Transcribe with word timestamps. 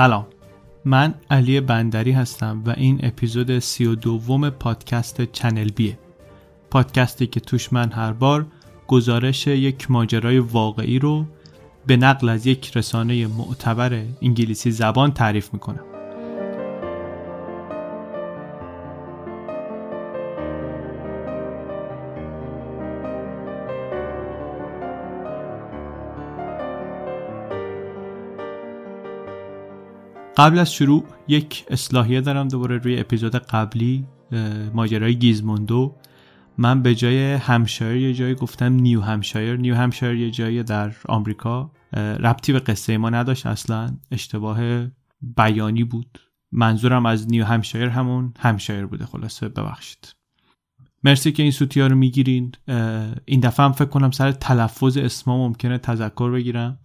سلام. 0.00 0.26
من 0.84 1.14
علی 1.30 1.60
بندری 1.60 2.12
هستم 2.12 2.62
و 2.66 2.70
این 2.76 3.00
اپیزود 3.02 3.58
سی 3.58 3.84
و 3.84 3.94
دوم 3.94 4.50
پادکست 4.50 5.22
چنل 5.22 5.68
بیه. 5.68 5.98
پادکستی 6.70 7.26
که 7.26 7.40
توش 7.40 7.72
من 7.72 7.92
هر 7.92 8.12
بار 8.12 8.46
گزارش 8.86 9.46
یک 9.46 9.90
ماجرای 9.90 10.38
واقعی 10.38 10.98
رو 10.98 11.26
به 11.86 11.96
نقل 11.96 12.28
از 12.28 12.46
یک 12.46 12.76
رسانه 12.76 13.26
معتبر 13.26 14.02
انگلیسی 14.22 14.70
زبان 14.70 15.12
تعریف 15.12 15.52
می‌کنم. 15.52 15.89
قبل 30.40 30.58
از 30.58 30.74
شروع 30.74 31.04
یک 31.28 31.64
اصلاحیه 31.70 32.20
دارم 32.20 32.48
دوباره 32.48 32.78
روی 32.78 33.00
اپیزود 33.00 33.36
قبلی 33.36 34.06
ماجرای 34.74 35.16
گیزموندو. 35.16 35.96
من 36.58 36.82
به 36.82 36.94
جای 36.94 37.32
همشایر 37.32 38.02
یه 38.02 38.14
جایی 38.14 38.34
گفتم 38.34 38.72
نیو 38.72 39.00
همشایر. 39.00 39.56
نیو 39.56 39.74
همشایر 39.74 40.18
یه 40.18 40.30
جایی 40.30 40.62
در 40.62 40.92
آمریکا. 41.08 41.70
ربطی 41.96 42.52
به 42.52 42.58
قصه 42.58 42.98
ما 42.98 43.10
نداشت 43.10 43.46
اصلا. 43.46 43.96
اشتباه 44.10 44.86
بیانی 45.36 45.84
بود. 45.84 46.18
منظورم 46.52 47.06
از 47.06 47.28
نیو 47.28 47.44
همشایر 47.44 47.88
همون 47.88 48.34
همشایر 48.38 48.86
بوده. 48.86 49.06
خلاصه 49.06 49.48
ببخشید. 49.48 50.14
مرسی 51.04 51.32
که 51.32 51.42
این 51.42 51.52
سوتی 51.52 51.80
ها 51.80 51.86
رو 51.86 51.96
می‌گیرین. 51.96 52.52
این 53.24 53.40
دفعه 53.40 53.66
هم 53.66 53.72
فکر 53.72 53.88
کنم 53.88 54.10
سر 54.10 54.32
تلفظ 54.32 54.96
اسما 54.96 55.48
ممکنه 55.48 55.78
تذکر 55.78 56.30
بگیرم. 56.30 56.78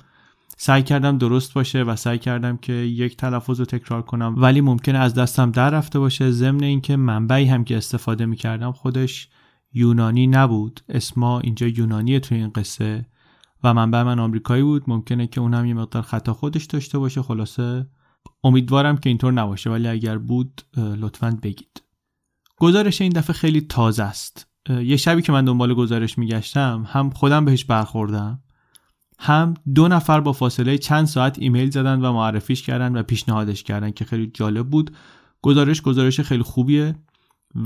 سعی 0.58 0.84
کردم 0.84 1.17
درست 1.17 1.53
باشه 1.53 1.84
و 1.84 1.95
سعی 1.95 2.17
کردم 2.17 2.58
که 2.58 2.73
یک 2.73 3.17
تلفظ 3.17 3.59
رو 3.59 3.66
تکرار 3.66 4.02
کنم. 4.02 4.36
ولی 4.38 4.61
ممکنه 4.61 4.98
از 4.98 5.14
دستم 5.14 5.52
در 5.52 5.70
رفته 5.70 6.00
باشه. 6.00 6.31
ضمن 6.31 6.64
اینکه 6.64 6.95
منبعی 6.95 7.45
هم 7.45 7.64
که 7.64 7.78
استفاده 7.78 8.25
می‌کردم 8.25 8.72
خودش 8.72 9.30
یونانی 9.73 10.28
نبود. 10.28 10.81
اسما 10.89 11.39
اینجا 11.39 11.67
یونانیه 11.67 12.20
توی 12.20 12.38
این 12.38 12.50
قصه 12.50 13.06
و 13.64 13.73
منبع 13.73 14.03
من 14.03 14.20
آمریکایی 14.20 14.64
بود. 14.64 14.83
ممکنه 14.88 15.28
که 15.28 15.42
اونم 15.42 15.66
یه 15.66 15.73
مقدار 15.73 16.02
خطا 16.02 16.33
خودش 16.33 16.66
داشته 16.66 16.98
باشه. 16.98 17.22
خلاصه 17.22 17.88
امیدوارم 18.44 18.98
که 18.98 19.09
اینطور 19.09 19.33
نباشه. 19.33 19.70
ولی 19.70 19.88
اگر 19.88 20.17
بود 20.17 20.61
لطفا 20.78 21.39
بگید. 21.44 21.81
گزارش 22.58 23.02
این 23.02 23.11
دفعه 23.11 23.33
خیلی 23.33 23.61
تازه 23.61 24.03
است. 24.03 24.48
یه 24.70 24.98
شبی 24.98 25.22
که 25.22 25.31
من 25.31 25.45
دنبال 25.45 25.73
گزارش 25.73 26.17
میگشتم 26.17 26.86
هم 26.88 27.09
خودم 27.09 27.45
بهش 27.45 27.66
برخوردم 27.66 28.39
هم 29.19 29.53
دو 29.75 29.88
نفر 29.88 30.19
با 30.19 30.33
فاصله 30.33 30.77
چند 30.77 31.05
ساعت 31.05 31.39
ایمیل 31.39 31.69
زدن 31.69 32.02
و 32.02 32.13
معرفیش 32.13 32.63
کردن 32.63 32.97
و 32.97 33.03
پیشنهادش 33.03 33.63
کردن 33.63 33.91
که 33.91 34.05
خیلی 34.05 34.31
جالب 34.33 34.69
بود. 34.69 34.95
گزارش 35.41 35.81
گزارش 35.81 36.19
خیلی 36.19 36.44
خوبیه 36.44 36.95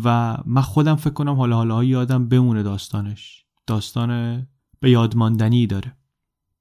و 0.04 0.38
من 0.46 0.62
خودم 0.62 0.96
فکر 0.96 1.14
کنم 1.14 1.36
حالا 1.36 1.56
حالا 1.56 1.84
یادم 1.84 2.28
بمونه 2.28 2.64
داستانش. 2.64 3.46
داستان 3.68 4.48
به 4.80 4.92
یادماندنی 4.92 5.68
داره. 5.68 5.96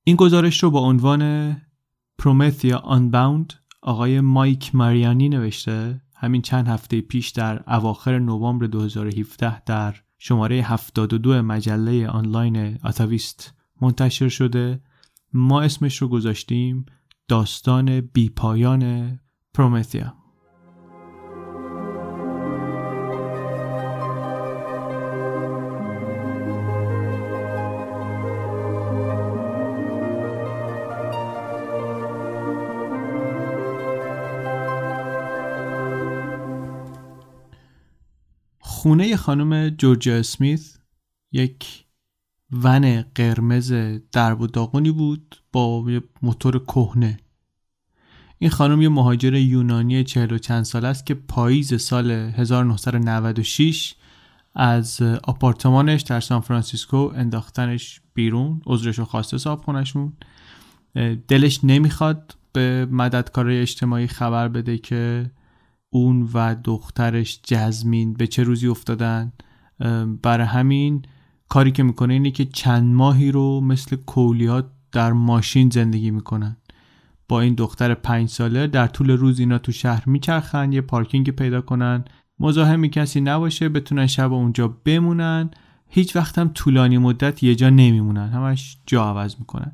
این 0.05 0.17
گزارش 0.17 0.63
رو 0.63 0.71
با 0.71 0.81
عنوان 0.81 1.57
پرومثیا 2.19 2.79
آنباوند 2.79 3.55
آقای 3.83 4.21
مایک 4.21 4.75
ماریانی 4.75 5.29
نوشته. 5.29 6.01
همین 6.15 6.43
چند 6.43 6.69
هفته 6.69 7.01
پیش 7.01 7.31
در 7.31 7.63
اواخر 7.67 8.19
نوامبر 8.19 8.67
2017 8.67 9.63
در 9.65 9.95
شماره 10.19 10.57
72 10.57 11.43
مجله 11.43 12.09
آنلاین 12.09 12.79
آتاویست 12.85 13.58
منتشر 13.81 14.29
شده. 14.29 14.81
ما 15.33 15.63
اسمش 15.63 16.03
رو 16.03 16.09
گذاشتیم 16.09 16.87
داستان 17.29 18.01
بیپایان 18.01 19.21
پرومثیا. 19.55 20.15
خونه 38.61 39.17
خانم 39.17 39.69
جورجیا 39.69 40.17
اسمیث 40.17 40.77
یک 41.33 41.88
ون 42.53 43.03
قرمز 43.03 43.73
درب 44.13 44.41
و 44.41 44.47
داغونی 44.47 44.91
بود 44.91 45.37
با 45.53 45.85
موتور 46.23 46.59
کهنه. 46.59 47.19
این 48.39 48.51
خانم 48.51 48.83
یه 48.83 48.89
مهاجر 48.89 49.35
یونانی 49.35 50.05
چهل 50.05 50.33
و 50.33 50.39
چند 50.39 50.63
سال 50.63 50.85
است 50.85 51.07
که 51.07 51.15
پاییز 51.15 51.83
سال 51.83 52.11
1996 52.11 53.95
از 54.55 55.03
آپارتمانش 55.03 56.03
در 56.03 56.21
سان 56.21 56.41
فرانسیسکو 56.41 56.97
انداختنش 56.97 58.01
بیرون 58.15 58.63
عذرش 58.67 59.01
خواسته 59.01 59.39
صاحب 59.39 59.61
خونشون 59.61 60.13
دلش 61.29 61.65
نمی‌خواد 61.65 62.37
به 62.53 62.89
مددکارای 62.91 63.61
اجتماعی 63.61 64.07
خبر 64.07 64.49
بده 64.49 64.79
که 64.79 65.31
اون 65.91 66.29
و 66.35 66.55
دخترش 66.65 67.41
جزمین 67.45 68.15
به 68.15 68.27
چه 68.27 68.43
روزی 68.43 68.67
افتادن. 68.67 69.33
برای 70.23 70.47
همین 70.47 71.03
کاری 71.49 71.73
که 71.73 71.83
می‌کنه 71.83 72.13
اینه 72.13 72.31
که 72.31 72.45
چند 72.45 72.95
ماهی 72.95 73.33
رو 73.33 73.61
مثل 73.61 73.97
کولیات 73.97 74.67
در 74.93 75.13
ماشین 75.13 75.71
زندگی 75.71 76.11
می‌کنن. 76.11 76.57
با 77.29 77.41
این 77.41 77.55
دختر 77.55 77.95
پنج 77.95 78.29
ساله 78.29 78.67
در 78.67 78.87
طول 78.87 79.11
روز 79.11 79.41
اینا 79.41 79.59
تو 79.59 79.73
شهر 79.73 80.03
میچرخن 80.07 80.73
یه 80.73 80.81
پارکینگ 80.81 81.31
پیدا 81.31 81.61
کنن. 81.61 82.05
مزاحم 82.41 82.87
کسی 82.87 83.21
نباشه 83.21 83.69
بتونن 83.69 84.07
شب 84.07 84.33
اونجا 84.33 84.69
بمونن. 84.85 85.51
هیچ 85.89 86.17
وقت 86.17 86.39
هم 86.39 86.49
طولانی 86.49 86.99
مدت 86.99 87.43
یه 87.43 87.55
جا 87.55 87.71
نمیمونن. 87.71 88.29
همش 88.29 88.77
جا 88.87 89.05
عوض 89.05 89.37
می‌کنن. 89.39 89.73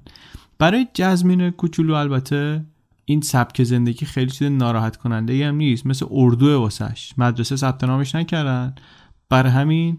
برای 0.58 0.86
جزمین 0.94 1.50
کوچولو 1.50 1.94
البته 1.94 2.64
این 3.04 3.20
سبک 3.20 3.62
زندگی 3.62 4.06
خیلی 4.06 4.30
چیز 4.30 4.48
ناراحت 4.52 4.96
کننده 4.96 5.48
هم 5.48 5.54
نیست. 5.54 5.86
مثل 5.86 6.06
اردو 6.10 6.58
واسش. 6.60 7.12
مدرسه 7.18 7.56
ثبت 7.56 7.84
نامش 7.84 8.14
نکردن. 8.14 8.74
برای 9.28 9.52
همین 9.52 9.98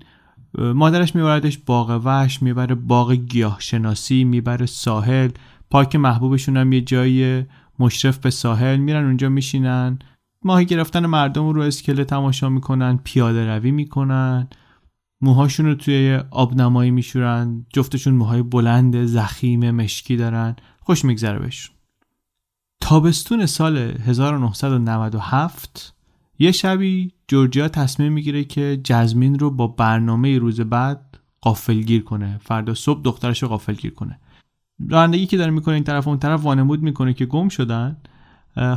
مادرش 0.58 1.16
میبردش 1.16 1.58
باغ 1.58 2.02
وحش 2.06 2.42
می‌بره 2.42 2.76
باغ 2.76 3.12
گیاه 3.12 3.58
شناسی 3.60 4.24
می‌بره 4.24 4.66
ساحل. 4.66 5.30
پارک 5.70 5.96
محبوبشون 5.96 6.58
هم 6.58 6.74
یه 6.74 6.82
جای 6.82 7.44
مشرف 7.80 8.18
به 8.18 8.30
ساحل. 8.30 8.78
میرن 8.78 9.06
اونجا 9.06 9.30
میشینن. 9.30 10.00
ماهی 10.44 10.66
گرفتن 10.66 11.06
مردم 11.06 11.50
رو 11.50 11.62
اسکله 11.62 12.04
تماشا 12.04 12.50
می‌کنن 12.50 13.00
پیاده 13.04 13.56
روی 13.56 13.72
می‌کنن. 13.72 14.48
موهاشون 15.22 15.66
رو 15.66 15.76
توی 15.76 16.20
آب 16.32 16.56
نمایی 16.56 16.92
میشورن. 16.92 17.66
جفتشون 17.74 18.14
موهای 18.14 18.42
بلند 18.42 19.06
زخیم 19.06 19.72
مشکی 19.72 20.16
دارن. 20.16 20.56
خوش 20.80 21.06
میگذره 21.06 21.40
بهشون. 21.40 21.76
تابستون 22.82 23.46
سال 23.46 23.78
1997 23.78 25.95
یه 26.40 26.52
شبی 26.52 27.12
جورجیا 27.28 27.68
تصمیم 27.68 28.14
می‌گیره 28.14 28.44
که 28.44 28.82
جزمین 28.84 29.40
رو 29.40 29.52
با 29.52 29.68
برنامه 29.68 30.38
روز 30.38 30.62
بعد 30.62 31.20
قافلگیر 31.42 32.04
کنه. 32.04 32.40
فردا 32.44 32.74
صبح 32.74 33.02
دخترش 33.04 33.44
رو 33.44 33.50
قافلگیر 33.50 33.94
کنه. 33.94 34.20
رانندگی 34.90 35.26
که 35.26 35.38
داره 35.38 35.52
می‌کنه 35.52 35.76
این 35.76 35.84
طرف 35.84 36.08
اون 36.08 36.18
طرف 36.20 36.44
وانمود 36.44 36.82
می‌کنه 36.82 37.14
که 37.14 37.26
گم 37.26 37.50
شدن. 37.50 37.98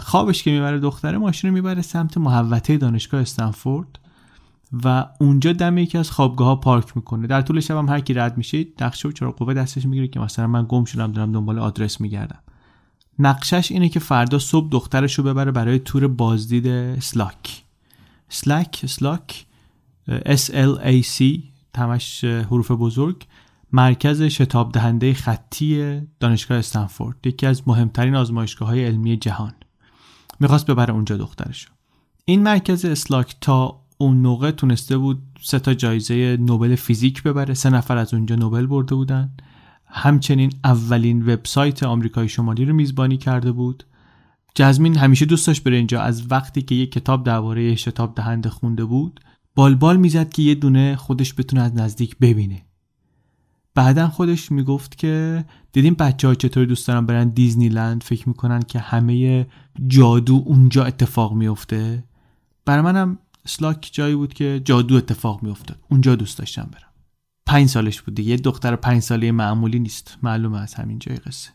خوابش 0.01 0.43
که 0.43 0.51
می‌بره 0.51 0.79
دختره 0.79 1.19
ماشین 1.19 1.51
رو 1.51 1.55
می‌بره 1.55 1.83
سمت 1.83 2.19
محوطه 2.19 2.77
دانشگاه 2.77 3.21
استنفورد 3.21 3.99
و 4.85 5.07
اونجا 5.21 5.53
دم 5.53 5.79
یکی 5.79 5.99
از 5.99 6.11
خوابگاه 6.11 6.47
ها 6.49 6.57
پارک 6.57 6.97
می‌کنه. 6.97 7.27
در 7.27 7.43
طول 7.43 7.61
شب 7.61 7.77
هم 7.77 7.89
هر 7.89 8.01
کی 8.01 8.15
رد 8.15 8.39
میشه 8.39 8.67
نقشه 8.81 9.09
و 9.09 9.13
چرا 9.13 9.31
قوه 9.31 9.55
دستش 9.55 9.87
می‌گیره 9.87 10.09
که 10.09 10.21
مثلا 10.21 10.47
من 10.47 10.67
گم 10.69 10.85
شدم 10.85 11.13
دارم 11.13 11.33
دنبال 11.33 11.59
آدرس 11.59 12.01
میگردم. 12.01 12.39
نقشش 13.19 13.73
اینه 13.73 13.89
که 13.89 14.01
فردا 14.01 14.39
صبح 14.39 14.69
دخترش 14.69 15.15
رو 15.15 15.25
ببره 15.25 15.51
برای 15.51 15.79
تور 15.79 16.09
بازدید 16.09 16.99
سلاک. 17.01 17.63
سلاک 18.29 18.87
سلاک 18.87 19.47
C 21.03 21.41
تمش 21.73 22.25
حروف 22.25 22.71
بزرگ 22.71 23.27
مرکز 23.73 24.23
شتاب 24.23 24.73
دهنده 24.73 25.15
خطی 25.15 26.01
دانشگاه 26.21 26.59
استنفورد 26.59 27.27
یکی 27.27 27.47
از 27.47 27.63
مهمترین 27.69 28.15
آزمایشگاه 28.15 28.69
های 28.69 28.85
علمی 28.85 29.17
جهان. 29.17 29.55
می‌خواست 30.41 30.67
ببره 30.67 30.95
اونجا 30.95 31.17
دخترش 31.17 31.69
این 32.25 32.43
مرکز 32.43 32.85
اسلاک 32.85 33.37
تا 33.41 33.81
اون 33.99 34.17
موقع 34.17 34.51
تونسته 34.51 34.99
بود 34.99 35.23
سه 35.43 35.59
تا 35.59 35.75
جایزه 35.75 36.37
نوبل 36.41 36.75
فیزیک 36.75 37.23
ببره. 37.23 37.55
سه 37.55 37.71
نفر 37.71 37.97
از 37.97 38.15
اونجا 38.15 38.37
نوبل 38.37 38.67
برده 38.67 38.95
بودن. 38.95 39.33
همچنین 39.91 40.53
اولین 40.65 41.23
وبسایت 41.23 41.83
آمریکای 41.83 42.29
شمالی 42.29 42.65
رو 42.65 42.75
میزبانی 42.75 43.17
کرده 43.17 43.53
بود. 43.53 43.85
جزمین 44.55 44.97
همیشه 44.97 45.27
دوست 45.27 45.47
داشت 45.47 45.65
بره 45.65 45.77
اینجا 45.77 46.01
از 46.01 46.31
وقتی 46.31 46.63
که 46.63 46.75
یک 46.75 46.93
کتاب 46.93 47.25
درباره 47.25 47.75
شتاب 47.75 48.15
دهنده 48.15 48.51
خونده 48.51 48.85
بود 48.85 49.21
بالبال 49.55 49.97
می‌زد 49.97 50.29
که 50.29 50.43
یه 50.43 50.55
دونه 50.55 50.97
خودش 50.97 51.35
بتونه 51.35 51.63
از 51.63 51.75
نزدیک 51.75 52.17
ببینه. 52.19 52.63
بعدا 53.75 54.09
خودش 54.09 54.53
می‌گفت 54.53 54.99
که 54.99 55.45
دیدیم 55.73 55.95
بچه 55.95 56.29
ها 56.29 56.35
چطوری 56.35 56.67
دوست 56.67 56.89
دارن 56.89 57.07
برن 57.07 57.29
دیزنی 57.29 57.69
لند 57.69 58.03
فکر 58.03 58.29
می‌کنن 58.29 58.63
که 58.63 58.79
همه 58.79 59.47
جادو 59.87 60.43
اونجا 60.47 60.85
اتفاق 60.85 61.33
میفته 61.33 62.05
برای 62.65 62.83
منم 62.83 63.19
سلاک 63.47 63.91
جایی 63.93 64.15
بود 64.15 64.35
که 64.35 64.61
جادو 64.65 64.97
اتفاق 64.97 65.43
میافتاد. 65.43 65.79
اونجا 65.89 66.15
دوست 66.15 66.39
داشتم 66.39 66.69
برم. 66.73 66.88
پنج 67.49 67.69
سالش 67.69 68.03
بود 68.03 68.15
دیگه. 68.15 68.37
دختر 68.37 68.77
پنج 68.77 69.03
ساله 69.03 69.33
معمولی 69.33 69.79
نیست. 69.79 70.19
معلومه 70.23 70.61
از 70.61 70.75
همین 70.75 70.99
جای 70.99 71.17
قصه. 71.17 71.51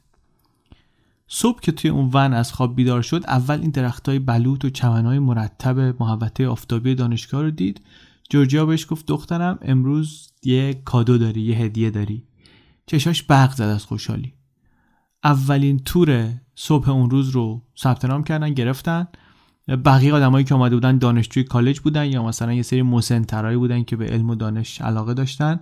صبح 1.27 1.59
که 1.61 1.71
توی 1.71 1.89
اون 1.89 2.09
ون 2.13 2.33
از 2.33 2.53
خواب 2.53 2.75
بیدار 2.75 3.01
شد 3.01 3.23
اول 3.27 3.59
این 3.59 3.69
درخت 3.69 4.09
های 4.09 4.19
بلوط 4.19 4.65
و 4.65 4.69
چمن 4.69 5.05
های 5.05 5.19
مرتب 5.19 5.79
محوطه 6.01 6.47
آفتابی 6.47 6.95
دانشگاه 6.95 7.41
رو 7.41 7.51
دید. 7.51 7.81
جورجیا 8.29 8.65
بهش 8.65 8.85
گفت 8.89 9.05
دخترم 9.05 9.59
امروز 9.61 10.31
یه 10.43 10.81
کادو 10.85 11.17
داری 11.17 11.41
یه 11.41 11.57
هدیه 11.57 11.89
داری. 11.89 12.23
چشاش 12.85 13.23
برق 13.23 13.55
زد 13.55 13.61
از 13.61 13.85
خوشحالی. 13.85 14.33
اولین 15.23 15.79
تور 15.79 16.33
صبح 16.55 16.89
اون 16.89 17.09
روز 17.09 17.29
رو 17.29 17.61
ثبت 17.77 18.05
نام 18.05 18.23
کردن 18.23 18.53
گرفتن. 18.53 19.07
بقیه 19.67 20.13
آدمایی 20.13 20.45
که 20.45 20.55
آمده 20.55 20.75
بودن 20.75 20.97
دانشجوی 20.97 21.43
کالج 21.43 21.79
بودن 21.79 22.05
یا 22.05 22.23
مثلا 22.23 22.53
یه 22.53 22.61
سری 22.61 22.81
مسنترایی 22.81 23.57
بودن 23.57 23.83
که 23.83 23.95
به 23.95 24.05
علم 24.05 24.29
و 24.29 24.35
دانش 24.35 24.81
علاقه 24.81 25.13
داشتن 25.13 25.59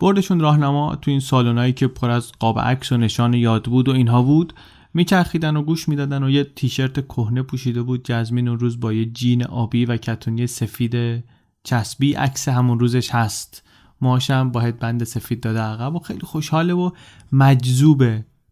بردشون 0.00 0.40
راهنما 0.40 0.96
تو 0.96 1.10
این 1.10 1.20
سالونایی 1.20 1.72
که 1.72 1.86
پر 1.86 2.10
از 2.10 2.32
قاب 2.32 2.58
عکس 2.58 2.92
و 2.92 2.96
نشان 2.96 3.34
یاد 3.34 3.64
بود 3.64 3.88
و 3.88 3.92
اینها 3.92 4.22
بود 4.22 4.52
میچرخیدن 4.94 5.56
و 5.56 5.62
گوش 5.62 5.88
می‌دادن 5.88 6.22
و 6.22 6.30
یه 6.30 6.44
تیشرت 6.44 7.06
کهنه 7.06 7.42
پوشیده 7.42 7.82
بود 7.82 8.04
جزمین 8.04 8.48
اون 8.48 8.58
روز 8.58 8.80
با 8.80 8.92
یه 8.92 9.04
جین 9.04 9.44
آبی 9.44 9.84
و 9.84 9.96
کتونی 9.96 10.46
سفید 10.46 11.24
چسبی 11.64 12.12
عکس 12.12 12.48
همون 12.48 12.80
روزش 12.80 13.10
هست. 13.10 13.62
موهاشم 14.00 14.50
با 14.50 14.72
بند 14.80 15.04
سفید 15.04 15.40
داده 15.40 15.60
عقب 15.60 15.94
و 15.94 15.98
خیلی 15.98 16.20
خوشحاله 16.20 16.74
و 16.74 16.90
مجذوب 17.32 18.02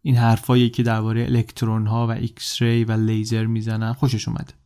این 0.02 0.16
حرفایی 0.16 0.70
که 0.70 0.82
درباره 0.82 1.24
الکترون 1.24 1.86
ها 1.86 2.06
و 2.06 2.10
X-ray 2.10 2.84
و 2.84 2.92
لیزر 2.92 3.46
می‌زنن. 3.46 3.92
خوشش 3.92 4.28
اومده. 4.28 4.65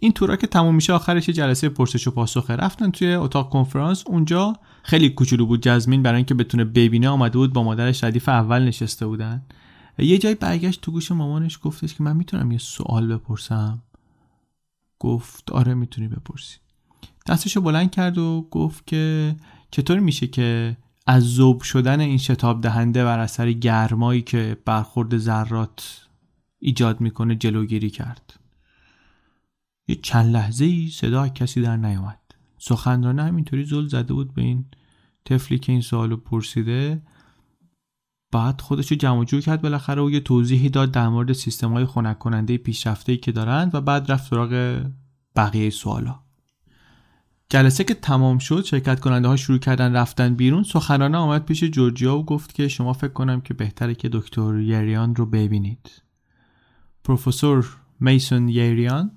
این 0.00 0.12
تورا 0.12 0.36
که 0.36 0.46
تموم 0.46 0.74
میشه 0.74 0.92
آخرش 0.92 1.30
جلسه 1.30 1.68
پرسش 1.68 2.08
و 2.08 2.10
پاسخه. 2.10 2.56
رفتن 2.56 2.90
توی 2.90 3.14
اتاق 3.14 3.50
کنفرانس 3.50 4.04
اونجا 4.06 4.52
خیلی 4.82 5.10
کوچولو 5.10 5.46
بود 5.46 5.62
جزمین 5.62 6.02
برای 6.02 6.16
اینکه 6.16 6.34
بتونه 6.34 6.64
ببینه 6.64 7.08
آمده 7.08 7.38
بود 7.38 7.52
با 7.52 7.62
مادرش 7.62 8.04
ردیف 8.04 8.28
اول 8.28 8.62
نشسته 8.62 9.06
بودن. 9.06 9.42
یه 9.98 10.18
جای 10.18 10.34
برگشت 10.34 10.80
تو 10.80 10.92
گوش 10.92 11.12
مامانش 11.12 11.58
گفتش 11.62 11.94
که 11.94 12.02
من 12.02 12.16
می‌تونم 12.16 12.52
یه 12.52 12.58
سوال 12.58 13.06
بپرسم. 13.16 13.82
گفت 14.98 15.52
آره 15.52 15.74
می‌تونی 15.74 16.08
بپرسی. 16.08 16.56
دستشو 17.26 17.60
بلند 17.60 17.90
کرد 17.90 18.18
و 18.18 18.48
گفت 18.50 18.86
که 18.86 19.36
چطور 19.70 19.98
میشه 19.98 20.26
که 20.26 20.76
از 21.06 21.34
ذوب 21.34 21.62
شدن 21.62 22.00
این 22.00 22.18
شتاب 22.18 22.60
دهنده 22.60 23.04
بر 23.04 23.18
اثر 23.18 23.52
گرمایی 23.52 24.22
که 24.22 24.56
برخورد 24.64 25.18
ذرات 25.18 26.06
ایجاد 26.58 27.00
می‌کنه 27.00 27.34
جلوگیری 27.34 27.90
کرد؟ 27.90 28.34
یه 29.88 29.94
چند 29.94 30.32
لحظه 30.32 30.64
ای 30.64 30.88
صدا 30.88 31.28
کسی 31.28 31.62
در 31.62 31.76
نیومد. 31.76 32.20
سخنرانه 32.58 33.22
همینطوری 33.22 33.64
زل 33.64 33.86
زده 33.86 34.14
بود 34.14 34.34
به 34.34 34.42
این 34.42 34.64
طفلی 35.24 35.58
که 35.58 35.72
این 35.72 35.80
سوالو 35.80 36.16
پرسیده. 36.16 37.02
بعد 38.32 38.60
خودش 38.60 38.90
رو 38.90 38.96
جمع 38.96 39.24
جور 39.24 39.40
کرد 39.40 39.62
بالاخره 39.62 40.02
و 40.02 40.10
یه 40.10 40.20
توضیحی 40.20 40.68
داد 40.68 40.90
در 40.90 41.08
مورد 41.08 41.32
سیستم 41.32 41.72
های 41.72 41.86
خنک 41.86 42.18
کننده 42.18 42.56
پیشرفته 42.56 43.16
که 43.16 43.32
دارند 43.32 43.74
و 43.74 43.80
بعد 43.80 44.12
رفت 44.12 44.30
سراغ 44.30 44.82
بقیه 45.36 45.70
سوالا. 45.70 46.20
جلسه 47.48 47.84
که 47.84 47.94
تمام 47.94 48.38
شد 48.38 48.64
شرکت 48.64 49.00
کننده 49.00 49.28
ها 49.28 49.36
شروع 49.36 49.58
کردن 49.58 49.96
رفتن 49.96 50.34
بیرون. 50.34 50.62
سخنرانه 50.62 51.18
آمد 51.18 51.44
پیش 51.44 51.64
جورجیا 51.64 52.18
و 52.18 52.24
گفت 52.24 52.54
که 52.54 52.68
شما 52.68 52.92
فکر 52.92 53.12
کنم 53.12 53.40
که 53.40 53.54
بهتره 53.54 53.94
که 53.94 54.08
دکتر 54.12 54.58
یریان 54.58 55.16
رو 55.16 55.26
ببینید. 55.26 56.02
پروفسور 57.04 57.76
میسون 58.00 58.48
یریان 58.48 59.10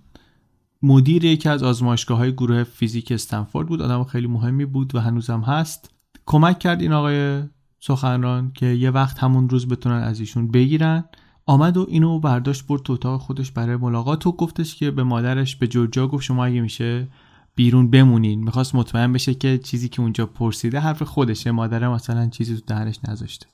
مدیر 0.82 1.26
یکی 1.26 1.50
از 1.50 1.64
آزمایشگاه 1.64 2.18
های 2.18 2.34
گروه 2.34 2.64
فیزیک 2.64 3.12
استنفورد 3.12 3.68
بود 3.68 3.82
آدم 3.82 4.04
خیلی 4.04 4.28
مهمی 4.28 4.66
بود 4.66 4.96
و 4.96 5.00
هنوزم 5.00 5.42
هست. 5.42 5.94
کمک 6.26 6.60
کرد 6.60 6.82
این 6.82 6.94
آقای 6.94 7.44
سخنران 7.80 8.52
که 8.52 8.66
یه 8.66 8.92
وقت 8.92 9.20
همون 9.20 9.50
روز 9.50 9.68
بتونن 9.68 9.96
از 9.96 10.20
ایشون 10.20 10.52
بگیرن. 10.52 11.04
آمد 11.46 11.78
و 11.78 11.86
اینو 11.90 12.20
برداشت 12.20 12.68
برد 12.68 12.84
تو 12.84 12.94
اتاق 12.94 13.22
خودش 13.22 13.52
برای 13.52 13.76
ملاقات 13.76 14.28
و 14.28 14.32
گفتش 14.32 14.76
که 14.76 14.92
به 14.92 15.04
مادرش 15.04 15.56
به 15.56 15.68
جورجیا 15.68 16.08
گفت 16.08 16.24
شما 16.24 16.46
اگه 16.46 16.62
میشه 16.62 17.08
بیرون 17.56 17.90
بمونین. 17.90 18.44
می‌خواست 18.44 18.76
مطمئن 18.76 19.14
بشه 19.14 19.34
که 19.34 19.58
چیزی 19.58 19.90
که 19.90 20.02
اونجا 20.02 20.26
پرسیده 20.26 20.80
حرف 20.80 21.04
خودشه 21.04 21.52
مادره 21.52 21.90
مثلا 21.90 22.28
چیزی 22.28 22.56
تو 22.56 22.62
دهنش 22.68 23.00
نذاشته. 23.08 23.48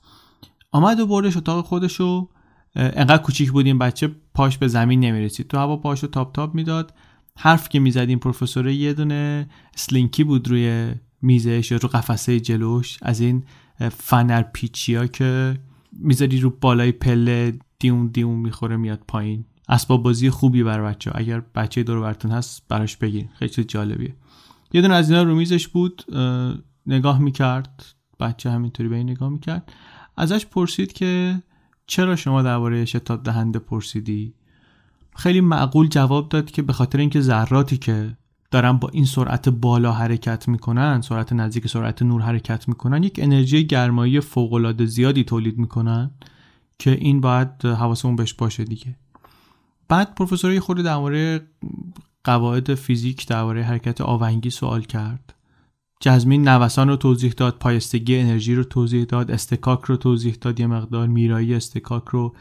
آمد 0.72 1.00
و 1.00 1.06
بردش 1.06 1.36
اتاق 1.36 1.64
خودش 1.64 2.00
و 2.00 2.28
انقدر 2.76 3.22
کوچیک 3.22 3.52
بود 3.52 3.66
این 3.66 3.78
بچه 3.78 4.10
پاش 4.34 4.58
به 4.58 4.68
زمین 4.68 5.00
نمی‌رسید. 5.00 5.48
تو 5.48 5.58
هوا 5.58 5.76
پاشو 5.76 6.06
تاپ 6.06 6.34
تاپ 6.34 6.54
می‌داد. 6.54 6.92
حرف 7.36 7.68
که 7.68 7.80
می‌زد 7.80 8.08
این 8.08 8.18
پروفسور 8.18 8.68
یه 8.68 8.92
دونه 8.92 9.48
slinky 9.76 10.24
بود 10.24 10.48
روی 10.48 10.94
میزش 11.22 11.70
یا 11.70 11.78
رو 11.82 11.88
قفسه 11.88 12.40
جلوش 12.40 12.98
از 13.02 13.20
این 13.20 13.44
فنر 13.90 14.42
پیچیا 14.42 15.06
که 15.06 15.58
می‌ذاری 15.92 16.40
رو 16.40 16.50
بالای 16.60 16.92
پله 16.92 17.58
دیون 17.78 18.06
دیون 18.06 18.38
می‌خوره 18.38 18.76
میاد 18.76 19.02
پایین. 19.08 19.44
اسباب 19.68 20.02
بازی 20.02 20.30
خوبی 20.30 20.62
برای 20.62 20.86
بچه 20.92 21.10
اگر 21.14 21.40
بچه 21.54 21.82
دور 21.82 22.00
براتون 22.00 22.30
هست 22.30 22.62
براش 22.68 22.96
بگیرین 22.96 23.28
خیلی 23.34 23.64
جالبیه. 23.64 24.16
یه 24.72 24.82
دونه 24.82 24.94
از 24.94 25.10
اینا 25.10 25.22
رو 25.22 25.34
میزش 25.34 25.68
بود 25.68 26.04
نگاه 26.86 27.18
می‌کرد. 27.18 27.84
بچه 28.20 28.50
همینطوری 28.50 28.88
به 28.88 28.96
این 28.96 29.10
نگاه 29.10 29.28
می‌کرد. 29.28 29.72
ازش 30.16 30.46
پرسید 30.46 30.92
که 30.92 31.42
چرا 31.86 32.16
شما 32.16 32.42
درباره 32.42 32.84
شتاب 32.84 33.22
دهنده 33.22 33.58
پرسیدی؟ 33.58 34.34
خیلی 35.16 35.40
معقول 35.40 35.88
جواب 35.88 36.28
داد 36.28 36.50
که 36.50 36.62
به 36.62 36.72
خاطر 36.72 36.98
اینکه 36.98 37.20
ذراتی 37.20 37.76
که 37.76 38.16
دارن 38.50 38.72
با 38.72 38.88
این 38.88 39.04
سرعت 39.04 39.48
بالا 39.48 39.92
حرکت 39.92 40.48
می‌کنن 40.48 41.00
سرعت 41.00 41.32
نزدیک 41.32 41.66
سرعت 41.66 42.02
نور 42.02 42.22
حرکت 42.22 42.68
می‌کنن 42.68 43.02
یک 43.02 43.20
انرژی 43.22 43.66
گرمایی 43.66 44.20
فوق 44.20 44.84
زیادی 44.84 45.24
تولید 45.24 45.58
می‌کنن 45.58 46.10
که 46.78 46.90
این 46.90 47.20
باید 47.20 47.64
حواسمون 47.64 48.16
بهش 48.16 48.34
باشه 48.34 48.64
دیگه. 48.64 48.96
بعد 49.88 50.14
پروفسور 50.14 50.60
خود 50.60 50.78
در 50.78 50.96
مورد 50.96 51.46
قواعد 52.24 52.74
فیزیک 52.74 53.26
درباره 53.26 53.62
حرکت 53.62 54.00
آونگی 54.00 54.50
سوال 54.50 54.82
کرد. 54.82 55.34
جزمین 56.00 56.48
نوسان 56.48 56.88
رو 56.88 56.96
توضیح 56.96 57.32
داد 57.32 57.58
پایستگی 57.58 58.18
انرژی 58.18 58.54
رو 58.54 58.64
توضیح 58.64 59.04
داد 59.04 59.30
استکاک 59.30 59.80
رو 59.84 59.96
توضیح 59.96 60.36
داد 60.40 60.60
یه 60.60 60.66
مقدار 60.66 61.06
میرایی 61.06 61.54
استکاک 61.54 62.04
رو. 62.04 62.34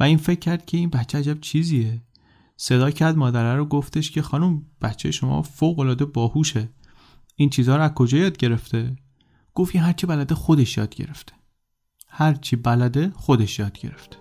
و 0.00 0.02
این 0.02 0.16
فکر 0.16 0.38
کرد 0.38 0.66
که 0.66 0.76
این 0.76 0.90
بچه 0.90 1.18
عجب 1.18 1.40
چیزیه. 1.40 2.02
صدا 2.62 2.90
کرد 2.90 3.16
مادره 3.16 3.56
رو 3.56 3.64
گفتش 3.64 4.10
که 4.10 4.22
خانم 4.22 4.62
بچه 4.82 5.10
شما 5.10 5.42
فوق 5.42 5.78
العاده 5.78 6.04
باهوشه. 6.04 6.68
این 7.36 7.50
چیزها 7.50 7.76
رو 7.76 7.82
از 7.82 7.94
کجا 7.94 8.18
یاد 8.18 8.36
گرفته؟ 8.36 8.96
گفت 9.54 9.76
هرچی 9.76 10.06
بلده 10.06 10.34
خودش 10.34 10.76
یاد 10.76 10.94
گرفته. 10.94 11.32
هرچی 12.08 12.56
بلده 12.56 13.12
خودش 13.14 13.58
یاد 13.58 13.78
گرفته. 13.78 14.19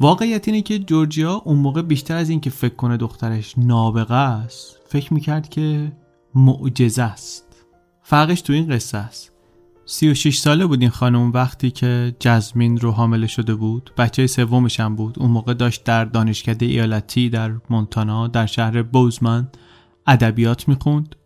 واقعیت 0.00 0.48
اینه 0.48 0.62
که 0.62 0.78
جورجیا 0.78 1.42
اون 1.44 1.58
موقع 1.58 1.82
بیشتر 1.82 2.16
از 2.16 2.30
اینکه 2.30 2.50
فکر 2.50 2.74
کنه 2.74 2.96
دخترش 2.96 3.54
نابغه 3.58 4.14
است 4.14 4.80
فکر 4.88 5.14
می‌کرد 5.14 5.48
که 5.48 5.92
معجزه 6.34 7.02
است. 7.02 7.66
فرقش 8.02 8.40
تو 8.40 8.52
این 8.52 8.68
قصه 8.68 8.98
است. 8.98 9.32
36 9.86 10.38
ساله 10.38 10.66
بود 10.66 10.80
این 10.80 10.90
خانم 10.90 11.32
وقتی 11.32 11.70
که 11.70 12.16
جزمین 12.20 12.78
رو 12.78 12.90
حامله 12.90 13.26
شده 13.26 13.54
بود 13.54 13.90
بچه 13.98 14.26
سومش 14.26 14.80
هم 14.80 14.96
بود. 14.96 15.18
اون 15.18 15.30
موقع 15.30 15.54
داشت 15.54 15.84
در 15.84 16.04
دانشکده 16.04 16.66
ایالتی 16.66 17.28
در 17.28 17.52
مونتانا 17.70 18.28
در 18.28 18.46
شهر 18.46 18.82
بوزمن 18.82 19.48
ادبیات 20.06 20.68
می‌خوند. 20.68 21.16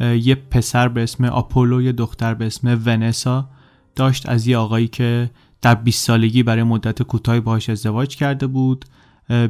یه 0.00 0.34
پسر 0.34 0.88
به 0.88 1.02
اسم 1.02 1.24
آپولو 1.24 1.82
یه 1.82 1.92
دختر 1.92 2.34
به 2.34 2.46
اسم 2.46 2.82
ونسا 2.86 3.48
داشت 3.96 4.28
از 4.28 4.46
یه 4.46 4.56
آقایی 4.56 4.88
که 4.88 5.30
در 5.62 5.74
20 5.74 6.06
سالگی 6.06 6.42
برای 6.42 6.62
مدت 6.62 7.02
کوتاهی 7.02 7.40
باهاش 7.40 7.70
ازدواج 7.70 8.16
کرده 8.16 8.46
بود 8.46 8.84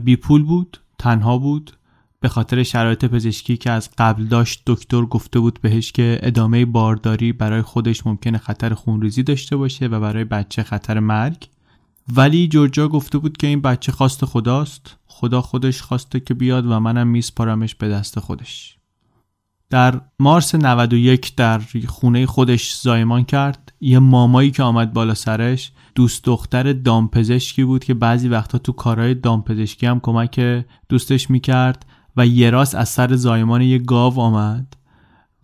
بی 0.05 0.17
پول 0.17 0.43
بود 0.43 0.81
تنها 0.99 1.39
بود 1.39 1.73
به 2.21 2.29
خاطر 2.29 2.63
شرایط 2.63 3.05
پزشکی 3.05 3.57
که 3.57 3.71
از 3.71 3.91
قبل 3.99 4.25
داشت 4.25 4.63
دکتر 4.67 5.03
گفته 5.03 5.41
بود 5.41 5.59
بهش 5.61 5.93
که 5.93 6.19
ادامه 6.23 6.65
بارداری 6.65 7.33
برای 7.33 7.63
خودش 7.63 8.07
ممکنه 8.07 8.39
خطر 8.39 8.75
خونریزی 8.75 9.23
داشته 9.23 9.57
باشه 9.57 9.87
و 9.87 10.01
برای 10.01 10.25
بچه 10.25 10.63
خطر 10.63 11.01
مرگ. 11.01 11.49
ولی 12.17 12.49
جورجیا 12.49 12.89
گفته 12.89 13.19
بود 13.19 13.37
که 13.37 13.47
این 13.47 13.61
بچه 13.61 13.93
خواست 13.93 14.25
خداست 14.25 14.97
خدا 15.07 15.41
خودش 15.41 15.83
خواسته 15.83 16.21
که 16.21 16.35
بیاد 16.35 16.67
و 16.67 16.81
منم 16.81 17.09
میسپارمش 17.09 17.75
به 17.75 17.89
دست 17.89 18.21
خودش. 18.21 18.77
در 19.71 20.01
مارس 20.19 20.55
91 20.55 21.35
در 21.37 21.61
خونه 21.89 22.27
خودش 22.27 22.75
زایمان 22.75 23.25
کرد. 23.25 23.73
یه 23.81 23.99
مامایی 23.99 24.51
که 24.51 24.63
آمد 24.63 24.93
بالا 24.93 25.15
سرش 25.15 25.73
دوست 25.95 26.25
دختر 26.25 26.73
دامپزشکی 26.73 27.65
بود 27.65 27.85
که 27.85 27.95
بعضی 27.95 28.29
وقتا 28.29 28.59
تو 28.59 28.73
کارهای 28.73 29.15
دامپزشکی 29.15 29.87
هم 29.87 30.01
کمک 30.01 30.65
دوستش 30.89 31.31
می‌کرد 31.31 31.87
و 32.17 32.27
یه 32.27 32.51
راست 32.51 32.75
از 32.75 32.89
سر 32.89 33.15
زایمان 33.15 33.63
یه 33.63 33.79
گاو 33.79 34.21
آمد 34.21 34.77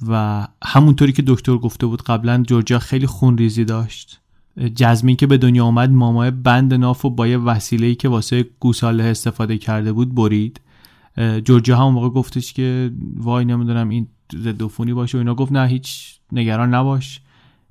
و 0.08 0.46
همونطوری 0.64 1.12
که 1.12 1.22
دکتر 1.26 1.56
گفته 1.56 1.86
بود 1.86 2.02
قبلا 2.02 2.42
جورجیا 2.46 2.78
خیلی 2.78 3.06
خونریزی 3.06 3.64
داشت. 3.64 4.20
جزمین 4.74 5.16
که 5.16 5.26
به 5.26 5.38
دنیا 5.38 5.64
آمد 5.64 5.90
مامای 5.90 6.30
بند 6.30 6.74
ناف 6.74 7.04
و 7.04 7.10
با 7.10 7.26
یه 7.26 7.38
وسیله‌ای 7.38 7.94
که 7.94 8.08
واسه 8.08 8.46
گوساله 8.60 9.04
استفاده 9.04 9.58
کرده 9.58 9.92
بود 9.92 10.14
برید. 10.14 10.60
جورجیا 11.44 11.76
هم 11.76 11.92
موقع 11.92 12.08
گفتش 12.08 12.52
که 12.52 12.90
وای 13.16 13.44
نمی‌دونم 13.44 13.88
این 13.88 14.06
ضد 14.34 14.62
باشه 14.62 15.18
و 15.18 15.20
اینا. 15.20 15.34
گفت 15.34 15.52
نه 15.52 15.66
هیچ 15.66 16.14
نگران 16.32 16.74
نباش. 16.74 17.20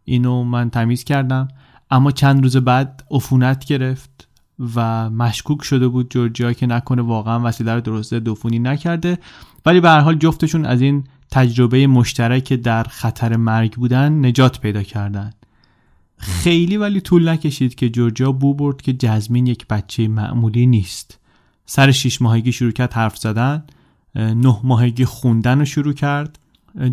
اینو 0.05 0.43
من 0.43 0.69
تمیز 0.69 1.03
کردم. 1.03 1.47
اما 1.91 2.11
چند 2.11 2.43
روز 2.43 2.57
بعد 2.57 3.03
عفونت 3.11 3.65
گرفت 3.65 4.27
و 4.75 5.09
مشکوک 5.09 5.63
شده 5.63 5.87
بود 5.87 6.11
جورجیا 6.11 6.53
که 6.53 6.65
نکنه 6.65 7.01
واقعا 7.01 7.39
وسیله 7.39 7.73
رو 7.73 7.81
درست 7.81 8.13
دفونی 8.13 8.59
نکرده. 8.59 9.17
ولی 9.65 9.79
به 9.79 9.89
هر 9.89 9.99
حال 9.99 10.15
جفتشون 10.15 10.65
از 10.65 10.81
این 10.81 11.03
تجربه 11.31 11.87
مشترک 11.87 12.53
در 12.53 12.83
خطر 12.83 13.35
مرگ 13.35 13.73
بودن 13.73 14.25
نجات 14.25 14.59
پیدا 14.59 14.83
کردن. 14.83 15.33
خیلی 16.17 16.77
ولی 16.77 17.01
طول 17.01 17.29
نکشید 17.29 17.75
که 17.75 17.89
جورجیا 17.89 18.31
بو 18.31 18.53
برد 18.53 18.81
که 18.81 18.93
جزمین 18.93 19.47
یک 19.47 19.67
بچه 19.67 20.07
معمولی 20.07 20.67
نیست. 20.67 21.19
سر 21.65 21.91
شیش 21.91 22.21
ماهگی 22.21 22.51
شروع 22.51 22.71
کرد 22.71 22.93
حرف 22.93 23.17
زدن 23.17 23.63
نه 24.15 24.59
ماهگی 24.63 25.05
خوندن 25.05 25.59
رو 25.59 25.65
شروع 25.65 25.93
کرد. 25.93 26.39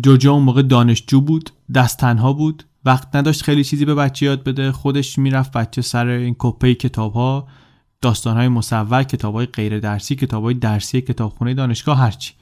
جورجیا 0.03 0.33
اون 0.33 0.43
موقع 0.43 0.61
دانشجو 0.61 1.21
بود 1.21 1.49
دست 1.73 1.99
تنها 1.99 2.33
بود. 2.33 2.63
وقت 2.85 3.15
نداشت 3.15 3.41
خیلی 3.41 3.63
چیزی 3.63 3.85
به 3.85 3.95
بچه 3.95 4.25
یاد 4.25 4.43
بده. 4.43 4.71
خودش 4.71 5.19
می‌رفت 5.19 5.51
بچه 5.51 5.81
سر 5.81 6.07
این 6.07 6.35
کپه 6.39 6.75
کتاب 6.75 7.13
ها 7.13 7.47
داستان 8.01 8.37
های 8.37 8.47
مصور 8.47 9.03
کتاب 9.03 9.35
های 9.35 9.45
غیر 9.45 9.79
درسی 9.79 10.15
کتاب 10.15 10.43
های 10.43 10.53
درسی 10.53 11.01
کتابخونه 11.01 11.53
دانشگاه 11.53 11.97
هرچی 11.97 12.33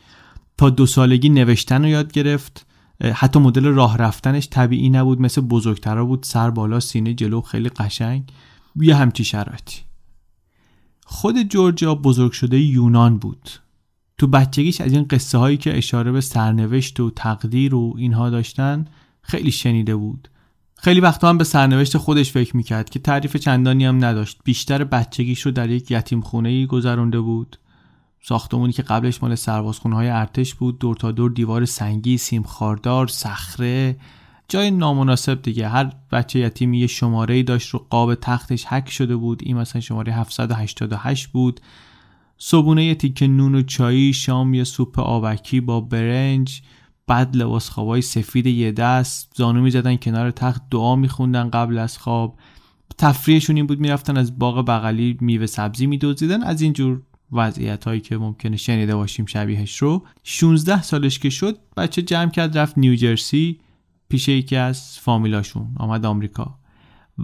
تا 0.58 0.70
دو 0.70 0.86
سالگی 0.86 1.30
نوشتن 1.30 1.82
رو 1.82 1.88
یاد 1.88 2.12
گرفت. 2.12 2.66
حتی 3.14 3.40
مدل 3.40 3.66
راه 3.66 3.98
رفتنش 3.98 4.48
طبیعی 4.52 4.90
نبود. 4.90 5.22
مثل 5.22 5.42
بزرگترا 5.42 6.06
بود. 6.06 6.24
سر 6.24 6.50
بالا 6.50 6.80
سینه 6.80 7.14
جلو 7.14 7.42
خیلی 7.42 7.70
قشنگ. 7.70 8.24
یه 8.76 8.96
همچی 8.96 9.24
شرایطی. 9.24 9.82
خود 11.06 11.42
جورجیا 11.42 11.96
بزرگ 11.96 12.32
شده 12.32 12.60
یونان 12.60 13.18
بود. 13.18 13.50
تو 14.18 14.28
بچگیش 14.28 14.82
از 14.82 14.94
این 14.94 15.04
قصه 15.04 15.38
هایی 15.38 15.58
که 15.58 15.78
اشاره 15.78 16.12
به 16.12 16.22
سرنوشت 16.22 17.00
و 17.00 17.10
تقدیر 17.10 17.76
و 17.76 17.94
اینها 17.98 18.30
داشتن 18.30 18.86
خیلی 19.22 19.52
شنیده 19.52 19.96
بود. 19.96 20.30
خیلی 20.84 21.00
وقتا 21.00 21.30
هم 21.30 21.38
به 21.38 21.44
سرنوشت 21.44 21.98
خودش 21.98 22.32
فکر 22.32 22.58
می‌کرد 22.58 22.90
که 22.90 23.00
تعریف 23.00 23.36
چندانی 23.36 23.86
هم 23.86 24.06
نداشت. 24.06 24.40
بیشتر 24.44 24.84
بچگیش 24.84 25.42
رو 25.42 25.52
در 25.52 25.70
یک 25.70 25.92
یتیم 25.92 26.22
خونه 26.22 26.50
ای 26.50 26.66
گذرونده 26.66 27.20
بود. 27.20 27.60
ساختمونی 28.22 28.74
که 28.74 28.84
قبلش 28.84 29.24
مال 29.24 29.36
سربازخونه 29.36 29.96
های 29.96 30.10
ارتش 30.10 30.56
بود 30.56 30.80
دور 30.80 30.96
تا 30.96 31.12
دور 31.12 31.32
دیوار 31.32 31.66
سنگی 31.66 32.18
سیم 32.18 32.44
خاردار 32.44 33.08
صخره. 33.08 33.96
جای 34.48 34.72
نامناسب 34.72 35.42
دیگه. 35.42 35.68
هر 35.68 35.92
بچه 36.12 36.40
یتیمی 36.40 36.80
یه 36.80 36.88
شماره 36.88 37.44
داشت 37.44 37.70
رو 37.70 37.86
قاب 37.90 38.16
تختش 38.16 38.66
حک 38.66 38.90
شده 38.90 39.16
بود. 39.16 39.42
این 39.44 39.58
مثلا 39.58 39.82
شماره 39.82 40.14
788 40.14 41.28
بود. 41.28 41.60
صبونه 42.38 42.86
یه 42.86 42.96
تیکه 42.96 43.28
نون 43.28 43.56
و 43.56 43.62
چایی 43.62 44.14
شام 44.14 44.54
یه 44.54 44.64
سوپ 44.64 45.00
آبکی 45.00 45.62
با 45.62 45.82
برنج. 45.82 46.62
بعد 47.08 47.36
لباس 47.36 47.70
خوابای 47.70 48.02
سفید 48.02 48.48
یه 48.48 48.72
دست 48.72 49.32
زانو 49.36 49.62
می‌زدن 49.62 49.96
کنار 49.96 50.32
تخت 50.32 50.62
دعا 50.72 50.96
میخوندن 50.96 51.50
قبل 51.50 51.78
از 51.78 51.98
خواب. 51.98 52.40
تفریحشون 52.98 53.56
این 53.56 53.68
بود 53.68 53.80
می‌رفتن 53.80 54.18
از 54.18 54.40
باغ 54.40 54.66
بغلی 54.66 55.18
میوه 55.22 55.46
سبزی 55.46 55.88
میدوزیدن 55.88 56.44
از 56.44 56.62
اینجور 56.62 57.02
وضعیت 57.32 57.86
هایی 57.86 58.00
که 58.00 58.18
ممکنه 58.18 58.58
شنیده 58.58 58.96
باشیم 58.96 59.26
شبیهش 59.26 59.78
رو. 59.78 60.06
16 60.24 60.82
سالش 60.82 61.20
که 61.20 61.30
شد 61.30 61.58
بچه 61.78 62.02
جمع 62.02 62.32
کرد 62.32 62.58
رفت 62.58 62.78
نیوجرسی 62.78 63.60
پیش 64.10 64.28
یکی 64.28 64.56
از 64.56 65.00
فامیلاشون 65.00 65.68
آمد 65.78 66.06
آمریکا. 66.06 66.60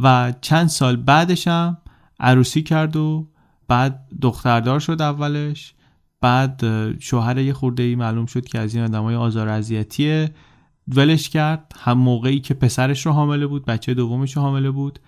و 0.04 0.34
چند 0.42 0.68
سال 0.68 0.96
بعدش 0.96 1.48
هم 1.48 1.78
عروسی 2.20 2.64
کرد 2.64 2.96
و 2.96 3.28
بعد 3.68 4.08
دختردار 4.22 4.80
شد 4.80 5.02
اولش. 5.02 5.74
بعد 6.22 6.62
شوهر 7.00 7.38
یه 7.38 7.54
خورده 7.54 7.84
ای 7.84 7.96
معلوم 7.96 8.26
شد 8.26 8.46
که 8.46 8.60
از 8.60 8.76
این 8.76 8.84
آدمای 8.84 9.16
آزار 9.16 9.50
اذیتیه. 9.50 10.32
ولش 10.88 11.30
کرد. 11.30 11.74
هم 11.80 11.98
موقعی 11.98 12.40
که 12.40 12.54
پسرش 12.54 13.06
رو 13.06 13.12
حامله 13.12 13.48
بود 13.48 13.66
بچه 13.66 13.94
دومش 13.94 14.36
رو 14.36 14.42
حامله 14.42 14.72
بود. 14.72 15.00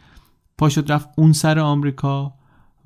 پاشد 0.57 0.91
رفت 0.91 1.09
اون 1.17 1.33
سر 1.33 1.59
آمریکا 1.59 2.33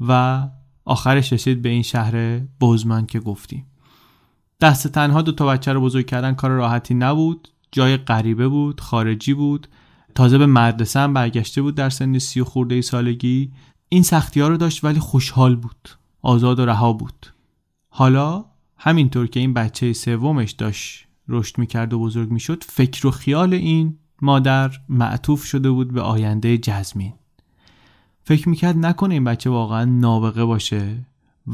و 0.07 0.43
آخرش 0.85 1.33
رسید 1.33 1.61
به 1.61 1.69
این 1.69 1.81
شهر 1.81 2.39
بوزمن 2.59 3.05
که 3.05 3.19
گفتیم. 3.19 3.65
دست 4.61 4.87
تنها 4.87 5.21
دو 5.21 5.31
تا 5.31 5.45
بچه 5.45 5.73
رو 5.73 5.81
بزرگ 5.81 6.05
کردن 6.05 6.33
کار 6.33 6.51
راحتی 6.51 6.93
نبود. 6.93 7.47
جای 7.71 7.97
غریبه 7.97 8.47
بود 8.47 8.81
خارجی 8.81 9.33
بود. 9.33 9.67
تازه 10.15 10.37
به 10.37 10.45
مدرسه 10.45 10.99
هم 10.99 11.13
برگشته 11.13 11.61
بود 11.61 11.75
در 11.75 11.89
سن 11.89 12.19
سی 12.19 12.41
و 12.41 12.43
خورده 12.43 12.81
سالگی. 12.81 13.51
این 13.89 14.03
سختی 14.03 14.39
ها 14.39 14.47
رو 14.47 14.57
داشت 14.57 14.83
ولی 14.83 14.99
خوشحال 14.99 15.55
بود. 15.55 15.89
آزاد 16.21 16.59
و 16.59 16.65
رها 16.65 16.93
بود. 16.93 17.34
حالا 17.97 18.45
همینطور 18.77 19.27
که 19.27 19.39
این 19.39 19.53
بچه 19.53 19.93
سومش 19.93 20.51
داشت 20.51 21.07
رشد 21.27 21.57
می‌کرد 21.57 21.93
و 21.93 21.99
بزرگ 21.99 22.31
می‌شد 22.31 22.63
فکر 22.63 23.07
و 23.07 23.11
خیال 23.11 23.53
این 23.53 23.97
مادر 24.21 24.71
معطوف 24.89 25.43
شده 25.43 25.71
بود 25.71 25.93
به 25.93 26.01
آینده 26.01 26.57
جزمین. 26.57 27.13
فکر 28.23 28.49
می‌کرد 28.49 28.77
نکنه 28.77 29.13
این 29.13 29.23
بچه 29.23 29.49
واقعا 29.49 29.85
نابغه 29.85 30.45
باشه 30.45 31.05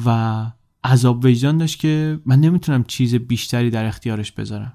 و 0.06 0.46
عذاب 0.84 1.26
وجدان 1.26 1.58
داشت 1.58 1.80
که 1.80 2.20
من 2.26 2.40
نمی‌تونم 2.40 2.84
چیز 2.84 3.16
بیشتری 3.16 3.70
در 3.70 3.86
اختیارش 3.86 4.32
بذارم. 4.32 4.74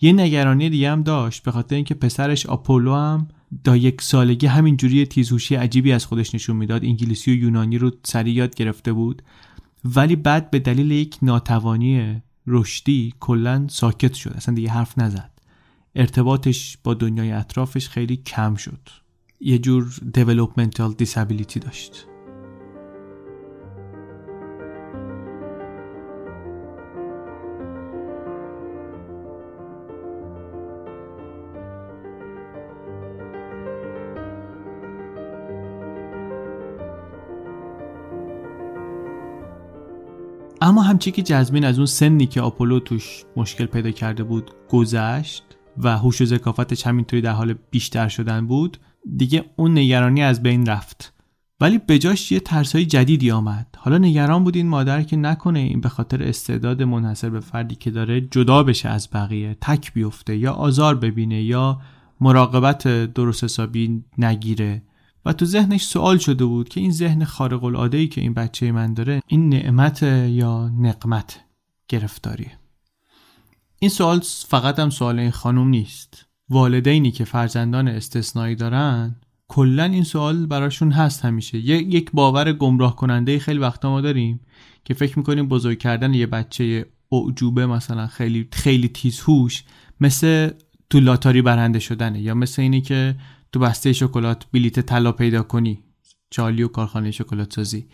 یه 0.00 0.12
نگرانی 0.12 0.70
دیگه 0.70 0.90
هم 0.90 1.02
داشت 1.02 1.42
به 1.42 1.50
خاطر 1.50 1.76
اینکه 1.76 1.94
پسرش 1.94 2.46
آپولو 2.46 2.94
هم 2.94 3.28
دا 3.64 3.76
یک 3.76 4.02
سالگی 4.02 4.46
همینجوری 4.46 5.06
تیزهوشی 5.06 5.54
عجیبی 5.54 5.92
از 5.92 6.06
خودش 6.06 6.34
نشون 6.34 6.56
می‌داد. 6.56 6.84
انگلیسی 6.84 7.30
و 7.30 7.34
یونانی 7.34 7.78
رو 7.78 7.90
سریع 8.04 8.34
یاد 8.34 8.54
گرفته 8.54 8.92
بود. 8.92 9.22
ولی 9.94 10.16
بعد 10.16 10.50
به 10.50 10.58
دلیل 10.58 10.90
یک 10.90 11.18
ناتوانی 11.22 12.22
رشدی 12.46 13.14
کلا 13.20 13.66
ساکت 13.70 14.14
شد. 14.14 14.32
اصلا 14.36 14.54
دیگه 14.54 14.70
حرف 14.70 14.98
نزد. 14.98 15.30
ارتباطش 15.94 16.78
با 16.84 16.94
دنیای 16.94 17.32
اطرافش 17.32 17.88
خیلی 17.88 18.16
کم 18.16 18.54
شد. 18.54 18.88
یه 19.40 19.58
جور 19.58 20.00
developmental 20.16 21.04
disability 21.04 21.58
داشت. 21.58 22.06
همچی 40.96 41.10
که 41.10 41.22
جزمین 41.22 41.64
از 41.64 41.78
اون 41.78 41.86
سنی 41.86 42.26
که 42.26 42.40
آپولو 42.40 42.80
توش 42.80 43.24
مشکل 43.36 43.66
پیدا 43.66 43.90
کرده 43.90 44.22
بود 44.22 44.50
گذشت 44.68 45.44
و 45.78 45.98
هوش 45.98 46.20
و 46.20 46.24
ذکافتش 46.24 46.86
همینطوری 46.86 47.22
در 47.22 47.32
حال 47.32 47.54
بیشتر 47.70 48.08
شدن 48.08 48.46
بود 48.46 48.76
دیگه 49.16 49.44
اون 49.56 49.78
نگرانی 49.78 50.22
از 50.22 50.42
بین 50.42 50.66
رفت. 50.66 51.12
ولی 51.60 51.78
بجاش 51.78 52.32
یه 52.32 52.40
ترسای 52.40 52.86
جدیدی 52.86 53.30
آمد. 53.30 53.66
حالا 53.76 53.98
نگران 53.98 54.44
بود 54.44 54.56
این 54.56 54.68
مادر 54.68 55.02
که 55.02 55.16
نکنه 55.16 55.58
این 55.58 55.80
به 55.80 55.88
خاطر 55.88 56.22
استعداد 56.22 56.82
منحصر 56.82 57.30
به 57.30 57.40
فردی 57.40 57.74
که 57.74 57.90
داره 57.90 58.20
جدا 58.20 58.62
بشه 58.62 58.88
از 58.88 59.08
بقیه 59.12 59.56
تک 59.60 59.92
بیفته 59.92 60.36
یا 60.36 60.52
آزار 60.52 60.94
ببینه 60.94 61.42
یا 61.42 61.80
مراقبت 62.20 62.88
درست 62.88 63.44
حسابی 63.44 64.04
نگیره. 64.18 64.82
و 65.26 65.32
تو 65.32 65.44
ذهنش 65.44 65.82
سوال 65.82 66.18
شده 66.18 66.44
بود 66.44 66.68
که 66.68 66.80
این 66.80 66.90
ذهن 66.90 67.24
خارق 67.24 67.64
العاده 67.64 67.98
ای 67.98 68.08
که 68.08 68.20
این 68.20 68.34
بچه 68.34 68.72
من 68.72 68.94
داره 68.94 69.22
این 69.26 69.48
نعمت 69.48 70.02
یا 70.02 70.68
نقمت 70.68 71.40
گرفتاری 71.88 72.46
این 73.78 73.90
سوال 73.90 74.20
فقط 74.48 74.78
هم 74.78 74.90
سوال 74.90 75.18
این 75.18 75.30
خانم 75.30 75.68
نیست. 75.68 76.26
والدینی 76.48 77.10
که 77.10 77.24
فرزندان 77.24 77.88
استثنایی 77.88 78.54
دارن 78.54 79.16
کلا 79.48 79.84
این 79.84 80.04
سوال 80.04 80.46
براشون 80.46 80.92
هست 80.92 81.24
همیشه. 81.24 81.58
یک 81.58 82.10
باور 82.12 82.52
گمراه 82.52 82.96
کننده 82.96 83.38
خیلی 83.38 83.58
وقتا 83.58 83.90
ما 83.90 84.00
داریم 84.00 84.40
که 84.84 84.94
فکر 84.94 85.18
می‌کنیم 85.18 85.48
بزرگ 85.48 85.78
کردن 85.78 86.14
یه 86.14 86.26
بچه 86.26 86.86
اعجوبه 87.12 87.66
مثلا 87.66 88.06
خیلی 88.06 88.48
خیلی 88.52 88.88
تیزهوش 88.88 89.64
مثل 90.00 90.50
تو 90.90 91.00
لاتاری 91.00 91.42
برنده 91.42 91.78
شدنه 91.78 92.20
یا 92.20 92.34
مثل 92.34 92.62
اینی 92.62 92.80
که 92.80 93.16
تو 93.52 93.60
بسته 93.60 93.92
شکلات 93.92 94.46
بلیت 94.52 94.80
طلا 94.80 95.12
پیدا 95.12 95.42
کنی. 95.42 95.82
چارلی 96.30 96.62
و 96.62 96.68
کارخانه 96.68 97.10
شکلات 97.10 97.52
سازی. 97.52 97.86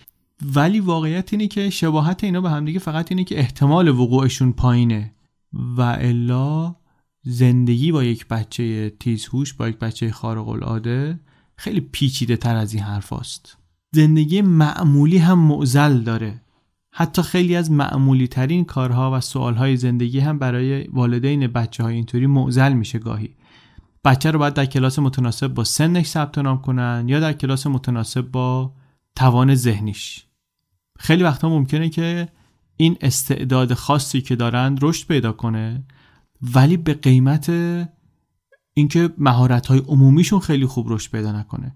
ولی 0.54 0.80
واقعیت 0.80 1.32
اینه 1.32 1.48
که 1.48 1.70
شباهت 1.70 2.24
اینا 2.24 2.40
به 2.40 2.50
همدیگه 2.50 2.78
فقط 2.78 3.12
اینه 3.12 3.24
که 3.24 3.38
احتمال 3.38 3.88
وقوعشون 3.88 4.52
پایینه. 4.52 5.14
و 5.76 5.80
الا 5.80 6.74
زندگی 7.22 7.92
با 7.92 8.04
یک 8.04 8.28
بچه 8.28 8.90
تیزهوش 8.90 9.52
با 9.52 9.68
یک 9.68 9.78
بچه 9.78 10.10
خارق 10.10 10.48
العاده 10.48 11.20
خیلی 11.56 11.80
پیچیده 11.80 12.36
تر 12.36 12.56
از 12.56 12.74
این 12.74 12.82
حرف 12.82 13.12
است. 13.12 13.56
زندگی 13.94 14.42
معمولی 14.42 15.18
هم 15.18 15.38
معزل 15.38 15.98
داره. 15.98 16.42
حتی 16.90 17.22
خیلی 17.22 17.56
از 17.56 17.70
معمولی 17.70 18.28
ترین 18.28 18.64
کارها 18.64 19.10
و 19.16 19.20
سوالهای 19.20 19.76
زندگی 19.76 20.20
هم 20.20 20.38
برای 20.38 20.84
والدین 20.84 21.46
بچه 21.46 21.82
های 21.82 21.94
اینطوری 21.94 22.26
معزل 22.26 22.72
میشه 22.72 22.98
گاهی. 22.98 23.34
بچه 24.04 24.30
رو 24.30 24.38
باید 24.38 24.54
در 24.54 24.66
کلاس 24.66 24.98
متناسب 24.98 25.46
با 25.46 25.64
سنش 25.64 26.06
ثبت 26.06 26.38
نام 26.38 26.62
کنن 26.62 27.04
یا 27.08 27.20
در 27.20 27.32
کلاس 27.32 27.66
متناسب 27.66 28.20
با 28.20 28.72
توان 29.16 29.54
ذهنیش. 29.54 30.26
خیلی 30.98 31.22
وقتا 31.22 31.48
ممکنه 31.48 31.88
که 31.88 32.28
این 32.76 32.96
استعداد 33.00 33.74
خاصی 33.74 34.20
که 34.20 34.36
دارند 34.36 34.78
رشد 34.82 35.06
پیدا 35.08 35.32
کنه 35.32 35.84
ولی 36.54 36.76
به 36.76 36.94
قیمت 36.94 37.50
اینکه 38.74 39.10
مهارت 39.18 39.66
های 39.66 39.78
عمومیشون 39.78 40.40
خیلی 40.40 40.66
خوب 40.66 40.92
رشد 40.92 41.10
پیدا 41.10 41.32
نکنه. 41.32 41.74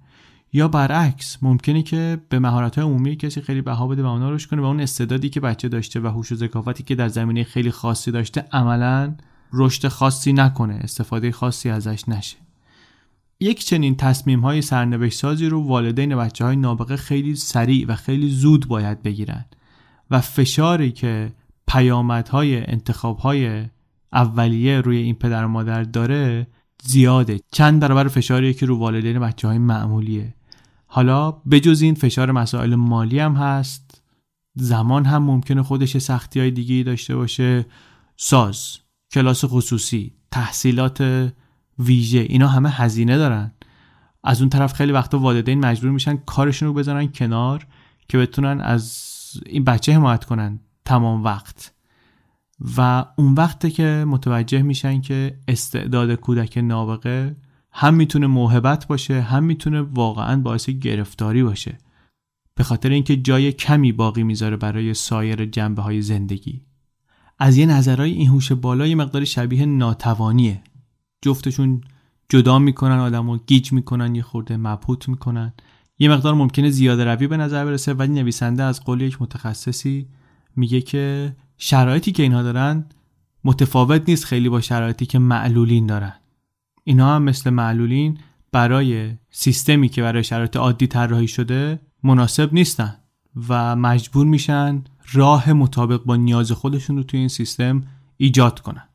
یا 0.52 0.68
برعکس 0.68 1.38
ممکنه 1.42 1.83
که 1.83 2.18
به 2.28 2.38
مهارت 2.38 2.78
های 2.78 2.85
عمومی 2.85 3.16
کسی 3.16 3.40
خیلی 3.40 3.61
بها 3.62 3.87
بده 3.87 4.02
و 4.02 4.06
اونا 4.06 4.30
رشد 4.30 4.50
کنه 4.50 4.62
و 4.62 4.64
اون 4.64 4.80
استعدادی 4.80 5.30
که 5.30 5.40
بچه 5.40 5.68
داشته 5.68 6.00
و 6.00 6.06
هوش 6.06 6.33
و 6.33 6.35
ذکاوتی 6.35 6.83
که 6.83 6.95
در 6.95 7.09
زمینه 7.09 7.45
خیلی 7.45 7.71
خاصی 7.71 8.11
داشته 8.11 8.45
عملا 8.52 9.16
رشد 9.53 9.88
خاصی 9.88 10.33
نکنه 10.33 10.75
استفاده 10.75 11.33
خاصی 11.33 11.71
ازش 11.71 12.09
نشه. 12.09 12.37
یک 13.41 13.65
چنین 13.65 13.97
تصمیم 13.97 14.41
های 14.41 14.62
سرنوشت 14.62 15.19
سازی 15.19 15.47
رو 15.47 15.61
والدین 15.62 16.17
بچه 16.17 16.45
های 16.45 16.57
نابغه 16.57 16.97
خیلی 16.97 17.35
سریع 17.35 17.87
و 17.88 17.95
خیلی 17.95 18.31
زود 18.31 18.69
باید 18.69 19.03
بگیرن 19.03 19.45
و 20.11 20.21
فشاری 20.21 20.93
که 20.93 21.33
پیامدهای 21.69 22.71
انتخاب 22.71 23.19
های 23.19 23.65
اولیه 24.12 24.81
روی 24.81 24.97
این 24.97 25.15
پدر 25.15 25.45
و 25.45 25.49
مادر 25.49 25.83
داره 25.83 26.47
زیاده. 26.83 27.41
چند 27.53 27.81
برابر 27.81 28.09
فشاری 28.09 28.55
که 28.55 28.67
رو 28.67 28.79
والدین 28.79 29.19
بچه 29.19 29.49
های 29.49 29.59
معمولیه. 29.59 30.35
حالا 30.87 31.31
بجز 31.31 31.83
این 31.83 31.95
فشار 31.95 32.33
مسائل 32.33 32.75
مالی 32.75 33.19
هم 33.19 33.35
هست 33.35 34.03
زمان 34.55 35.05
هم 35.05 35.23
ممکنه 35.23 35.62
خودش 35.62 35.99
سختی 35.99 36.41
های 36.41 36.50
دیگه 36.50 36.83
داشته 36.83 37.17
باشه. 37.17 37.67
ساز. 38.17 38.79
کلاس 39.16 39.44
خصوصی 39.44 40.12
تحصیلات 40.30 41.32
ویژه 41.78 42.18
اینا 42.18 42.49
همه 42.49 42.70
هزینه 42.70 43.16
دارن. 43.16 43.52
از 44.25 44.40
اون 44.40 44.50
طرف 44.50 44.73
خیلی 44.73 44.92
وقتا 44.92 45.18
والدین 45.18 45.61
مجبور 45.61 45.90
میشن 45.90 46.16
کارشون 46.16 46.68
رو 46.68 46.75
بذارن 46.75 47.06
کنار 47.06 47.66
که 48.08 48.18
بتونن 48.18 48.61
از 48.61 49.02
این 49.46 49.64
بچه 49.64 49.92
حمایت 49.92 50.25
کنن 50.25 50.61
تمام 50.85 51.25
وقت. 51.25 51.75
و 52.76 53.04
اون 53.16 53.35
وقته 53.35 53.70
که 53.70 54.04
متوجه 54.08 54.62
میشن 54.62 55.00
که 55.00 55.38
استعداد 55.49 56.14
کودک 56.14 56.58
نابغه 56.58 57.37
هم 57.73 57.94
می‌تونه 57.94 58.26
موهبت 58.26 58.87
باشه 58.87 59.20
هم 59.20 59.44
می‌تونه 59.44 59.80
واقعا 59.80 60.40
باعث 60.40 60.70
گرفتاری 60.70 61.42
باشه. 61.42 61.78
به 62.54 62.64
خاطر 62.64 62.90
اینکه 62.90 63.16
جای 63.16 63.52
کمی 63.52 63.92
باقی 63.92 64.23
می‌ذاره 64.23 64.56
برای 64.56 64.94
سایر 64.94 65.45
جنبه 65.45 65.82
های 65.82 66.02
زندگی. 66.02 66.62
از 67.38 67.56
یه 67.56 67.66
نظرهای 67.66 68.12
این 68.12 68.28
هوش 68.28 68.52
بالا 68.52 68.86
یه 68.86 68.94
مقدار 68.94 69.25
شبیه 69.25 69.66
ناتوانیه. 69.66 70.62
جفتشون 71.22 71.80
جدا 72.28 72.58
می‌کنن 72.58 72.99
آدم 72.99 73.28
و 73.28 73.38
گیج 73.46 73.72
می‌کنن 73.72 74.14
یه 74.14 74.22
خورده 74.22 74.56
مبهوت 74.56 75.08
می‌کنن. 75.08 75.52
یه 75.99 76.08
مقدار 76.08 76.34
ممکنه 76.34 76.70
زیاده 76.70 77.04
روی 77.04 77.26
به 77.26 77.36
نظر 77.36 77.64
برسه 77.64 77.94
ولی 77.94 78.12
نویسنده 78.12 78.62
از 78.62 78.84
قول 78.84 79.00
یک 79.00 79.22
متخصصی 79.22 80.08
میگه 80.56 80.80
که 80.80 81.36
شرایطی 81.58 82.12
که 82.12 82.22
اینها 82.22 82.42
دارن 82.42 82.84
متفاوت 83.44 84.08
نیست 84.08 84.25
خیلی 84.25 84.49
با 84.49 84.60
شرایطی 84.60 85.06
که 85.06 85.18
معلولین 85.18 85.86
دارن. 85.86 86.12
اینها 86.84 87.14
هم 87.16 87.22
مثل 87.22 87.50
معلولین 87.50 88.18
برای 88.52 89.10
سیستمی 89.30 89.88
که 89.88 90.02
برای 90.02 90.25
شرایط 90.25 90.56
عادی 90.56 90.86
طراحی 90.86 91.28
شده 91.28 91.80
مناسب 92.02 92.54
نیستن 92.54 92.96
و 93.49 93.76
مجبور 93.76 94.26
میشن 94.26 94.84
راه 95.12 95.52
مطابق 95.52 96.02
با 96.04 96.16
نیاز 96.16 96.52
خودشون 96.52 96.97
رو 96.97 97.02
توی 97.02 97.21
این 97.21 97.28
سیستم 97.28 97.84
ایجاد 98.16 98.60
کنن. 98.60 98.88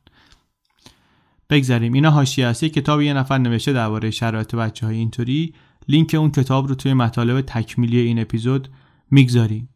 بگذاریم. 1.50 1.92
اینا 1.92 2.10
حاشیه 2.10 2.46
است. 2.46 2.64
کتاب 2.64 3.00
یه 3.00 3.14
نفر 3.14 3.38
نوشته 3.38 3.72
درباره 3.72 4.10
شرایط 4.10 4.54
بچه 4.54 4.86
های 4.86 4.96
اینطوری. 4.96 5.54
لینک 5.88 6.14
اون 6.14 6.30
کتاب 6.30 6.68
رو 6.68 6.74
توی 6.74 6.94
مطالب 6.94 7.40
تکمیلی 7.40 7.98
این 7.98 8.18
اپیزود 8.18 8.68
می‌گذاریم. 9.10 9.68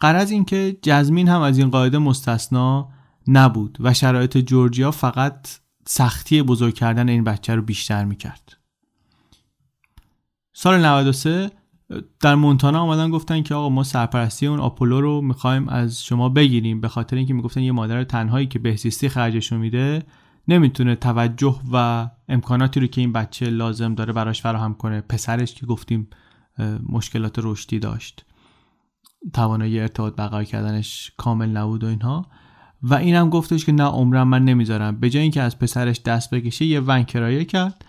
قرض 0.00 0.30
این 0.30 0.44
که 0.44 0.76
جزمین 0.82 1.28
هم 1.28 1.40
از 1.40 1.58
این 1.58 1.70
قاعده 1.70 1.98
مستثنا 1.98 2.88
نبود 3.28 3.78
و 3.80 3.94
شرایط 3.94 4.38
جورجیا 4.38 4.90
فقط 4.90 5.48
سختی 5.86 6.42
بزرگ 6.42 6.74
کردن 6.74 7.08
این 7.08 7.24
بچه 7.24 7.54
رو 7.54 7.62
بیشتر 7.62 8.04
می‌کرد. 8.04 8.56
سال 10.52 10.86
93 10.86 11.50
در 12.20 12.34
مونتانا 12.34 12.80
آمدن 12.80 13.10
گفتن 13.10 13.42
که 13.42 13.54
آقا 13.54 13.68
ما 13.68 13.82
سرپرستی 13.82 14.46
اون 14.46 14.60
آپولو 14.60 15.00
رو 15.00 15.20
می‌خوایم 15.20 15.68
از 15.68 16.04
شما 16.04 16.28
بگیریم 16.28 16.80
به 16.80 16.88
خاطر 16.88 17.16
اینکه 17.16 17.34
می‌گفتن 17.34 17.60
یه 17.60 17.72
مادر 17.72 18.04
تنهایی 18.04 18.46
که 18.46 18.58
بهزیستی 18.58 19.08
خرجش 19.08 19.52
میده 19.52 20.02
نمی‌تونه 20.48 20.94
توجه 20.94 21.60
و 21.72 22.08
امکاناتی 22.28 22.80
رو 22.80 22.86
که 22.86 23.00
این 23.00 23.12
بچه 23.12 23.50
لازم 23.50 23.94
داره 23.94 24.12
براش 24.12 24.42
فراهم 24.42 24.74
کنه. 24.74 25.00
پسرش 25.00 25.54
که 25.54 25.66
گفتیم 25.66 26.08
مشکلات 26.88 27.38
رشدی 27.42 27.78
داشت. 27.78 28.24
توانایی 29.32 29.80
ارتباط 29.80 30.14
برقرار 30.16 30.44
کردنش 30.44 31.12
کامل 31.16 31.48
نبود 31.48 31.84
و 31.84 31.86
اینها. 31.86 32.26
و 32.82 32.94
اینم 32.94 33.30
گفتش 33.30 33.64
که 33.64 33.72
نه 33.72 33.84
عمرم 33.84 34.28
من 34.28 34.44
نمی‌ذارم. 34.44 35.00
به 35.00 35.10
جای 35.10 35.22
اینکه 35.22 35.42
از 35.42 35.58
پسرش 35.58 36.00
دست 36.02 36.30
بکشه 36.34 36.64
یه 36.64 36.80
ون 36.80 37.02
کرایه 37.02 37.44
کرد. 37.44 37.84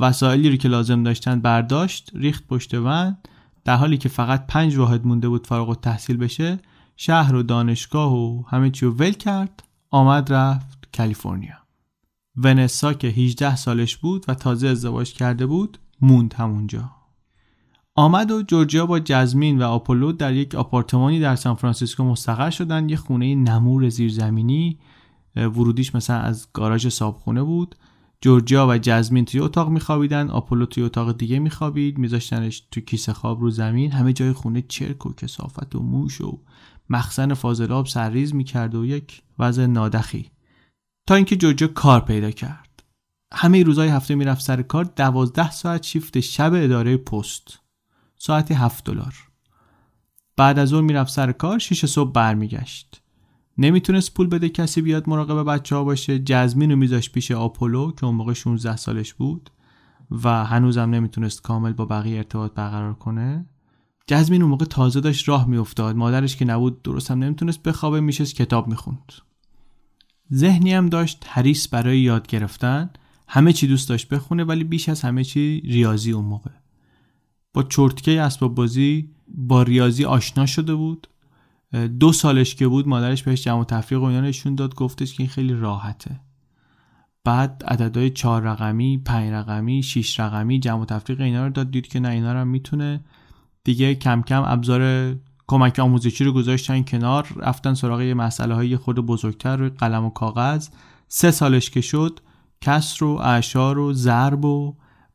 وسایلی 0.00 0.50
رو 0.50 0.56
که 0.56 0.68
لازم 0.68 1.02
داشتن 1.02 1.40
برداشت 1.40 2.10
ریخت 2.14 2.46
پشت 2.46 2.74
ون. 2.74 3.16
در 3.64 3.76
حالی 3.76 3.98
که 3.98 4.08
فقط 4.08 4.46
پنج 4.46 4.76
واحد 4.76 5.06
مونده 5.06 5.28
بود 5.28 5.46
فارغ 5.46 5.68
و 5.68 5.74
تحصیل 5.74 6.16
بشه 6.16 6.58
شهر 6.96 7.34
و 7.34 7.42
دانشگاه 7.42 8.14
و 8.14 8.42
همه 8.48 8.70
چی 8.70 8.86
ول 8.86 9.12
کرد 9.12 9.62
آمد 9.90 10.32
رفت 10.32 10.96
کالیفرنیا. 10.96 11.56
ونسا 12.36 12.92
که 12.92 13.08
18 13.08 13.56
سالش 13.56 13.96
بود 13.96 14.24
و 14.28 14.34
تازه 14.34 14.68
ازدواج 14.68 15.12
کرده 15.12 15.46
بود 15.46 15.78
موند 16.00 16.34
همونجا. 16.34 16.90
آمد 17.94 18.30
و 18.30 18.42
جورجیا 18.42 18.86
با 18.86 19.00
جزمین 19.00 19.62
و 19.62 19.64
آپولو 19.64 20.12
در 20.12 20.34
یک 20.34 20.54
آپارتمانی 20.54 21.20
در 21.20 21.36
سان 21.36 21.54
فرانسیسکو 21.54 22.04
مستقر 22.04 22.50
شدن 22.50 22.88
یه 22.88 22.96
خونه 22.96 23.34
نمور 23.34 23.88
زیرزمینی 23.88 24.78
ورودیش 25.36 25.94
مثلا 25.94 26.16
از 26.18 26.48
گاراژ 26.52 26.88
صابخونه 26.88 27.42
بود. 27.42 27.76
جورجیا 28.24 28.66
و 28.68 28.78
جزمین 28.78 29.24
توی 29.24 29.40
اتاق 29.40 29.68
میخوابیدن 29.68 30.30
آپولو 30.30 30.66
توی 30.66 30.82
اتاق 30.82 31.16
دیگه 31.16 31.38
میخوابید 31.38 31.98
میذاشتنش 31.98 32.60
تو 32.70 32.80
کیسه 32.80 33.12
خواب 33.12 33.40
رو 33.40 33.50
زمین 33.50 33.92
همه 33.92 34.12
جای 34.12 34.32
خونه 34.32 34.62
چرک 34.62 35.06
و 35.06 35.12
کسافت 35.12 35.74
و 35.74 35.82
موش 35.82 36.20
و 36.20 36.40
مخزن 36.90 37.34
فاضلاب 37.34 37.86
سرریز 37.86 38.34
می‌کرد 38.34 38.74
و 38.74 38.86
یک 38.86 39.22
وضع 39.38 39.66
نادخی. 39.66 40.30
تا 41.08 41.14
اینکه 41.14 41.36
جورجیا 41.36 41.68
کار 41.68 42.00
پیدا 42.00 42.30
کرد. 42.30 42.82
همه 43.34 43.62
روزهای 43.62 43.88
هفته 43.88 44.14
می‌رفت 44.14 44.42
سر 44.42 44.62
کار 44.62 44.84
دوازده 44.84 45.50
ساعت 45.50 45.82
شیفت 45.82 46.20
شب 46.20 46.52
اداره 46.54 46.96
پست. 46.96 47.60
ساعتی 48.18 48.54
هفت 48.54 48.84
دلار. 48.84 49.14
بعد 50.36 50.58
از 50.58 50.72
اون 50.72 50.84
می‌رفت 50.84 51.12
سر 51.12 51.32
کار 51.32 51.58
شیش 51.58 51.86
صبح 51.86 52.12
برمیگشت. 52.12 53.03
نمی‌تونست 53.58 54.14
پول 54.14 54.26
بده 54.26 54.48
کسی 54.48 54.82
بیاد 54.82 55.08
مراقب 55.08 55.54
بچه 55.54 55.76
ها 55.76 55.84
باشه. 55.84 56.18
جزمین 56.18 56.70
رو 56.70 56.76
میذاشت 56.76 57.12
پیش 57.12 57.30
آپولو 57.30 57.92
که 57.92 58.04
اون 58.04 58.14
موقع 58.14 58.32
16 58.32 58.76
سالش 58.76 59.14
بود 59.14 59.50
و 60.10 60.44
هنوزم 60.44 60.80
نمی‌تونست 60.90 61.42
کامل 61.42 61.72
با 61.72 61.84
بقیه 61.84 62.16
ارتباط 62.16 62.54
برقرار 62.54 62.94
کنه. 62.94 63.46
جزمین 64.06 64.42
اون 64.42 64.50
موقع 64.50 64.64
تازه 64.64 65.00
داشت 65.00 65.28
راه 65.28 65.48
میافتاد. 65.48 65.96
مادرش 65.96 66.36
که 66.36 66.44
نبود 66.44 66.82
درست 66.82 67.10
هم 67.10 67.18
نمی‌تونست 67.18 67.62
بخوابه 67.62 68.00
میشست 68.00 68.34
کتاب 68.34 68.68
می‌خوند. 68.68 69.12
ذهنی 70.34 70.72
هم 70.72 70.88
داشت 70.88 71.24
حریص 71.28 71.68
برای 71.74 72.00
یاد 72.00 72.26
گرفتن. 72.26 72.90
همه 73.28 73.52
چی 73.52 73.66
دوست 73.66 73.88
داشت 73.88 74.08
بخونه 74.08 74.44
ولی 74.44 74.64
بیش 74.64 74.88
از 74.88 75.02
همه 75.02 75.24
چی 75.24 75.60
ریاضی 75.60 76.12
اون 76.12 76.24
موقع. 76.24 76.50
با 77.54 77.62
چرتکه 77.62 78.20
اسباب 78.20 78.54
بازی 78.54 79.10
با 79.28 79.62
ریاضی 79.62 80.04
آشنا 80.04 80.46
شده 80.46 80.74
بود. 80.74 81.08
دو 81.74 82.12
سالش 82.12 82.54
که 82.54 82.68
بود 82.68 82.88
مادرش 82.88 83.22
بهش 83.22 83.44
جمع 83.44 83.64
تفریق 83.64 84.00
و 84.00 84.04
اینا 84.04 84.20
نشون 84.20 84.54
داد 84.54 84.74
گفتش 84.74 85.14
که 85.14 85.22
این 85.22 85.30
خیلی 85.30 85.54
راحته. 85.54 86.20
بعد 87.24 87.64
عددهای 87.68 88.10
چهار 88.10 88.42
رقمی، 88.42 88.98
پنج 88.98 89.32
رقمی، 89.32 89.82
شیش 89.82 90.20
رقمی 90.20 90.60
جمع 90.60 90.80
و 90.80 90.84
تفریق 90.84 91.20
اینا 91.20 91.44
رو 91.46 91.52
داد 91.52 91.70
دید 91.70 91.86
که 91.86 92.00
نه 92.00 92.08
اینا 92.08 92.32
رو 92.32 92.44
می‌تونه. 92.44 93.00
دیگه 93.64 93.94
کم 93.94 94.22
کم 94.22 94.42
ابزار 94.46 95.14
کمک 95.46 95.78
آموزشی 95.78 96.24
رو 96.24 96.32
گذاشتن 96.32 96.82
کنار 96.82 97.28
رفتن 97.36 97.74
سراغ 97.74 98.00
یه 98.00 98.14
مسئله 98.14 98.54
های 98.54 98.76
خود 98.76 98.96
بزرگتر 98.96 99.56
روی 99.56 99.68
قلم 99.68 100.04
و 100.04 100.10
کاغذ. 100.10 100.68
سه 101.08 101.30
سالش 101.30 101.70
که 101.70 101.80
شد 101.80 102.20
کسر 102.60 103.04
و 103.04 103.08
اعشار 103.08 103.78
و 103.78 103.92
ضرب 103.92 104.44
و 104.44 104.74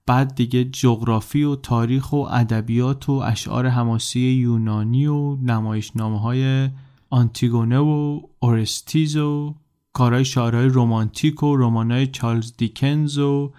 بعد 0.09 0.35
دیگه 0.35 0.63
جغرافی 0.65 1.43
و 1.43 1.55
تاریخ 1.55 2.13
و 2.13 2.15
ادبیات 2.15 3.09
و 3.09 3.11
اشعار 3.11 3.67
حماسی 3.67 4.19
یونانی 4.19 5.05
و 5.05 5.35
نمایشنامه 5.35 6.19
های 6.19 6.69
آنتیگونه 7.09 7.77
و 7.77 8.21
اورستیز 8.39 9.17
و 9.17 9.55
کارهای 9.93 10.25
شاعرهای 10.25 10.65
رومانتیک 10.65 11.43
و 11.43 11.57
رمانای 11.57 12.07
چارلز 12.07 12.53
دیکنز 12.57 13.17
و 13.17 13.53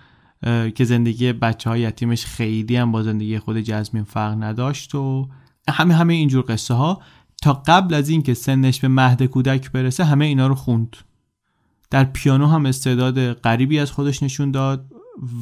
که 0.74 0.84
زندگی 0.84 1.32
بچه 1.32 1.70
های 1.70 1.80
یتیمش 1.80 2.24
خیلی 2.24 2.76
هم 2.76 2.92
با 2.92 3.02
زندگی 3.02 3.38
خود 3.38 3.60
جزمین 3.60 4.04
فرق 4.04 4.42
نداشت 4.42 4.94
و 4.94 5.28
همه 5.68 5.94
همه 5.94 6.14
اینجور 6.14 6.44
قصه 6.48 6.74
ها 6.74 7.02
تا 7.42 7.62
قبل 7.66 7.94
از 7.94 8.08
اینکه 8.08 8.34
سنش 8.34 8.80
به 8.80 8.88
مهد 8.88 9.22
کودک 9.22 9.72
برسه 9.72 10.04
همه 10.04 10.24
اینا 10.24 10.46
رو 10.46 10.54
خوند. 10.54 10.96
در 11.90 12.04
پیانو 12.04 12.46
هم 12.46 12.66
استعداد 12.66 13.32
غریبی 13.32 13.78
از 13.78 13.92
خودش 13.92 14.22
نشون 14.22 14.50
داد 14.50 14.86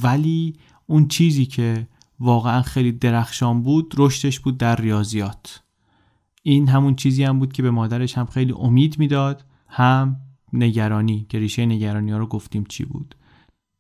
ولی 0.03 0.55
اون 0.91 1.09
چیزی 1.09 1.47
که 1.47 1.87
واقعا 2.21 2.63
خیلی 2.63 2.93
درخشان 2.93 3.63
بود 3.63 3.95
رشدش 3.99 4.41
بود 4.41 4.59
در 4.59 4.77
ریاضیات. 4.77 5.63
این 6.43 6.69
همون 6.69 6.97
چیزی 6.97 7.25
هم 7.25 7.39
بود 7.39 7.53
که 7.53 7.63
به 7.63 7.71
مادرش 7.71 8.19
هم 8.19 8.27
خیلی 8.27 8.55
امید 8.59 8.99
می‌داد 8.99 9.45
هم 9.69 10.17
نگرانی 10.53 11.27
که 11.29 11.39
ریشه 11.39 11.67
نگرانی 11.67 12.11
ها 12.11 12.19
رو 12.19 12.27
گفتیم 12.27 12.65
چی 12.65 12.85
بود. 12.85 13.15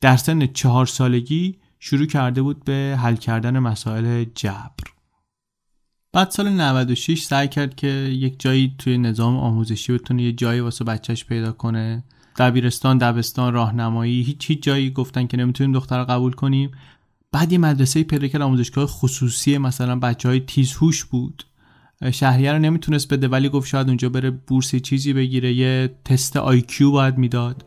در 0.00 0.16
سن 0.16 0.46
چهار 0.46 0.86
سالگی 0.86 1.58
شروع 1.78 2.06
کرده 2.06 2.42
بود 2.42 2.64
به 2.64 2.98
حل 3.02 3.16
کردن 3.16 3.58
مسائل 3.58 4.24
جبر. 4.34 4.84
بعد 6.12 6.30
سال 6.30 6.48
96 6.48 7.22
سعی 7.22 7.48
کرد 7.48 7.76
که 7.76 7.86
یک 7.86 8.40
جایی 8.40 8.74
توی 8.78 8.98
نظام 8.98 9.36
آموزشی 9.36 9.92
بتونه 9.92 10.22
یه 10.22 10.32
جایی 10.32 10.60
واسه 10.60 10.84
بچهش 10.84 11.24
پیدا 11.24 11.52
کنه. 11.52 12.04
دبیرستان 12.36 12.98
دبستان 12.98 13.52
راهنمایی 13.52 14.22
هیچ 14.22 14.50
هیچ 14.50 14.62
جایی 14.62 14.90
گفتن 14.90 15.26
که 15.26 15.36
نمی‌تونیم 15.36 15.72
دختر 15.72 16.04
قبول 16.04 16.32
کنیم. 16.32 16.70
بعد 17.38 17.52
یه 17.52 17.58
مدرسه 17.58 18.02
پیدا 18.02 18.44
آموزشگاه 18.44 18.86
خصوصی 18.86 19.58
مثلا 19.58 19.98
بچه 19.98 20.28
های 20.28 20.40
تیزهوش 20.40 21.04
بود. 21.04 21.44
شهریه 22.12 22.52
رو 22.52 22.58
نمی‌تونست 22.58 23.12
بده 23.12 23.28
ولی 23.28 23.48
گفت 23.48 23.68
شاید 23.68 23.88
اونجا 23.88 24.08
بره 24.08 24.30
بورس 24.30 24.74
چیزی 24.76 25.12
بگیره 25.12 25.52
یه 25.52 25.94
تست 26.04 26.36
IQ 26.36 26.90
باید 26.90 27.18
می‌داد. 27.18 27.64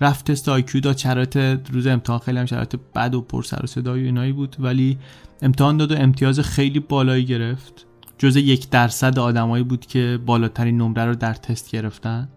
رفت 0.00 0.30
تست 0.30 0.48
IQ 0.48 0.80
داد 0.80 0.96
شرایط 0.96 1.36
روز 1.72 1.86
امتحان 1.86 2.18
خیلی 2.18 2.38
هم 2.38 2.46
شرایط 2.46 2.76
بد 2.94 3.14
و 3.14 3.20
پر 3.20 3.42
سر 3.42 3.60
و 3.62 3.66
صدای 3.66 4.02
و 4.02 4.04
اینایی 4.04 4.32
بود 4.32 4.56
ولی 4.58 4.98
امتحان 5.42 5.76
داد 5.76 5.92
و 5.92 5.96
امتیاز 5.96 6.40
خیلی 6.40 6.80
بالایی 6.80 7.24
گرفت. 7.24 7.86
جز 8.18 8.36
یک 8.36 8.70
درصد 8.70 9.18
آدمایی 9.18 9.64
بود 9.64 9.86
که 9.86 10.18
بالاترین 10.26 10.76
نمره 10.76 11.04
رو 11.04 11.14
در 11.14 11.34
تست 11.34 11.70
گرفتن. 11.70 12.28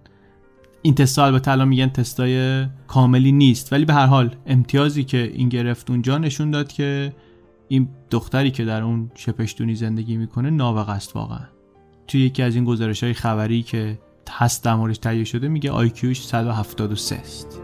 این 0.85 0.95
تست 0.95 1.19
البته 1.19 1.51
الان 1.51 1.67
میگن 1.67 1.87
تستای 1.87 2.65
کاملی 2.87 3.31
نیست 3.31 3.73
ولی 3.73 3.85
به 3.85 3.93
هر 3.93 4.05
حال 4.05 4.35
امتیازی 4.45 5.03
که 5.03 5.31
این 5.33 5.49
گرفت 5.49 5.89
اونجا 5.89 6.17
نشون 6.17 6.51
داد 6.51 6.71
که 6.71 7.13
این 7.67 7.87
دختری 8.11 8.51
که 8.51 8.65
در 8.65 8.81
اون 8.81 9.11
شپشتونی 9.15 9.75
زندگی 9.75 10.17
می‌کنه 10.17 10.49
نابغه 10.49 10.91
است 10.91 11.15
واقعا. 11.15 11.45
توی 12.07 12.21
یکی 12.21 12.43
از 12.43 12.55
این 12.55 12.65
گزارش 12.65 13.03
های 13.03 13.13
خبری 13.13 13.63
که 13.63 13.99
هست 14.29 14.63
در 14.63 14.75
موردش 14.75 14.97
تهیه 14.97 15.23
شده 15.23 15.47
میگه 15.47 15.71
آیکیوش 15.71 16.25
173 16.25 17.15
است. 17.15 17.62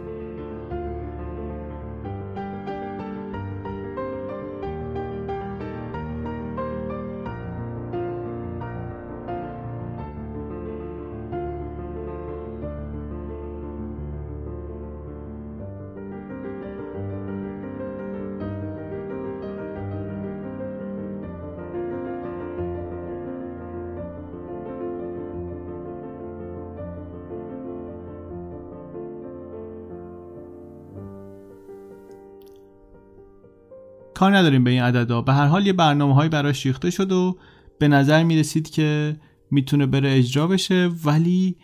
کار 34.19 34.37
نداریم 34.37 34.63
به 34.63 34.71
این 34.71 34.81
عددا. 34.81 35.21
به 35.21 35.33
هر 35.33 35.45
حال 35.45 35.67
یه 35.67 35.73
برنامه 35.73 36.13
هایی 36.13 36.29
براش 36.29 36.65
ریخته 36.65 36.89
شد 36.89 37.11
و 37.11 37.37
به 37.79 37.87
نظر 37.87 38.23
می 38.23 38.39
رسید 38.39 38.69
که 38.69 39.17
می‌تونه 39.51 39.85
بره 39.85 40.17
اجرا 40.17 40.47
بشه 40.47 40.89
ولی 41.05 41.57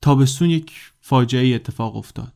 تابستون 0.00 0.50
یک 0.50 0.72
فاجعه 1.00 1.54
اتفاق 1.54 1.96
افتاد. 1.96 2.32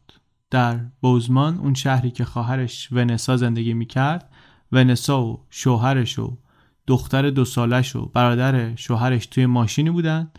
در 0.51 0.81
بوزمان 1.01 1.59
اون 1.59 1.75
شهری 1.75 2.11
که 2.11 2.25
خواهرش 2.25 2.89
ونسا 2.93 3.37
زندگی 3.37 3.75
می‌کرد 3.75 4.31
ونسا 4.73 5.25
و 5.25 5.47
شوهرش 5.51 6.19
و 6.19 6.39
دختر 6.87 7.31
دو 7.31 7.45
سالش 7.45 7.97
و 7.97 8.07
برادر 8.07 8.77
شوهرش 8.77 9.27
توی 9.27 9.47
ماشینی 9.47 9.91
بودن. 9.91 10.31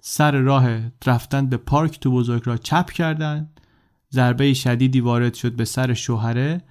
سر 0.00 0.32
راه 0.32 0.80
رفتن 1.06 1.46
به 1.46 1.56
پارک 1.56 2.00
تو 2.00 2.10
بزرگ 2.10 2.42
را 2.44 2.56
چپ 2.56 2.90
کردن. 2.90 3.50
ضربه 4.12 4.54
شدیدی 4.54 5.00
وارد 5.00 5.34
شد 5.34 5.52
به 5.52 5.64
سر 5.64 5.94
شوهره. 5.94 6.62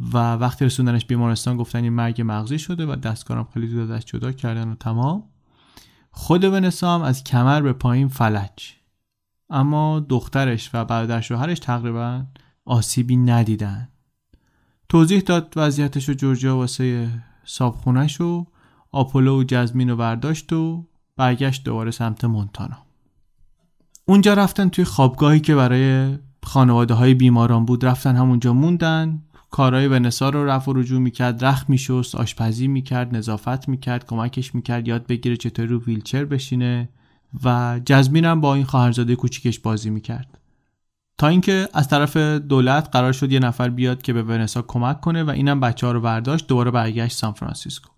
و 0.00 0.34
وقتی 0.34 0.64
رسوندنش 0.64 1.04
بیمارستان 1.04 1.56
گفتن 1.56 1.82
این 1.82 1.92
مرگ 1.92 2.22
مغزی 2.26 2.58
شده 2.58 2.86
و 2.86 2.96
دستکارم 2.96 3.48
خیلی 3.54 3.66
زود 3.66 3.90
ازش 3.90 4.04
جدا 4.04 4.32
کردن 4.32 4.68
و 4.68 4.74
تمام 4.74 5.22
خود 6.10 6.44
ونسا 6.44 6.94
هم 6.94 7.02
از 7.02 7.24
کمر 7.24 7.60
به 7.60 7.72
پایین 7.72 8.08
فلج. 8.08 8.74
اما 9.50 10.00
دخترش 10.00 10.70
و 10.74 10.84
برادر 10.84 11.20
شوهرش 11.20 11.58
تقریبا 11.58 12.24
آسیبی 12.64 13.16
ندیدن. 13.16 13.88
توضیح 14.88 15.20
داد 15.20 15.52
وضعیتش 15.56 16.08
و 16.08 16.12
جورجیا 16.12 16.56
واسه 16.56 17.08
صابخونش 17.44 18.20
و 18.20 18.46
آپولو 18.92 19.40
و 19.40 19.44
جزمین 19.44 19.90
رو 19.90 19.96
برداشت 19.96 20.52
و 20.52 20.86
برگشت 21.16 21.64
دوباره 21.64 21.90
سمت 21.90 22.24
مونتانا. 22.24 22.78
اونجا 24.04 24.34
رفتن 24.34 24.68
توی 24.68 24.84
خوابگاهی 24.84 25.40
که 25.40 25.54
برای 25.54 26.18
خانواده 26.42 26.94
های 26.94 27.14
بیماران 27.14 27.64
بود. 27.64 27.84
رفتن 27.84 28.16
همونجا 28.16 28.52
موندن. 28.52 29.22
کارهای 29.50 29.88
ونسا 29.88 30.28
رو 30.28 30.44
رفع 30.44 30.70
و 30.70 30.74
رجوع 30.74 31.00
می‌کرد 31.00 31.44
رخت 31.44 31.70
میشست 31.70 32.14
آشپزی 32.14 32.68
می‌کرد 32.68 33.16
نظافت 33.16 33.68
می‌کرد 33.68 34.06
کمکش 34.06 34.54
می‌کرد 34.54 34.88
یاد 34.88 35.06
بگیره 35.06 35.36
چطور 35.36 35.66
رو 35.66 35.80
ویلچر 35.80 36.24
بشینه 36.24 36.88
و 37.44 37.80
جزمین 37.84 38.24
هم 38.24 38.40
با 38.40 38.54
این 38.54 38.64
خواهرزاده 38.64 39.16
کوچیکش 39.16 39.58
بازی 39.58 39.90
می‌کرد. 39.90 40.38
تا 41.18 41.28
اینکه 41.28 41.68
از 41.72 41.88
طرف 41.88 42.16
دولت 42.16 42.88
قرار 42.92 43.12
شد 43.12 43.32
یه 43.32 43.38
نفر 43.38 43.68
بیاد 43.68 44.02
که 44.02 44.12
به 44.12 44.22
ونسا 44.22 44.62
کمک 44.62 45.00
کنه 45.00 45.22
و 45.24 45.30
اینم 45.30 45.60
بچه 45.60 45.86
ها 45.86 45.92
رو 45.92 46.00
برداشت 46.00 46.46
دوباره 46.46 46.70
برگشت 46.70 47.16
سان 47.16 47.32
فرانسیسکو. 47.32 47.90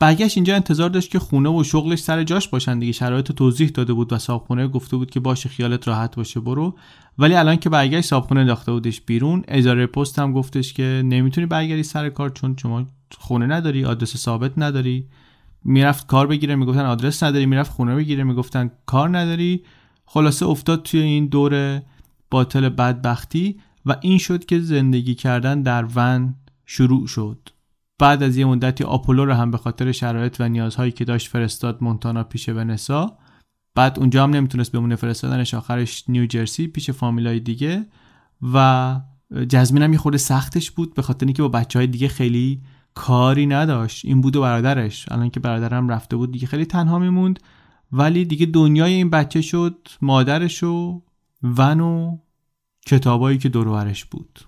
برگشت 0.00 0.36
اینجا 0.36 0.54
انتظار 0.54 0.90
داشت 0.90 1.10
که 1.10 1.18
خونه 1.18 1.48
و 1.48 1.64
شغلش 1.64 1.98
سر 1.98 2.24
جاش 2.24 2.48
باشن 2.48 2.78
دیگه. 2.78 2.92
شرایط 2.92 3.32
توضیح 3.32 3.68
داده 3.68 3.92
بود 3.92 4.12
و 4.12 4.18
صابخونه 4.18 4.68
گفته 4.68 4.96
بود 4.96 5.10
که 5.10 5.20
باشه 5.20 5.48
خیالت 5.48 5.88
راحت 5.88 6.16
باشه 6.16 6.40
برو. 6.40 6.76
ولی 7.18 7.34
الان 7.34 7.56
که 7.56 7.70
برگشت 7.70 8.08
صابخونه 8.08 8.40
انداخته 8.40 8.72
بودش 8.72 9.00
بیرون. 9.00 9.44
اجاره 9.48 9.86
پست 9.86 10.18
هم 10.18 10.32
گفتش 10.32 10.72
که 10.72 11.02
نمی‌تونی 11.04 11.46
برگردی 11.46 11.82
سر 11.82 12.08
کار 12.08 12.30
چون 12.30 12.56
شما 12.62 12.86
خونه 13.18 13.46
نداری 13.46 13.84
آدرس 13.84 14.16
ثابت 14.16 14.52
نداری. 14.56 15.06
می‌رفت 15.64 16.06
کار 16.06 16.26
بگیره 16.26 16.54
می‌گفتن 16.56 16.86
آدرس 16.86 17.22
نداری. 17.22 17.46
می‌رفت 17.46 17.70
خونه 17.70 17.94
بگیره 17.94 18.24
می‌گفتن 18.24 18.70
کار 18.86 19.18
نداری. 19.18 19.62
خلاصه 20.06 20.46
افتاد 20.46 20.82
توی 20.82 21.00
این 21.00 21.26
دور 21.26 21.82
باطل 22.30 22.68
بدبختی 22.68 23.60
و 23.86 23.96
این 24.00 24.18
شد 24.18 24.44
که 24.44 24.60
زندگی 24.60 25.14
کردن 25.14 25.62
در 25.62 25.86
ون 25.94 26.34
شروع 26.66 27.06
شد. 27.06 27.38
بعد 27.98 28.22
از 28.22 28.36
یه 28.36 28.44
مدتی 28.44 28.84
آپولو 28.84 29.24
رو 29.24 29.32
هم 29.32 29.50
به 29.50 29.58
خاطر 29.58 29.92
شرایط 29.92 30.36
و 30.40 30.48
نیازهایی 30.48 30.92
که 30.92 31.04
داشت 31.04 31.28
فرستاد 31.28 31.78
مونتانا 31.80 32.24
پیش 32.24 32.48
ونسا. 32.48 33.18
بعد 33.74 33.98
اونجا 33.98 34.22
هم 34.22 34.30
نمی‌تونست 34.30 34.72
بمونه 34.72 34.96
فرستادنش 34.96 35.54
آخرش 35.54 36.04
نیوجرسی 36.08 36.66
پیش 36.66 36.90
فامیلای 36.90 37.40
دیگه 37.40 37.86
و 38.54 39.00
جزمین 39.48 39.82
هم 39.82 39.92
یه 39.92 39.98
خورده 39.98 40.18
سختش 40.18 40.70
بود 40.70 40.94
به 40.94 41.02
خاطر 41.02 41.26
اینکه 41.26 41.42
با 41.42 41.48
بچه 41.48 41.78
های 41.78 41.86
دیگه 41.86 42.08
خیلی 42.08 42.62
کاری 42.94 43.46
نداشت. 43.46 44.04
این 44.04 44.20
بود 44.20 44.36
و 44.36 44.40
برادرش. 44.40 45.06
الان 45.10 45.30
که 45.30 45.40
برادرم 45.40 45.88
رفته 45.88 46.16
بود 46.16 46.32
دیگه 46.32 46.46
خیلی 46.46 46.64
تنها 46.64 46.98
میموند. 46.98 47.38
ولی 47.92 48.24
دیگه 48.24 48.46
دنیای 48.46 48.92
این 48.92 49.10
بچه 49.10 49.40
شد 49.42 49.88
مادرش 50.02 50.62
و 50.62 51.02
ون 51.42 51.80
و 51.80 52.18
کتابایی 52.86 53.38
که 53.38 53.48
دورورش 53.48 54.04
بود. 54.04 54.40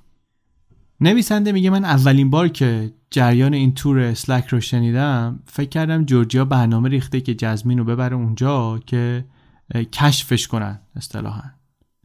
نویسنده 1.01 1.53
میگه 1.53 1.71
من 1.71 1.85
اولین 1.85 2.31
بار 2.31 2.49
که 2.49 2.93
جریان 3.11 3.55
این 3.55 3.75
تور 3.75 4.15
سلک 4.15 4.47
رو 4.47 4.61
شنیدم 4.61 5.41
فکر 5.47 5.69
کردم 5.69 6.05
جورجیا 6.05 6.45
برنامه 6.45 6.89
ریخته 6.89 7.21
که 7.21 7.35
جزمین 7.35 7.79
رو 7.79 7.85
ببره 7.85 8.17
اونجا 8.17 8.79
که 8.87 9.25
کشفش 9.93 10.49
کنن 10.49 10.81
اصطلاحا. 10.97 11.43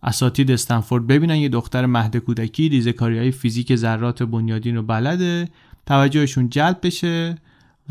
اساتید 0.03 0.51
استنفورد 0.51 1.07
ببینن 1.07 1.35
یه 1.35 1.49
دختر 1.49 1.85
مهد 1.85 2.17
کودکی 2.17 2.69
ریزکاری 2.69 3.17
های 3.17 3.31
فیزیک 3.31 3.75
ذرات 3.75 4.23
بنیادین 4.23 4.75
رو 4.75 4.83
بلده 4.83 5.49
توجهشون 5.85 6.49
جلب 6.49 6.79
بشه 6.83 7.37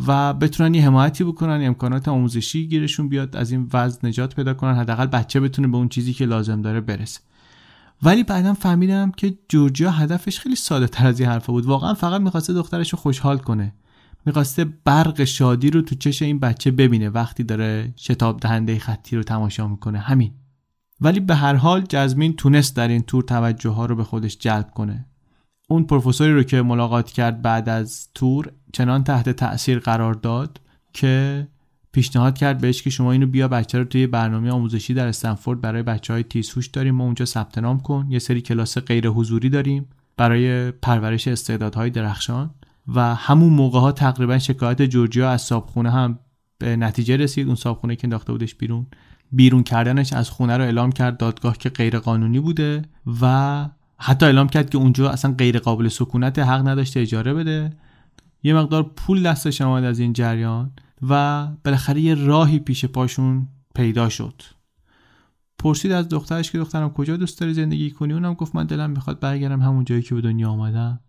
و 0.07 0.35
بتونن 0.35 0.75
یه 0.75 0.87
حمایتی 0.87 1.25
بکنن 1.25 1.67
امکانات 1.67 2.09
آموزشی 2.09 2.69
گیرشون 2.69 3.09
بیاد 3.09 3.37
از 3.37 3.53
این 3.53 3.71
وضع 3.73 4.07
نجات 4.07 4.35
پیدا 4.35 4.55
کنن 4.55 4.75
حداقل 4.75 5.07
بچه 5.07 5.41
بتونه 5.41 5.69
به 5.69 5.77
اون 5.77 5.89
چیزی 5.89 6.13
که 6.13 6.27
لازم 6.27 6.63
داره 6.63 6.81
برسه. 6.81 7.21
ولی 8.05 8.23
بعدا 8.23 8.55
فهمیدم 8.55 9.11
که 9.11 9.39
جورجیا 9.49 9.91
هدفش 9.91 10.39
خیلی 10.39 10.57
ساده 10.57 10.87
تر 10.87 11.07
از 11.07 11.21
این 11.21 11.29
حرفا 11.29 11.53
بود. 11.53 11.67
واقعا 11.67 11.95
فقط 11.95 12.21
می‌خواسته 12.21 12.53
دخترش 12.53 12.93
رو 12.93 12.99
خوشحال 12.99 13.39
کنه. 13.39 13.75
می‌خواسته 14.27 14.65
برق 14.65 15.25
شادی 15.25 15.71
رو 15.71 15.83
تو 15.83 15.95
چش 15.95 16.23
این 16.23 16.39
بچه 16.39 16.71
ببینه 16.71 17.09
وقتی 17.09 17.45
داره 17.45 17.95
شتاب 17.97 18.41
دهنده 18.41 18.79
خطی 18.79 19.17
رو 19.17 19.23
تماشا 19.23 19.69
می‌کنه. 19.69 19.99
همین. 19.99 20.33
ولی 21.01 21.21
به 21.21 21.35
هر 21.35 21.55
حال 21.55 21.81
جزمین 21.81 22.37
تونست 22.37 22.77
در 22.77 22.89
این 22.89 23.03
تور 23.03 23.23
توجه 23.23 23.71
ها 23.71 23.87
رو 23.87 23.97
به 23.97 24.05
خودش 24.05 24.39
جلب 24.39 24.71
کنه. 24.71 25.07
اون 25.69 25.85
پروفسوری 25.85 26.33
رو 26.33 26.43
که 26.43 26.63
ملاقات 26.63 27.11
کرد 27.11 27.43
بعد 27.43 27.69
از 27.69 28.09
تور 28.15 28.53
چنان 28.73 29.05
تحت 29.05 29.29
تاثیر 29.29 29.79
قرار 29.79 30.15
داد 30.15 30.61
که 30.93 31.49
پیشنهاد 31.95 32.39
کرد 32.39 32.59
بهش 32.59 32.83
که 32.83 32.91
شما 32.91 33.13
اینو 33.13 33.27
بیا 33.27 33.49
بچه 33.49 33.79
رو 33.79 33.85
توی 33.85 34.07
برنامه 34.07 34.51
آموزشی 34.51 34.95
در 34.95 35.07
استنفورد 35.07 35.61
برای 35.61 35.83
بچه 35.83 36.13
های 36.13 36.23
تیزهوش 36.23 36.67
داریم 36.67 36.95
ما 36.95 37.05
اونجا 37.05 37.25
ثبت 37.25 37.59
نام 37.59 37.81
کن. 37.81 38.07
یه 38.11 38.19
سری 38.19 38.41
کلاس 38.41 38.79
غیر 38.79 39.09
حضوری 39.09 39.51
داریم 39.51 39.87
برای 40.17 40.71
پرورش 40.71 41.29
استعدادهای 41.29 41.91
درخشان 41.91 42.51
و 42.95 43.15
همون 43.15 43.53
موقع 43.53 43.81
ها 43.81 43.93
تقریبا 43.93 44.39
شکایت 44.39 44.83
جورجیا 44.83 45.31
از 45.31 45.43
صابخونه 45.43 45.91
هم 45.91 46.19
به 46.59 46.77
نتیجه 46.77 47.17
رسید. 47.17 47.47
اون 47.47 47.57
صابخونه 47.57 47.97
که 47.97 48.05
انداخته 48.05 48.33
بودش 48.33 48.55
بیرون. 48.55 48.87
بیرون 49.33 49.63
کردنش 49.63 50.13
از 50.13 50.31
خونه 50.31 50.57
رو 50.57 50.65
اعلام 50.65 50.93
کرد 50.93 51.17
دادگاه 51.17 51.59
که 51.59 51.69
غیر 51.69 51.99
قانونی 51.99 52.41
بوده 52.41 52.83
و 53.23 53.69
حتی 53.99 54.27
اعلام 54.27 54.49
کرد 54.49 54.71
که 54.71 54.79
اونجا 54.79 55.11
اصلا 55.11 55.35
غیر 55.39 55.59
قابل 55.59 55.89
سکونت 55.89 56.39
حق 56.39 56.69
نداشته 56.69 57.01
اجاره 57.01 57.35
بده. 57.35 57.71
یه 58.43 58.55
مقدار 58.55 58.83
پول 58.83 59.23
دستش 59.23 59.61
آمد 59.61 59.85
از 59.85 59.99
این 59.99 60.13
جریان. 60.13 60.71
و 61.09 61.47
بالاخره 61.65 62.01
یه 62.01 62.15
راهی 62.15 62.59
پیش 62.59 62.85
پاشون 62.85 63.49
پیدا 63.75 64.09
شد. 64.09 64.43
پرسید 65.59 65.93
از 65.93 66.09
دخترش 66.09 66.51
که 66.51 66.59
دخترم 66.59 66.91
کجا 66.91 67.17
دوست 67.17 67.41
داری 67.41 67.55
زندگی 67.55 67.91
کنی؟ 67.91 68.13
اونم 68.13 68.35
گفت 68.35 68.55
من 68.57 68.67
دلم 68.67 68.91
می‌خواد 68.91 69.21
برگردم 69.21 69.61
همون 69.61 69.85
جایی 69.85 70.03
که 70.03 70.15
به 70.15 70.21
دنیا 70.21 70.51
آمدم. 70.51 71.01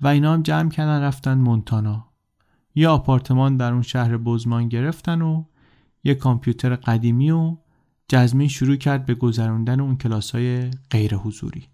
و 0.00 0.06
اینا 0.06 0.32
هم 0.32 0.42
جمع 0.42 0.70
کردن 0.70 1.00
رفتن 1.00 1.38
مونتانا. 1.38 2.06
یه 2.74 2.88
آپارتمان 2.88 3.56
در 3.56 3.72
اون 3.72 3.82
شهر 3.82 4.16
بزمان 4.16 4.68
گرفتن 4.68 5.22
و 5.22 5.44
یه 6.04 6.14
کامپیوتر 6.14 6.74
قدیمی 6.74 7.30
و 7.30 7.56
جزمین 8.08 8.48
شروع 8.48 8.76
کرد 8.76 9.06
به 9.06 9.14
گذراندن 9.14 9.80
اون 9.80 9.96
کلاس 9.96 10.30
های 10.30 10.70
غیر 10.90 11.14
حضوری 11.14 11.68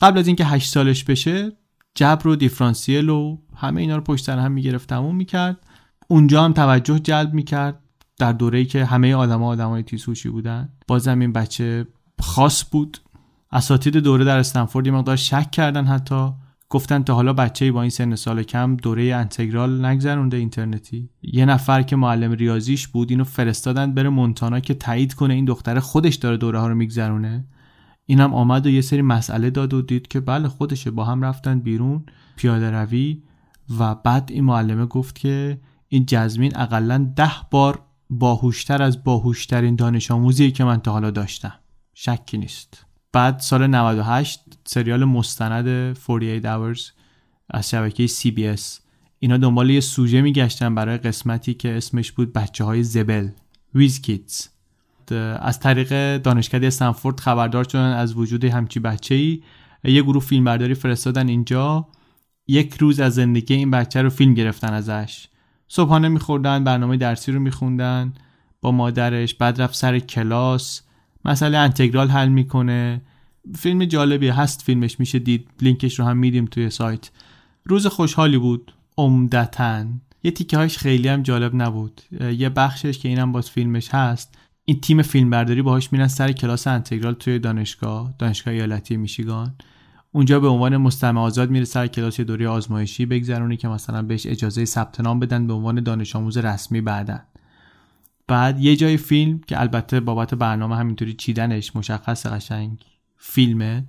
قبل 0.00 0.18
از 0.18 0.26
اینکه 0.26 0.44
هشت 0.44 0.70
سالش 0.72 1.04
بشه 1.04 1.52
جبر 1.94 2.26
و 2.26 2.36
دیفرانسیل 2.36 3.08
و 3.08 3.38
همه 3.56 3.80
اینا 3.80 3.96
رو 3.96 4.02
پشت 4.02 4.24
سر 4.24 4.38
هم 4.38 4.52
می‌گرفت 4.52 4.88
تموم 4.88 5.16
می‌کرد. 5.16 5.66
اونجا 6.12 6.44
هم 6.44 6.52
توجه 6.52 6.98
جلب 6.98 7.34
می‌کرد 7.34 7.80
در 8.18 8.32
دوره‌ای 8.32 8.64
که 8.64 8.84
همه 8.84 9.14
آدما 9.14 9.46
آدمای 9.46 9.82
تیزهوشی 9.82 10.28
بودن. 10.28 10.68
بازم 10.88 11.18
این 11.18 11.32
بچه 11.32 11.86
خاص 12.20 12.64
بود. 12.70 12.98
اساتید 13.52 13.96
دوره 13.96 14.24
در 14.24 14.38
استنفورد 14.38 14.86
یه 14.86 14.92
مقدار 14.92 15.16
شک 15.16 15.50
کردن 15.50 15.84
حتی. 15.84 16.30
گفتن 16.68 17.02
تا 17.02 17.14
حالا 17.14 17.32
بچه‌ای 17.32 17.70
با 17.70 17.80
این 17.80 17.90
سن 17.90 18.14
سال 18.14 18.42
کم 18.42 18.76
دوره 18.76 19.14
انتگرال 19.14 19.84
نگذرونده 19.84 20.36
اینترنتی. 20.36 21.10
یه 21.22 21.44
نفر 21.44 21.82
که 21.82 21.96
معلم 21.96 22.32
ریاضیش 22.32 22.88
بود 22.88 23.10
اینو 23.10 23.24
فرستادن 23.24 23.94
بره 23.94 24.08
مونتانا 24.08 24.60
که 24.60 24.74
تایید 24.74 25.14
کنه 25.14 25.34
این 25.34 25.44
دختر 25.44 25.80
خودش 25.80 26.14
داره 26.14 26.36
دوره 26.36 26.60
ها 26.60 26.68
رو 26.68 26.74
میگذرونه. 26.74 27.44
اینم 28.06 28.34
آمد 28.34 28.66
و 28.66 28.70
یه 28.70 28.80
سری 28.80 29.02
مسئله 29.02 29.50
داد 29.50 29.74
و 29.74 29.82
دید 29.82 30.08
که 30.08 30.20
بله 30.20 30.48
خودشه 30.48 30.90
با 30.90 31.04
هم 31.04 31.22
رفتن 31.22 31.60
بیرون 31.60 32.04
پیاده 32.36 32.70
روی. 32.70 33.22
و 33.78 33.94
بعد 33.94 34.28
این 34.32 34.44
معلمه 34.44 34.86
گفت 34.86 35.18
که 35.18 35.58
این 35.92 36.06
جزمین 36.06 36.56
اقلا 36.56 37.12
ده 37.16 37.32
بار 37.50 37.82
باهوشتر 38.10 38.82
از 38.82 39.04
باهوشترین 39.04 39.76
دانش 39.76 40.10
آموزیه 40.10 40.50
که 40.50 40.64
من 40.64 40.80
تا 40.80 40.92
حالا 40.92 41.10
داشتم. 41.10 41.54
شکی 41.94 42.38
نیست. 42.38 42.86
بعد 43.12 43.38
سال 43.38 43.66
98 43.66 44.40
سریال 44.64 45.04
مستند 45.04 45.96
48 45.98 46.42
hours 46.42 46.80
از 47.50 47.70
شبکه 47.70 48.06
CBS 48.06 48.60
اینا 49.18 49.36
دنبال 49.36 49.70
یه 49.70 49.80
سوژه 49.80 50.20
میگشتن 50.20 50.74
برای 50.74 50.98
قسمتی 50.98 51.54
که 51.54 51.76
اسمش 51.76 52.12
بود 52.12 52.32
بچه 52.32 52.64
های 52.64 52.82
زبل 52.82 53.28
ویز 53.74 54.00
کیتز 54.00 54.48
از 55.40 55.60
طریق 55.60 56.16
دانشکده 56.16 56.66
استنفورد 56.66 57.20
خبردار 57.20 57.64
شدن 57.64 57.92
از 57.92 58.16
وجود 58.16 58.44
همچی 58.44 58.80
بچه 58.80 59.14
ای 59.14 59.42
یه 59.84 60.02
گروه 60.02 60.22
فیلمبرداری 60.22 60.74
فرستادن 60.74 61.28
اینجا. 61.28 61.88
یک 62.46 62.74
روز 62.74 63.00
از 63.00 63.14
زندگی 63.14 63.54
این 63.54 63.70
بچه 63.70 64.02
رو 64.02 64.10
فیلم 64.10 64.34
گرفتن 64.34 64.72
ازش. 64.72 65.28
صبحانه 65.74 66.08
میخوردن 66.08 66.64
برنامه 66.64 66.96
درسی 66.96 67.32
رو 67.32 67.40
میخوندن 67.40 68.12
با 68.60 68.72
مادرش 68.72 69.34
بعد 69.34 69.62
رفت 69.62 69.74
سر 69.74 69.98
کلاس. 69.98 70.82
مسئله 71.24 71.58
انتگرال 71.58 72.08
حل 72.08 72.28
می‌کنه. 72.28 73.02
فیلم 73.56 73.84
جالبی 73.84 74.28
هست 74.28 74.62
فیلمش 74.62 75.00
میشه 75.00 75.18
دید. 75.18 75.48
لینکش 75.60 75.98
رو 75.98 76.04
هم 76.04 76.16
میدیم 76.16 76.44
توی 76.44 76.70
سایت. 76.70 77.10
روز 77.64 77.86
خوشحالی 77.86 78.38
بود 78.38 78.72
عمدتا. 78.98 79.84
یه 80.22 80.30
تیکه 80.30 80.56
هاش 80.56 80.78
خیلی 80.78 81.08
هم 81.08 81.22
جالب 81.22 81.54
نبود. 81.54 82.00
یه 82.20 82.48
بخشش 82.48 82.98
که 82.98 83.08
اینم 83.08 83.32
باز 83.32 83.50
فیلمش 83.50 83.94
هست 83.94 84.34
این 84.64 84.80
تیم 84.80 85.02
فیلمبرداری 85.02 85.62
باهاش 85.62 85.92
میرن 85.92 86.08
سر 86.08 86.32
کلاس 86.32 86.66
انتگرال 86.66 87.14
توی 87.14 87.38
دانشگاه 87.38 88.14
دانشگاه 88.18 88.54
ایالتی 88.54 88.96
میشیگان. 88.96 89.54
اونجا 90.14 90.40
به 90.40 90.48
عنوان 90.48 90.76
مستمع 90.76 91.20
آزاد 91.20 91.50
میره 91.50 91.64
سر 91.64 91.86
کلاس 91.86 92.20
دوره 92.20 92.48
آزمایشی 92.48 93.06
بگذرونی 93.06 93.56
که 93.56 93.68
مثلا 93.68 94.02
بهش 94.02 94.26
اجازه 94.26 94.64
ثبت 94.64 95.00
نام 95.00 95.20
بدن 95.20 95.46
به 95.46 95.52
عنوان 95.52 95.82
دانش 95.82 96.16
آموز 96.16 96.38
رسمی 96.38 96.80
بعدن 96.80 97.22
بعد 98.28 98.60
یه 98.60 98.76
جای 98.76 98.96
فیلم 98.96 99.40
که 99.46 99.60
البته 99.60 100.00
بابت 100.00 100.34
برنامه 100.34 100.76
همینطوری 100.76 101.14
چیدنش 101.14 101.76
مشخص 101.76 102.26
قشنگ 102.26 102.78
فیلمه 103.16 103.84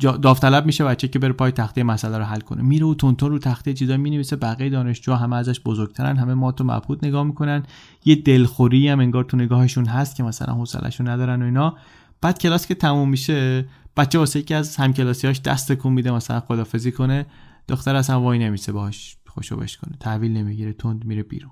داوطلب 0.00 0.66
میشه 0.66 0.84
بچه 0.84 1.08
که 1.08 1.18
بره 1.18 1.32
پای 1.32 1.52
تخته 1.52 1.82
مسئله 1.82 2.18
رو 2.18 2.24
حل 2.24 2.40
کنه. 2.40 2.62
میره 2.62 2.86
و 2.86 2.94
تونتون 2.94 3.30
رو 3.30 3.38
تخته 3.38 3.74
چیزا 3.74 3.96
می‌نویسه 3.96 4.36
بقیه 4.36 4.70
دانشجو 4.70 5.14
همه 5.14 5.36
ازش 5.36 5.60
بزرگترن 5.60 6.16
همه 6.16 6.34
ما 6.34 6.52
تو 6.52 6.64
مبهوت 6.64 7.04
نگاه 7.04 7.24
می‌کنن. 7.24 7.62
یه 8.04 8.14
دلخوری 8.14 8.88
هم 8.88 9.00
انگار 9.00 9.24
تو 9.24 9.36
نگاهشون 9.36 9.86
هست 9.86 10.16
که 10.16 10.22
مثلا 10.22 10.54
حوصله‌شون 10.54 11.08
ندارن 11.08 11.42
و 11.42 11.44
اینا. 11.44 11.76
بعد 12.20 12.38
کلاس 12.38 12.66
که 12.66 12.74
تموم 12.74 13.08
میشه 13.08 13.68
بچه 13.96 14.18
واسه 14.18 14.38
یکی 14.38 14.54
از 14.54 14.76
همکلاسیاش 14.76 15.40
دست 15.40 15.72
کن 15.72 15.92
میده 15.92 16.10
مثلا 16.10 16.40
خدافزی 16.40 16.92
کنه. 16.92 17.26
دختر 17.68 17.96
اصلا 17.96 18.20
وای 18.20 18.38
نمیسه 18.38 18.72
باهاش 18.72 19.16
خوشو 19.26 19.56
بش 19.56 19.76
کنه. 19.76 19.96
تحویل 20.00 20.32
نمی‌گیره 20.32 20.72
تند 20.72 21.04
میره 21.04 21.22
بیرون. 21.22 21.50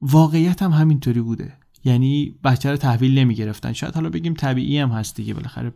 واقعیت 0.00 0.62
هم 0.62 0.70
همینطوری 0.70 1.20
بوده. 1.20 1.52
یعنی 1.84 2.38
بچه 2.44 2.70
رو 2.70 2.76
تحویل 2.76 3.18
نمی‌گرفتن. 3.18 3.72
شاید 3.72 3.94
حالا 3.94 4.10
بگیم 4.10 4.34
طبیعی 4.34 4.78
هم 4.78 4.90
هست 4.90 5.16
دیگه. 5.16 5.34
بالاخره 5.34 5.72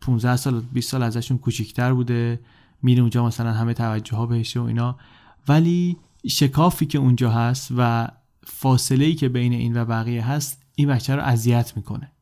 15 0.00 0.36
سال 0.36 0.60
20 0.60 0.90
سال 0.90 1.02
ازشون 1.02 1.38
کوچیکتر 1.38 1.92
بوده. 1.92 2.40
میره 2.82 3.00
اونجا 3.00 3.26
مثلا 3.26 3.52
همه 3.52 3.74
توجه 3.74 4.16
ها 4.16 4.26
بهشه 4.26 4.60
و 4.60 4.62
اینا. 4.62 4.98
ولی 5.48 5.96
شکافی 6.26 6.86
که 6.86 6.98
اونجا 6.98 7.30
هست 7.30 7.68
و 7.76 8.08
فاصله 8.46 9.04
ای 9.04 9.14
که 9.14 9.28
بین 9.28 9.52
این 9.52 9.76
و 9.76 9.84
بقیه 9.84 10.26
هست 10.26 10.62
این 10.74 10.88
بچه 10.88 11.16
رو 11.16 11.22
اذیت 11.22 11.76
می‌کنه. 11.76 12.12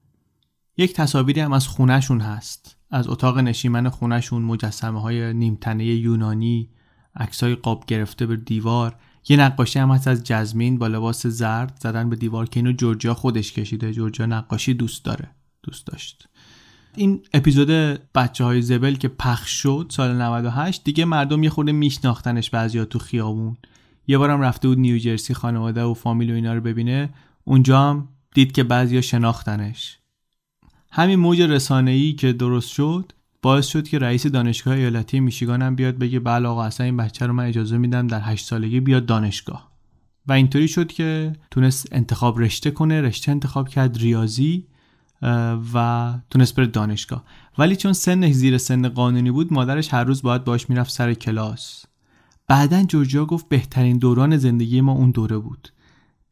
یک 0.77 0.93
تصاویری 0.93 1.41
هم 1.41 1.53
از 1.53 1.69
خونهشون 1.69 2.21
هست. 2.21 2.77
از 2.91 3.09
اتاق 3.09 3.39
نشیمن 3.39 3.89
خونهشون 3.89 4.43
مجسمه 4.43 5.01
های 5.01 5.35
نیمتنه 5.35 5.85
یونانی 5.85 6.71
عکسای 7.17 7.55
قاب 7.55 7.85
گرفته 7.87 8.27
به 8.27 8.37
دیوار. 8.37 8.97
یه 9.29 9.37
نقاشی 9.37 9.79
هم 9.79 9.91
هست 9.91 10.09
از 10.09 10.25
جزمین 10.25 10.79
با 10.79 10.87
لباس 10.87 11.27
زرد 11.27 11.79
زدن 11.83 12.11
به 12.11 12.17
دیوار 12.17 12.49
که 12.49 12.61
اینو 12.61 12.73
جورجیا 12.73 13.15
خودش 13.15 13.53
کشیده. 13.53 13.93
جورجیا 13.93 14.27
نقاشی 14.27 14.75
دوست 14.75 15.05
داره 15.05 15.31
دوست 15.63 15.87
داشت. 15.87 16.29
این 16.97 17.23
اپیزود 17.33 17.69
بچه 18.15 18.45
های 18.45 18.63
زبل 18.63 18.95
که 18.95 19.09
پخش 19.09 19.51
شد 19.51 19.87
سال 19.91 20.23
98 20.23 20.85
دیگه 20.85 21.05
مردم 21.05 21.43
یه 21.43 21.51
خورده 21.51 21.73
میشناختنش 21.73 22.51
بعضیا 22.51 22.85
تو 22.85 22.99
خیابون. 22.99 23.57
یه 24.07 24.19
بارم 24.19 24.41
رفته 24.41 24.69
بود 24.69 24.79
نیوجرسی 24.79 25.35
خانواده 25.35 25.83
و 25.83 25.95
فامیل 25.95 26.31
و 26.31 26.35
اینا 26.35 26.55
رو 26.55 26.61
ببینه. 26.61 27.11
اونجا 27.45 27.81
هم 27.81 28.09
دید 28.35 28.53
که 28.53 28.65
بعضیا 28.65 29.01
شناختنش. 29.01 29.99
همین 30.97 31.19
موج 31.19 31.43
رسانه‌ای 31.43 32.13
که 32.13 32.33
درست 32.33 32.69
شد 32.69 33.13
باعث 33.43 33.67
شد 33.67 33.89
که 33.89 33.99
رئیس 33.99 34.27
دانشگاه 34.27 34.75
ایالتی 34.75 35.21
میشیگان 35.21 35.63
هم 35.63 35.77
بیاد 35.77 35.99
بگه 35.99 36.21
بله 36.21 36.49
آقا 36.49 36.65
اصلا 36.65 36.87
این 36.87 36.97
بچه 36.97 37.27
رو 37.27 37.33
من 37.33 37.45
اجازه 37.47 37.79
میدم 37.79 38.07
در 38.07 38.21
هشت 38.23 38.47
سالگی 38.47 38.81
بیاد 38.81 39.07
دانشگاه. 39.07 39.71
و 40.27 40.33
اینطوری 40.33 40.69
شد 40.69 40.93
که 40.93 41.33
تونست 41.51 41.89
انتخاب 41.93 42.41
رشته 42.41 42.71
کنه 42.71 43.01
رشته 43.01 43.31
انتخاب 43.33 43.69
کرد 43.69 43.97
ریاضی 43.97 44.67
و 45.75 46.15
تونست 46.31 46.55
بره 46.55 46.67
دانشگاه. 46.67 47.25
ولی 47.59 47.77
چون 47.77 47.93
سنش 47.93 48.33
زیر 48.33 48.59
سن 48.59 48.89
قانونی 48.89 49.31
بود 49.31 49.53
مادرش 49.53 49.95
هر 49.95 50.05
روز 50.05 50.23
باید 50.23 50.45
باش 50.45 50.71
می‌رفت 50.71 50.91
سر 50.91 51.15
کلاس. 51.15 51.85
بعدا 52.49 52.83
جورجیا 52.83 53.25
گفت 53.25 53.49
بهترین 53.49 53.99
دوران 53.99 54.37
زندگی 54.37 54.81
ما 54.81 54.93
اون 54.93 55.11
دوره 55.11 55.39
بود. 55.39 55.69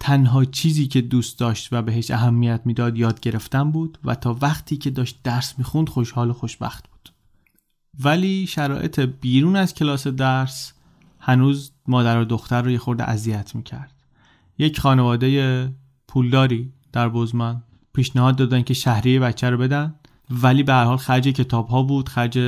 تنها 0.00 0.44
چیزی 0.44 0.86
که 0.86 1.00
دوست 1.00 1.38
داشت 1.38 1.68
و 1.72 1.82
بهش 1.82 2.10
اهمیت 2.10 2.60
می‌داد 2.64 2.98
یاد 2.98 3.20
گرفتن 3.20 3.70
بود 3.70 3.98
و 4.04 4.14
تا 4.14 4.38
وقتی 4.40 4.76
که 4.76 4.90
داشت 4.90 5.20
درس 5.24 5.58
می‌خوند 5.58 5.88
خوشحال 5.88 6.30
و 6.30 6.32
خوشبخت 6.32 6.88
بود. 6.88 7.12
ولی 8.00 8.46
شرایط 8.46 9.00
بیرون 9.00 9.56
از 9.56 9.74
کلاس 9.74 10.06
درس 10.06 10.72
هنوز 11.18 11.72
مادر 11.86 12.20
و 12.20 12.24
دختر 12.24 12.62
رو 12.62 12.70
یه 12.70 12.78
خورده 12.78 13.04
اذیت 13.04 13.54
می‌کرد. 13.54 13.94
یک 14.58 14.80
خانواده 14.80 15.72
پولداری 16.08 16.72
در 16.92 17.08
بزمن 17.08 17.62
پیشنهاد 17.94 18.36
دادن 18.36 18.62
که 18.62 18.74
شهریه 18.74 19.20
بچه 19.20 19.50
رو 19.50 19.58
بدن 19.58 19.94
ولی 20.30 20.62
به 20.62 20.72
هر 20.72 20.84
حال 20.84 20.96
خرج 20.96 21.28
کتاب 21.28 21.68
ها 21.68 21.82
بود 21.82 22.08
خرج 22.08 22.38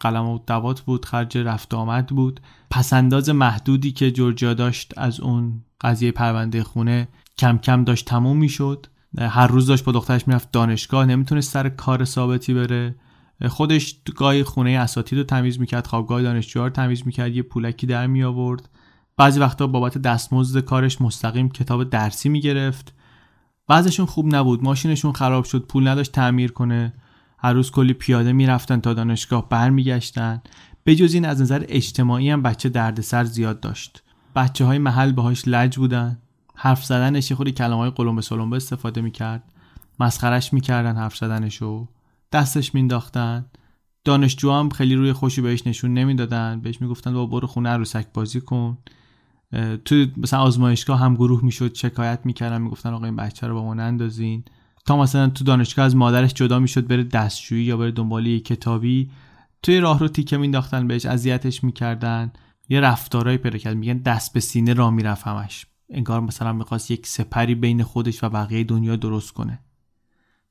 قلم 0.00 0.26
و 0.26 0.38
دوات 0.46 0.80
بود 0.80 1.04
خرج 1.04 1.38
رفت 1.38 1.74
آمد 1.74 2.06
بود. 2.06 2.40
پسنداز 2.70 3.30
محدودی 3.30 3.92
که 3.92 4.10
جورجیا 4.10 4.54
داشت 4.54 4.92
از 4.96 5.20
اون 5.20 5.64
قضیه 5.80 6.12
پرونده 6.12 6.62
خونه 6.64 7.08
کم 7.38 7.58
کم 7.58 7.84
داشت 7.84 8.04
تموم 8.04 8.36
می‌شد. 8.36 8.86
هر 9.18 9.46
روز 9.46 9.66
داشت 9.66 9.84
با 9.84 9.92
دخترش 9.92 10.28
می‌رفت 10.28 10.52
دانشگاه 10.52 11.06
نمی‌تونست 11.06 11.52
سر 11.52 11.68
کار 11.68 12.04
ثابتی 12.04 12.54
بره. 12.54 12.94
خودش 13.48 13.96
گاهی 14.16 14.44
خونه 14.44 14.70
اساتید 14.70 15.18
رو 15.18 15.24
تمیز 15.24 15.60
می‌کرد 15.60 15.86
خوابگاه 15.86 16.22
دانشجوها 16.22 16.66
رو 16.66 16.72
تمیز 16.72 17.02
می‌کرد 17.06 17.36
یه 17.36 17.42
پولکی 17.42 17.86
در 17.86 18.06
می 18.06 18.22
آورد 18.22 18.68
بعضی 19.16 19.40
وقتا 19.40 19.66
بابت 19.66 19.98
دستمزد 19.98 20.60
کارش 20.60 21.00
مستقیم 21.00 21.48
کتاب 21.48 21.84
درسی 21.84 22.28
می‌گرفت. 22.28 22.94
بعضشون 23.68 24.06
خوب 24.06 24.34
نبود 24.34 24.64
ماشینشون 24.64 25.12
خراب 25.12 25.44
شد 25.44 25.66
پول 25.66 25.88
نداشت 25.88 26.12
تعمیر 26.12 26.52
کنه. 26.52 26.92
هر 27.38 27.52
روز 27.52 27.70
کلی 27.70 27.92
پیاده 27.92 28.32
می‌رفتن 28.32 28.80
تا 28.80 28.94
دانشگاه 28.94 29.48
برمیگشتن. 29.48 30.42
به 30.86 30.94
جز 30.94 31.14
این 31.14 31.24
از 31.24 31.42
نظر 31.42 31.64
اجتماعی 31.68 32.30
هم 32.30 32.42
بچه 32.42 32.68
دردسر 32.68 33.24
زیاد 33.24 33.60
داشت. 33.60 34.02
بچه 34.36 34.64
های 34.64 34.78
محل 34.78 35.12
باهاش 35.12 35.42
لج 35.46 35.76
بودن. 35.76 36.18
حرف 36.54 36.84
زدنش 36.84 37.32
خودی 37.32 37.52
کلمه 37.52 37.76
های 37.76 37.90
قلمبه 37.90 38.22
سلمبه 38.22 38.56
استفاده 38.56 39.00
می‌کرد. 39.00 39.42
مسخرش 40.00 40.52
می‌کردن 40.52 40.96
حرف 40.96 41.16
زدنشو. 41.16 41.88
دستش 42.32 42.74
مینداختن 42.74 43.46
دانشجو 44.04 44.52
هم 44.52 44.68
خیلی 44.68 44.94
روی 44.94 45.12
خوشی 45.12 45.40
بهش 45.40 45.66
نشون 45.66 45.94
نمی‌دادن. 45.94 46.60
بهش 46.60 46.80
می‌گفتن 46.80 47.14
با 47.14 47.26
برو 47.26 47.46
خونه 47.46 47.68
عروسک 47.68 48.06
بازی 48.14 48.40
کن. 48.40 48.78
تو 49.84 50.06
مثلا 50.16 50.40
آزمایشگاه 50.40 51.00
هم 51.00 51.14
گروه 51.14 51.44
می‌شد 51.44 51.74
شکایت 51.74 52.20
می‌کردن 52.24 52.62
می‌گفتن 52.62 52.92
آقا 52.92 53.04
این 53.04 53.16
بچه 53.16 53.46
رو 53.46 53.54
با 53.54 53.64
ما 53.64 53.74
نندازین. 53.74 54.44
تا 54.84 54.96
مثلا 54.96 55.28
تو 55.28 55.44
دانشگاه 55.44 55.84
از 55.84 55.96
مادرش 55.96 56.34
جدا 56.34 56.58
می‌شد 56.58 56.86
بره 56.86 57.04
دستشویی 57.04 57.64
یا 57.64 57.76
بره 57.76 57.90
دنبال 57.90 58.26
یه 58.26 58.40
کتابی. 58.40 59.10
توی 59.62 59.80
راه 59.80 59.98
رو 59.98 60.08
تیکه 60.08 60.36
مینداختن 60.36 60.88
بهش 60.88 61.06
اذیتش 61.06 61.64
می‌کردن. 61.64 62.32
یه 62.68 62.80
رفتارهایی 62.80 63.38
پیدا 63.38 63.58
کرد. 63.58 63.76
میگن 63.76 63.98
دست 63.98 64.32
به 64.32 64.40
سینه 64.40 64.72
را 64.72 64.90
می‌رفت 64.90 65.26
همش. 65.26 65.66
انگار 65.90 66.20
مثلا 66.20 66.52
می‌خواست 66.52 66.90
یک 66.90 67.06
سپری 67.06 67.54
بین 67.54 67.82
خودش 67.82 68.24
و 68.24 68.28
بقیه 68.28 68.64
دنیا 68.64 68.96
درست 68.96 69.32
کنه. 69.32 69.58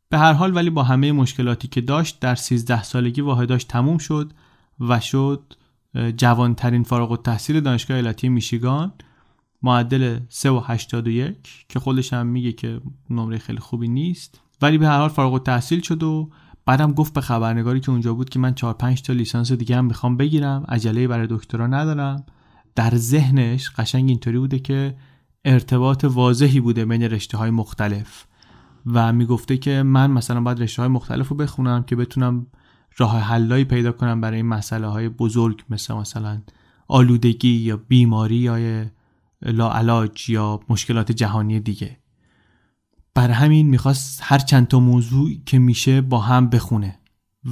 به 0.10 0.18
هر 0.18 0.34
حال 0.34 0.56
ولی 0.56 0.70
با 0.70 0.84
همه 0.84 1.12
مشکلاتی 1.12 1.68
که 1.68 1.82
داشت 1.82 2.20
در 2.20 2.36
13 2.36 2.84
سالگی 2.84 3.22
واحداش 3.22 3.64
تموم 3.64 3.98
شد 3.98 4.34
و 4.80 5.00
شد 5.00 5.54
جوانترین 6.18 6.84
فارغ 6.84 7.12
التحصیل 7.12 7.60
دانشگاه 7.60 7.98
ایالتی 7.98 8.30
میشیگان. 8.30 8.94
معدل 9.62 10.20
3.81 10.30 11.66
که 11.70 11.80
خودش 11.80 12.14
هم 12.14 12.28
میگه 12.28 12.52
که 12.52 12.82
نمره 13.10 13.38
خیلی 13.38 13.60
خوبی 13.60 13.88
نیست. 13.88 14.42
ولی 14.62 14.78
به 14.78 14.88
هر 14.88 14.98
حال 14.98 15.10
فارغ 15.10 15.34
التحصیل 15.34 15.82
شد 15.82 16.04
و 16.04 16.30
بعدم 16.66 16.94
گفت 16.94 17.14
به 17.14 17.22
خبرنگاری 17.22 17.80
که 17.80 17.92
اونجا 17.92 18.14
بود 18.14 18.30
که 18.30 18.40
من 18.40 18.54
4 18.54 18.74
5 18.74 19.02
تا 19.02 19.14
لیسانس 19.14 19.52
دیگه 19.52 19.76
هم 19.76 19.86
می‌خوام 19.86 20.18
بگیرم 20.18 20.66
عجله 20.70 21.08
برای 21.08 21.28
دکترا 21.30 21.68
ندارم. 21.68 22.26
در 22.76 22.96
ذهنش 22.96 23.70
قشنگ 23.70 24.10
اینطوری 24.10 24.40
بوده 24.40 24.60
که 24.60 24.96
ارتباط 25.46 26.06
واضحی 26.06 26.60
بوده 26.60 26.86
بین 26.86 27.04
رشته 27.04 27.38
های 27.38 27.50
مختلف 27.50 28.26
و 28.86 29.14
می‌گفته 29.14 29.58
که 29.58 29.84
من 29.84 30.12
مثلا 30.12 30.42
باید 30.42 30.62
رشته 30.62 30.82
های 30.82 30.90
مختلف 30.90 31.28
رو 31.28 31.36
بخونم 31.36 31.84
که 31.84 31.96
بتونم 31.96 32.48
راه 32.98 33.20
حلایی 33.20 33.64
پیدا 33.64 33.92
کنم 33.92 34.22
برای 34.22 34.38
این 34.38 34.46
مسئله 34.46 34.88
های 34.88 35.10
بزرگ 35.10 35.64
مثل 35.70 35.94
مثلا 35.94 36.42
آلودگی 36.88 37.50
یا 37.50 37.78
بیماری 37.78 38.36
یا 38.36 38.86
لاعلاج 39.42 40.30
یا 40.30 40.60
مشکلات 40.70 41.12
جهانی 41.12 41.60
دیگه. 41.60 41.98
بر 43.16 43.32
همین 43.32 43.68
می‌خواست 43.68 44.20
هر 44.24 44.38
چند 44.38 44.68
تا 44.68 44.80
موضوع 44.80 45.30
که 45.46 45.60
میشه 45.60 46.02
با 46.02 46.20
هم 46.20 46.50
بخونه. 46.50 47.00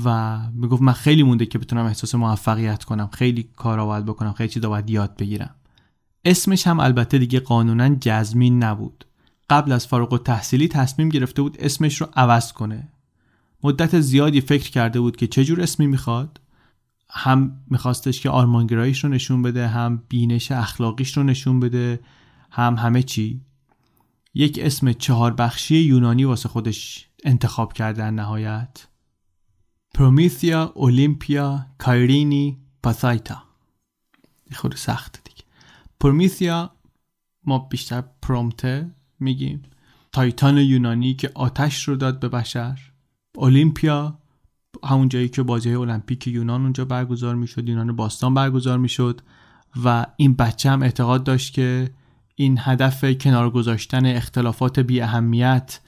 و 0.06 0.38
می‌گفت 0.54 0.82
من 0.82 0.94
خیلی 0.94 1.24
مونده 1.24 1.46
که 1.46 1.60
بتونم 1.60 1.86
احساس 1.86 2.16
موفقیت 2.16 2.84
کنم. 2.84 3.10
خیلی 3.14 3.50
کارا 3.56 3.86
باید 3.86 4.06
بکنم. 4.06 4.34
خیلی 4.34 4.50
چیزا 4.50 4.70
باید 4.70 4.90
یاد 4.90 5.18
بگیرم. 5.18 5.56
اسمش 6.26 6.68
هم 6.68 6.80
البته 6.80 7.18
دیگه 7.18 7.40
قانونا 7.40 7.96
جزمین 7.96 8.64
نبود. 8.64 9.06
قبل 9.50 9.72
از 9.72 9.88
فارغ 9.88 10.24
تحصیلی 10.24 10.68
تصمیم 10.68 11.10
گرفته 11.10 11.42
بود 11.42 11.58
اسمش 11.60 12.02
رو 12.02 12.08
عوض 12.16 12.54
کنه. 12.54 12.88
مدت 13.64 14.00
زیادی 14.00 14.42
فکر 14.42 14.72
کرده 14.72 15.00
بود 15.00 15.16
که 15.16 15.28
چه 15.28 15.46
جور 15.46 15.62
اسمی 15.62 15.88
می‌خواد. 15.88 16.40
هم 17.10 17.52
میخواستش 17.70 18.22
که 18.22 18.30
آرمانگراییش 18.30 19.04
رو 19.04 19.10
نشون 19.10 19.42
بده 19.42 19.68
هم 19.68 20.04
بینش 20.10 20.52
اخلاقیش 20.52 21.18
رو 21.18 21.24
نشون 21.24 21.60
بده 21.60 22.00
هم 22.52 22.76
همه 22.76 23.04
چی. 23.04 23.42
یک 24.34 24.60
اسم 24.62 24.94
چهار 24.94 25.34
بخشی 25.34 25.76
یونانی 25.76 26.24
واسه 26.24 26.50
خودش 26.50 27.08
انتخاب 27.24 27.74
کرده 27.74 28.10
نهایت. 28.10 28.88
پرومیثیا 29.96 30.72
اولیمپیا 30.76 31.66
کایرینی 31.78 32.58
پاسایتا. 32.84 33.44
خود 34.56 34.76
سخت 34.76 35.22
دیگه. 35.24 35.44
پرومیثیا 36.00 36.72
ما 37.46 37.60
بیشتر 37.60 38.04
پرومته 38.22 38.92
میگیم. 39.20 39.62
تایتان 40.12 40.58
یونانی 40.58 41.14
که 41.14 41.32
آتش 41.36 41.88
رو 41.88 41.96
داد 41.96 42.20
به 42.20 42.30
بشر. 42.30 42.80
اولیمپیا 43.36 44.20
همون 44.84 45.10
جایی 45.10 45.30
که 45.30 45.44
بازی 45.44 45.74
المپیک 45.74 46.28
یونان 46.28 46.62
اونجا 46.62 46.86
برگزار 46.86 47.36
می‌شد 47.36 47.70
یونان 47.70 47.96
باستان 47.96 48.34
برگزار 48.34 48.78
می‌شد 48.78 49.22
و 49.84 50.06
این 50.18 50.34
بچه 50.34 50.70
هم 50.70 50.82
اعتقاد 50.82 51.24
داشت 51.24 51.54
که 51.54 51.94
این 52.36 52.58
هدف 52.62 53.06
کنار 53.06 53.50
گذاشتن 53.50 54.06
اختلافات 54.06 54.80
بی 54.80 55.02
اهمیت 55.02 55.80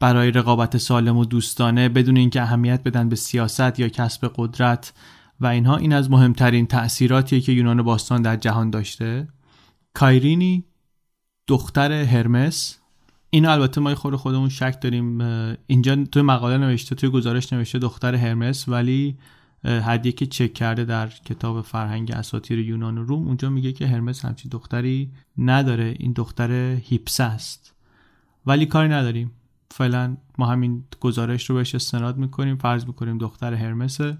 برای 0.00 0.30
رقابت 0.30 0.76
سالم 0.76 1.16
و 1.16 1.24
دوستانه 1.24 1.88
بدون 1.88 2.16
اینکه 2.16 2.42
اهمیت 2.42 2.82
بدن 2.82 3.08
به 3.08 3.16
سیاست 3.16 3.78
یا 3.78 3.88
کسب 3.88 4.32
قدرت 4.36 4.92
و 5.40 5.46
اینها 5.46 5.76
این 5.76 5.92
از 5.92 6.10
مهمترین 6.10 6.66
تأثیراتیه 6.66 7.40
که 7.40 7.52
یونان 7.52 7.82
باستان 7.82 8.22
در 8.22 8.36
جهان 8.36 8.70
داشته. 8.70 9.28
کایرینی 9.94 10.64
دختر 11.46 11.92
هرمس. 11.92 12.78
این 13.30 13.46
البته 13.46 13.80
ما 13.80 13.94
خود 13.94 14.16
خودمون 14.16 14.48
شک 14.48 14.78
داریم 14.80 15.20
اینجا 15.66 16.04
توی 16.04 16.22
مقاله 16.22 16.58
نوشته 16.58 16.94
توی 16.94 17.08
گزارش 17.08 17.52
نوشته 17.52 17.78
دختر 17.78 18.14
هرمس 18.14 18.68
ولی 18.68 19.16
هدیه 19.64 20.12
که 20.12 20.26
چک 20.26 20.54
کرده 20.54 20.84
در 20.84 21.08
کتاب 21.08 21.60
فرهنگ 21.60 22.10
اساطیر 22.10 22.58
یونان 22.58 22.98
و 22.98 23.04
روم 23.04 23.26
اونجا 23.26 23.50
میگه 23.50 23.72
که 23.72 23.86
هرمس 23.86 24.24
همچین 24.24 24.48
دختری 24.48 25.10
نداره. 25.38 25.94
این 25.98 26.12
دختر 26.12 26.52
هیپس 26.74 27.20
است. 27.20 27.74
ولی 28.46 28.66
کاری 28.66 28.88
نداریم. 28.88 29.30
فعلا 29.70 30.16
ما 30.38 30.46
همین 30.46 30.84
گزارش 31.00 31.50
رو 31.50 31.56
بهش 31.56 31.74
استناد 31.74 32.16
می‌کنیم. 32.16 32.56
فرض 32.56 32.86
می‌کنیم 32.86 33.18
دختر 33.18 33.54
هرمسه 33.54 34.18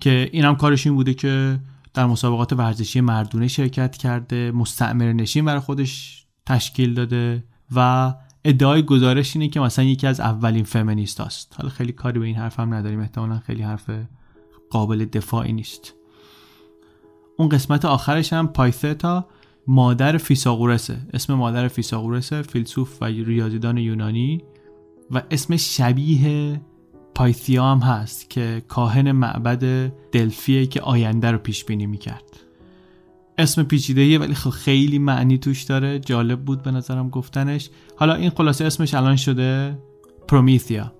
که 0.00 0.30
این 0.32 0.44
هم 0.44 0.56
کارش 0.56 0.86
این 0.86 0.96
بوده 0.96 1.14
که 1.14 1.60
در 1.94 2.06
مسابقات 2.06 2.52
ورزشی 2.52 3.00
مردونه 3.00 3.48
شرکت 3.48 3.96
کرده 3.96 4.52
مستعمر 4.52 5.12
نشین 5.12 5.44
برای 5.44 5.60
خودش 5.60 6.24
تشکیل 6.46 6.94
داده 6.94 7.44
و 7.74 8.14
ادعای 8.44 8.82
گزارش 8.82 9.36
اینه 9.36 9.48
که 9.48 9.60
مثلا 9.60 9.84
یکی 9.84 10.06
از 10.06 10.20
اولین 10.20 10.64
فمینیست 10.64 11.20
هست 11.20 11.54
حالا 11.56 11.68
خیلی 11.68 11.92
کاری 11.92 12.18
به 12.18 12.26
این 12.26 12.36
حرف 12.36 12.60
هم 12.60 12.74
نداریم. 12.74 13.00
احتمالا 13.00 13.38
خیلی 13.38 13.62
حرف 13.62 13.90
قابل 14.72 15.04
دفاعی 15.04 15.52
نیست. 15.52 15.94
اون 17.36 17.48
قسمت 17.48 17.84
آخرش 17.84 18.32
هم 18.32 18.48
پایثتا 18.48 19.26
مادر 19.66 20.16
فیساغورسه 20.16 20.98
اسم 21.12 21.34
مادر 21.34 21.68
فیساغورسه 21.68 22.42
فیلسوف 22.42 23.02
و 23.02 23.04
ریاضیدان 23.04 23.78
یونانی 23.78 24.42
و 25.10 25.22
اسم 25.30 25.56
شبیه 25.56 26.60
پایثیا 27.14 27.64
هم 27.64 27.78
هست 27.78 28.30
که 28.30 28.62
کاهن 28.68 29.12
معبد 29.12 29.92
دلفیه 30.12 30.66
که 30.66 30.80
آینده 30.80 31.30
رو 31.30 31.38
پیش 31.38 31.64
بینی 31.64 31.86
می‌کرد. 31.86 32.40
اسم 33.38 33.62
پیچیدهیه 33.62 34.18
ولی 34.18 34.34
خب 34.34 34.50
خیلی 34.50 34.98
معنی 34.98 35.38
توش 35.38 35.62
داره. 35.62 35.98
جالب 35.98 36.44
بود 36.44 36.62
به 36.62 36.70
نظرم 36.70 37.10
گفتنش. 37.10 37.70
حالا 37.96 38.14
این 38.14 38.30
خلاصه 38.30 38.64
اسمش 38.64 38.94
الان 38.94 39.16
شده 39.16 39.78
پرومیثیا 40.28 40.92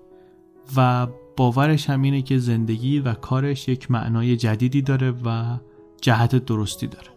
و 0.75 1.07
باورش 1.37 1.89
همینه 1.89 2.21
که 2.21 2.37
زندگی 2.37 2.99
و 2.99 3.13
کارش 3.13 3.67
یک 3.67 3.91
معنای 3.91 4.37
جدیدی 4.37 4.81
داره 4.81 5.11
و 5.11 5.57
جهت 6.01 6.35
درستی 6.35 6.87
داره 6.87 7.07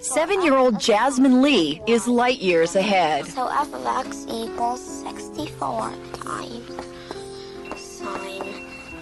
Seven-year-old 0.00 0.80
Jasmine 0.80 1.42
Lee 1.42 1.80
is 1.86 2.08
light 2.08 2.40
years 2.40 2.72
ahead. 2.76 3.26
So 3.26 3.46
f 3.48 3.72
of 3.78 3.86
x 4.06 4.26
equals 4.28 4.82
64 5.02 5.92
times 6.12 6.70
sine 7.76 8.48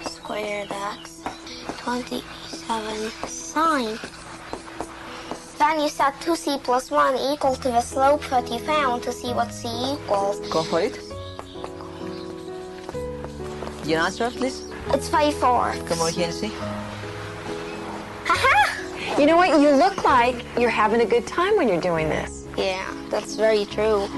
squared 0.02 0.70
x 0.72 1.22
27 1.78 3.10
sine. 3.28 3.98
Then 5.58 5.80
you 5.80 5.88
set 5.88 6.14
2c 6.20 6.62
plus 6.62 6.90
1 6.90 7.16
equal 7.32 7.54
to 7.56 7.68
the 7.68 7.80
slope 7.80 8.24
that 8.30 8.50
you 8.50 8.58
found 8.58 9.02
to 9.02 9.12
see 9.12 9.32
what 9.32 9.52
c 9.52 9.68
equals. 9.92 10.40
Go 10.48 10.62
for 10.62 10.80
it. 10.80 10.98
Your 13.90 14.02
answer, 14.02 14.30
please. 14.30 14.68
It's 14.90 15.08
5 15.08 15.34
fourths. 15.34 15.82
Come 15.88 15.98
on, 15.98 16.12
Kenzie. 16.12 16.52
Haha! 18.24 19.18
You 19.20 19.26
know 19.26 19.36
what? 19.36 19.60
You 19.60 19.70
look 19.70 20.04
like 20.04 20.44
you're 20.56 20.70
having 20.70 21.00
a 21.00 21.04
good 21.04 21.26
time 21.26 21.56
when 21.56 21.66
you're 21.66 21.80
doing 21.80 22.08
this. 22.08 22.46
Yeah, 22.56 22.88
that's 23.10 23.34
very 23.34 23.64
true. 23.64 24.08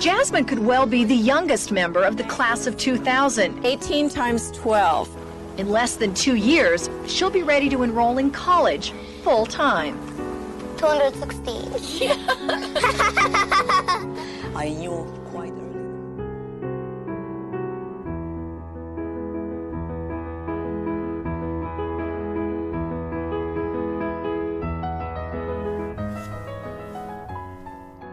Jasmine 0.00 0.44
could 0.44 0.58
well 0.58 0.86
be 0.86 1.04
the 1.04 1.14
youngest 1.14 1.70
member 1.70 2.02
of 2.02 2.16
the 2.16 2.24
class 2.24 2.66
of 2.66 2.76
2000. 2.76 3.64
18 3.64 4.08
times 4.08 4.50
12. 4.50 5.08
In 5.58 5.68
less 5.68 5.94
than 5.94 6.12
two 6.14 6.34
years, 6.34 6.90
she'll 7.06 7.30
be 7.30 7.44
ready 7.44 7.68
to 7.68 7.84
enroll 7.84 8.18
in 8.18 8.28
college 8.32 8.92
full 9.22 9.46
time. 9.46 9.96
216. 10.78 12.10
I 14.56 14.68
knew 14.76 15.21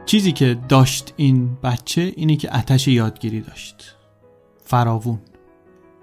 چیزی 0.09 0.31
که 0.31 0.57
داشت 0.69 1.13
این 1.17 1.57
بچه 1.63 2.13
اینه 2.15 2.35
که 2.35 2.57
اتش 2.57 2.87
یادگیری 2.87 3.41
داشت. 3.41 3.95
فراوون. 4.63 5.19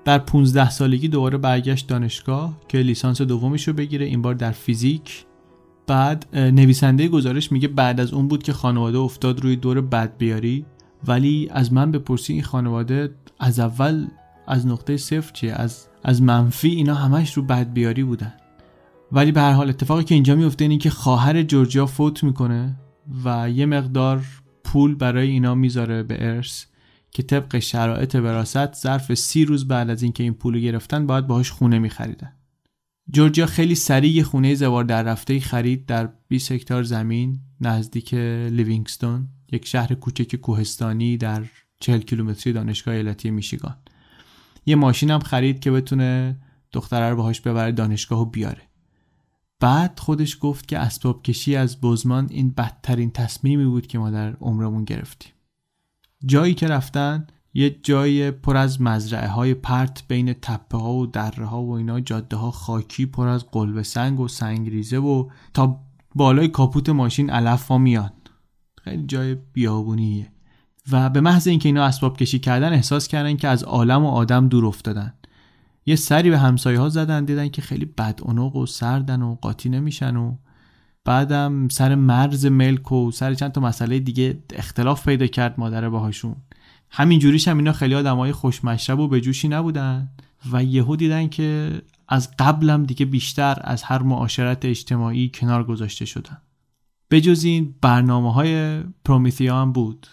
در 0.05 0.19
15 0.19 0.71
سالگی 0.71 1.09
دوباره 1.09 1.39
برگشت 1.39 1.87
دانشگاه 1.87 2.61
که 2.69 2.79
لیسانس 2.79 3.23
دومش 3.23 3.69
رو 3.69 3.75
بگیره 3.75 4.07
این 4.07 4.23
بار 4.23 4.35
در 4.35 4.51
فیزیک. 4.51 5.25
بعد 5.87 6.37
نویسنده 6.37 7.09
گزارش 7.09 7.53
میگه 7.53 7.69
بعد 7.69 8.01
از 8.01 8.13
اون 8.13 8.29
بود 8.29 8.43
که 8.43 8.53
خانواده 8.53 8.99
افتاد 8.99 9.41
روی 9.41 9.57
دور 9.57 9.81
بدبیاری 9.81 10.65
ولی 11.07 11.49
از 11.51 11.73
من 11.73 11.91
بپرسی 11.91 12.33
این 12.33 12.43
خانواده 12.43 13.15
از 13.39 13.61
اول 13.61 14.07
از 14.47 14.67
نقطه 14.67 14.97
صفر 14.97 15.33
چیه؟ 15.33 15.53
از 15.53 15.87
از 16.05 16.23
منفی 16.23 16.69
اینا 16.69 16.95
همش 16.95 17.33
رو 17.33 17.43
بدبیاری 17.43 18.05
بودن. 18.05 18.35
ولی 19.13 19.33
به 19.33 19.41
هر 19.41 19.53
حال 19.53 19.69
اتفاقی 19.69 20.05
که 20.05 20.15
اینجا 20.15 20.35
میفته 20.35 20.65
اینه 20.65 20.79
که 20.79 20.91
خواهر 20.91 21.43
جورجیا 21.43 21.87
فوت 21.87 22.25
می‌کنه. 22.25 22.77
و 23.25 23.51
یه 23.51 23.67
مقدار 23.67 24.25
پول 24.65 24.95
برای 24.95 25.31
اینا 25.31 25.55
می‌ذاره 25.55 26.03
به 26.03 26.27
ارث 26.27 26.65
که 27.11 27.23
طبق 27.23 27.59
شرایط 27.59 28.15
وراثت 28.15 28.75
ظرف 28.75 29.15
سی 29.15 29.45
روز 29.45 29.69
بعد 29.69 29.91
از 29.91 30.03
اینکه 30.03 30.23
این 30.23 30.35
پول 30.35 30.61
گرفتن 30.61 31.07
باید 31.07 31.27
باهاش 31.27 31.51
خونه 31.51 31.79
میخریدن. 31.79 32.33
جورجیا 33.11 33.47
خیلی 33.47 33.75
سریع 33.75 34.11
یه 34.11 34.23
خونه 34.23 34.55
زوار 34.55 34.85
در 34.85 35.03
رفته 35.03 35.41
خرید 35.41 35.87
در 35.87 36.09
20 36.29 36.53
هکتار 36.53 36.83
زمین 36.83 37.41
نزدیک 37.61 38.15
لیوینگستون 38.15 39.29
یک 39.53 39.67
شهر 39.67 39.95
کوچک 39.95 40.37
کوهستانی 40.37 41.17
در 41.17 41.45
40 41.81 42.01
کیلومتری 42.01 42.53
دانشگاه 42.53 42.95
ایالتی 42.95 43.31
میشیگان. 43.31 43.77
یه 44.67 44.77
ماشین 44.77 45.11
هم 45.11 45.21
خرید 45.21 45.61
که 45.61 45.71
بتونه 45.71 46.37
دختره 46.73 47.11
رو 47.11 47.17
باهاش 47.17 47.41
ببره 47.41 47.73
دانشگاه 47.73 48.21
و 48.21 48.25
بیاره. 48.25 48.63
بعد 49.61 50.01
خودش 50.01 50.39
گفت 50.41 50.69
که 50.69 50.79
اسباب 50.79 51.23
کشی 51.23 51.57
از 51.57 51.81
بزمان 51.81 52.27
این 52.31 52.51
بدترین 52.51 53.11
تصمیمی 53.11 53.65
بود 53.65 53.87
که 53.87 53.99
ما 53.99 54.11
در 54.11 54.33
عمرمون 54.33 54.85
گرفتیم. 54.85 55.33
جایی 56.27 56.55
که 56.55 56.67
رفتن 56.67 57.27
یه 57.55 57.71
جای 57.83 58.31
پر 58.31 58.57
از 58.57 58.83
مزرعه 58.83 59.29
های 59.29 59.55
پرت 59.55 60.03
بین 60.09 60.33
تپه 60.33 60.79
ها 60.79 60.95
و 60.95 61.07
دره 61.07 61.47
ها 61.47 61.63
و 61.63 61.73
اینا 61.73 62.01
جاده 62.01 62.37
ها 62.37 62.51
خاکی 62.51 63.07
پر 63.07 63.29
از 63.29 63.47
قلب 63.51 63.83
سنگ 63.83 64.21
و 64.21 64.29
سنگریزه 64.29 64.99
و 64.99 65.29
تا 65.55 65.81
بالای 66.15 66.49
کاپوت 66.49 66.89
ماشین 66.89 67.31
علف 67.31 67.69
ها 67.69 67.79
میان. 67.79 68.13
خیلی 68.85 69.07
جای 69.07 69.35
بیابونیه. 69.35 70.33
و 70.91 71.11
به 71.11 71.21
محض 71.21 71.49
اینکه 71.49 71.69
اینا 71.69 71.85
اسباب 71.85 72.17
کشی 72.17 72.39
کردن 72.39 72.73
احساس 72.73 73.09
کردن 73.09 73.37
که 73.37 73.49
از 73.49 73.63
عالم 73.63 74.05
و 74.05 74.09
آدم 74.09 74.49
دور 74.49 74.67
افتادن. 74.67 75.15
یه 75.87 75.97
سری 75.97 76.31
به 76.31 76.39
همسایه 76.39 76.79
ها 76.79 76.89
زدن 76.89 77.25
دیدن 77.25 77.49
که 77.49 77.63
خیلی 77.63 77.85
بد 77.85 78.21
و 78.57 78.67
سردن 78.67 79.23
و 79.23 79.35
قاطی 79.35 79.69
نمیشن 79.69 80.17
و 80.17 80.37
بعدم 81.05 81.69
سر 81.69 81.95
مرز 81.95 82.47
ملک 82.47 82.93
و 82.93 83.11
سر 83.11 83.35
چند 83.35 83.53
تا 83.53 83.61
مسئله 83.61 83.99
دیگه 83.99 84.39
اختلاف 84.55 85.05
پیدا 85.05 85.27
کرد 85.27 85.55
مادر 85.59 85.89
باهاشون. 85.89 86.37
همین 86.91 87.19
جوریش 87.19 87.49
هم 87.49 87.59
اینا 87.59 87.73
خیلی 87.73 87.95
آدمای 87.95 88.33
خوشمشرب 88.33 88.99
و 88.99 89.09
بجوشی 89.09 89.49
نبودن 89.49 90.09
و 90.53 90.65
یهو 90.65 90.97
دیدن 90.97 91.29
که 91.29 91.81
از 92.09 92.31
قبلم 92.39 92.85
دیگه 92.85 93.07
بیشتر 93.07 93.59
از 93.61 93.83
هر 93.83 94.03
معاشرت 94.03 94.65
اجتماعی 94.65 95.31
کنار 95.35 95.65
گذاشته 95.65 96.05
شدن. 96.05 96.39
بجز 97.11 97.45
این 97.45 97.75
برنامه 97.81 98.33
های 98.33 98.83
پرومیثیا 99.05 99.61
هم 99.63 99.73
بود. 99.73 100.07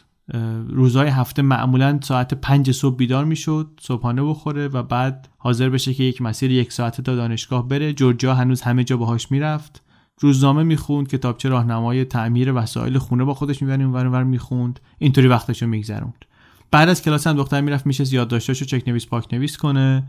روزهای 0.67 1.07
هفته 1.07 1.41
معمولا 1.41 1.99
ساعت 2.03 2.33
پنج 2.33 2.71
صبح 2.71 2.95
بیدار 2.95 3.25
می‌شد 3.25 3.79
صبحانه 3.81 4.23
بخوره 4.23 4.67
و 4.67 4.83
بعد 4.83 5.29
حاضر 5.37 5.69
بشه 5.69 5.93
که 5.93 6.03
یک 6.03 6.21
مسیر 6.21 6.51
یک 6.51 6.73
ساعته 6.73 7.03
تا 7.03 7.15
دانشگاه 7.15 7.67
بره. 7.67 7.93
جورجیا 7.93 8.33
هنوز 8.33 8.61
همه 8.61 8.83
جا 8.83 8.97
باهاش 8.97 9.31
می‌رفت. 9.31 9.83
روزنامه 10.19 10.63
می‌خوند 10.63 11.07
کتابچه 11.07 11.49
راهنمای 11.49 12.05
تعمیر 12.05 12.53
وسایل 12.53 12.97
خونه 12.97 13.23
با 13.23 13.33
خودش 13.33 13.61
می‌بریم 13.61 13.85
اونور 13.85 14.05
اونور 14.05 14.23
می‌خوند. 14.23 14.79
اینطوری 14.97 15.27
وقتشو 15.27 15.67
میگذروند. 15.67 16.25
بعد 16.71 16.89
از 16.89 17.01
کلاس 17.01 17.27
هم 17.27 17.35
دختر 17.35 17.61
می‌رفت 17.61 17.85
میشه 17.85 18.13
یادداشتاشو 18.13 18.65
چک 18.65 18.83
نویس 18.87 19.07
پاک 19.07 19.33
نویس 19.33 19.57
کنه. 19.57 20.03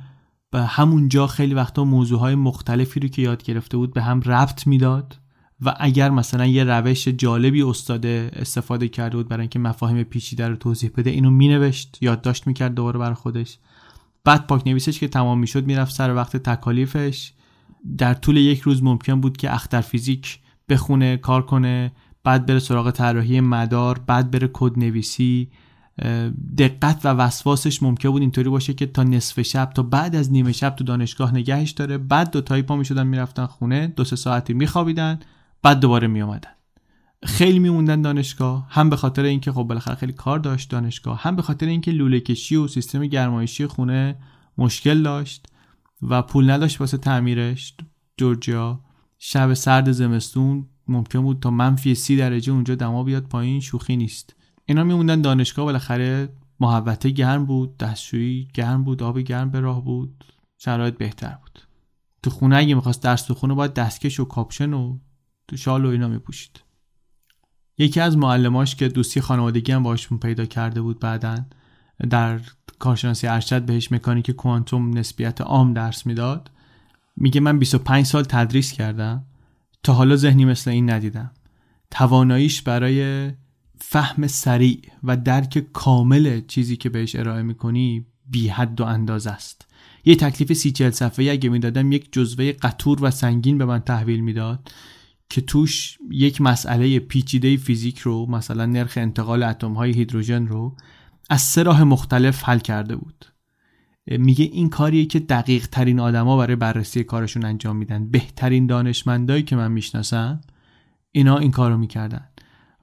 و 0.52 0.66
همونجا 0.66 1.26
خیلی 1.26 1.54
وقتا 1.54 1.84
موضوعهای 1.84 2.34
مختلفی 2.34 3.00
رو 3.00 3.08
که 3.08 3.22
یاد 3.22 3.42
گرفته 3.42 3.76
بود 3.76 3.94
به 3.94 4.02
هم 4.02 4.20
ربط 4.20 4.66
می‌داد. 4.66 5.16
و 5.60 5.74
اگر 5.78 6.10
مثلا 6.10 6.46
یه 6.46 6.64
روش 6.64 7.08
جالبی 7.08 7.62
استاده 7.62 8.30
استفاده 8.32 8.88
کرده 8.88 9.16
بود 9.16 9.28
برای 9.28 9.40
اینکه 9.40 9.58
مفاهیم 9.58 10.02
پیچیده 10.02 10.48
رو 10.48 10.56
توضیح 10.56 10.90
بده 10.96 11.10
اینو 11.10 11.30
مینوشت 11.30 11.98
یادداشت 12.00 12.46
می‌کرد 12.46 12.74
دوباره 12.74 12.98
برای 12.98 13.14
خودش. 13.14 13.58
بعد 14.24 14.46
پاک 14.46 14.66
نویسش 14.66 14.98
که 14.98 15.08
تمام 15.08 15.38
می‌شد 15.38 15.66
می‌رفت 15.66 15.94
سر 15.94 16.14
وقت 16.14 16.36
تکالیفش. 16.36 17.32
در 17.98 18.14
طول 18.14 18.36
یک 18.36 18.60
روز 18.60 18.82
ممکن 18.82 19.20
بود 19.20 19.36
که 19.36 19.54
اختر 19.54 19.80
فیزیک 19.80 20.38
بخونه 20.68 21.16
کار 21.16 21.46
کنه 21.46 21.92
بعد 22.24 22.46
بره 22.46 22.58
سراغ 22.58 22.90
طراحی 22.90 23.40
مدار 23.40 23.98
بعد 23.98 24.30
بره 24.30 24.50
کد 24.52 24.78
نویسی. 24.78 25.48
دقت 26.58 27.00
و 27.04 27.08
وسواسش 27.08 27.82
ممکن 27.82 28.10
بود 28.10 28.22
اینطوری 28.22 28.48
باشه 28.48 28.74
که 28.74 28.86
تا 28.86 29.02
نصف 29.02 29.42
شب 29.42 29.70
تا 29.74 29.82
بعد 29.82 30.16
از 30.16 30.32
نیمه 30.32 30.52
شب 30.52 30.76
تو 30.76 30.84
دانشگاه 30.84 31.34
نگهش 31.34 31.70
داره. 31.70 31.98
بعد 31.98 32.30
دو 32.30 32.40
تایی 32.40 32.62
پا 32.62 32.76
می‌شدن 32.76 33.06
می‌رفتن 33.06 33.46
خونه 33.46 33.86
دو 33.86 34.04
سه 34.04 34.16
ساعتی 34.16 34.54
میخوابیدن. 34.54 35.18
بعد 35.64 35.80
دوباره 35.80 36.08
میومدن 36.08 36.50
خیلی 37.22 37.58
میموندن 37.58 38.02
دانشگاه 38.02 38.66
هم 38.70 38.90
به 38.90 38.96
خاطر 38.96 39.22
اینکه 39.22 39.52
خب 39.52 39.62
بالاخره 39.62 39.94
خیلی 39.94 40.12
کار 40.12 40.38
داشت 40.38 40.70
دانشگاه 40.70 41.22
هم 41.22 41.36
به 41.36 41.42
خاطر 41.42 41.66
اینکه 41.66 41.90
لوله 41.90 42.20
کشی 42.20 42.56
و 42.56 42.68
سیستم 42.68 43.06
گرمایشی 43.06 43.66
خونه 43.66 44.16
مشکل 44.58 45.02
داشت 45.02 45.46
و 46.02 46.22
پول 46.22 46.50
نداشت 46.50 46.80
واسه 46.80 46.98
تعمیرش. 46.98 47.74
جورجیا 48.16 48.80
شب 49.18 49.54
سرد 49.54 49.92
زمستون 49.92 50.66
ممکن 50.88 51.22
بود 51.22 51.40
تا 51.40 51.50
منفی 51.50 51.94
سی 51.94 52.16
درجه 52.16 52.52
اونجا 52.52 52.74
دما 52.74 53.04
بیاد 53.04 53.22
پایین 53.22 53.60
شوخی 53.60 53.96
نیست. 53.96 54.36
اینا 54.66 54.84
میموندن 54.84 55.20
دانشگاه 55.20 55.64
بالاخره 55.64 56.28
محوطه 56.60 57.10
گرم 57.10 57.46
بود 57.46 57.76
دستشویی 57.76 58.48
گرم 58.54 58.84
بود 58.84 59.02
آب 59.02 59.18
گرم 59.18 59.50
به 59.50 59.60
راه 59.60 59.84
بود 59.84 60.24
شرایط 60.58 60.94
بهتر 60.94 61.38
بود. 61.42 61.60
تو 62.22 62.30
خونه 62.30 62.56
اگه 62.56 62.74
می‌خواست 62.74 63.02
درس 63.02 63.30
خونه 63.30 63.54
باید 63.54 63.74
دستکش 63.74 64.20
و 64.20 64.24
کاپشن 64.24 64.72
و 64.72 64.98
تو 65.48 65.56
شال 65.56 65.84
و 65.84 65.88
اینا 65.88 66.08
میپوشید. 66.08 66.60
یکی 67.78 68.00
از 68.00 68.16
معلماش 68.16 68.76
که 68.76 68.88
دوستی 68.88 69.20
خانوادگی 69.20 69.72
هم 69.72 69.82
باشون 69.82 70.18
پیدا 70.18 70.44
کرده 70.44 70.80
بود 70.80 71.00
بعدا 71.00 71.36
در 72.10 72.40
کارشناسی 72.78 73.26
ارشد 73.26 73.62
بهش 73.62 73.92
مکانیک 73.92 74.30
کوانتوم 74.30 74.98
نسبیت 74.98 75.40
عام 75.40 75.74
درس 75.74 76.06
می‌داد. 76.06 76.50
میگه 77.16 77.40
من 77.40 77.58
25 77.58 78.06
سال 78.06 78.24
تدریس 78.24 78.72
کردم 78.72 79.24
تا 79.82 79.92
حالا 79.92 80.16
ذهنی 80.16 80.44
مثل 80.44 80.70
این 80.70 80.90
ندیدم. 80.90 81.30
تواناییش 81.90 82.62
برای 82.62 83.30
فهم 83.78 84.26
سریع 84.26 84.80
و 85.04 85.16
درک 85.16 85.58
کامل 85.72 86.40
چیزی 86.48 86.76
که 86.76 86.88
بهش 86.88 87.16
ارائه 87.16 87.42
می‌کنی 87.42 88.06
بی 88.26 88.48
حد 88.48 88.80
و 88.80 88.84
اندازه 88.84 89.30
است. 89.30 89.66
یه 90.04 90.16
تکلیف 90.16 90.52
سی 90.52 90.72
چل 90.72 90.90
صفحه 90.90 91.30
اگه 91.30 91.48
می‌دادم 91.48 91.92
یک 91.92 92.12
جزوه 92.12 92.52
قطور 92.52 92.98
و 93.04 93.10
سنگین 93.10 93.58
به 93.58 93.64
من 93.64 93.80
تحویل 93.80 94.20
می‌داد. 94.20 94.70
که 95.28 95.40
توش 95.40 95.98
یک 96.10 96.40
مسئله 96.40 96.98
پیچیده 96.98 97.56
فیزیک 97.56 97.98
رو 97.98 98.26
مثلا 98.26 98.66
نرخ 98.66 98.92
انتقال 98.96 99.42
اتم 99.42 99.72
های 99.72 99.92
هیدروژن 99.92 100.46
رو 100.46 100.76
از 101.30 101.42
سه 101.42 101.62
راه 101.62 101.84
مختلف 101.84 102.48
حل 102.48 102.58
کرده 102.58 102.96
بود. 102.96 103.26
میگه 104.06 104.44
این 104.44 104.68
کاریه 104.68 105.06
که 105.06 105.20
دقیق 105.20 105.66
ترین 105.66 106.00
آدما 106.00 106.36
برای 106.36 106.56
بررسی 106.56 107.04
کارشون 107.04 107.44
انجام 107.44 107.76
میدن. 107.76 108.10
بهترین 108.10 108.66
دانشمندایی 108.66 109.42
که 109.42 109.56
من 109.56 109.72
می‌شناسم 109.72 110.40
اینا 111.12 111.38
این 111.38 111.50
کارو 111.50 111.76
می‌کردن. 111.76 112.28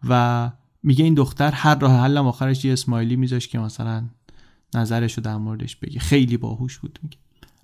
و 0.09 0.51
میگه 0.83 1.03
این 1.03 1.13
دختر 1.13 1.51
هر 1.51 1.75
راه 1.75 1.99
حلم 1.99 2.27
آخرش 2.27 2.65
یه 2.65 2.73
اسمایلی 2.73 3.15
میذاش 3.15 3.47
که 3.47 3.59
مثلا 3.59 4.09
نظرش 4.75 5.13
رو 5.13 5.23
در 5.23 5.37
موردش 5.37 5.75
بگه. 5.75 5.99
خیلی 5.99 6.37
باهوش 6.37 6.77
بود 6.77 6.99
میگه. 7.03 7.17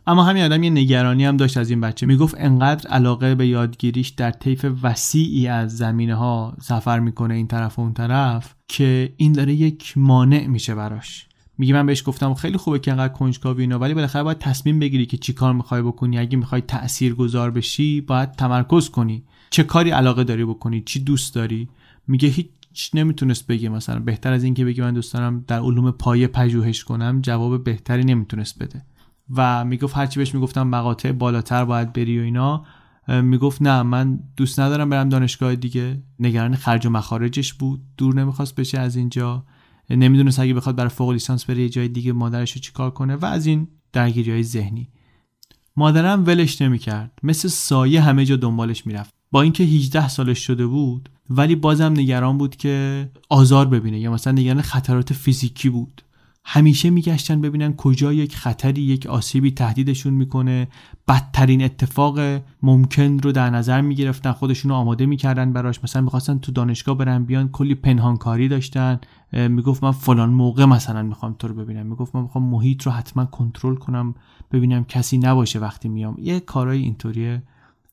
اما 0.10 0.24
همین 0.24 0.44
آدم 0.44 0.64
یه 0.64 0.70
نگرانی 0.70 1.26
هم 1.26 1.38
داشت 1.38 1.58
از 1.58 1.70
این 1.70 1.82
بچه. 1.82 2.06
می‌گفت 2.06 2.36
انقدر 2.38 2.90
علاقه 2.90 3.36
به 3.36 3.48
یادگیریش 3.48 4.10
در 4.10 4.32
طیف 4.32 4.66
وسیعی 4.84 5.48
از 5.48 5.78
زمینه 5.78 6.16
ها 6.16 6.58
سفر 6.62 7.00
می‌کنه 7.00 7.34
این 7.34 7.48
طرف 7.48 7.80
و 7.80 7.82
اون 7.82 7.94
طرف 7.94 8.56
که 8.68 9.14
این 9.18 9.32
داره 9.32 9.54
یک 9.54 9.94
مانع 9.98 10.48
میشه 10.48 10.76
براش. 10.76 11.28
میگه 11.58 11.74
من 11.74 11.86
بهش 11.86 12.04
گفتم 12.06 12.34
خیلی 12.34 12.58
خوبه 12.58 12.80
که 12.80 12.92
انقدر 12.92 13.14
کنجکاوی 13.14 13.62
اینا 13.62 13.80
ولی 13.80 13.94
بالاخره 13.94 14.24
باید 14.24 14.38
تصمیم 14.38 14.80
بگیری 14.80 15.06
که 15.06 15.18
چی 15.18 15.34
کار 15.34 15.54
می‌خوای 15.54 15.82
بکنی. 15.82 16.18
اگه 16.18 16.38
می‌خوای 16.38 16.62
تأثیر 16.62 17.16
گذار 17.16 17.52
بشی 17.52 18.02
باید 18.02 18.32
تمرکز 18.32 18.90
کنی. 18.90 19.24
چه 19.50 19.64
کاری 19.64 19.90
علاقه 19.90 20.24
داری 20.24 20.46
بکنی؟ 20.46 20.82
چی 20.82 21.00
دوست 21.00 21.36
داری؟ 21.36 21.70
میگه 22.08 22.30
هیچ 22.30 22.92
نمی‌تونست 22.94 23.48
بگه 23.48 23.70
مثلا. 23.70 24.00
بهتر 24.00 24.34
از 24.34 24.44
اینکه 24.44 24.66
بگه 24.66 24.84
من 24.84 24.94
دوست 24.94 25.14
دارم 25.14 25.44
در 25.48 25.60
علوم 25.60 25.92
پایه 25.92 26.28
پژوهش 26.28 26.84
کنم 26.84 27.20
جواب 27.22 27.64
بهتری 27.64 28.04
نمی‌تونست 28.04 28.60
بده. 28.60 28.82
و 29.36 29.66
می‌گفت 29.66 29.98
هرچی 29.98 30.20
بهش 30.20 30.36
می‌گفتم 30.36 30.68
مقاطع 30.68 31.12
بالاتر 31.12 31.66
باید 31.66 31.94
بری 31.94 32.20
و 32.20 32.24
اینا. 32.24 32.66
می‌گفت 33.08 33.62
نه 33.62 33.84
من 33.84 34.20
دوست 34.38 34.60
ندارم 34.60 34.90
برم 34.90 35.10
دانشگاه 35.10 35.56
دیگه. 35.56 36.02
نگران 36.20 36.56
خرج 36.56 36.86
و 36.86 36.90
مخارجش 36.90 37.54
بود. 37.54 37.82
دور 37.98 38.16
نمی‌خواست 38.16 38.56
بشه 38.56 38.80
از 38.80 38.96
اینجا. 38.96 39.46
نمی‌دونست 39.90 40.40
اگه 40.40 40.54
بخواد 40.54 40.76
برای 40.76 40.90
فوق 40.90 41.12
لیسانس 41.12 41.46
بره 41.46 41.62
یه 41.62 41.70
جای 41.70 41.88
دیگه 41.88 42.14
مادرش 42.14 42.52
رو 42.52 42.62
چیکار 42.62 42.92
کنه 42.92 43.16
و 43.16 43.26
از 43.26 43.46
این 43.46 43.68
درگیری 43.94 44.32
های 44.32 44.44
ذهنی. 44.44 44.90
مادرم 45.76 46.26
ولش 46.26 46.62
نمی‌کرد. 46.62 47.20
مثل 47.24 47.48
سایه 47.48 48.02
همه 48.02 48.26
جا 48.26 48.36
دنبالش 48.36 48.88
می‌رفت. 48.88 49.14
با 49.32 49.42
اینکه 49.42 49.64
18 49.64 50.08
سالش 50.08 50.40
شده 50.40 50.68
بود 50.68 51.10
ولی 51.30 51.56
بازم 51.56 51.94
نگران 51.98 52.38
بود 52.38 52.56
که 52.56 53.10
آزار 53.30 53.66
ببینه 53.66 54.00
یا 54.00 54.12
مثلا 54.12 54.34
نگران 54.34 54.62
خطرات 54.62 55.14
فیزیکی 55.14 55.70
بود. 55.70 56.02
همیشه 56.50 56.90
میگشتن 56.90 57.42
ببینن 57.42 57.74
کجا 57.74 58.14
یک 58.14 58.36
خطری 58.36 58.82
یک 58.82 59.08
آسیبی 59.08 59.52
تهدیدشون 59.52 60.14
می‌کنه. 60.14 60.68
بدترین 61.08 61.64
اتفاق 61.64 62.20
ممکن 62.64 63.20
رو 63.20 63.32
در 63.32 63.50
نظر 63.50 63.82
می‌گرفتن 63.82 64.32
خودشون 64.32 64.72
رو 64.72 64.78
آماده 64.78 65.06
می‌کردن 65.06 65.54
براش. 65.54 65.84
مثلا 65.84 66.02
می‌خواستن 66.02 66.38
تو 66.38 66.52
دانشگاه 66.52 66.98
برن 66.98 67.24
بیان 67.24 67.50
کلی 67.50 67.76
پنهانکاری 67.76 68.48
داشتن. 68.48 69.00
می‌گفت 69.34 69.84
من 69.84 69.92
فلان 69.92 70.30
موقع 70.30 70.66
مثلا 70.66 71.04
می‌خوام 71.04 71.36
تو 71.40 71.48
رو 71.48 71.54
ببینم. 71.54 71.86
می‌گفت 71.86 72.16
من 72.16 72.22
می‌خوام 72.22 72.44
محیط 72.44 72.84
رو 72.84 72.92
حتما 72.92 73.26
کنترل 73.26 73.76
کنم 73.76 74.16
ببینم 74.52 74.84
کسی 74.84 75.18
نباشه 75.18 75.60
وقتی 75.60 75.90
میام. 75.90 76.16
یه 76.20 76.40
کارای 76.40 76.80
اینطوری 76.80 77.38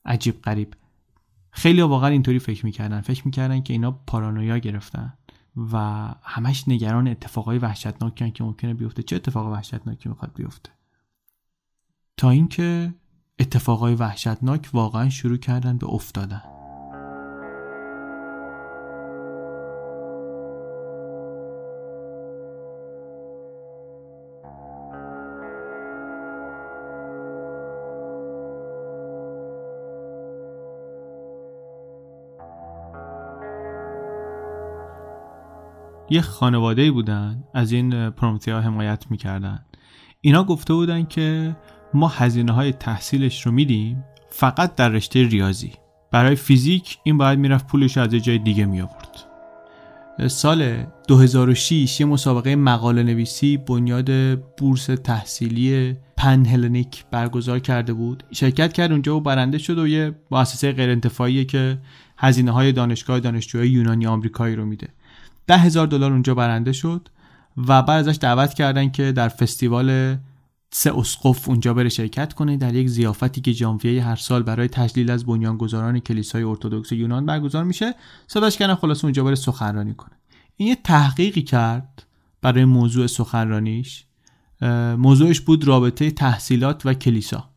عجیب 0.05 0.42
غریب. 0.42 0.74
خیلی 1.50 1.82
واقعا 1.82 2.11
اینطوری 2.11 2.38
فکر 2.38 2.66
می‌کردن. 2.66 3.00
فکر 3.00 3.22
می‌کردن 3.24 3.61
که 3.61 3.72
اینا 3.72 3.90
پارانویا 4.07 4.59
گرفتن. 4.59 5.12
و 5.57 5.76
همش 6.22 6.68
نگران 6.68 7.09
اتفاقای 7.09 7.59
وحشتناکی 7.59 8.30
که 8.30 8.44
ممکنه 8.44 8.74
بیفته. 8.74 9.02
چه 9.02 9.16
اتفاق 9.16 9.46
وحشتناکی 9.46 10.09
می‌خواد 10.09 10.32
بیفته؟ 10.34 10.70
تا 12.16 12.30
اینکه 12.30 12.94
اتفاقای 13.38 13.94
وحشتناک 13.94 14.70
واقعا 14.72 15.09
شروع 15.09 15.36
کردن 15.36 15.78
به 15.78 15.86
افتادن. 15.86 16.42
یه 36.11 36.20
خانواده 36.20 36.90
بودن 36.90 37.44
از 37.55 37.72
این 37.72 38.11
پرومتیا 38.11 38.61
حمایت 38.61 39.05
می‌کردن. 39.11 39.64
اینا 40.20 40.44
گفته 40.44 40.74
بودن 40.74 41.05
که 41.05 41.57
ما 41.94 42.09
هزینه 42.09 42.52
های 42.52 42.72
تحصیلش 42.72 43.46
رو 43.46 43.52
میدیم 43.52 44.05
فقط 44.28 44.74
در 44.74 44.88
رشته 44.88 45.28
ریاضی. 45.28 45.72
برای 46.11 46.36
فیزیک 46.36 46.98
این 47.05 47.18
باید 47.18 47.38
می‌رفت 47.38 47.66
پولش 47.66 47.98
از 47.98 48.11
جای 48.11 48.38
دیگه 48.38 48.66
می 48.66 48.80
آورد 48.80 49.34
سال 50.28 50.86
2006 51.09 52.00
یه 52.00 52.07
مسابقه 52.07 52.57
مقاله 52.57 53.02
نویسی 53.02 53.57
بنیاد 53.57 54.38
بورس 54.59 54.86
تحصیلی 54.86 55.96
پن 56.16 56.46
هلنیک 56.46 57.05
برگزار 57.11 57.59
کرده 57.59 57.92
بود. 57.92 58.24
شرکت 58.30 58.72
کرد 58.72 58.92
اونجا 58.92 59.16
و 59.16 59.20
برنده 59.20 59.59
شد 59.59 59.78
و 59.78 59.86
یه 59.86 60.14
مؤسسه 60.30 60.72
غیر 60.72 61.44
که 61.44 61.78
هزینه 62.18 62.50
های 62.50 62.72
دانشگاه 62.72 63.20
دانشجوهای 63.20 63.68
یونانی 63.68 64.07
آمریکایی 64.07 64.57
رو 64.57 64.64
میده. 64.64 64.88
ده 65.47 65.57
هزار 65.57 65.86
دلار 65.86 66.12
اونجا 66.12 66.34
برنده 66.34 66.72
شد 66.72 67.09
و 67.57 67.82
بعد 67.82 68.09
ازش 68.09 68.18
دعوت 68.20 68.55
کردن 68.55 68.90
که 68.90 69.12
در 69.12 69.28
فستیوال 69.28 70.16
سه 70.76 70.99
اسقف 70.99 71.49
اونجا 71.49 71.74
بره 71.74 71.88
شرکت 71.88 72.32
کنه 72.32 72.57
در 72.57 72.74
یک 72.74 72.88
زیافتی 72.88 73.40
که 73.40 73.53
ژانویه 73.53 74.05
هر 74.05 74.16
سال 74.16 74.42
برای 74.42 74.68
تجلیل 74.68 75.11
از 75.11 75.24
بنیانگذاران 75.24 75.99
کلیسای 75.99 76.42
ارتدکس 76.42 76.92
یونان 76.92 77.26
برگزار 77.26 77.64
میشه 77.64 77.95
صداش 78.26 78.57
کردن 78.57 78.74
خلاص 78.74 79.05
اونجا 79.05 79.24
بره 79.24 79.34
سخنرانی 79.34 79.95
کنه. 79.95 80.14
این 80.57 80.68
یه 80.68 80.76
تحقیقی 80.76 81.42
کرد 81.42 82.07
برای 82.42 82.64
موضوع 82.64 83.07
سخنرانیش. 83.07 84.05
موضوعش 84.99 85.40
بود 85.40 85.64
رابطه 85.64 86.11
تحصیلات 86.11 86.86
و 86.86 86.95
کلیسا. 86.95 87.51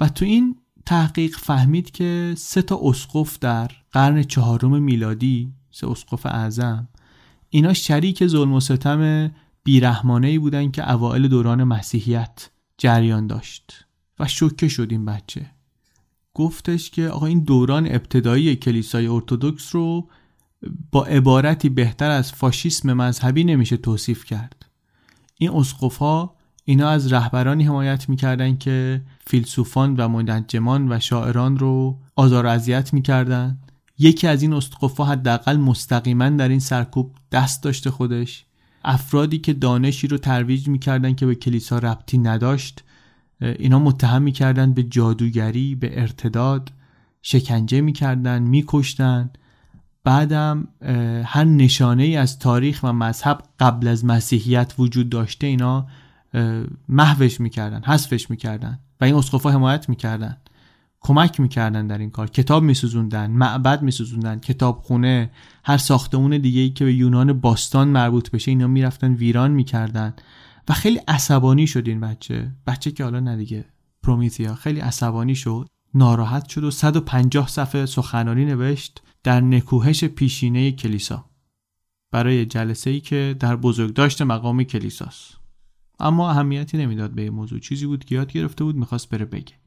و 0.00 0.08
تو 0.08 0.24
این 0.24 0.56
تحقیق 0.86 1.36
فهمید 1.36 1.90
که 1.90 2.34
سه 2.36 2.62
تا 2.62 2.80
اسقف 2.82 3.38
در 3.38 3.70
قرن 3.92 4.22
چهارم 4.22 4.82
میلادی 4.82 5.52
سه 5.70 5.90
اسقف 5.90 6.26
اعظم 6.26 6.88
اینا 7.50 7.72
شریک 7.72 8.26
ظلم 8.26 8.52
و 8.52 8.60
ستم 8.60 9.30
بیرحمانه 9.64 10.38
بودن 10.38 10.70
که 10.70 10.92
اوائل 10.92 11.28
دوران 11.28 11.64
مسیحیت 11.64 12.50
جریان 12.78 13.26
داشت 13.26 13.86
و 14.18 14.26
شوکه 14.26 14.68
شد 14.68 14.88
این 14.90 15.04
بچه. 15.04 15.50
گفتش 16.34 16.90
که 16.90 17.08
آقا 17.08 17.26
این 17.26 17.40
دوران 17.40 17.86
ابتدایی 17.86 18.56
کلیسای 18.56 19.06
ارتودکس 19.06 19.74
رو 19.74 20.08
با 20.92 21.04
عبارتی 21.04 21.68
بهتر 21.68 22.10
از 22.10 22.32
فاشیسم 22.32 22.92
مذهبی 22.92 23.44
نمیشه 23.44 23.76
توصیف 23.76 24.24
کرد. 24.24 24.66
این 25.36 25.64
ها 26.00 26.36
اینا 26.64 26.88
از 26.88 27.12
رهبرانی 27.12 27.64
حمایت 27.64 28.08
می‌کردن 28.08 28.56
که 28.56 29.02
فیلسوفان 29.26 29.96
و 29.96 30.08
منجمان 30.08 30.92
و 30.92 31.00
شاعران 31.00 31.58
رو 31.58 31.98
آزار 32.16 32.46
و 32.46 32.48
اذیت 32.48 32.92
می‌کردن. 32.92 33.58
یکی 34.02 34.26
از 34.26 34.42
این 34.42 34.52
اسقفا 34.52 35.04
حداقل 35.04 35.56
مستقیما 35.56 36.28
در 36.28 36.48
این 36.48 36.58
سرکوب 36.58 37.14
دست 37.32 37.62
داشته 37.62 37.90
خودش. 37.90 38.44
افرادی 38.84 39.38
که 39.38 39.52
دانشی 39.52 40.06
رو 40.06 40.18
ترویج 40.18 40.68
می‌کردن 40.68 41.14
که 41.14 41.26
به 41.26 41.34
کلیسا 41.34 41.78
ربطی 41.78 42.18
نداشت 42.18 42.84
اینا 43.40 43.78
متهم 43.78 44.22
می‌کردن 44.22 44.72
به 44.72 44.82
جادوگری 44.82 45.74
به 45.74 46.00
ارتداد 46.00 46.72
شکنجه 47.22 47.80
می‌کردن 47.80 48.42
میکشتن. 48.42 49.30
بعدم 50.04 50.68
هر 51.24 51.44
نشانه 51.44 52.02
ای 52.02 52.16
از 52.16 52.38
تاریخ 52.38 52.80
و 52.82 52.92
مذهب 52.92 53.42
قبل 53.60 53.88
از 53.88 54.04
مسیحیت 54.04 54.74
وجود 54.78 55.08
داشته 55.08 55.46
اینا 55.46 55.86
محوش 56.88 57.40
می‌کردن 57.40 57.82
حذفش 57.84 58.30
می‌کردن 58.30 58.78
و 59.00 59.04
این 59.04 59.14
اسقفا 59.14 59.50
حمایت 59.50 59.88
می‌کردن. 59.88 60.36
کمک 61.00 61.40
می‌کردن 61.40 61.86
در 61.86 61.98
این 61.98 62.10
کار. 62.10 62.30
کتاب 62.30 62.62
میسوزوندن 62.62 63.30
معبد 63.30 63.82
میسوزوندن 63.82 64.38
کتابخونه 64.38 65.30
هر 65.64 65.78
ساختمون 65.78 66.38
دیگه 66.38 66.60
ای 66.60 66.70
که 66.70 66.84
به 66.84 66.94
یونان 66.94 67.32
باستان 67.32 67.88
مربوط 67.88 68.30
بشه 68.30 68.50
اینا 68.50 68.66
می‌رفتن 68.66 69.14
ویران 69.14 69.50
می‌کردن. 69.50 70.14
و 70.68 70.72
خیلی 70.72 70.98
عصبانی 71.08 71.66
شد 71.66 71.88
این 71.88 72.00
بچه. 72.00 72.52
بچه 72.66 72.90
که 72.90 73.04
حالا 73.04 73.20
ندیگه 73.20 73.64
پرومیتیا. 74.02 74.54
خیلی 74.54 74.80
عصبانی 74.80 75.34
شد. 75.34 75.68
ناراحت 75.94 76.48
شد 76.48 76.64
و 76.64 76.70
150 76.70 77.48
صفحه 77.48 77.86
سخنرانی 77.86 78.44
نوشت 78.44 79.02
در 79.22 79.40
نکوهش 79.40 80.04
پیشینه 80.04 80.72
کلیسا. 80.72 81.24
برای 82.12 82.46
جلسه 82.46 82.90
ای 82.90 83.00
که 83.00 83.36
در 83.40 83.56
بزرگداشت 83.56 84.22
مقام 84.22 84.62
کلیساست. 84.62 85.36
اما 86.00 86.30
اهمیتی 86.30 86.78
نمی‌داد 86.78 87.10
به 87.10 87.22
این 87.22 87.32
موضوع. 87.32 87.58
چیزی 87.58 87.86
بود 87.86 88.04
که 88.04 88.14
یاد 88.14 88.32
گرفته 88.32 88.64
بود 88.64 88.76
می‌خواست 88.76 89.08
بره 89.08 89.24
بگه. 89.24 89.59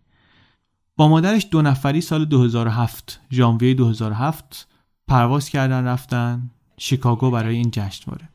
با 0.98 1.08
مادرش 1.08 1.48
دو 1.52 1.62
نفری 1.62 2.02
سال 2.02 2.26
2007 2.26 3.20
ژانویه 3.32 3.74
2007 3.74 4.68
پرواز 5.08 5.50
کردن 5.50 5.86
رفتن 5.86 6.42
شیکاگو 6.78 7.32
برای 7.32 7.56
این 7.56 7.72
جشن 7.72 7.90
جشنواره. 7.90 8.30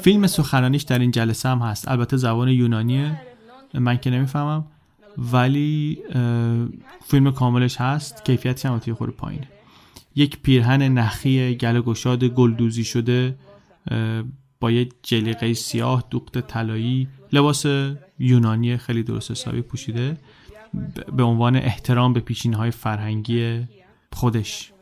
فیلم 0.00 0.26
سخنانیش 0.26 0.82
در 0.82 0.98
این 0.98 1.10
جلسه 1.10 1.48
هم 1.48 1.58
هست 1.58 1.88
البته 1.88 2.16
زبان 2.16 2.48
یونانیه 2.48 3.20
من 3.74 3.98
که 3.98 4.10
نمی‌فهمم 4.10 4.64
ولی 5.18 5.98
فیلم 7.06 7.30
کاملش 7.30 7.76
هست. 7.76 8.24
کیفیتی 8.24 8.68
هم 8.68 8.78
خور 8.78 9.10
پایینه. 9.10 9.48
یک 10.14 10.38
پیرهن 10.42 10.82
نخی 10.82 11.54
گل 11.54 11.80
گشاد 11.80 12.24
گلدوزی 12.24 12.84
شده 12.84 13.38
با 14.60 14.70
یه 14.70 14.88
جلیقه 15.02 15.54
سیاه 15.54 16.04
دوخت 16.10 16.38
طلایی 16.40 17.08
لباس 17.32 17.66
یونانی 18.18 18.76
خیلی 18.76 19.02
درست 19.02 19.30
حسابی 19.30 19.62
پوشیده. 19.62 20.16
به 21.16 21.22
عنوان 21.22 21.56
احترام 21.56 22.12
به 22.12 22.20
پیشین 22.20 22.54
های 22.54 22.70
فرهنگی 22.70 23.60
خودش. 24.12 24.72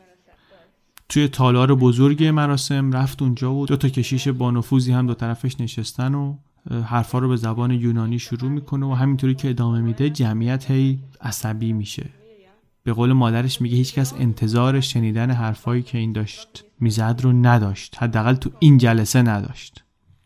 توی 1.09 1.27
تالار 1.27 1.75
بزرگ 1.75 2.23
مراسم 2.23 2.91
رفت 2.91 3.21
اونجا 3.21 3.53
و 3.53 3.65
دو 3.65 3.75
تا 3.75 3.89
کشیش 3.89 4.27
با 4.27 4.51
نفوذی 4.51 4.91
هم 4.91 5.07
دو 5.07 5.13
طرفش 5.13 5.61
نشستن 5.61 6.15
و 6.15 6.37
حرفا 6.71 7.19
رو 7.19 7.29
به 7.29 7.35
زبان 7.35 7.71
یونانی 7.71 8.19
شروع 8.19 8.51
می‌کنه 8.51 8.85
و 8.85 8.93
همینطوری 8.93 9.35
که 9.35 9.49
ادامه 9.49 9.81
میده 9.81 10.09
جمعیت 10.09 10.71
هی 10.71 10.99
عصبی 11.21 11.73
میشه. 11.73 12.09
به 12.83 12.93
قول 12.93 13.13
مادرش 13.13 13.61
میگه 13.61 13.77
هیچکس 13.77 14.13
انتظار 14.13 14.79
شنیدن 14.79 15.31
حرفایی 15.31 15.81
که 15.81 15.97
این 15.97 16.11
داشت 16.11 16.63
می‌زد 16.79 17.19
رو 17.23 17.31
نداشت. 17.31 17.95
حداقل 17.99 18.33
تو 18.33 18.49
این 18.59 18.77
جلسه 18.77 19.21
نداشت. 19.21 19.83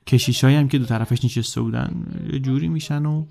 کشیشایی 0.08 0.56
هم 0.56 0.68
که 0.68 0.78
دو 0.78 0.86
طرفش 0.86 1.26
نشسته 1.26 1.62
بودن 1.62 2.06
یه 2.34 2.40
جوری 2.40 2.68
میشن 2.68 3.06
و 3.06 3.26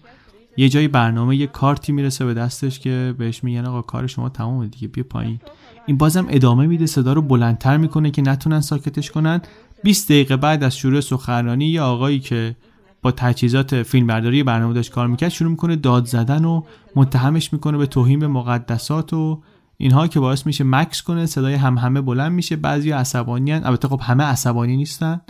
یه 0.57 0.69
جای 0.69 0.89
برنامه 0.89 1.37
یه 1.37 1.47
کارتی 1.47 1.93
می‌رسه 1.93 2.25
به 2.25 2.35
دستش 2.35 2.79
که 2.79 3.15
بهش 3.19 3.45
میگن 3.45 3.67
آقا 3.67 3.83
کار 3.83 4.07
شما 4.07 4.29
تمامه 4.29 4.67
دیگه 4.67 4.89
بیا 4.89 5.05
پایین. 5.05 5.41
این 5.87 5.97
بازم 5.97 6.27
ادامه 6.29 6.67
میده 6.67 6.87
صدا 6.87 7.13
رو 7.13 7.23
بلندتر 7.23 7.77
می‌کنه 7.77 8.11
که 8.11 8.23
نتونن 8.23 8.61
ساکتش 8.61 9.11
کنن. 9.11 9.41
20 9.83 10.09
دقیقه 10.09 10.37
بعد 10.37 10.65
از 10.65 10.77
شروع 10.77 11.01
سخنرانی 11.01 11.67
یه 11.67 11.81
آقایی 11.81 12.21
که 12.21 12.57
با 13.03 13.11
تجهیزات 13.11 13.83
فیلمبرداری 13.83 14.43
برنامه 14.43 14.75
داشت 14.75 14.93
کار 14.93 15.07
می‌کرد 15.07 15.31
شروع 15.31 15.51
می‌کنه 15.51 15.77
داد 15.77 16.05
زدن 16.05 16.45
و 16.45 16.63
متهمش 16.97 17.53
می‌کنه 17.53 17.79
به 17.79 17.87
توهین 17.87 18.19
به 18.19 18.29
مقدسات 18.29 19.13
و 19.13 19.43
اینها 19.77 20.09
که 20.09 20.21
باعث 20.21 20.47
میشه 20.47 20.65
مکس 20.65 21.03
کنه 21.03 21.27
صدای 21.27 21.55
هم 21.55 21.79
همه 21.79 22.01
بلند 22.01 22.33
میشه. 22.33 22.57
بعضی 22.57 22.91
عصبانی 22.91 23.51
هن. 23.53 23.65
البته 23.65 23.89
خب 23.89 24.01
همه 24.03 24.25
عصبانی 24.25 24.77
نیستن. 24.77 25.21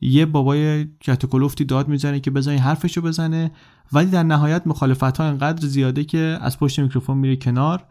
یه 0.00 0.26
بابای 0.26 0.84
کتوکلوفتی 1.00 1.64
داد 1.64 1.88
می‌زنه 1.88 2.20
که 2.20 2.30
بزنی 2.30 2.56
حرفشو 2.56 3.00
بزنه. 3.00 3.50
ولی 3.92 4.10
در 4.10 4.22
نهایت 4.22 4.66
مخالفت 4.66 5.16
ها 5.16 5.24
انقدر 5.24 5.66
زیاده 5.66 6.04
که 6.04 6.38
از 6.40 6.58
پشت 6.58 6.80
میکروفون 6.80 7.18
میره 7.18 7.36
کنار. 7.36 7.84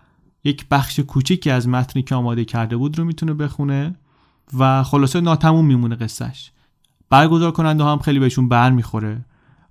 یک 0.44 0.66
بخش 0.72 1.00
کوچیکی 1.00 1.50
از 1.50 1.68
متنی 1.68 2.04
که 2.04 2.16
آماده 2.16 2.46
کرده 2.46 2.78
بود 2.78 2.98
رو 2.98 3.06
می‌تونه 3.06 3.34
بخونه 3.34 3.96
و 4.60 4.84
خلاصه 4.84 5.22
ناتموم 5.22 5.66
میمونه 5.66 5.96
قصهش 5.96 6.52
برگزار 7.10 7.52
کننده 7.52 7.84
هم 7.84 8.00
خیلی 8.00 8.20
بهشون 8.20 8.50
بر 8.50 8.72
می‌خوره. 8.72 9.26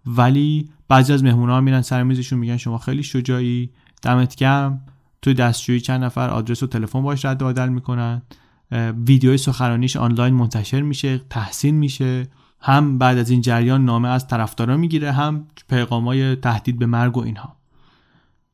ولی 0.07 0.71
بعضی 0.89 1.13
از 1.13 1.25
مهمونا 1.25 1.57
هم 1.57 1.65
میرن 1.65 1.83
سر 1.83 2.03
میزشون 2.03 2.39
میگن 2.39 2.57
شما 2.57 2.79
خیلی 2.79 3.03
شجاعی 3.03 3.71
دمت 4.03 4.37
گرم. 4.37 4.81
توی 5.23 5.35
دستشویی 5.35 5.81
چند 5.81 6.05
نفر 6.05 6.31
آدرس 6.31 6.63
و 6.63 6.67
تلفن 6.67 7.03
باش 7.03 7.25
رد 7.25 7.43
و 7.43 7.47
بدل 7.47 7.69
می‌کنن. 7.69 8.23
ویدیوی 9.07 9.39
سخنرانیش 9.39 9.97
آنلاین 9.97 10.35
منتشر 10.35 10.83
میشه 10.83 11.21
تحسین 11.31 11.75
میشه. 11.75 12.29
هم 12.61 12.99
بعد 12.99 13.19
از 13.19 13.31
این 13.31 13.41
جریان 13.41 13.85
نامه 13.85 14.09
از 14.09 14.29
طرفدارا 14.29 14.77
می‌گیره 14.77 15.13
هم 15.13 15.47
پیغامای 15.69 16.37
تهدید 16.37 16.79
به 16.79 16.87
مرگ 16.87 17.17
و 17.17 17.21
اینها. 17.21 17.57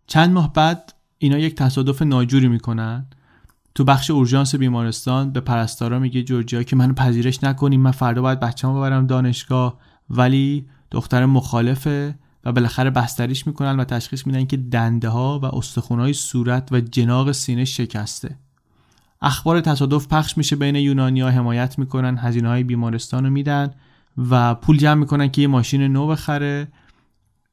چند 0.06 0.32
ماه 0.32 0.52
بعد 0.52 0.94
اینا 1.18 1.38
یک 1.38 1.54
تصادف 1.54 2.02
ناجوری 2.02 2.48
می‌کنن. 2.48 3.06
تو 3.74 3.84
بخش 3.84 4.10
اورژانس 4.10 4.54
بیمارستان 4.54 5.32
به 5.32 5.40
پرستارا 5.40 5.98
میگه 5.98 6.22
جورجیا 6.22 6.62
که 6.62 6.76
منو 6.76 6.94
پذیرش 6.94 7.44
نکنیم 7.44 7.80
من 7.80 7.90
فردا 7.90 8.22
باید 8.22 8.40
بچه‌مو 8.40 8.78
ببرم 8.78 9.06
دانشگاه. 9.06 9.78
ولی 10.10 10.66
دختر 10.90 11.26
مخالفه 11.26 12.18
و 12.44 12.52
بالاخره 12.52 12.90
بستریش 12.90 13.46
می‌کنن 13.46 13.80
و 13.80 13.84
تشخیص 13.84 14.26
میدن 14.26 14.44
که 14.44 14.56
دنده 14.56 15.08
ها 15.08 15.38
و 15.38 15.44
استخونهای 15.44 16.12
صورت 16.12 16.68
و 16.72 16.80
جناق 16.80 17.32
سینه 17.32 17.64
شکسته. 17.64 18.38
اخبار 19.22 19.60
تصادف 19.60 20.08
پخش 20.08 20.38
میشه 20.38 20.56
بین 20.56 20.76
یونانیا 20.76 21.30
حمایت 21.30 21.78
می‌کنن 21.78 22.18
هزینه 22.18 22.48
های 22.48 22.64
بیمارستان 22.64 23.28
میدن 23.28 23.70
و 24.30 24.54
پول 24.54 24.76
جمع 24.76 25.00
می‌کنن 25.00 25.28
که 25.28 25.42
یه 25.42 25.48
ماشین 25.48 25.82
نو 25.82 26.06
بخره. 26.06 26.68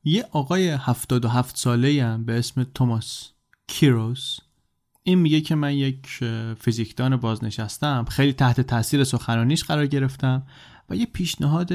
یه 0.03 0.25
آقای 0.31 0.69
77 0.69 1.57
ساله 1.57 2.03
هم 2.03 2.25
به 2.25 2.39
اسم 2.39 2.63
توماس 2.63 3.29
کیروس 3.67 4.37
این 5.03 5.19
میگه 5.19 5.41
که 5.41 5.55
من 5.55 5.73
یک 5.73 6.07
فیزیکدان 6.59 7.15
بازنشستم 7.15 8.05
خیلی 8.09 8.33
تحت 8.33 8.61
تاثیر 8.61 9.03
سخنرانیش 9.03 9.63
قرار 9.63 9.85
گرفتم 9.85 10.43
و 10.89 10.95
یه 10.95 11.05
پیشنهاد 11.05 11.73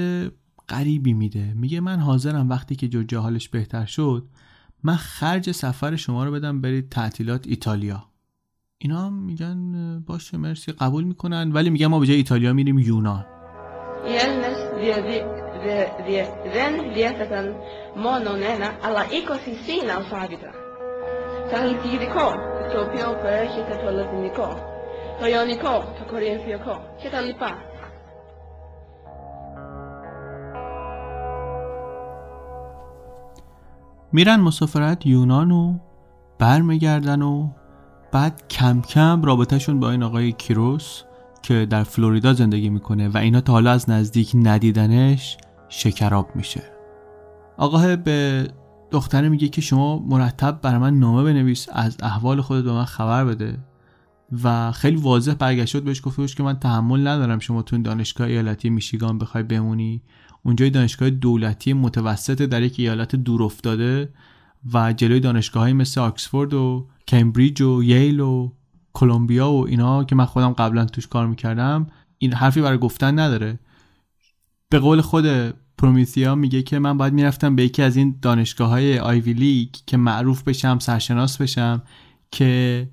غریبی 0.68 1.12
میده. 1.12 1.52
میگه 1.54 1.80
من 1.80 2.00
حاضرم 2.00 2.48
وقتی 2.48 2.76
که 2.76 2.88
جوجه 2.88 3.18
حالش 3.18 3.48
بهتر 3.48 3.84
شد 3.84 4.26
من 4.82 4.96
خرج 4.96 5.50
سفر 5.50 5.96
شما 5.96 6.24
رو 6.24 6.32
بدم 6.32 6.60
برید 6.60 6.88
تعطیلات 6.88 7.46
ایتالیا. 7.46 8.04
اینا 8.78 9.10
میگن 9.10 10.00
باشه 10.06 10.36
مرسی 10.36 10.72
قبول 10.72 11.04
می‌کنن 11.04 11.52
ولی 11.52 11.70
میگن 11.70 11.86
ما 11.86 11.98
به 11.98 12.06
جای 12.06 12.16
ایتالیا 12.16 12.52
میریم 12.52 12.78
یونان. 12.78 13.26
Alfabeta. 21.46 21.50
Tahitidiko, 21.50 22.26
topio 22.72 23.14
per 23.22 23.46
hitatolotiniko. 23.48 24.48
Toyoniko, 25.20 25.84
tokorinfioko, 25.98 26.74
kitalipa. 27.00 27.50
میرن 34.12 34.40
مسافرت 34.40 35.06
یونان 35.06 35.50
و 35.50 35.74
برمیگردن 36.38 37.22
و 37.22 37.48
بعد 38.12 38.48
کم 38.48 38.82
کم 38.82 39.22
رابطهشون 39.22 39.80
با 39.80 39.90
این 39.90 40.02
آقای 40.02 40.32
کیروس 40.32 41.02
که 41.42 41.66
در 41.70 41.82
فلوریدا 41.82 42.32
زندگی 42.32 42.70
می‌کنه 42.70 43.08
و 43.08 43.16
اینا 43.16 43.40
تا 43.40 43.52
حالا 43.52 43.70
از 43.70 43.90
نزدیک 43.90 44.32
ندیدنش 44.34 45.36
شکراب 45.68 46.36
میشه 46.36 46.62
آقاه 47.56 47.96
به 47.96 48.48
دختره 48.90 49.28
میگه 49.28 49.48
که 49.48 49.60
شما 49.60 49.98
مرتب 49.98 50.60
برای 50.62 50.78
من 50.78 50.98
نامه 50.98 51.22
بنویس 51.22 51.66
از 51.72 51.96
احوال 52.02 52.40
خودت 52.40 52.64
به 52.64 52.72
من 52.72 52.84
خبر 52.84 53.24
بده. 53.24 53.58
و 54.42 54.72
خیلی 54.72 54.96
واضح 54.96 55.34
برگشت 55.34 55.72
شد 55.72 55.82
بهش 55.82 56.00
گفته 56.04 56.26
که 56.26 56.42
من 56.42 56.58
تحمل 56.58 57.06
ندارم 57.06 57.38
شما 57.38 57.62
تو 57.62 57.78
دانشگاه 57.78 58.26
ایالتی 58.26 58.70
میشیگان 58.70 59.18
بخوای 59.18 59.42
بمونی. 59.42 60.02
اونجای 60.42 60.70
دانشگاه 60.70 61.10
دولتی 61.10 61.72
متوسط 61.72 62.42
در 62.42 62.62
یک 62.62 62.80
ایالت 62.80 63.16
دور 63.16 63.42
افتاده 63.42 64.12
و 64.74 64.92
جلوی 64.92 65.20
دانشگاه 65.20 65.72
مثل 65.72 66.00
آکسفورد 66.00 66.54
و 66.54 66.88
کمبریج 67.08 67.60
و 67.60 67.82
ییل 67.82 68.20
و 68.20 68.52
کلمبیا 68.92 69.50
و 69.50 69.66
اینا 69.66 70.04
که 70.04 70.14
من 70.14 70.24
خودم 70.24 70.52
قبلا 70.52 70.84
توش 70.84 71.06
کار 71.06 71.26
می‌کردم 71.26 71.86
این 72.18 72.32
حرفی 72.32 72.60
برای 72.60 72.78
گفتن 72.78 73.18
نداره. 73.18 73.58
به 74.68 74.78
قول 74.78 75.00
خود 75.00 75.54
پرومیثیا 75.78 76.34
میگه 76.34 76.62
که 76.62 76.78
من 76.78 76.98
باید 76.98 77.12
می‌رفتم 77.12 77.56
به 77.56 77.64
یکی 77.64 77.82
از 77.82 77.96
این 77.96 78.18
دانشگاه 78.22 78.68
های 78.68 78.98
آیوی 78.98 79.32
لیگ 79.32 79.68
که 79.86 79.96
معروف 79.96 80.42
بشم 80.42 80.78
سرشناس 80.78 81.40
بشم 81.40 81.82
که 82.30 82.90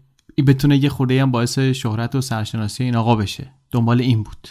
بتونه 0.47 0.77
یه 0.77 0.89
خورده 0.89 1.21
هم 1.21 1.31
باعث 1.31 1.59
شهرت 1.59 2.15
و 2.15 2.21
سرشناسی 2.21 2.83
این 2.83 2.95
آقا 2.95 3.15
بشه. 3.15 3.51
دنبال 3.71 4.01
این 4.01 4.23
بود. 4.23 4.47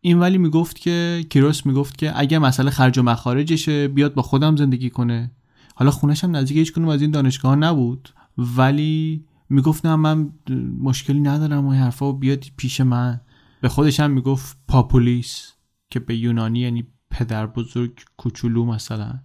این 0.00 0.18
ولی 0.18 0.38
می‌گفت 0.38 0.78
که 0.78 1.24
کیروس 1.30 1.66
می‌گفت 1.66 1.98
که 1.98 2.20
اگه 2.20 2.38
مسئله 2.38 2.70
خرج 2.70 2.98
و 2.98 3.02
مخارجشه 3.02 3.88
بیاد 3.88 4.14
با 4.14 4.22
خودم 4.22 4.56
زندگی 4.56 4.90
کنه. 4.90 5.30
حالا 5.74 5.90
خونش 5.90 6.24
هم 6.24 6.36
نزدیک 6.36 6.56
هیچ 6.56 6.72
کنم 6.72 6.88
از 6.88 7.02
این 7.02 7.10
دانشگاه 7.10 7.56
نبود. 7.56 8.08
ولی 8.38 9.24
می‌گفت 9.48 9.86
نه 9.86 9.96
من 9.96 10.32
مشکلی 10.80 11.20
ندارم 11.20 11.66
و 11.66 11.72
حرفا 11.72 12.12
بیاد 12.12 12.44
پیش 12.56 12.80
من. 12.80 13.20
به 13.60 13.68
خودش 13.68 14.00
هم 14.00 14.10
می‌گفت 14.10 14.56
پاپولیس 14.68 15.52
که 15.90 16.00
به 16.00 16.16
یونانی 16.16 16.60
یعنی 16.60 16.86
پدر 17.16 17.46
بزرگ 17.46 18.04
کوچولو 18.16 18.64
مثلا. 18.64 19.20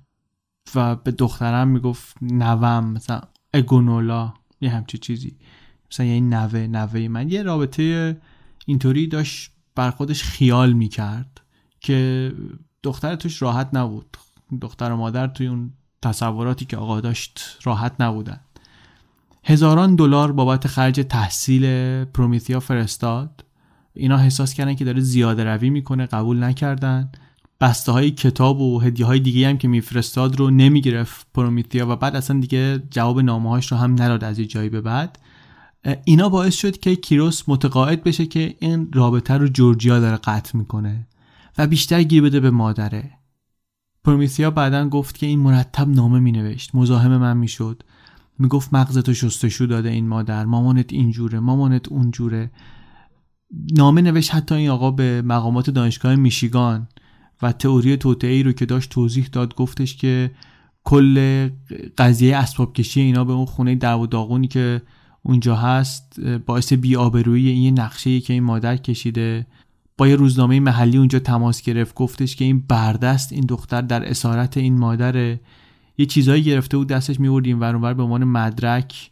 و 0.75 0.95
به 0.95 1.11
دخترم 1.11 1.67
می‌گفت 1.67 2.15
نوم 2.21 2.91
مثلا 2.91 3.21
اگونولا 3.53 4.33
یه 4.61 4.69
همچی 4.69 4.97
چیزی. 4.97 5.37
مثلا 5.91 6.05
یه 6.05 6.19
نوه 6.19 6.59
نوه 6.59 7.07
من 7.07 7.29
یه 7.29 7.43
رابطه 7.43 8.17
اینطوری 8.65 9.07
داشت 9.07 9.51
بر 9.75 9.91
خودش 9.91 10.23
خیال 10.23 10.73
می‌کرد 10.73 11.41
که 11.79 12.31
دختر 12.83 13.15
توش 13.15 13.41
راحت 13.41 13.69
نبود. 13.73 14.17
دختر 14.61 14.91
و 14.91 14.97
مادر 14.97 15.27
توی 15.27 15.47
اون 15.47 15.73
تصوراتی 16.01 16.65
که 16.65 16.77
آقا 16.77 17.01
داشت 17.01 17.59
راحت 17.63 18.01
نبودن. 18.01 18.39
هزاران 19.43 19.95
دلار 19.95 20.31
بابت 20.31 20.67
خرج 20.67 21.05
تحصیل 21.09 21.65
پرومیثیا 22.05 22.59
فرستاد. 22.59 23.45
اینا 23.93 24.17
حساس 24.17 24.53
کردن 24.53 24.75
که 24.75 24.85
داره 24.85 24.99
زیاده 24.99 25.43
روی 25.43 25.69
می‌کنه 25.69 26.05
قبول 26.05 26.43
نکردن. 26.43 27.11
بسته 27.61 27.91
های 27.91 28.11
کتاب 28.11 28.61
و 28.61 28.79
هدیه 28.79 29.05
های 29.05 29.19
دیگه 29.19 29.49
هم 29.49 29.57
که 29.57 29.67
میفرستاد 29.67 30.39
رو 30.39 30.49
نمی‌گرفت 30.49 31.27
پرومیثیا 31.33 31.89
و 31.89 31.95
بعد 31.95 32.15
اصلا 32.15 32.39
دیگه 32.39 32.83
جواب 32.91 33.19
نامه 33.19 33.49
هاش 33.49 33.71
رو 33.71 33.77
هم 33.77 33.91
نداد 33.91 34.23
از 34.23 34.39
یه 34.39 34.45
جایی 34.45 34.69
به 34.69 34.81
بعد. 34.81 35.19
اینا 36.05 36.29
باعث 36.29 36.55
شد 36.55 36.77
که 36.77 36.95
کیروس 36.95 37.43
متقاعد 37.47 38.03
بشه 38.03 38.25
که 38.25 38.55
این 38.59 38.91
رابطه 38.93 39.33
رو 39.33 39.47
جورجیا 39.47 39.99
داره 39.99 40.17
قطع 40.17 40.57
می‌کنه 40.57 41.07
و 41.57 41.67
بیشتر 41.67 42.03
گیر 42.03 42.23
بده 42.23 42.39
به 42.39 42.51
مادره. 42.51 43.11
پرومیثیا 44.03 44.51
بعدا 44.51 44.89
گفت 44.89 45.17
که 45.17 45.25
این 45.25 45.39
مرتب 45.39 45.89
نامه 45.89 46.19
مینوشت. 46.19 46.75
مزاحم 46.75 47.17
من 47.17 47.37
می‌شد. 47.37 47.83
می‌گفت 48.39 48.73
مغزتو 48.73 49.13
شستشو 49.13 49.65
داده 49.65 49.89
این 49.89 50.07
مادر. 50.07 50.45
مامانت 50.45 50.93
اینجوره 50.93 51.39
مامانت 51.39 51.89
اونجوره. 51.89 52.51
نامه 53.77 54.01
نوشت 54.01 54.35
حتی 54.35 54.55
این 54.55 54.69
آقا 54.69 54.91
به 54.91 55.21
مقامات 55.21 55.69
دانشگاه 55.69 56.15
میشیگان. 56.15 56.87
و 57.41 57.51
تئوری 57.51 57.97
توطئه‌ای 57.97 58.43
رو 58.43 58.51
که 58.51 58.65
داشت 58.65 58.89
توضیح 58.89 59.27
داد 59.31 59.55
گفتش 59.55 59.95
که 59.95 60.31
کل 60.83 61.49
قضیه 61.97 62.37
اسباب 62.37 62.73
کشی 62.73 63.01
اینا 63.01 63.23
به 63.23 63.33
اون 63.33 63.45
خونه 63.45 63.75
در 63.75 63.95
و 63.95 64.07
داغونی 64.07 64.47
که 64.47 64.81
اونجا 65.23 65.55
هست 65.55 66.19
باعث 66.19 66.73
بیآبرویی 66.73 67.49
این 67.49 67.79
نقشه 67.79 68.19
که 68.19 68.33
این 68.33 68.43
مادر 68.43 68.77
کشیده. 68.77 69.47
با 69.97 70.07
یه 70.07 70.15
روزنامه 70.15 70.59
محلی 70.59 70.97
اونجا 70.97 71.19
تماس 71.19 71.61
گرفت 71.61 71.95
گفتش 71.95 72.35
که 72.35 72.45
این 72.45 72.59
بردست 72.59 73.33
این 73.33 73.45
دختر 73.45 73.81
در 73.81 74.09
اسارت 74.09 74.57
این 74.57 74.79
مادره. 74.79 75.39
یه 75.97 76.05
چیزایی 76.05 76.43
گرفته 76.43 76.77
بود 76.77 76.87
دستش 76.87 77.19
میورد 77.19 77.45
این 77.45 77.59
ور 77.59 77.93
به 77.93 78.03
عنوان 78.03 78.23
مدرک. 78.23 79.10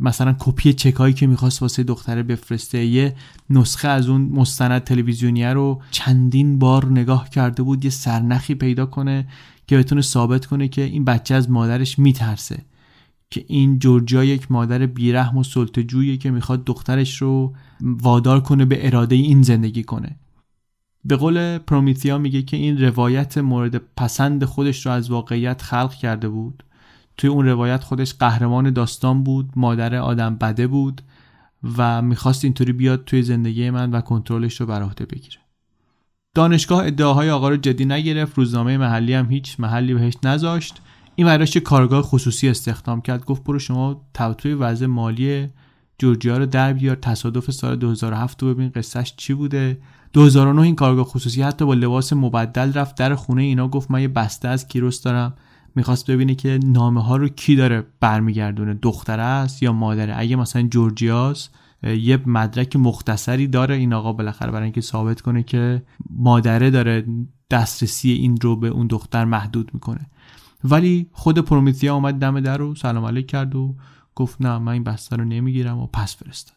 مثلا 0.00 0.36
کپی 0.38 0.72
چکایی 0.72 1.14
که 1.14 1.26
می‌خواست 1.26 1.62
واسه 1.62 1.82
دختره 1.82 2.22
بفرسته 2.22 2.84
یه 2.84 3.14
نسخه 3.50 3.88
از 3.88 4.08
اون 4.08 4.20
مستند 4.20 4.84
تلویزیونیه 4.84 5.52
رو 5.52 5.82
چندین 5.90 6.58
بار 6.58 6.86
نگاه 6.86 7.30
کرده 7.30 7.62
بود 7.62 7.84
یه 7.84 7.90
سرنخی 7.90 8.54
پیدا 8.54 8.86
کنه 8.86 9.28
که 9.66 9.78
بتونه 9.78 10.00
ثابت 10.00 10.46
کنه 10.46 10.68
که 10.68 10.82
این 10.82 11.04
بچه 11.04 11.34
از 11.34 11.50
مادرش 11.50 11.98
میترسه. 11.98 12.64
که 13.30 13.44
این 13.48 13.78
جورجیا 13.78 14.24
یک 14.24 14.52
مادر 14.52 14.86
بیرحم 14.86 15.38
و 15.38 15.44
سلطجویی 15.44 16.18
که 16.18 16.30
می‌خواد 16.30 16.64
دخترش 16.64 17.22
رو 17.22 17.54
وادار 17.80 18.40
کنه 18.40 18.64
به 18.64 18.86
اراده 18.86 19.14
این 19.14 19.42
زندگی 19.42 19.82
کنه. 19.82 20.16
به 21.04 21.16
قول 21.16 21.58
پرومیتیا 21.58 22.18
میگه 22.18 22.42
که 22.42 22.56
این 22.56 22.82
روایت 22.82 23.38
مورد 23.38 23.76
پسند 23.96 24.44
خودش 24.44 24.86
رو 24.86 24.92
از 24.92 25.10
واقعیت 25.10 25.62
خلق 25.62 25.94
کرده 25.94 26.28
بود. 26.28 26.62
توی 27.16 27.30
اون 27.30 27.46
روایت 27.46 27.84
خودش 27.84 28.14
قهرمان 28.14 28.70
داستان 28.70 29.24
بود 29.24 29.50
مادر 29.56 29.94
آدم 29.94 30.36
بده 30.36 30.66
بود 30.66 31.02
و 31.78 32.02
می‌خواست 32.02 32.44
اینطوری 32.44 32.72
بیاد 32.72 33.04
توی 33.04 33.22
زندگی 33.22 33.70
من 33.70 33.90
و 33.90 34.00
کنترلش 34.00 34.60
رو 34.60 34.66
بر 34.66 34.82
عهده 34.82 35.06
بگیره. 35.06 35.36
دانشگاه 36.34 36.86
ادعاهای 36.86 37.30
آقا 37.30 37.48
رو 37.48 37.56
جدی 37.56 37.84
نگرفت 37.84 38.38
روزنامه 38.38 38.78
محلی 38.78 39.14
هم 39.14 39.30
هیچ 39.30 39.60
محلی 39.60 39.94
بهش 39.94 40.14
نذاشت. 40.22 40.80
این 41.14 41.26
براش 41.26 41.56
کارگاه 41.56 42.02
خصوصی 42.02 42.48
استخدام 42.48 43.00
کرد 43.00 43.24
گفت 43.24 43.44
برو 43.44 43.58
شما 43.58 44.06
توی 44.38 44.54
وضع 44.54 44.86
مالی 44.86 45.48
جورجیا 45.98 46.38
رو 46.38 46.46
در 46.46 46.72
بیار 46.72 46.96
تصادف 46.96 47.50
سال 47.50 47.76
2007 47.76 48.42
رو 48.42 48.54
ببین 48.54 48.68
قصهش 48.68 49.14
چی 49.16 49.34
بوده. 49.34 49.78
2009 50.12 50.62
این 50.62 50.74
کارگاه 50.74 51.04
خصوصی 51.04 51.42
حتی 51.42 51.64
با 51.64 51.74
لباس 51.74 52.12
مبدل 52.12 52.72
رفت 52.72 52.96
در 52.96 53.14
خونه 53.14 53.42
اینا 53.42 53.68
گفت 53.68 53.90
من 53.90 54.00
یه 54.00 54.08
بسته 54.08 54.48
از 54.48 54.68
کیروس 54.68 55.02
دارم. 55.02 55.34
می‌خواست 55.76 56.10
ببینه 56.10 56.34
که 56.34 56.58
نامه 56.64 57.02
ها 57.02 57.16
رو 57.16 57.28
کی 57.28 57.56
داره 57.56 57.86
برمیگردونه 58.00 58.74
دختره 58.74 59.22
است 59.22 59.62
یا 59.62 59.72
مادره. 59.72 60.14
اگه 60.16 60.36
مثلا 60.36 60.62
جورجیاس 60.62 61.48
یه 61.82 62.22
مدرک 62.26 62.76
مختصری 62.76 63.46
داره 63.46 63.74
این 63.74 63.92
آقا 63.92 64.12
بالاخره 64.12 64.50
برای 64.50 64.64
اینکه 64.64 64.80
ثابت 64.80 65.20
کنه 65.20 65.42
که 65.42 65.82
مادره 66.10 66.70
داره 66.70 67.06
دسترسی 67.50 68.10
این 68.10 68.36
رو 68.42 68.56
به 68.56 68.68
اون 68.68 68.86
دختر 68.86 69.24
محدود 69.24 69.70
می‌کنه. 69.74 70.06
ولی 70.64 71.06
خود 71.12 71.38
پرومیتیا 71.38 71.94
اومد 71.94 72.14
دم 72.14 72.40
در 72.40 72.56
رو 72.56 72.74
سلام 72.74 73.04
علیک 73.04 73.26
کرد 73.26 73.56
و 73.56 73.74
گفت 74.14 74.42
نه 74.42 74.58
من 74.58 74.72
این 74.72 74.84
بسته 74.84 75.16
رو 75.16 75.24
نمی‌گیرم 75.24 75.78
و 75.78 75.86
پس 75.86 76.16
فرستاد. 76.16 76.56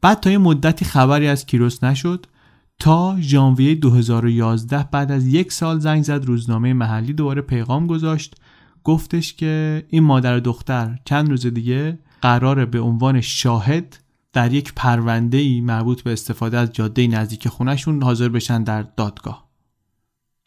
بعد 0.00 0.20
تا 0.20 0.30
یه 0.30 0.38
مدتی 0.38 0.84
خبری 0.84 1.28
از 1.28 1.46
کیروس 1.46 1.84
نشد. 1.84 2.26
تا 2.78 3.16
ژانویه 3.20 3.74
2011 3.74 4.88
بعد 4.92 5.12
از 5.12 5.26
یک 5.26 5.52
سال 5.52 5.78
زنگ 5.78 6.02
زد 6.02 6.24
روزنامه 6.24 6.72
محلی 6.72 7.12
دوباره 7.12 7.42
پیغام 7.42 7.86
گذاشت. 7.86 8.34
گفتش 8.86 9.34
که 9.34 9.86
این 9.88 10.02
مادر 10.02 10.36
و 10.36 10.40
دختر 10.40 10.98
چند 11.04 11.30
روز 11.30 11.46
دیگه 11.46 11.98
قراره 12.22 12.66
به 12.66 12.80
عنوان 12.80 13.20
شاهد 13.20 13.98
در 14.32 14.52
یک 14.52 14.72
پرونده 14.76 15.38
ای 15.38 15.60
مربوط 15.60 16.02
به 16.02 16.12
استفاده 16.12 16.58
از 16.58 16.72
جاده 16.72 17.06
نزدیک 17.06 17.48
خونشون 17.48 18.02
حاضر 18.02 18.28
بشن 18.28 18.62
در 18.62 18.82
دادگاه. 18.82 19.46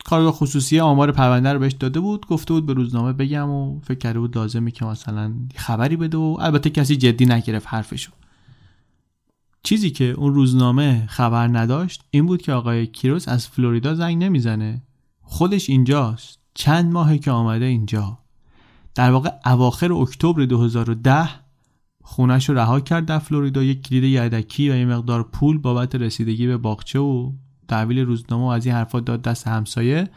کارگاه 0.05 0.31
خصوصی 0.31 0.79
آمار 0.79 1.11
پرونده 1.11 1.53
رو 1.53 1.59
بهش 1.59 1.73
داده 1.73 1.99
بود 1.99 2.27
گفته 2.27 2.53
بود 2.53 2.65
به 2.65 2.73
روزنامه 2.73 3.13
بگم 3.13 3.49
و 3.49 3.79
فکر 3.79 3.97
کرده 3.97 4.19
بود 4.19 4.37
لازمه 4.37 4.71
که 4.71 4.85
مثلا 4.85 5.33
خبری 5.55 5.95
بده 5.95 6.17
و 6.17 6.37
البته 6.39 6.69
کسی 6.69 6.95
جدی 6.95 7.25
نگرفت 7.25 7.67
حرفشو. 7.67 8.11
چیزی 9.63 9.91
که 9.91 10.05
اون 10.05 10.33
روزنامه 10.33 11.05
خبر 11.07 11.47
نداشت 11.47 12.03
این 12.11 12.25
بود 12.25 12.41
که 12.41 12.53
آقای 12.53 12.87
کیروس 12.87 13.27
از 13.27 13.47
فلوریدا 13.47 13.95
زنگ 13.95 14.23
نمی‌زنه. 14.23 14.81
خودش 15.21 15.69
اینجاست. 15.69 16.39
چند 16.53 16.91
ماهه 16.91 17.17
که 17.17 17.31
آمده 17.31 17.65
اینجا. 17.65 18.19
در 18.95 19.11
واقع 19.11 19.29
اواخر 19.45 19.93
اکتبر 19.93 20.45
2010 20.45 21.29
خونش 22.03 22.49
رو 22.49 22.55
رها 22.55 22.79
کرد 22.79 23.05
در 23.05 23.19
فلوریدا 23.19 23.63
یک 23.63 23.81
کلید 23.81 24.03
یدکی 24.03 24.69
و 24.69 24.75
یه 24.75 24.85
مقدار 24.85 25.23
پول 25.23 25.57
بابت 25.57 25.95
رسیدگی 25.95 26.47
به 26.47 26.57
باغچه 26.57 26.99
و 26.99 27.31
تحویل 27.67 27.99
روزنامه 27.99 28.43
و 28.43 28.47
از 28.47 28.65
این 28.65 28.75
حرفات 28.75 29.05
داد 29.05 29.21
دست 29.21 29.47
همسایه 29.47 30.09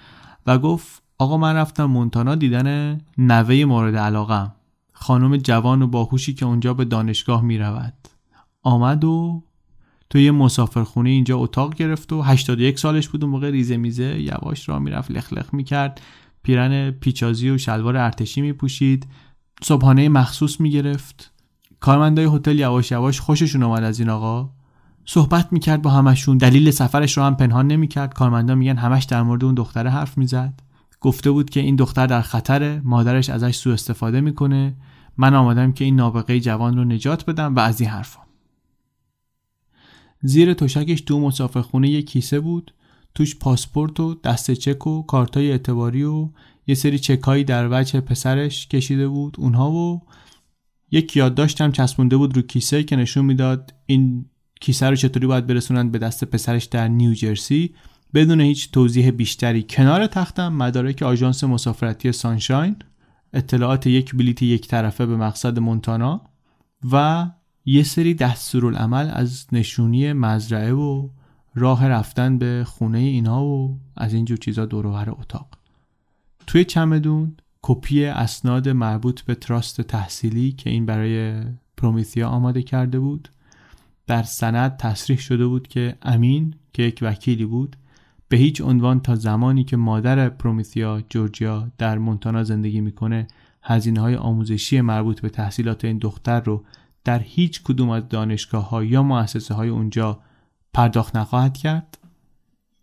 و 0.47 0.59
گفت 0.59 1.03
آقا 1.19 1.37
من 1.37 1.57
رفتم 1.57 1.85
مونتانا 1.85 2.35
دیدن 2.35 2.99
نوه 3.19 3.65
مورد 3.65 3.97
علاقم 3.97 4.53
خانم 4.93 5.37
جوان 5.37 5.83
و 5.83 5.87
باهوشی 5.87 6.35
که 6.35 6.47
اونجا 6.47 6.75
به 6.75 6.85
دانشگاه 6.85 7.43
می 7.43 7.59
رود 7.59 7.95
آمد 8.63 9.05
و 9.05 9.43
تو 10.11 10.19
یه 10.19 10.31
مسافرخونه 10.31 11.11
اینجا 11.11 11.39
اتاق 11.39 11.75
گرفت 11.75 12.13
و 12.13 12.23
81 12.23 12.79
سالش 12.79 13.09
بود 13.09 13.25
اون 13.25 13.33
موقع 13.33 13.51
ریزه 13.51 13.77
میزه 13.77 14.21
یواش 14.21 14.69
را 14.69 14.79
می‌رفت 14.79 15.11
لخ 15.11 15.33
لخ 15.33 15.55
می‌کرد. 15.55 16.01
پیرن 16.43 16.91
پیچازی 16.91 17.51
و 17.51 17.59
شلوار 17.59 17.97
ارتشی 17.97 18.41
میپوشید. 18.41 19.07
صبحانه 19.63 20.09
مخصوص 20.09 20.61
می‌گرفت. 20.61 21.33
کارمندای 21.81 22.29
هتل 22.33 22.59
یواش 22.59 22.91
یواش 22.91 23.21
خوششون 23.21 23.63
اومد 23.63 23.83
از 23.83 24.01
این 24.01 24.09
آقا. 24.09 24.51
صحبت 25.05 25.53
می‌کرد 25.53 25.83
با 25.83 25.91
همشون. 25.91 26.39
دلیل 26.39 26.71
سفرش 26.71 27.17
رو 27.17 27.25
هم 27.25 27.37
پنهان 27.37 27.67
نمی‌کرد. 27.67 28.15
کارمندا 28.15 28.55
میگن 28.55 28.77
همش 28.77 29.05
در 29.05 29.23
مورد 29.23 29.45
اون 29.45 29.55
دختره 29.55 29.91
حرف 29.91 30.19
می‌زد. 30.19 30.61
گفته 31.01 31.31
بود 31.31 31.51
که 31.51 31.61
این 31.61 31.77
دختر 31.77 32.07
در 32.07 32.23
خطره. 32.23 32.81
مادرش 32.85 33.31
ازش 33.31 33.57
سوء 33.57 33.73
استفاده 33.73 34.21
می‌کنه. 34.21 34.77
من 35.17 35.35
آمدم 35.35 35.73
که 35.73 35.85
این 35.85 35.97
نابغه 35.97 36.41
جوان 36.41 36.77
رو 36.77 36.85
نجات 36.85 37.27
بدم 37.27 37.55
و 37.55 37.59
از 37.61 37.81
این 37.81 37.91
حرفا. 37.91 38.21
زیر 40.23 40.55
تشکش 40.55 41.01
تو 41.01 41.21
مسافرخونه 41.21 41.89
یه 41.89 42.03
کیسه 42.03 42.41
بود. 42.41 42.75
توش 43.15 43.37
پاسپورت 43.37 44.01
و 44.01 44.15
دست 44.15 44.51
چک 44.51 44.87
و 44.87 45.03
کارتای 45.03 45.51
اعتباری 45.51 46.03
و 46.03 46.29
یه 46.67 46.75
سری 46.75 46.99
چکایی 46.99 47.45
در 47.45 47.69
وجه 47.71 48.01
پسرش 48.01 48.69
کشیده 48.69 49.09
بود 49.09 49.37
اونها 49.39 49.71
و 49.71 50.03
یک 50.91 51.17
یادداشتم 51.17 51.73
چسبونده 51.73 52.17
بود 52.17 52.37
رو 52.37 52.43
کیسه 52.43 52.83
که 52.83 52.97
نشون 52.97 53.25
می‌داد 53.25 53.75
این 53.87 54.25
کیسه 54.61 54.91
رو 54.91 54.97
چطوری 54.97 55.27
باید 55.27 55.47
برسونند 55.47 55.93
به 55.93 55.99
دست 55.99 56.25
پسرش 56.25 56.65
در 56.65 56.89
نیوجرسی 56.89 57.75
بدون 58.15 58.41
هیچ 58.41 58.71
توضیح 58.71 59.11
بیشتری 59.11 59.63
کنار 59.63 60.07
تختم 60.07 60.53
مدارک 60.53 61.03
آژانس 61.03 61.45
مسافرتی 61.45 62.13
سانشاین 62.13 62.77
اطلاعات 63.33 63.87
یک 63.87 64.15
بلیت 64.15 64.43
یک 64.43 64.69
طرفه 64.69 65.07
به 65.07 65.17
مقصد 65.17 65.59
مونتانا 65.59 66.21
و 66.93 67.27
یه 67.65 67.83
سری 67.83 68.15
دستورالعمل 68.15 69.11
از 69.13 69.47
نشونی 69.53 70.13
مزرعه 70.13 70.73
و 70.73 71.09
راه 71.55 71.89
رفتن 71.89 72.39
به 72.39 72.65
خونه 72.67 72.99
اینا 72.99 73.45
و 73.45 73.81
از 73.97 74.15
اینجور 74.15 74.37
چیزا 74.37 74.67
دور 74.67 75.11
اتاق. 75.11 75.49
توی 76.47 76.65
چمدون 76.65 77.37
کپی 77.63 78.05
اسناد 78.05 78.69
مربوط 78.69 79.21
به 79.21 79.35
تراست 79.35 79.81
تحصیلی 79.81 80.53
که 80.53 80.71
این 80.71 80.87
برای 80.87 81.43
پرومیثیا 81.77 82.29
آماده 82.29 82.63
کرده 82.63 82.99
بود 82.99 83.29
در 84.07 84.23
سند 84.23 84.77
تصریح 84.77 85.19
شده 85.19 85.47
بود 85.47 85.69
که 85.69 85.97
امین 86.03 86.55
که 86.73 86.83
یک 86.83 86.99
وکیلی 87.03 87.45
بود 87.45 87.77
به 88.29 88.37
هیچ 88.37 88.61
عنوان 88.61 89.01
تا 89.01 89.15
زمانی 89.15 89.65
که 89.65 89.77
مادر 89.77 90.29
پرومیثیا 90.29 91.03
جورجیا 91.09 91.73
در 91.79 91.99
مونتانا 91.99 92.45
زندگی 92.45 92.81
می‌کنه 92.81 93.27
هزینه 93.63 94.01
های 94.01 94.17
آموزشی 94.17 94.81
مربوط 94.81 95.21
به 95.21 95.29
تحصیلات 95.29 95.85
این 95.85 95.99
دختر 95.99 96.41
رو 96.41 96.65
در 97.05 97.19
هیچ 97.19 97.63
کدوم 97.63 97.91
از 97.91 98.09
دانشگاه 98.09 98.69
ها 98.71 98.85
یا 98.85 99.03
مؤسسه 99.03 99.55
های 99.55 99.69
اونجا 99.69 100.21
پرداخت 100.75 101.17
نخواهد 101.17 101.57
کرد. 101.57 101.99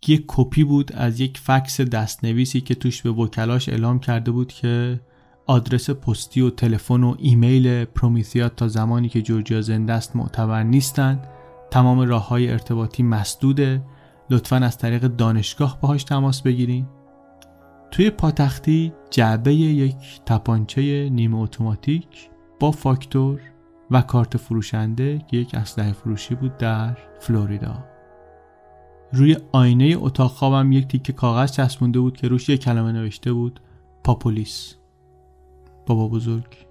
یک 0.06 0.24
کپی 0.26 0.64
بود 0.64 0.92
از 0.92 1.20
یک 1.20 1.38
فکس 1.38 1.80
دستنویسی 1.80 2.60
که 2.60 2.74
توش 2.74 3.02
به 3.02 3.10
وکلاش 3.10 3.68
اعلام 3.68 3.98
کرده 3.98 4.30
بود 4.30 4.52
که 4.52 5.00
آدرس 5.46 5.90
پستی 5.90 6.40
و 6.40 6.50
تلفن 6.50 7.04
و 7.04 7.14
ایمیل 7.18 7.84
پرومیثیا 7.84 8.48
تا 8.48 8.68
زمانی 8.68 9.08
که 9.08 9.22
جورجیا 9.22 9.60
زنده 9.60 9.92
است 9.92 10.16
معتبر 10.16 10.62
نیستند. 10.62 11.28
تمام 11.70 12.00
راه 12.00 12.28
های 12.28 12.50
ارتباطی 12.50 13.02
مسدوده. 13.02 13.82
لطفا 14.30 14.56
از 14.56 14.78
طریق 14.78 15.02
دانشگاه 15.02 15.80
باهاش 15.80 16.04
تماس 16.04 16.42
بگیرین. 16.42 16.86
توی 17.90 18.10
پاتختی 18.10 18.92
جعبه 19.10 19.54
یک 19.54 19.96
تپانچه 20.26 21.08
نیمه 21.08 21.38
اتوماتیک 21.38 22.30
با 22.60 22.70
فاکتور 22.70 23.40
و 23.90 24.02
کارت 24.02 24.36
فروشنده 24.36 25.18
که 25.28 25.36
یک 25.36 25.54
اسلحه 25.54 25.92
فروشی 25.92 26.34
بود 26.34 26.58
در 26.58 26.98
فلوریدا. 27.20 27.84
روی 29.12 29.36
آینه 29.52 29.94
اتاق 29.98 30.30
خوابم 30.30 30.72
یک 30.72 30.88
تیکه 30.88 31.12
کاغذ 31.12 31.52
چسبونده 31.52 32.00
بود 32.00 32.16
که 32.16 32.28
روش 32.28 32.48
یک 32.48 32.60
کلمه 32.60 32.92
نوشته 32.92 33.32
بود 33.32 33.60
پاپولیس. 34.04 34.74
بابا 35.86 36.08
بزرگ. 36.08 36.69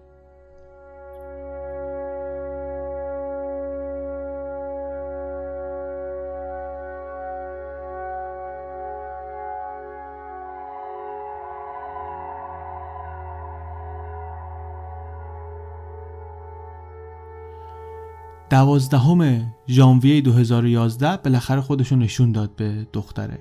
دوازدهم 18.50 19.52
ژانویه 19.68 20.22
2011 20.22 21.18
بالاخره 21.18 21.62
خودشو 21.62 21.96
نشون 21.96 22.32
داد 22.32 22.56
به 22.56 22.88
دختره. 22.94 23.40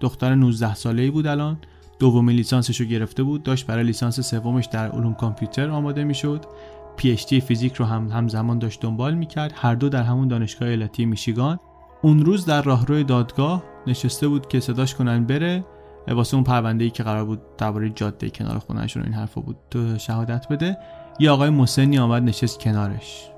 دختر 0.00 0.34
19 0.34 0.74
ساله 0.74 1.02
ای 1.02 1.10
بود 1.10 1.26
الان. 1.26 1.58
دومین 1.98 2.36
لیسانسش 2.36 2.80
رو 2.80 2.86
گرفته 2.86 3.22
بود. 3.22 3.42
داشت 3.42 3.66
برای 3.66 3.84
لیسانس 3.84 4.20
سومش 4.20 4.66
در 4.66 4.90
علوم 4.90 5.14
کامپیوتر 5.14 5.70
آماده 5.70 6.04
می‌شد. 6.04 6.44
پی 6.96 7.10
اچ 7.10 7.34
فیزیک 7.34 7.74
رو 7.74 7.84
هم 7.84 8.08
همزمان 8.08 8.58
داشت 8.58 8.80
دنبال 8.80 9.14
می‌کرد. 9.14 9.52
هر 9.56 9.74
دو 9.74 9.88
در 9.88 10.02
همون 10.02 10.28
دانشگاه 10.28 10.68
ایالتی 10.68 11.04
میشیگان. 11.04 11.58
اون 12.02 12.24
روز 12.24 12.44
در 12.44 12.62
راهروی 12.62 13.04
دادگاه 13.04 13.62
نشسته 13.86 14.28
بود 14.28 14.48
که 14.48 14.60
صداش 14.60 14.94
کنن 14.94 15.24
بره. 15.24 15.64
واسه 16.08 16.34
اون 16.34 16.44
پرونده 16.44 16.84
ای 16.84 16.90
که 16.90 17.02
قرار 17.02 17.24
بود 17.24 17.40
درباره 17.58 17.90
جاده 17.90 18.30
کنار 18.30 18.58
خونهشون 18.58 19.02
این 19.02 19.12
حرفا 19.12 19.40
بود 19.40 19.56
تو 19.70 19.98
شهادت 19.98 20.48
بده. 20.48 20.76
یه 21.18 21.30
آقای 21.30 21.50
مسنی 21.50 21.98
آمد 21.98 22.22
نشست 22.22 22.60
کنارش. 22.60 23.30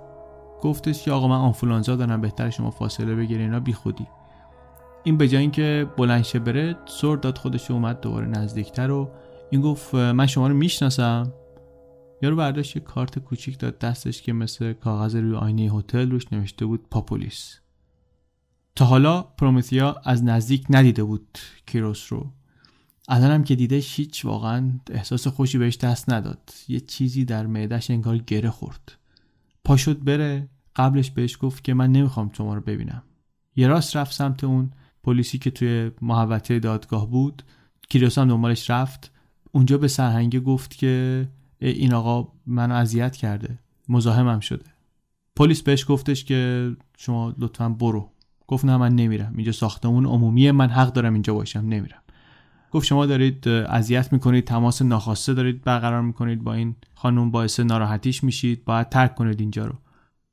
گفتش 0.63 1.03
که 1.03 1.13
آقا 1.13 1.29
من 1.29 1.37
آنفولانزا 1.37 1.97
دارم 1.97 2.21
بهتر 2.21 2.51
شما 2.51 2.71
فاصله 2.71 3.15
بگیرین 3.15 3.43
اینا 3.43 3.61
بی 3.61 3.73
خودی. 3.73 4.07
این 5.05 5.17
به 5.17 5.29
جای 5.29 5.41
اینکه 5.41 5.87
بلندشه 5.97 6.39
بره 6.39 6.77
سر 6.87 7.17
داد 7.17 7.39
خودش 7.39 7.71
اومد 7.71 8.01
دوباره 8.01 8.27
نزدیکتر 8.27 8.91
و 8.91 9.11
این 9.51 9.61
گفت 9.61 9.95
من 9.95 10.27
شما 10.27 10.49
رو 10.49 10.55
می‌شناسم؟ 10.55 11.33
یارو 12.23 12.37
برداشت 12.37 12.77
یه 12.77 12.83
کارت 12.83 13.19
کوچیک 13.19 13.59
داد 13.59 13.79
دستش 13.79 14.23
که 14.23 14.33
مثل 14.33 14.73
کاغذ 14.73 15.17
روی 15.17 15.35
آینه 15.35 15.63
هتل 15.63 16.11
روش 16.11 16.33
نوشته 16.33 16.67
بود 16.67 16.89
پاپولیس. 16.91 17.59
تا 18.77 18.85
حالا 18.85 19.23
پرومتیا 19.23 19.97
از 20.05 20.25
نزدیک 20.25 20.67
ندیده 20.71 21.05
بود 21.05 21.39
کیروس 21.67 22.13
رو. 22.13 22.27
الان 23.09 23.31
هم 23.31 23.45
که 23.45 23.55
دیده 23.55 23.77
هیچ 23.77 24.25
واقعا 24.25 24.71
احساس 24.91 25.27
خوشی 25.27 25.59
بهش 25.59 25.77
دست 25.77 26.11
نداد. 26.11 26.51
یه 26.69 26.81
چیزی 26.81 27.25
در 27.25 27.47
معدش 27.47 27.91
انگار 27.91 28.19
گره 28.19 28.51
خورد. 28.51 28.93
پا 29.69 29.77
شد 29.77 30.05
بره 30.05 30.49
قبلش 30.77 31.11
بهش 31.11 31.39
گفت 31.41 31.65
که 31.65 31.75
من 31.75 31.93
نمی‌خوام 31.93 32.31
شما 32.33 32.55
رو 32.55 32.61
ببینم. 32.61 33.03
یه 33.57 33.67
راست 33.67 33.97
رفت 33.97 34.13
سمت 34.13 34.45
اون 34.45 34.71
پلیسی 35.03 35.39
که 35.39 35.51
توی 35.51 35.91
محوطه 36.03 36.59
دادگاه 36.59 37.11
بود. 37.11 37.43
کیروس 37.89 38.19
هم 38.19 38.29
دنبالش 38.29 38.71
رفت. 38.71 39.13
اونجا 39.53 39.79
به 39.79 39.89
سرهنگه 39.89 40.41
گفت 40.41 40.77
که 40.77 41.29
این 41.59 41.95
آقا 41.95 42.33
منو 42.47 42.75
اذیت 42.75 43.17
کرده. 43.17 43.59
مزاحمم 43.89 44.41
شده. 44.41 44.65
پلیس 45.37 45.63
بهش 45.63 45.85
گفتش 45.89 46.25
که 46.25 46.73
شما 46.99 47.35
لطفا 47.39 47.69
برو. 47.69 48.11
گفت 48.47 48.65
نه 48.65 48.77
من 48.77 48.95
نمیرم. 48.95 49.33
اینجا 49.37 49.53
ساختمون 49.53 50.07
عمومیه 50.07 50.53
من 50.53 50.69
حق 50.71 50.93
دارم 50.93 51.13
اینجا 51.13 51.35
باشم. 51.35 51.61
نمیرم. 51.61 52.03
گفت 52.71 52.87
شما 52.87 53.07
دارید 53.07 53.49
اذیت 53.49 54.13
می‌کنید 54.13 54.45
تماس 54.45 54.83
ناخواسته 54.83 55.35
دارید 55.35 55.63
برقرار 55.63 56.03
می‌کنید 56.03 56.45
با 56.45 56.55
این 56.55 56.77
خانم 56.95 57.31
باعث 57.31 57.61
ناراحتیش 57.61 58.25
میشید 58.25 58.65
باید 58.65 58.89
ترک 58.89 59.15
کنید 59.15 59.41
اینجا 59.41 59.67
رو. 59.67 59.75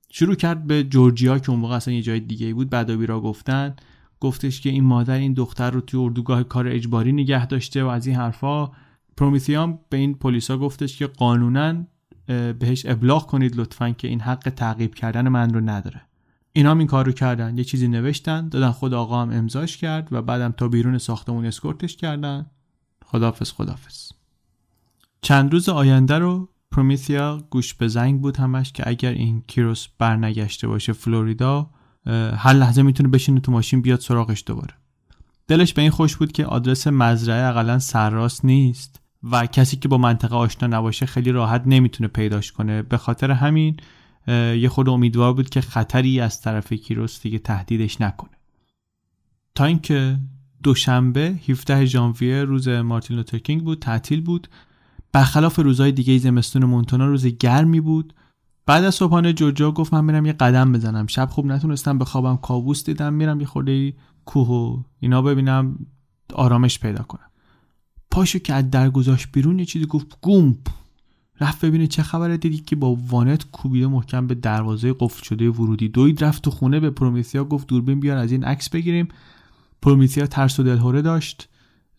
شروع 0.09 0.35
کرد 0.35 0.67
به 0.67 0.83
جورجیا 0.83 1.39
که 1.39 1.49
اون 1.49 1.59
موقع 1.59 1.75
اصلا 1.75 1.93
یه 1.93 2.01
جای 2.01 2.19
دیگه 2.19 2.53
بود 2.53 2.69
بعدا 2.69 2.95
را 2.95 3.21
گفتن. 3.21 3.75
گفتش 4.19 4.61
که 4.61 4.69
این 4.69 4.83
مادر 4.83 5.13
این 5.13 5.33
دختر 5.33 5.71
رو 5.71 5.81
توی 5.81 5.99
اردوگاه 5.99 6.43
کار 6.43 6.67
اجباری 6.67 7.11
نگه 7.11 7.45
داشته 7.47 7.83
و 7.83 7.87
از 7.87 8.07
این 8.07 8.15
حرفا. 8.15 8.71
پرومیتیام 9.17 9.79
به 9.89 9.97
این 9.97 10.13
پلیسا 10.13 10.57
گفتش 10.57 10.97
که 10.97 11.07
قانونا 11.07 11.83
بهش 12.59 12.85
ابلاغ 12.85 13.27
کنید 13.27 13.55
لطفا 13.55 13.89
که 13.89 14.07
این 14.07 14.21
حق 14.21 14.49
تعقیب 14.49 14.95
کردن 14.95 15.27
من 15.27 15.53
رو 15.53 15.61
نداره. 15.61 16.01
اینا 16.57 16.71
هم 16.71 16.77
این 16.77 16.87
کار 16.87 17.05
رو 17.05 17.11
کردن. 17.11 17.57
یه 17.57 17.63
چیزی 17.63 17.87
نوشتن 17.87 18.49
دادن 18.49 18.71
خود 18.71 18.93
آقا 18.93 19.21
هم 19.21 19.29
امضاش 19.29 19.77
کرد 19.77 20.07
و 20.11 20.21
بعدم 20.21 20.51
تا 20.51 20.67
بیرون 20.67 20.97
ساختمون 20.97 21.45
اسکورتش 21.45 21.95
کردن. 21.95 22.45
خدافز 23.05 23.51
خدافز 23.51 24.11
چند 25.21 25.53
روز 25.53 25.69
آینده 25.69 26.19
رو 26.19 26.49
پرومیثیا 26.71 27.43
گوش 27.49 27.73
به 27.73 27.87
زنگ 27.87 28.21
بود 28.21 28.37
همش 28.37 28.71
که 28.71 28.89
اگر 28.89 29.11
این 29.11 29.43
کیروس 29.47 29.87
برنگشته 29.97 30.67
باشه 30.67 30.93
فلوریدا 30.93 31.69
هر 32.37 32.53
لحظه 32.53 32.81
می‌تونه 32.81 33.09
بشینه 33.09 33.39
تو 33.39 33.51
ماشین 33.51 33.81
بیاد 33.81 33.99
سراغش 33.99 34.43
دوباره. 34.45 34.73
دلش 35.47 35.73
به 35.73 35.81
این 35.81 35.91
خوش 35.91 36.15
بود 36.15 36.31
که 36.31 36.45
آدرس 36.45 36.87
مزرعه 36.87 37.49
اقلا 37.49 37.79
سرراست 37.79 38.45
نیست 38.45 39.01
و 39.31 39.45
کسی 39.45 39.77
که 39.77 39.87
با 39.87 39.97
منطقه 39.97 40.35
آشنا 40.35 40.77
نباشه 40.77 41.05
خیلی 41.05 41.31
راحت 41.31 41.63
نمی‌تونه 41.65 42.07
پیداش 42.07 42.51
کنه. 42.51 42.81
به 42.81 42.97
خاطر 42.97 43.31
همین 43.31 43.77
یه 44.27 44.69
خود 44.69 44.89
امیدوار 44.89 45.33
بود 45.33 45.49
که 45.49 45.61
خطری 45.61 46.19
از 46.19 46.41
طرف 46.41 46.73
کیروس 46.73 47.21
دیگه 47.21 47.39
تهدیدش 47.39 48.01
نکنه. 48.01 48.29
تا 49.55 49.65
اینکه 49.65 50.19
دوشنبه 50.63 51.39
17 51.49 51.85
ژانویه 51.85 52.43
روز 52.43 52.67
مارتین 52.67 53.17
لوتر 53.17 53.37
کینگ 53.37 53.63
بود 53.63 53.79
تعطیل 53.79 54.21
بود. 54.21 54.47
برخلاف 55.11 55.59
روزهای 55.59 55.91
دیگه 55.91 56.17
زمستون 56.17 56.65
مونتانا 56.65 57.05
روز 57.05 57.25
گرمی 57.25 57.81
بود. 57.81 58.13
بعد 58.65 58.83
از 58.83 58.95
صبحانه 58.95 59.33
جورجیا 59.33 59.71
گفت 59.71 59.93
من 59.93 60.03
میرم 60.05 60.25
یه 60.25 60.33
قدم 60.33 60.71
بزنم. 60.71 61.07
شب 61.07 61.29
خوب 61.29 61.45
نتونستم 61.45 61.97
بخوابم 61.97 62.37
کابوس 62.37 62.85
دیدم 62.85 63.13
میرم 63.13 63.39
یه 63.39 63.45
خورده 63.45 63.93
کوه 64.25 64.47
و 64.47 64.83
اینا 64.99 65.21
ببینم 65.21 65.85
آرامش 66.33 66.79
پیدا 66.79 67.03
کنم. 67.03 67.29
پاشو 68.11 68.39
که 68.39 68.53
از 68.53 68.69
در 68.69 68.89
گذاشت 68.89 69.27
بیرون 69.33 69.59
یه 69.59 69.65
چیزی 69.65 69.85
گفت 69.85 70.17
گومپ. 70.21 70.57
رفت 71.39 71.65
ببینه 71.65 71.87
چه 71.87 72.03
خبره. 72.03 72.37
دیدی 72.37 72.57
که 72.57 72.75
با 72.75 72.95
وانت 72.95 73.51
کوبیده 73.51 73.87
محکم 73.87 74.27
به 74.27 74.35
دروازه 74.35 74.95
قفل 74.99 75.23
شده 75.23 75.49
ورودی. 75.49 75.87
دوید 75.89 76.23
رفت 76.23 76.43
تو 76.43 76.51
خونه 76.51 76.79
به 76.79 76.89
پرومیثیا 76.89 77.43
گفت 77.43 77.67
دوربین 77.67 77.99
بیار 77.99 78.17
از 78.17 78.31
این 78.31 78.43
عکس 78.43 78.69
بگیریم. 78.69 79.07
پرومیثیا 79.81 80.27
ترس 80.27 80.59
و 80.59 80.63
دلهوره 80.63 81.01
داشت. 81.01 81.49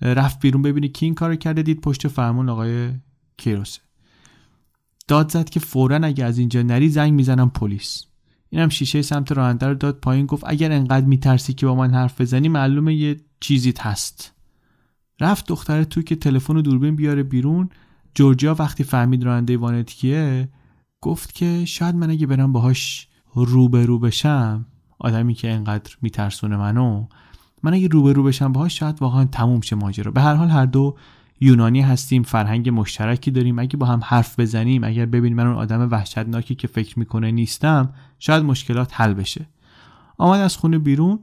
رفت 0.02 0.40
بیرون 0.40 0.62
ببینی 0.62 0.88
کی 0.88 1.06
این 1.06 1.14
کارو 1.14 1.36
کرده. 1.36 1.62
دید 1.62 1.80
پشت 1.80 2.08
فرمون 2.08 2.48
آقای 2.48 2.90
کیروسه. 3.36 3.80
داد 5.08 5.32
زد 5.32 5.48
که 5.48 5.60
فورا 5.60 5.96
اگه 5.96 6.24
از 6.24 6.38
اینجا 6.38 6.62
نری 6.62 6.88
زنگ 6.88 7.12
می‌زنم 7.12 7.50
پلیس. 7.50 8.04
اینم 8.50 8.68
شیشه 8.68 9.02
سمت 9.02 9.32
راننده 9.32 9.66
رو 9.66 9.74
داد 9.74 9.98
پایین 9.98 10.26
گفت 10.26 10.44
اگر 10.46 10.72
انقدر 10.72 11.06
میترسی 11.06 11.52
که 11.54 11.66
با 11.66 11.74
من 11.74 11.94
حرف 11.94 12.20
بزنی 12.20 12.48
معلومه 12.48 12.94
یه 12.94 13.16
چیزیت 13.40 13.80
هست. 13.80 14.32
رفت 15.20 15.46
دختر 15.48 15.84
تو 15.84 16.02
که 16.02 16.16
تلفن 16.16 16.56
و 16.56 16.62
دوربین 16.62 16.96
بیاره 16.96 17.22
بیرون. 17.22 17.68
جورجیا 18.16 18.56
وقتی 18.58 18.84
فهمید 18.84 19.24
راننده 19.24 19.56
وانت 19.56 19.90
کیه 19.90 20.48
گفت 21.00 21.34
که 21.34 21.64
شاید 21.64 21.94
من 21.94 22.10
اگه 22.10 22.26
برم 22.26 22.52
باهاش 22.52 23.08
روبرو 23.34 23.98
بشم 23.98 24.66
آدمی 24.98 25.34
که 25.34 25.52
انقدر 25.52 25.96
میترسونه 26.02 26.56
منو 26.56 27.06
من 27.62 27.74
اگه 27.74 27.88
روبرو 27.88 28.22
بشم 28.22 28.52
باهاش 28.52 28.78
شاید 28.78 29.02
واقعا 29.02 29.24
تموم 29.24 29.60
شه 29.60 29.76
ماجرا. 29.76 30.12
به 30.12 30.20
هر 30.20 30.34
حال 30.34 30.48
هر 30.48 30.66
دو 30.66 30.96
یونانی 31.40 31.80
هستیم 31.80 32.22
فرهنگ 32.22 32.68
مشترکی 32.68 33.30
داریم. 33.30 33.58
اگه 33.58 33.76
با 33.76 33.86
هم 33.86 34.00
حرف 34.04 34.40
بزنیم 34.40 34.84
اگر 34.84 35.06
ببینیم 35.06 35.36
من 35.36 35.46
اون 35.46 35.56
آدم 35.56 35.90
وحشتناکی 35.90 36.54
که 36.54 36.68
فکر 36.68 36.98
می‌کنه 36.98 37.30
نیستم 37.30 37.92
شاید 38.18 38.44
مشکلات 38.44 38.90
حل 38.94 39.14
بشه. 39.14 39.46
آمد 40.18 40.40
از 40.40 40.56
خونه 40.56 40.78
بیرون 40.78 41.18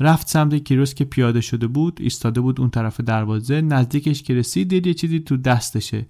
رفت 0.00 0.28
سمت 0.28 0.54
کیروس 0.54 0.94
که 0.94 1.04
پیاده 1.04 1.40
شده 1.40 1.66
بود 1.66 1.98
ایستاده 2.02 2.40
بود 2.40 2.60
اون 2.60 2.70
طرف 2.70 3.00
دروازه. 3.00 3.60
نزدیکش 3.60 4.22
که 4.22 4.34
رسید 4.34 4.68
دید 4.68 4.86
یه 4.86 4.94
چیزی 4.94 5.20
تو 5.20 5.36
دستشه. 5.36 6.06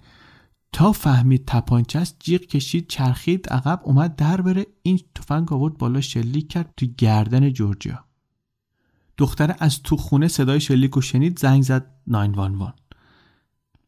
تا 0.73 0.91
فهمید 0.91 1.43
تپانچه 1.47 1.99
است 1.99 2.15
جیغ 2.19 2.41
کشید 2.41 2.87
چرخید 2.87 3.49
عقب 3.49 3.81
اومد 3.83 4.15
در 4.15 4.41
بره. 4.41 4.65
این 4.83 4.99
تفنگ 5.15 5.53
آورد 5.53 5.77
بالا 5.77 6.01
شلیک 6.01 6.47
کرد 6.47 6.73
تو 6.77 6.85
گردن 6.97 7.49
جورجیا. 7.49 8.05
دختره 9.17 9.55
از 9.59 9.83
تو 9.83 9.97
خونه 9.97 10.27
صدای 10.27 10.59
شلیک 10.59 10.97
و 10.97 11.01
شنید 11.01 11.39
زنگ 11.39 11.63
زد 11.63 11.85
911 12.07 12.73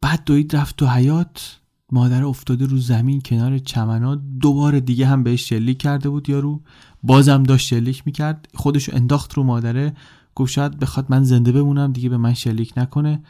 بعد 0.00 0.24
دوید 0.24 0.56
رفت 0.56 0.76
تو 0.76 0.86
حیات 0.86 1.60
مادر 1.92 2.24
افتاده 2.24 2.66
رو 2.66 2.78
زمین 2.78 3.20
کنار 3.20 3.58
چمنا. 3.58 4.14
دوباره 4.14 4.80
دیگه 4.80 5.06
هم 5.06 5.22
بهش 5.22 5.48
شلیک 5.48 5.78
کرده 5.78 6.08
بود 6.08 6.28
یارو. 6.28 6.62
بازم 7.02 7.42
داشت 7.42 7.66
شلیک 7.66 8.02
می‌کرد. 8.06 8.48
خودشو 8.54 8.92
انداخت 8.94 9.34
رو 9.34 9.42
مادره. 9.42 9.94
گفت 10.34 10.52
شاید 10.52 10.78
بخواد 10.78 11.06
من 11.08 11.22
زنده 11.22 11.52
بمونم 11.52 11.92
دیگه 11.92 12.08
به 12.08 12.16
من 12.16 12.34
شلیک 12.34 12.72
نکنه. 12.76 13.22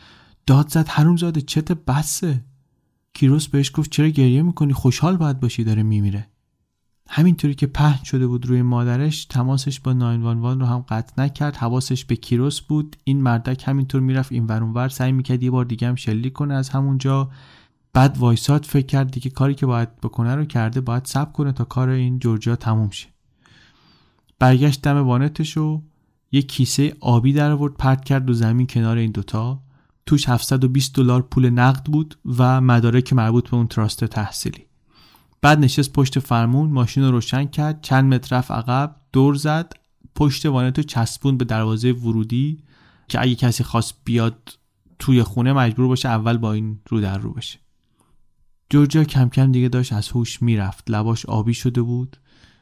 داد 0.47 0.69
زد 0.69 0.89
هنوز 0.89 1.21
زاده 1.21 1.41
چت 1.41 1.73
بسه. 1.73 2.45
کیروس 3.17 3.49
بهش 3.49 3.71
گفت 3.75 3.91
چرا 3.91 4.09
گریه 4.09 4.43
می‌کنی؟ 4.43 4.73
خوشحال 4.73 5.17
باید 5.17 5.41
باشی 5.41 5.65
داره 5.65 5.83
میمیره. 5.83 6.29
همینطوری 7.09 7.55
که 7.55 7.67
پهن 7.67 8.05
شده 8.05 8.27
بود 8.27 8.47
روی 8.47 8.63
مادرش 8.63 9.25
تماسش 9.25 9.81
با 9.81 9.93
911 9.93 10.61
رو 10.61 10.67
هم 10.67 10.79
قطع 10.89 11.23
نکرد. 11.23 11.57
حواسش 11.57 12.05
به 12.05 12.17
کیروس 12.17 12.61
بود. 12.61 12.97
این 13.05 13.23
مردک 13.23 13.65
همینطور 13.67 14.01
می‌رفت 14.01 14.33
این 14.33 14.47
ور 14.47 14.89
سعی 14.89 15.13
می‌کرد 15.13 15.43
یه 15.43 15.51
بار 15.51 15.65
دیگه 15.65 15.89
هم 15.89 15.95
شلیک 15.95 16.33
کنه 16.33 16.55
از 16.55 16.69
همونجا 16.69 17.31
بعد 17.93 18.19
وایساد 18.19 18.65
فکر 18.65 18.87
کرد 18.87 19.11
دیگه 19.11 19.31
کاری 19.31 19.55
که 19.55 19.67
باید 19.67 19.97
بکنه 19.97 20.35
رو 20.35 20.45
کرده 20.45 20.81
باید 20.81 21.05
سب 21.05 21.33
کنه 21.33 21.53
تا 21.53 21.65
کار 21.65 21.89
این 21.89 22.19
جورجیا 22.19 22.57
تموم 22.57 22.91
شه. 22.91 23.09
برگشت 24.39 24.83
دم 24.83 24.97
وانتش 24.97 25.57
و 25.57 25.83
یه 26.33 26.43
کیسه 26.43 26.97
آبی 27.01 27.33
در 27.33 27.51
آورد 27.51 27.75
پرت 27.75 28.05
کرد 28.05 28.31
و 28.31 28.33
زمین 28.33 28.67
کنار 28.67 28.97
این 28.97 29.11
دوتا. 29.11 29.63
توش 30.07 30.29
720 30.29 30.95
دلار 30.95 31.23
پول 31.23 31.51
نقد 31.51 31.85
بود 31.85 32.19
و 32.39 32.61
مدارک 32.61 33.13
مربوط 33.13 33.51
به 33.51 33.57
اون 33.57 33.67
تراست 33.67 34.05
تحصیلی. 34.05 34.67
بعد 35.41 35.59
نشست 35.59 35.93
پشت 35.93 36.19
فرمون 36.19 36.71
ماشین 36.71 37.05
رو 37.05 37.11
روشن 37.11 37.45
کرد 37.45 37.81
چند 37.81 38.15
متر 38.15 38.37
رفت 38.37 38.51
عقب 38.51 38.97
دور 39.13 39.35
زد 39.35 39.73
پشت 40.15 40.47
وانتو 40.47 40.83
چسبون 40.83 41.37
به 41.37 41.45
دروازه 41.45 41.93
ورودی 41.93 42.63
که 43.09 43.23
اگه 43.23 43.35
کسی 43.35 43.65
خواست 43.65 43.95
بیاد 44.05 44.59
توی 44.99 45.23
خونه 45.23 45.53
مجبور 45.53 45.89
باشه 45.89 46.09
اول 46.09 46.37
با 46.37 46.53
این 46.53 46.81
رو 46.89 47.01
در 47.01 47.19
رو 47.19 47.33
بشه. 47.33 47.59
جورجیا 48.71 49.05
کم 49.05 49.29
کم 49.29 49.53
دیگه 49.53 49.69
داشت 49.69 49.93
از 49.93 50.09
هوش 50.09 50.43
می‌رفت. 50.43 50.91
لباش 50.91 51.27
آبی 51.27 51.55
شده 51.55 51.83
بود. 51.83 52.17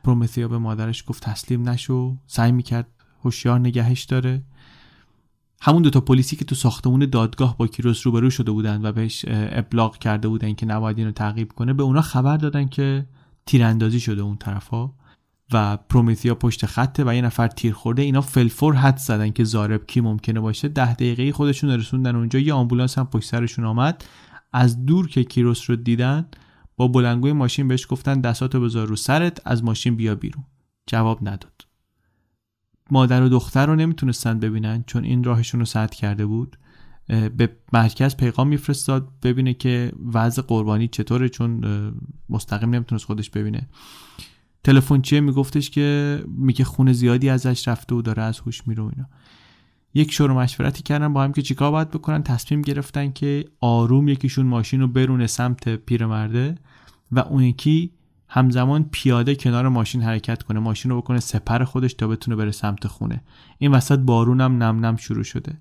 پرومثیا 0.05 0.49
به 0.49 0.59
مادرش 0.59 1.05
گفت 1.07 1.22
تسلیم 1.22 1.68
نشو. 1.68 2.16
سعی 2.26 2.53
می‌کرد 2.53 2.86
هوشیار 3.24 3.61
نگهش 3.61 4.03
داره. 4.05 4.42
همون 5.67 5.83
دوتا 5.83 6.01
پلیسی 6.01 6.37
که 6.37 6.45
تو 6.45 6.55
ساختمون 6.55 7.07
دادگاه 7.07 7.59
با 7.59 7.67
کیروس 7.67 8.07
روبرو 8.07 8.31
شده 8.31 8.51
بودن 8.51 8.87
و 8.87 8.93
بهش 8.93 9.25
ابلاغ 9.29 9.99
کرده 9.99 10.29
بودن 10.29 10.55
که 10.55 10.67
نباید 10.67 10.99
اینو 10.99 11.11
تعقیب 11.11 11.53
کنه 11.53 11.73
به 11.73 11.83
اونا 11.83 12.03
خبر 12.03 12.37
دادن 12.37 12.69
که 12.69 13.07
تیراندازی 13.47 14.01
شده 14.01 14.23
اون 14.23 14.37
طرفا 14.37 14.91
و 15.53 15.77
پرومیتیا 15.77 16.35
پشت 16.35 16.67
خطه 16.67 17.05
و 17.07 17.15
یه 17.15 17.23
نفر 17.23 17.49
تیر 17.49 17.73
خورده. 17.73 18.03
اینا 18.03 18.21
فلفور 18.21 18.75
حد 18.75 18.97
زدن 18.97 19.31
که 19.31 19.45
زارب 19.45 19.87
کی 19.87 20.01
ممکنه 20.01 20.41
باشه. 20.41 20.69
ده 20.69 20.95
دقیقه 20.95 21.33
خودشون 21.33 21.71
رسوندن 21.71 22.17
اونجا 22.17 22.39
یه 22.39 22.53
آمبولانس 22.53 22.99
هم 22.99 23.07
پشت 23.07 23.29
سرشون 23.29 23.65
آمد. 23.65 24.05
از 24.53 24.87
دور 24.87 25.09
که 25.09 25.25
کیروس 25.25 25.71
رو 25.71 25.77
دیدن 25.77 26.27
با 26.77 26.89
بلنگوی 26.89 27.33
ماشین 27.33 27.69
بهش 27.69 27.87
گفتن 27.89 28.21
دستاتو 28.21 28.61
بذار 28.61 28.87
رو 28.87 28.97
سرت 28.97 29.41
از 29.45 29.65
ماشین 29.65 29.97
بیا 29.97 30.15
بیرون. 30.15 30.45
جواب 30.87 31.29
نداد. 31.29 31.64
مادر 32.91 33.22
و 33.22 33.28
دختر 33.28 33.66
رو 33.66 33.74
نمی‌تونستن 33.76 34.39
ببینن 34.39 34.85
چون 34.87 35.05
این 35.05 35.24
راهشون 35.24 35.61
رو 35.61 35.66
سد 35.66 35.95
کرده 35.95 36.26
بود 36.26 36.59
به 37.09 37.57
مرکز 37.72 38.16
پیغام 38.16 38.49
میفرستاد 38.49 39.09
ببینه 39.22 39.55
که 39.55 39.93
وضع 40.12 40.43
قربانی 40.43 40.89
چطوره 40.89 41.28
چون 41.28 41.64
مستقیم 42.28 42.70
نمی‌تونست 42.70 43.05
خودش 43.05 43.30
ببینه. 43.30 43.68
تلفن 44.64 45.01
چیه؟ 45.01 45.20
میگفتش 45.20 45.70
که 45.70 46.20
میگه 46.28 46.64
خون 46.64 46.93
زیادی 46.93 47.28
ازش 47.28 47.68
رفته 47.68 47.95
و 47.95 48.03
داره 48.03 48.22
از 48.22 48.39
هوش 48.39 48.68
میره 48.68 48.82
اینا. 48.82 49.09
یک 49.95 50.12
شور 50.12 50.32
مشورتی 50.32 50.82
کردن 50.82 51.12
با 51.12 51.22
هم 51.24 51.32
که 51.32 51.43
چیکار 51.43 51.70
باید 51.70 51.91
بکنن؟ 51.91 52.22
تصمیم 52.22 52.62
گرفتن 52.62 53.12
که 53.12 53.45
آروم 53.61 54.09
یکیشون 54.09 54.47
ماشین 54.47 54.80
رو 54.80 54.89
برونه 54.89 55.26
سمت 55.26 55.68
پیرمرده 55.68 56.55
و 57.12 57.18
اون 57.18 57.43
یکی 57.43 57.93
همزمان 58.37 58.89
پیاده 58.93 59.35
کنار 59.35 59.68
ماشین 59.68 60.03
حرکت 60.03 60.43
کنه 60.43 60.61
ماشین 60.61 60.91
رو 60.91 61.01
بکنه 61.01 61.20
سپر 61.20 61.64
خودش 61.64 61.95
تا 61.95 62.09
بتونه 62.09 62.37
بره 62.37 62.51
سمت 62.51 62.87
خونه. 62.87 63.22
این 63.59 63.70
وسط 63.70 63.99
بارونم 63.99 64.62
نم 64.62 64.87
نم 64.87 64.97
شروع 64.97 65.22
شده. 65.22 65.61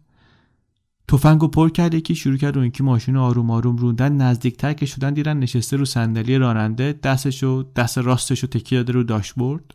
تفنگو 1.07 1.47
پر 1.47 1.69
کرد 1.69 1.93
یکی 1.93 2.15
شروع 2.15 2.37
کرد 2.37 2.57
اون 2.57 2.67
یکی 2.67 2.83
ماشین 2.83 3.17
آروم 3.17 3.51
آروم 3.51 3.77
روندن 3.77 4.13
نزدیکتر 4.13 4.73
که 4.73 4.85
شدن 4.85 5.13
دیدن 5.13 5.37
نشسته 5.37 5.77
رو 5.77 5.85
صندلی 5.85 6.37
راننده 6.37 6.99
دستشو 7.03 7.65
دست 7.75 7.97
راستشو 7.97 8.47
تکیه 8.47 8.79
داده 8.79 8.93
رو 8.93 9.03
داشبورد. 9.03 9.73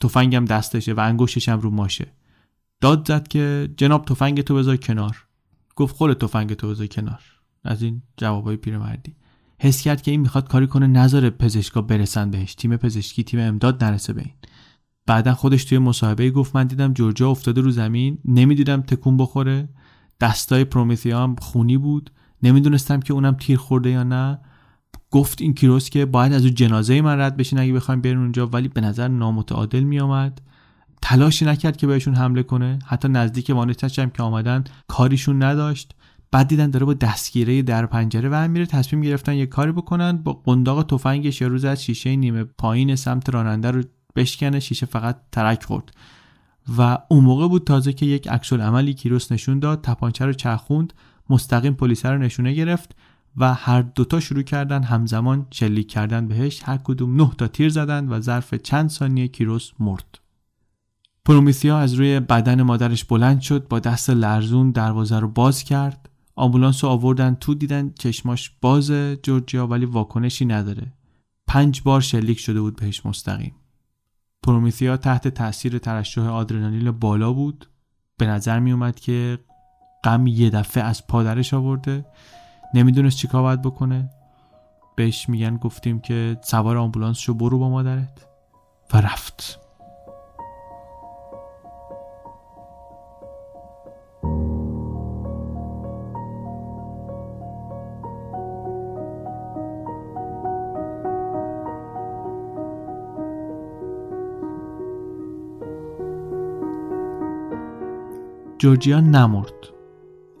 تفنگم 0.00 0.44
دستشه 0.44 0.92
و 0.92 1.00
انگشتش 1.00 1.48
هم 1.48 1.60
رو 1.60 1.70
ماشه. 1.70 2.06
داد 2.80 3.08
زد 3.08 3.28
که 3.28 3.68
جناب 3.76 4.04
تفنگ 4.04 4.40
تو 4.40 4.54
بذار 4.54 4.76
کنار. 4.76 5.24
گفت 5.76 5.96
خود 5.96 6.12
تفنگ 6.12 6.54
تو 6.54 6.68
بذار 6.68 6.86
کنار. 6.86 7.22
از 7.64 7.82
این 7.82 8.02
جوابای 8.16 8.56
پیرمردی. 8.56 9.14
حس 9.62 9.82
کرد 9.82 10.02
که 10.02 10.10
این 10.10 10.20
می‌خواد 10.20 10.48
کاری 10.48 10.66
کنه 10.66 10.86
نذاره 10.86 11.30
پزشکا 11.30 11.82
برسن 11.82 12.30
بهش. 12.30 12.54
تیم 12.54 12.76
پزشکی 12.76 13.24
تیم 13.24 13.40
امداد 13.40 13.84
نرسه 13.84 14.12
به 14.12 14.20
این. 14.20 14.34
بعدا 15.06 15.34
خودش 15.34 15.64
توی 15.64 15.78
مصاحبه 15.78 16.30
گفت 16.30 16.56
من 16.56 16.66
دیدم 16.66 16.92
جورجیا 16.92 17.30
افتاده 17.30 17.60
رو 17.60 17.70
زمین 17.70 18.18
نمی‌دیدم 18.24 18.80
تکون 18.80 19.16
بخوره. 19.16 19.68
دستای 20.20 20.64
پرومتیا 20.64 21.22
هم 21.22 21.36
خونی 21.36 21.76
بود. 21.76 22.10
نمی‌دونستم 22.42 23.00
که 23.00 23.12
اونم 23.12 23.34
تیر 23.34 23.58
خورده 23.58 23.90
یا 23.90 24.02
نه. 24.02 24.38
گفت 25.10 25.42
این 25.42 25.54
کیروس 25.54 25.90
که 25.90 26.06
باید 26.06 26.32
از 26.32 26.44
اون 26.44 26.54
جنازه 26.54 27.00
من 27.00 27.20
رد 27.20 27.36
بشین 27.36 27.58
اگه 27.58 27.72
بخوایم 27.72 28.00
برین 28.00 28.18
اونجا. 28.18 28.46
ولی 28.46 28.68
به 28.68 28.80
نظر 28.80 29.08
نامتعادل 29.08 29.80
میآمد. 29.80 30.40
تلاشی 31.02 31.44
نکرد 31.44 31.76
که 31.76 31.86
بهشون 31.86 32.14
حمله 32.14 32.42
کنه. 32.42 32.78
حتی 32.86 33.08
نزدیک 33.08 33.50
وانتش 33.54 33.98
هم 33.98 34.10
که 34.10 34.22
آمدن 34.22 34.64
کاریشون 34.88 35.42
نداشت. 35.42 35.94
بعد 36.32 36.48
دیدن 36.48 36.70
داره 36.70 36.86
با 36.86 36.94
دستگیره 36.94 37.62
در 37.62 37.86
پنجره 37.86 38.28
و 38.28 38.48
میره 38.48 38.66
تصمیم 38.66 39.02
گرفتن 39.02 39.34
یه 39.34 39.46
کاری 39.46 39.72
بکنن 39.72 40.16
با 40.16 40.32
قنداق 40.32 40.82
تفنگش 40.82 41.42
روز 41.42 41.64
از 41.64 41.84
شیشه 41.84 42.16
نیمه 42.16 42.44
پایین 42.44 42.96
سمت 42.96 43.30
راننده 43.30 43.70
رو 43.70 43.82
بشکنه 44.16 44.60
شیشه 44.60 44.86
فقط 44.86 45.16
ترک 45.32 45.64
خورد. 45.64 45.92
و 46.78 46.98
اون 47.08 47.24
موقع 47.24 47.48
بود 47.48 47.64
تازه 47.64 47.92
که 47.92 48.06
یک 48.06 48.28
عکس 48.28 48.52
عملی 48.52 48.94
کیروس 48.94 49.32
نشون 49.32 49.58
داد 49.58 49.82
تپانچه 49.82 50.26
رو 50.26 50.32
چرخوند 50.32 50.92
مستقیم 51.30 51.74
پلیس 51.74 52.06
رو 52.06 52.18
نشونه 52.18 52.52
گرفت 52.52 52.96
و 53.36 53.54
هر 53.54 53.82
دوتا 53.82 54.20
شروع 54.20 54.42
کردن 54.42 54.82
همزمان 54.82 55.46
شلیک 55.50 55.88
کردن 55.88 56.28
بهش. 56.28 56.60
هر 56.64 56.76
کدوم 56.76 57.16
نه 57.16 57.30
تا 57.38 57.48
تیر 57.48 57.68
زدن 57.68 58.08
و 58.08 58.20
ظرف 58.20 58.54
چند 58.54 58.90
ثانیه 58.90 59.28
کیروس 59.28 59.70
مرد. 59.78 60.18
پرومیثیا 61.24 61.78
از 61.78 61.94
روی 61.94 62.20
بدن 62.20 62.62
مادرش 62.62 63.04
بلند 63.04 63.40
شد 63.40 63.68
با 63.68 63.78
دست 63.78 64.10
لرزون 64.10 64.70
دروازه 64.70 65.18
رو 65.18 65.28
باز 65.28 65.64
کرد. 65.64 66.09
آمبولانس 66.40 66.84
رو 66.84 66.90
آوردن 66.90 67.34
تو 67.34 67.54
دیدن 67.54 67.92
چشماش 67.98 68.50
باز 68.60 68.90
جورجیا 69.22 69.66
ولی 69.66 69.84
واکنشی 69.84 70.44
نداره. 70.44 70.92
پنج 71.46 71.82
بار 71.82 72.00
شلیک 72.00 72.38
شده 72.38 72.60
بود 72.60 72.76
بهش 72.76 73.06
مستقیم. 73.06 73.54
پرومیثیا 74.42 74.96
تحت 74.96 75.28
تاثیر 75.28 75.78
ترشح 75.78 76.22
آدرنالین 76.22 76.90
بالا 76.90 77.32
بود. 77.32 77.66
به 78.18 78.26
نظر 78.26 78.58
می 78.58 78.72
اومد 78.72 79.00
که 79.00 79.38
غم 80.04 80.26
یه 80.26 80.50
دفعه 80.50 80.84
از 80.84 81.06
پادرش 81.06 81.54
آورده. 81.54 82.04
نمی‌دونست 82.74 83.16
چیکار 83.16 83.42
باید 83.42 83.62
بکنه. 83.62 84.10
بهش 84.96 85.28
میگن 85.28 85.56
گفتیم 85.56 86.00
که 86.00 86.36
سوار 86.44 86.76
آمبولانس 86.76 87.18
شو 87.18 87.34
برو 87.34 87.58
با 87.58 87.68
مادرت. 87.68 88.26
و 88.92 89.00
رفت. 89.00 89.60
جورجیا 108.60 109.00
نمرد. 109.00 109.54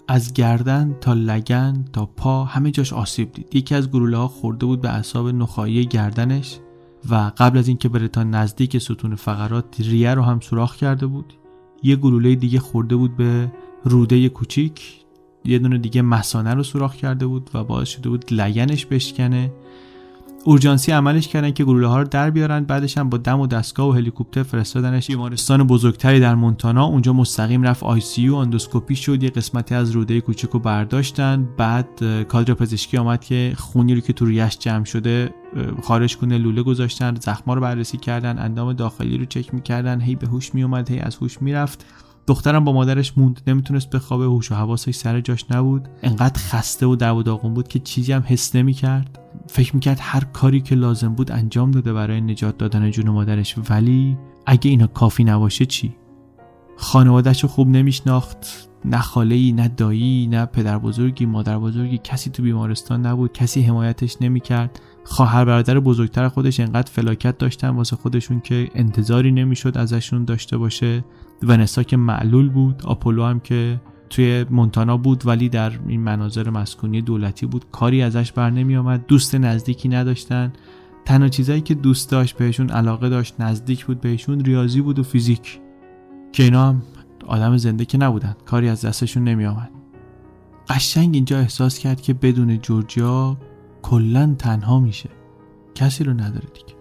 از 0.08 0.32
گردن 0.32 0.96
تا 1.00 1.12
لگن 1.12 1.84
تا 1.92 2.06
پا 2.06 2.44
همه 2.44 2.70
جاش 2.70 2.92
آسیب 2.92 3.32
دید. 3.32 3.56
یکی 3.56 3.74
از 3.74 3.90
گلوله 3.90 4.16
ها 4.16 4.28
خورده 4.28 4.66
بود 4.66 4.80
به 4.80 4.88
اعصاب 4.94 5.28
نخاعی 5.28 5.86
گردنش 5.86 6.58
و 7.10 7.32
قبل 7.36 7.58
از 7.58 7.68
اینکه 7.68 7.88
بره 7.88 8.08
تا 8.08 8.24
نزدیک 8.24 8.78
ستون 8.78 9.14
فقرات 9.14 9.76
ریه 9.78 10.14
رو 10.14 10.22
هم 10.22 10.40
سوراخ 10.40 10.76
کرده 10.76 11.06
بود. 11.06 11.34
یه 11.82 11.96
گلوله 11.96 12.34
دیگه 12.34 12.58
خورده 12.58 12.96
بود 12.96 13.16
به 13.16 13.52
روده 13.84 14.28
کوچیک. 14.28 15.04
یه 15.44 15.58
دونه 15.58 15.78
دیگه 15.78 16.02
مثانه 16.02 16.54
رو 16.54 16.62
سوراخ 16.62 16.94
کرده 16.94 17.26
بود 17.26 17.50
و 17.54 17.64
باعث 17.64 17.88
شده 17.88 18.08
بود 18.08 18.32
لگنش 18.32 18.86
بشکنه. 18.86 19.52
اورژانسی 20.44 20.92
عملش 20.92 21.28
کردن 21.28 21.50
که 21.50 21.64
گلوله 21.64 21.86
ها 21.86 21.98
رو 21.98 22.04
در 22.04 22.30
بیارن 22.30 22.64
بعدش 22.64 22.98
هم 22.98 23.10
با 23.10 23.18
دم 23.18 23.40
و 23.40 23.46
دستگاه 23.46 23.88
و 23.88 23.92
هلیکوپتر 23.92 24.42
فرستادنش. 24.42 25.06
بیمارستان 25.06 25.66
بزرگتری 25.66 26.20
در 26.20 26.34
مونتانا. 26.34 26.84
اونجا 26.84 27.12
مستقیم 27.12 27.62
رفت 27.62 27.82
ICU 27.82 28.28
و 28.28 28.34
اندوسکوپی 28.34 28.96
شد 28.96 29.22
یه 29.22 29.30
قسمتی 29.30 29.74
از 29.74 29.90
روده 29.90 30.20
کوچک 30.20 30.50
رو 30.50 30.60
برداشتن. 30.60 31.48
بعد 31.56 31.88
کادر 32.28 32.54
پزشکی 32.54 32.96
آمد 32.96 33.24
که 33.24 33.52
خونی 33.56 33.94
رو 33.94 34.00
که 34.00 34.12
تو 34.12 34.26
ریش 34.26 34.58
جمع 34.58 34.84
شده 34.84 35.34
خارج 35.82 36.16
کنه 36.16 36.38
لوله 36.38 36.62
گذاشتن 36.62 37.14
زخما 37.14 37.54
رو 37.54 37.60
بررسی 37.60 37.98
کردن 37.98 38.38
اندام 38.38 38.72
داخلی 38.72 39.18
رو 39.18 39.24
چک 39.24 39.54
می‌کردن 39.54 40.00
هی 40.00 40.14
به 40.14 40.26
هوش 40.26 40.54
میومد 40.54 40.90
هی 40.90 40.98
از 40.98 41.16
هوش 41.16 41.42
می‌رفت. 41.42 41.86
دخترم 42.26 42.64
با 42.64 42.72
مادرش 42.72 43.18
موند 43.18 43.40
نمی‌تونست 43.46 43.90
بخوابه 43.90 44.24
هوش 44.24 44.52
و 44.52 44.54
حواسش 44.54 44.94
سر 44.94 45.20
جاش 45.20 45.44
نبود. 45.50 45.88
انقدر 46.02 46.42
خسته 46.42 46.86
و 46.86 46.96
دو 46.96 47.16
و 47.16 47.22
داغون 47.22 47.54
بود 47.54 47.68
که 47.68 47.78
چیزی 47.78 48.12
هم 48.12 48.24
حس 48.26 48.56
نمی‌کرد. 48.56 49.18
فکر 49.52 49.74
می‌کرد 49.74 49.98
هر 50.00 50.24
کاری 50.24 50.60
که 50.60 50.74
لازم 50.74 51.14
بود 51.14 51.32
انجام 51.32 51.70
داده 51.70 51.92
برای 51.92 52.20
نجات 52.20 52.58
دادن 52.58 52.90
جون 52.90 53.08
مادرش. 53.08 53.54
ولی 53.70 54.16
اگه 54.46 54.70
اینا 54.70 54.86
کافی 54.86 55.24
نباشه 55.24 55.66
چی؟ 55.66 55.96
خانوادهش 56.76 57.42
رو 57.42 57.48
خوب 57.48 57.68
نمیشناخت 57.68 58.70
نه 58.84 58.98
خاله 58.98 59.52
نه 59.52 59.68
دایی 59.68 60.26
نه 60.26 60.46
پدر 60.46 60.78
بزرگی 60.78 61.26
مادر 61.26 61.58
بزرگی. 61.58 61.98
کسی 62.04 62.30
تو 62.30 62.42
بیمارستان 62.42 63.06
نبود 63.06 63.32
کسی 63.32 63.62
حمایتش 63.62 64.16
نمی‌کرد. 64.20 64.80
خواهر 65.04 65.44
برادر 65.44 65.80
بزرگتر 65.80 66.28
خودش 66.28 66.60
انقدر 66.60 66.92
فلاکت 66.92 67.38
داشتن 67.38 67.68
واسه 67.68 67.96
خودشون 67.96 68.40
که 68.40 68.70
انتظاری 68.74 69.32
نمی‌شد 69.32 69.78
ازشون 69.78 70.24
داشته 70.24 70.56
باشه. 70.56 71.04
ونسا 71.42 71.82
که 71.82 71.96
معلول 71.96 72.48
بود 72.48 72.82
آپولو 72.84 73.24
هم 73.24 73.40
که 73.40 73.80
توی 74.10 74.44
مونتانا 74.50 74.96
بود 74.96 75.26
ولی 75.26 75.48
در 75.48 75.72
این 75.88 76.00
مناظر 76.00 76.50
مسکونی 76.50 77.02
دولتی 77.02 77.46
بود. 77.46 77.64
کاری 77.72 78.02
ازش 78.02 78.32
بر 78.32 78.50
نمی 78.50 78.76
آمد 78.76 79.06
دوست 79.06 79.34
نزدیکی 79.34 79.88
نداشتن. 79.88 80.52
تنها 81.04 81.28
چیزایی 81.28 81.60
که 81.60 81.74
دوست 81.74 82.10
داشت 82.10 82.36
بهشون 82.36 82.70
علاقه 82.70 83.08
داشت 83.08 83.34
نزدیک 83.38 83.86
بود 83.86 84.00
بهشون 84.00 84.40
ریاضی 84.40 84.80
بود 84.80 84.98
و 84.98 85.02
فیزیک. 85.02 85.60
که 86.32 86.42
اینا 86.42 86.68
هم 86.68 86.82
آدم 87.26 87.56
زنده 87.56 87.84
که 87.84 87.98
نبودن. 87.98 88.36
کاری 88.46 88.68
از 88.68 88.84
دستشون 88.84 89.24
نمی 89.24 89.46
آمد 89.46 89.70
قشنگ 90.68 91.14
اینجا 91.14 91.38
احساس 91.38 91.78
کرد 91.78 92.00
که 92.00 92.14
بدون 92.14 92.58
جورجیا 92.58 93.36
کلا 93.82 94.34
تنها 94.38 94.80
میشه. 94.80 95.10
کسی 95.74 96.04
رو 96.04 96.12
نداره 96.12 96.48
دیگه. 96.54 96.79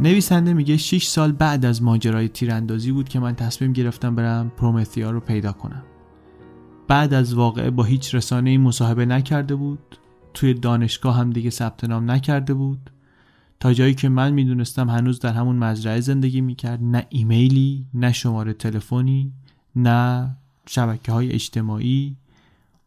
نویسنده 0.00 0.54
میگه 0.54 0.76
6 0.76 1.06
سال 1.06 1.32
بعد 1.32 1.64
از 1.64 1.82
ماجرای 1.82 2.28
تیراندازی 2.28 2.92
بود 2.92 3.08
که 3.08 3.20
من 3.20 3.34
تصمیم 3.34 3.72
گرفتم 3.72 4.14
برم 4.14 4.52
پرومتیا 4.56 5.10
رو 5.10 5.20
پیدا 5.20 5.52
کنم. 5.52 5.82
بعد 6.88 7.14
از 7.14 7.34
واقعه 7.34 7.70
با 7.70 7.84
هیچ 7.84 8.14
رسانه 8.14 8.50
ای 8.50 8.58
مصاحبه 8.58 9.06
نکرده 9.06 9.54
بود. 9.54 9.98
توی 10.34 10.54
دانشگاه 10.54 11.16
هم 11.16 11.30
دیگه 11.30 11.50
ثبت 11.50 11.84
نام 11.84 12.10
نکرده 12.10 12.54
بود. 12.54 12.90
تا 13.60 13.72
جایی 13.72 13.94
که 13.94 14.08
من 14.08 14.32
می‌دونستم 14.32 14.90
هنوز 14.90 15.20
در 15.20 15.32
همون 15.32 15.56
مزرعه 15.56 16.00
زندگی 16.00 16.40
می‌کرد. 16.40 16.82
نه 16.82 17.06
ایمیلی 17.08 17.86
نه 17.94 18.12
شماره 18.12 18.52
تلفنی 18.52 19.32
نه 19.76 20.30
شبکه 20.68 21.12
های 21.12 21.32
اجتماعی. 21.32 22.16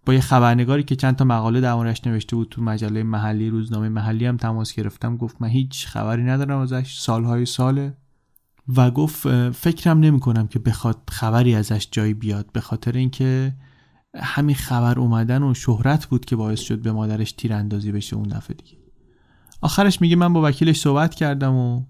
با 0.05 0.13
یه 0.13 0.21
خبرنگاری 0.21 0.83
که 0.83 0.95
چند 0.95 1.15
تا 1.15 1.25
مقاله 1.25 1.61
دربارش 1.61 2.07
نوشته 2.07 2.35
بود 2.35 2.49
تو 2.49 2.61
مجله 2.61 3.03
محلی 3.03 3.49
روزنامه 3.49 3.89
محلی 3.89 4.25
هم 4.25 4.37
تماس 4.37 4.73
گرفتم. 4.73 5.17
گفت 5.17 5.35
من 5.39 5.47
هیچ 5.47 5.87
خبری 5.87 6.23
ندارم 6.23 6.59
ازش 6.59 6.99
سالهای 6.99 7.45
ساله. 7.45 7.97
و 8.75 8.91
گفت 8.91 9.49
فکرم 9.49 9.99
نمی 9.99 10.19
کنم 10.19 10.47
که 10.47 10.59
بخواد 10.59 10.97
خبری 11.11 11.55
ازش 11.55 11.87
جایی 11.91 12.13
بیاد. 12.13 12.51
به 12.51 12.61
خاطر 12.61 12.91
اینکه 12.91 13.55
همین 14.15 14.55
خبر 14.55 14.99
اومدن 14.99 15.43
و 15.43 15.53
شهرت 15.53 16.05
بود 16.05 16.25
که 16.25 16.35
باعث 16.35 16.59
شد 16.59 16.81
به 16.81 16.91
مادرش 16.91 17.31
تیراندازی 17.31 17.91
بشه 17.91 18.15
اون 18.15 18.29
دفعه 18.29 18.55
دیگه. 18.55 18.77
آخرش 19.61 20.01
میگه 20.01 20.15
من 20.15 20.33
با 20.33 20.41
وکیلش 20.41 20.79
صحبت 20.79 21.15
کردم 21.15 21.53
و 21.53 21.83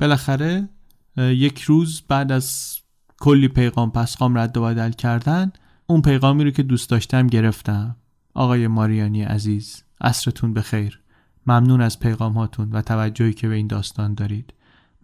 بالاخره 0.00 0.68
یک 1.16 1.60
روز 1.60 2.02
بعد 2.08 2.32
از 2.32 2.76
کلی 3.20 3.48
پیغام 3.48 3.90
پسخام 3.90 4.38
رد 4.38 4.56
و 4.56 4.62
بدل 4.62 4.90
کردن 4.90 5.52
اون 5.86 6.02
پیغامی 6.02 6.44
رو 6.44 6.50
که 6.50 6.62
دوست 6.62 6.90
داشتم 6.90 7.26
گرفتم. 7.26 7.96
آقای 8.34 8.66
ماریانی 8.66 9.22
عزیز 9.22 9.82
عصرتون 10.00 10.54
بخیر. 10.54 11.00
ممنون 11.46 11.80
از 11.80 12.00
پیغام 12.00 12.32
هاتون 12.32 12.70
و 12.70 12.82
توجهی 12.82 13.32
که 13.32 13.48
به 13.48 13.54
این 13.54 13.66
داستان 13.66 14.14
دارید. 14.14 14.54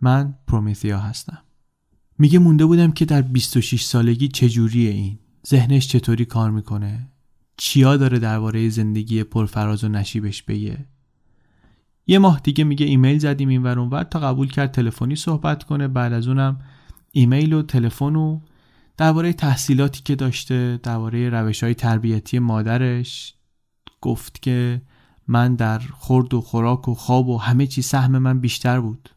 من 0.01 0.35
پرومیثیا 0.47 0.99
هستم. 0.99 1.39
میگه 2.19 2.39
مونده 2.39 2.67
بودم 2.67 2.93
که 2.93 3.05
در 3.05 3.23
26 3.23 3.85
سالگی 3.85 4.29
چجوریه 4.29 4.91
این؟ 4.91 5.19
ذهنش 5.47 5.89
چطوری 5.89 6.25
کار 6.25 6.51
می‌کنه؟ 6.51 7.09
چیا 7.57 7.97
داره 7.97 8.19
درباره 8.19 8.69
زندگی 8.69 9.25
پرفراز 9.25 9.85
و 9.85 9.89
نشیبش 9.89 10.43
بگه؟ 10.43 10.87
یه 12.07 12.19
ماه 12.19 12.41
دیگه 12.45 12.65
میگه 12.65 12.87
ایمیل 12.87 13.19
زدیم 13.19 13.49
این 13.49 13.63
ور 13.63 14.03
تا 14.05 14.21
قبول 14.21 14.49
کرد 14.49 14.71
تلفنی 14.71 15.17
صحبت 15.17 15.65
کنه. 15.65 15.89
بعد 15.89 16.13
از 16.13 16.29
اونم 16.29 16.59
ایمیل 17.11 17.53
و 17.53 17.63
تلفن 17.63 18.17
و 18.17 18.41
درباره 18.97 19.33
تحصیلاتی 19.33 20.03
که 20.03 20.15
داشته 20.15 20.81
درباره 20.83 21.31
روش 21.31 21.63
های 21.63 21.75
تربیتی 21.75 22.39
مادرش 22.39 23.35
گفت 24.01 24.43
که 24.43 24.83
من 25.29 25.55
در 25.55 25.79
خورد 25.79 26.35
و 26.35 26.41
خوراک 26.41 26.89
و 26.89 26.95
خواب 26.95 27.29
و 27.29 27.39
همه 27.39 27.67
چی 27.67 27.83
سهم 27.83 28.19
من 28.19 28.41
بیشتر 28.41 28.81
بود. 28.81 29.09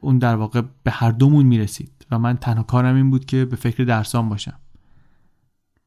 اون 0.00 0.18
در 0.18 0.36
واقع 0.36 0.62
به 0.82 0.90
هر 0.90 1.10
دومون 1.10 1.46
می‌رسید 1.46 2.06
و 2.10 2.18
من 2.18 2.36
تنها 2.36 2.62
کارم 2.62 2.96
این 2.96 3.10
بود 3.10 3.24
که 3.24 3.44
به 3.44 3.56
فکر 3.56 3.84
درسان 3.84 4.28
باشم. 4.28 4.58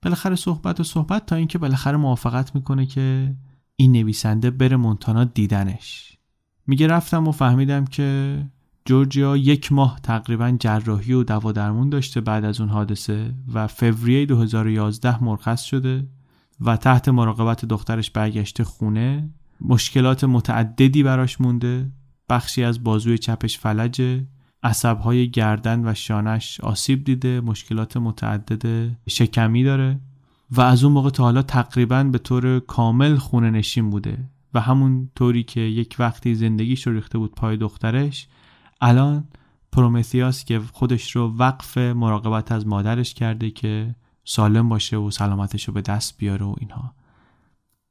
بالاخره 0.02 0.36
صحبت 0.36 0.80
و 0.80 0.84
صحبت 0.84 1.26
تا 1.26 1.36
اینکه 1.36 1.58
بالاخره 1.58 1.98
موافقت 1.98 2.56
می‌کنه 2.56 2.86
که 2.86 3.36
این 3.76 3.92
نویسنده 3.92 4.52
بره 4.52 4.78
مونتانا 4.78 5.24
دیدنش. 5.24 6.18
میگه 6.68 6.88
رفتم 6.88 7.28
و 7.28 7.32
فهمیدم 7.32 7.86
که 7.86 8.40
جورجیا 8.86 9.38
یک 9.38 9.72
ماه 9.72 10.00
تقریبا 10.04 10.58
جراحی 10.60 11.14
و 11.14 11.24
دوا 11.24 11.52
درمون 11.52 11.90
داشته 11.90 12.22
بعد 12.22 12.46
از 12.46 12.60
اون 12.60 12.70
حادثه 12.70 13.34
و 13.54 13.68
فوریه 13.68 14.26
2011 14.26 15.24
مرخص 15.24 15.64
شده 15.64 16.08
و 16.62 16.78
تحت 16.78 17.10
مراقبت 17.10 17.66
دخترش 17.66 18.12
برگشته 18.12 18.64
خونه 18.64 19.30
مشکلات 19.62 20.24
متعددی 20.24 21.04
براش 21.04 21.42
مونده 21.42 21.92
بخشی 22.30 22.64
از 22.64 22.84
بازوی 22.84 23.18
چپش 23.18 23.58
فلجه 23.58 24.26
عصبهای 24.64 25.30
گردن 25.30 25.88
و 25.88 25.94
شانش 25.94 26.60
آسیب 26.60 27.04
دیده 27.04 27.42
مشکلات 27.42 27.98
متعدد 27.98 28.92
شکمی 29.10 29.64
داره 29.64 30.00
و 30.52 30.62
از 30.62 30.84
اون 30.84 30.94
موقع 30.94 31.10
تا 31.10 31.24
حالا 31.24 31.42
تقریبا 31.42 32.04
به 32.04 32.18
طور 32.18 32.60
کامل 32.60 33.16
خونه 33.16 33.50
نشین 33.52 33.90
بوده 33.90 34.30
و 34.54 34.60
همون 34.60 35.10
طوری 35.16 35.44
که 35.44 35.62
یک 35.62 35.96
وقتی 36.00 36.36
زندگیش 36.36 36.88
رو 36.88 36.94
ریخته 36.94 37.18
بود 37.18 37.36
پای 37.36 37.58
دخترش 37.58 38.28
الان 38.82 39.28
پرومتیاس 39.72 40.46
که 40.46 40.60
خودش 40.60 41.16
رو 41.16 41.36
وقف 41.38 41.78
مراقبت 41.78 42.52
از 42.52 42.68
مادرش 42.68 43.14
کرده 43.14 43.52
که 43.52 43.96
سالم 44.24 44.70
باشه 44.70 44.98
و 44.98 45.12
سلامتش 45.12 45.68
رو 45.68 45.74
به 45.74 45.82
دست 45.82 46.18
بیاره 46.18 46.46
و 46.46 46.56
اینها. 46.60 46.94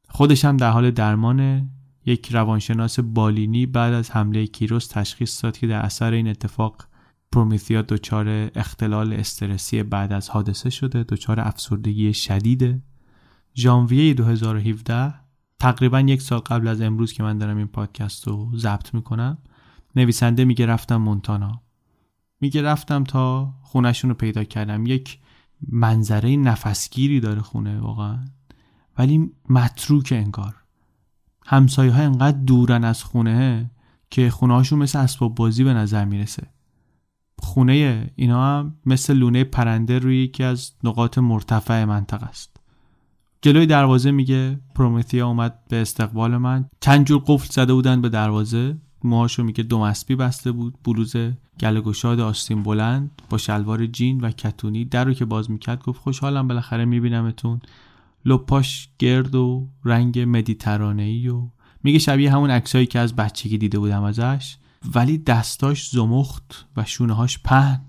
خودش 0.09 0.45
هم 0.45 0.57
در 0.57 0.71
حال 0.71 0.91
درمان 0.91 1.71
یک 2.07 2.33
روانشناس 2.33 3.01
بالینی 3.01 3.67
بعد 3.67 3.93
از 3.93 4.11
حمله 4.11 4.47
کیروس 4.47 4.87
تشخیص 4.87 5.45
داد 5.45 5.59
که 5.59 5.67
در 5.67 5.81
اثر 5.81 6.13
این 6.13 6.29
اتفاق 6.29 6.85
پرومیثیا 7.33 7.83
دچار 7.83 8.51
اختلال 8.55 9.13
استرسی 9.13 9.83
بعد 9.83 10.13
از 10.13 10.31
حادثه 10.31 10.71
شده 10.71 11.03
دچار 11.03 11.41
افسردگی 11.41 12.15
شدیده 12.15 12.83
ژانویه 13.55 14.15
2017 14.15 15.15
تقریبا 15.59 16.01
یک 16.01 16.23
سال 16.23 16.39
قبل 16.39 16.69
از 16.69 16.81
امروز 16.81 17.13
که 17.13 17.23
من 17.23 17.39
دارم 17.39 17.57
این 17.57 17.67
پادکست 17.67 18.29
رو 18.29 18.51
ضبط 18.57 18.95
می‌کنم 18.95 19.39
نویسنده 19.97 20.45
میگه 20.45 20.67
رفتم 20.67 20.97
مونتانا. 20.97 21.63
میگه 22.41 22.63
رفتم 22.63 23.05
تا 23.05 23.55
خونشون 23.63 24.11
رو 24.11 24.17
پیدا 24.17 24.45
کردم. 24.45 24.87
یک 24.87 25.19
منظره 25.69 26.37
نفسگیری 26.37 27.21
داره 27.21 27.41
خونه 27.41 27.81
واقعا. 27.81 28.25
ولی 28.99 29.31
متروک 29.49 30.13
انگار. 30.17 30.55
همسایه 31.47 31.93
ها 31.93 32.03
انقدر 32.03 32.39
دورن 32.39 32.85
از 32.85 33.05
خونه 33.05 33.71
که 34.11 34.31
خونه 34.31 34.55
هاشون 34.55 34.79
مثل 34.79 34.99
اسباب 34.99 35.35
بازی 35.35 35.65
به 35.65 35.75
نظر 35.75 36.05
می‌رسه. 36.05 36.47
خونه 37.39 38.11
اینا 38.17 38.45
هم 38.45 38.75
مثل 38.87 39.15
لونه 39.15 39.45
پرنده 39.45 39.99
روی 39.99 40.25
یکی 40.25 40.45
از 40.45 40.73
نقاط 40.85 41.19
مرتفع 41.19 41.85
منطقه 41.85 42.27
است. 42.27 42.57
جلوی 43.43 43.67
دروازه 43.67 44.11
میگه 44.11 44.61
پرومتیا 44.75 45.27
اومد 45.27 45.59
به 45.69 45.77
استقبال 45.77 46.37
من. 46.37 46.69
چند 46.81 47.07
جور 47.07 47.23
قفل 47.27 47.53
زده 47.53 47.73
بودن 47.73 48.01
به 48.01 48.09
دروازه. 48.09 48.79
موهاشو 49.05 49.43
میگه 49.43 49.63
دو 49.63 49.79
مسبی 49.79 50.17
بسته 50.17 50.53
بود 50.53 50.75
بلوز 50.85 51.17
گل 51.61 51.81
گشاد 51.81 52.21
آستین 52.21 52.63
بلند 52.63 53.23
با 53.31 53.39
شلوار 53.39 53.87
جین 53.87 54.21
و 54.21 54.31
کتونی 54.31 54.85
در 54.85 55.05
رو 55.05 55.15
که 55.15 55.25
باز 55.25 55.51
می‌کرد 55.51 55.83
گفت 55.83 56.01
خوشحالم 56.01 56.49
بالاخره 56.49 56.85
میبینمتون. 56.85 57.61
لپاش 58.25 58.89
گرد 58.99 59.35
و 59.35 59.69
رنگ 59.85 60.19
مدیترانه 60.19 61.03
ای 61.03 61.29
و 61.29 61.49
میگه 61.83 61.99
شبیه 61.99 62.33
همون 62.33 62.51
عکسایی 62.51 62.87
که 62.87 62.99
از 62.99 63.17
بچگی 63.17 63.59
دیده 63.59 63.79
بودم 63.79 64.03
ازش. 64.03 64.57
ولی 64.95 65.19
دستاش 65.19 65.89
زمخت 65.89 66.69
و 66.77 66.85
شونه 66.85 67.13
هاش 67.13 67.39
پهن. 67.39 67.81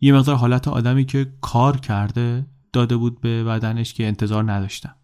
یه 0.00 0.12
مقدار 0.12 0.36
حالت 0.36 0.68
آدمی 0.68 1.04
که 1.04 1.32
کار 1.40 1.76
کرده 1.76 2.46
داده 2.72 2.96
بود 2.96 3.20
به 3.20 3.44
بدنش 3.44 3.94
که 3.94 4.06
انتظار 4.06 4.52
نداشتم. 4.52 4.94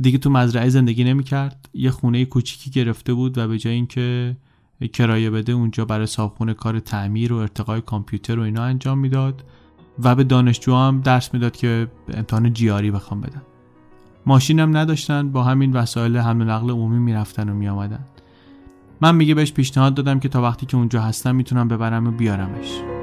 دیگه 0.00 0.18
تو 0.18 0.30
مزرعه 0.30 0.68
زندگی 0.68 1.04
نمی‌کرد. 1.04 1.68
یه 1.74 1.90
خونه 1.90 2.24
کوچیکی 2.24 2.70
گرفته 2.70 3.14
بود 3.14 3.38
و 3.38 3.48
به 3.48 3.58
جای 3.58 3.74
اینکه 3.74 4.36
کرایه 4.86 5.30
بده 5.30 5.52
اونجا 5.52 5.84
برای 5.84 6.06
صابخونه 6.06 6.54
کار 6.54 6.80
تعمیر 6.80 7.32
و 7.32 7.36
ارتقای 7.36 7.80
کامپیوتر 7.80 8.38
و 8.38 8.42
اینا 8.42 8.62
انجام 8.62 8.98
می‌داد 8.98 9.44
و 10.02 10.14
به 10.14 10.24
دانشجو 10.24 10.74
هم 10.74 11.00
درس 11.00 11.34
می‌داد 11.34 11.56
که 11.56 11.88
امتحان 12.14 12.52
جیاری 12.52 12.90
بخوام 12.90 13.20
بدن. 13.20 13.42
ماشینم 14.26 14.76
نداشتن 14.76 15.32
با 15.32 15.42
همین 15.42 15.72
وسایل 15.72 16.16
حمل 16.16 16.42
و 16.42 16.44
نقل 16.44 16.70
عمومی 16.70 16.98
می‌رفتن 16.98 17.48
و 17.48 17.54
میآمدن. 17.54 18.04
من 19.00 19.14
میگه 19.14 19.34
بهش 19.34 19.52
پیشنهاد 19.52 19.94
دادم 19.94 20.20
که 20.20 20.28
تا 20.28 20.42
وقتی 20.42 20.66
که 20.66 20.76
اونجا 20.76 21.02
هستم 21.02 21.34
می‌تونم 21.34 21.68
ببرم 21.68 22.06
و 22.06 22.10
بیارمش. 22.10 22.97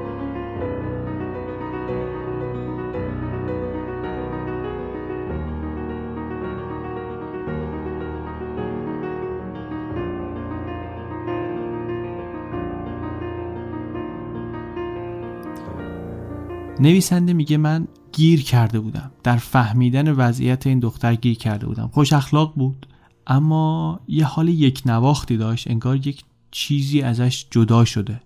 نویسنده 16.80 17.32
میگه 17.32 17.56
من 17.56 17.88
گیر 18.12 18.42
کرده 18.42 18.80
بودم. 18.80 19.10
در 19.22 19.36
فهمیدن 19.36 20.12
وضعیت 20.12 20.66
این 20.66 20.78
دختر 20.78 21.14
گیر 21.14 21.36
کرده 21.36 21.66
بودم. 21.66 21.90
خوش 21.92 22.12
اخلاق 22.12 22.54
بود 22.54 22.86
اما 23.26 24.00
یه 24.08 24.24
حال 24.24 24.48
یک 24.48 24.82
نواختی 24.86 25.36
داشت. 25.36 25.70
انگار 25.70 26.06
یک 26.06 26.24
چیزی 26.50 27.02
ازش 27.02 27.46
جدا 27.50 27.84
شده. 27.84 28.22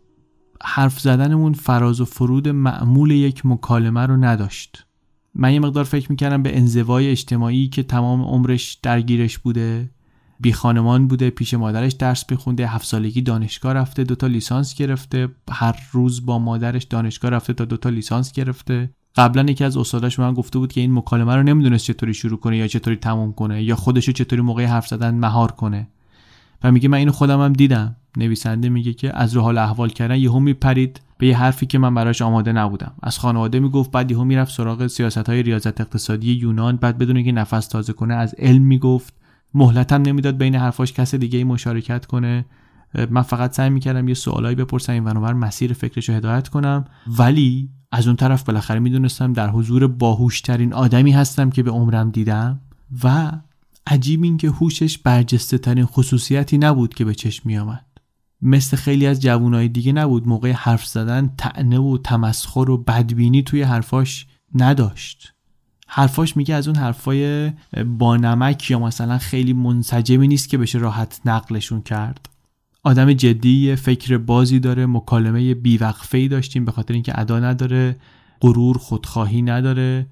حرف 0.63 1.01
زدنمون 1.01 1.53
فراز 1.53 2.01
و 2.01 2.05
فرود 2.05 2.49
معمول 2.49 3.11
یک 3.11 3.47
مکالمه 3.47 4.07
رو 4.07 4.17
نداشت. 4.17 4.87
من 5.35 5.53
یه 5.53 5.61
مقدار 5.61 5.85
فکر 5.85 6.11
می‌کردم 6.11 6.43
به 6.43 6.57
انزوای 6.57 7.11
اجتماعی 7.11 7.69
که 7.69 7.83
تمام 7.83 8.23
عمرش 8.23 8.79
درگیرش 8.83 9.39
بوده. 9.39 9.91
بی 10.41 10.53
خانمان 10.53 11.07
بوده 11.07 11.31
پیش 11.31 11.55
مادرش 11.55 11.93
درس 11.93 12.25
بخونده 12.25 12.67
هفت 12.67 12.87
سالگی 12.87 13.23
دانشگاه 13.23 13.73
رفته 13.73 14.05
دوتا 14.05 14.27
لیسانس 14.27 14.75
گرفته. 14.75 15.29
هر 15.51 15.77
روز 15.93 16.27
با 16.27 16.39
مادرش 16.39 16.85
دانشگاه 16.85 17.31
رفته 17.31 17.53
تا 17.53 17.65
دوتا 17.65 17.89
لیسانس 17.89 18.33
گرفته. 18.33 18.91
قبلا 19.17 19.43
یکی 19.43 19.65
از 19.65 19.77
استاداش 19.77 20.17
به 20.17 20.23
من 20.23 20.35
گفته 20.35 20.59
بود 20.59 20.73
که 20.73 20.81
این 20.81 20.95
مکالمه 20.95 21.37
رو 21.37 21.43
نمی‌دونست 21.43 21.85
چطوری 21.85 22.15
شروع 22.15 22.39
کنه 22.39 22.57
یا 22.57 22.67
چطوری 22.67 22.97
تموم 22.97 23.33
کنه 23.33 23.63
یا 23.63 23.77
خودشو 23.77 24.13
چطوری 24.13 24.43
موقع 24.43 24.65
حرف 24.65 24.89
زدن 24.89 25.15
مهار 25.15 25.53
کنه. 25.53 25.89
و 26.65 26.73
میگه 26.73 26.89
من 26.89 26.99
اینو 26.99 27.13
خودم 27.13 27.41
هم 27.41 27.53
دیدم. 27.53 27.97
نویسنده 28.17 28.69
میگه 28.69 28.93
که 28.93 29.19
از 29.19 29.35
رو 29.35 29.43
حال 29.43 29.59
احوال 29.59 29.89
کردن 29.89 30.17
یهو 30.17 30.41
میپرید 30.41 31.01
به 31.19 31.27
یه 31.27 31.39
حرفی 31.39 31.67
که 31.67 31.79
من 31.79 31.95
براش 31.95 32.23
آماده 32.23 32.53
نبودم. 32.53 32.93
از 33.03 33.19
خانواده 33.19 33.61
می‌گفت 33.61 33.91
بعد 33.91 34.11
یهو 34.11 34.25
می‌رفت 34.25 34.55
سراغ 34.55 34.87
سیاست 34.87 35.29
های 35.29 35.43
ریاضت 35.43 35.81
اقتصادی 35.81 36.33
یونان 36.33 36.77
بعد 36.77 36.99
بدون 36.99 37.25
که 37.25 37.33
نفس 37.33 37.67
تازه 37.67 37.93
کنه 37.93 38.15
از 38.15 38.35
علم 38.39 38.63
می‌گفت. 38.63 39.20
مهلتم 39.55 40.03
نمی‌داد 40.03 40.37
بین 40.37 40.55
حرفاش 40.55 40.93
کس 40.93 41.15
دیگه 41.15 41.39
ای 41.39 41.45
مشارکت 41.45 42.07
کنه. 42.07 42.45
من 43.11 43.23
فقط 43.23 43.53
سعی 43.53 43.71
می‌کردم 43.71 44.09
یه 44.09 44.15
سوالایی 44.15 44.57
بپرسم 44.57 44.93
این 44.93 45.05
ونوبر 45.05 45.33
مسیر 45.33 45.73
فکرش 45.73 46.09
رو 46.09 46.15
هدایت 46.15 46.49
کنم. 46.49 46.85
ولی 47.19 47.71
از 47.93 48.07
اون 48.07 48.17
طرف 48.17 48.43
بالاخره 48.43 48.81
می‌دونستم 48.81 49.33
در 49.33 49.51
حضور 49.51 49.87
باهوشترین 49.87 50.73
آدمی 50.73 51.13
هستم 51.13 51.51
که 51.51 51.63
به 51.63 51.71
عمرم 51.71 52.11
دیدم 52.11 52.61
و 53.05 53.33
عجیب 53.87 54.23
این 54.23 54.37
که 54.37 54.51
هوشش 54.51 54.99
برجسته 54.99 55.59
ترین 55.59 55.87
خصوصیتی 55.87 56.59
نبود 56.59 56.95
که 56.95 57.05
به 57.05 57.15
چشم 57.15 57.43
می 57.45 57.59
آمد. 57.59 57.87
مثل 58.43 58.77
خیلی 58.77 59.07
از 59.07 59.23
جوانای 59.23 59.69
دیگه 59.69 59.93
نبود. 59.93 60.29
موقع 60.29 60.53
حرف 60.53 60.87
زدن 60.87 61.31
تعنه 61.39 61.79
و 61.79 61.99
تمسخر 62.05 62.71
و 62.71 62.79
بدبینی 62.79 63.43
توی 63.43 63.63
حرفاش 63.63 64.27
نداشت. 64.55 65.35
حرفاش 65.93 66.37
میگه 66.37 66.55
از 66.55 66.69
اون 66.69 66.77
حرفای 66.77 67.53
با 67.99 68.17
نمک 68.17 68.71
یا 68.71 68.79
مثلا 68.79 69.19
خیلی 69.19 69.53
منسجمی 69.53 70.29
نیست 70.29 70.49
که 70.49 70.59
بشه 70.59 70.79
راحت 70.79 71.21
نقلشون 71.25 71.83
کرد. 71.83 72.29
آدم 72.83 73.13
جدی 73.13 73.77
فکر 73.77 74.19
بازی 74.19 74.61
داره 74.61 74.87
مکالمه 74.87 75.55
بیوقفه 75.55 76.29
داشتیم 76.29 76.65
به 76.65 76.73
خاطر 76.73 76.95
اینکه 76.95 77.21
ادا 77.21 77.41
نداره 77.41 77.97
غرور 78.41 78.79
خودخواهی 78.79 79.43
نداره. 79.43 80.07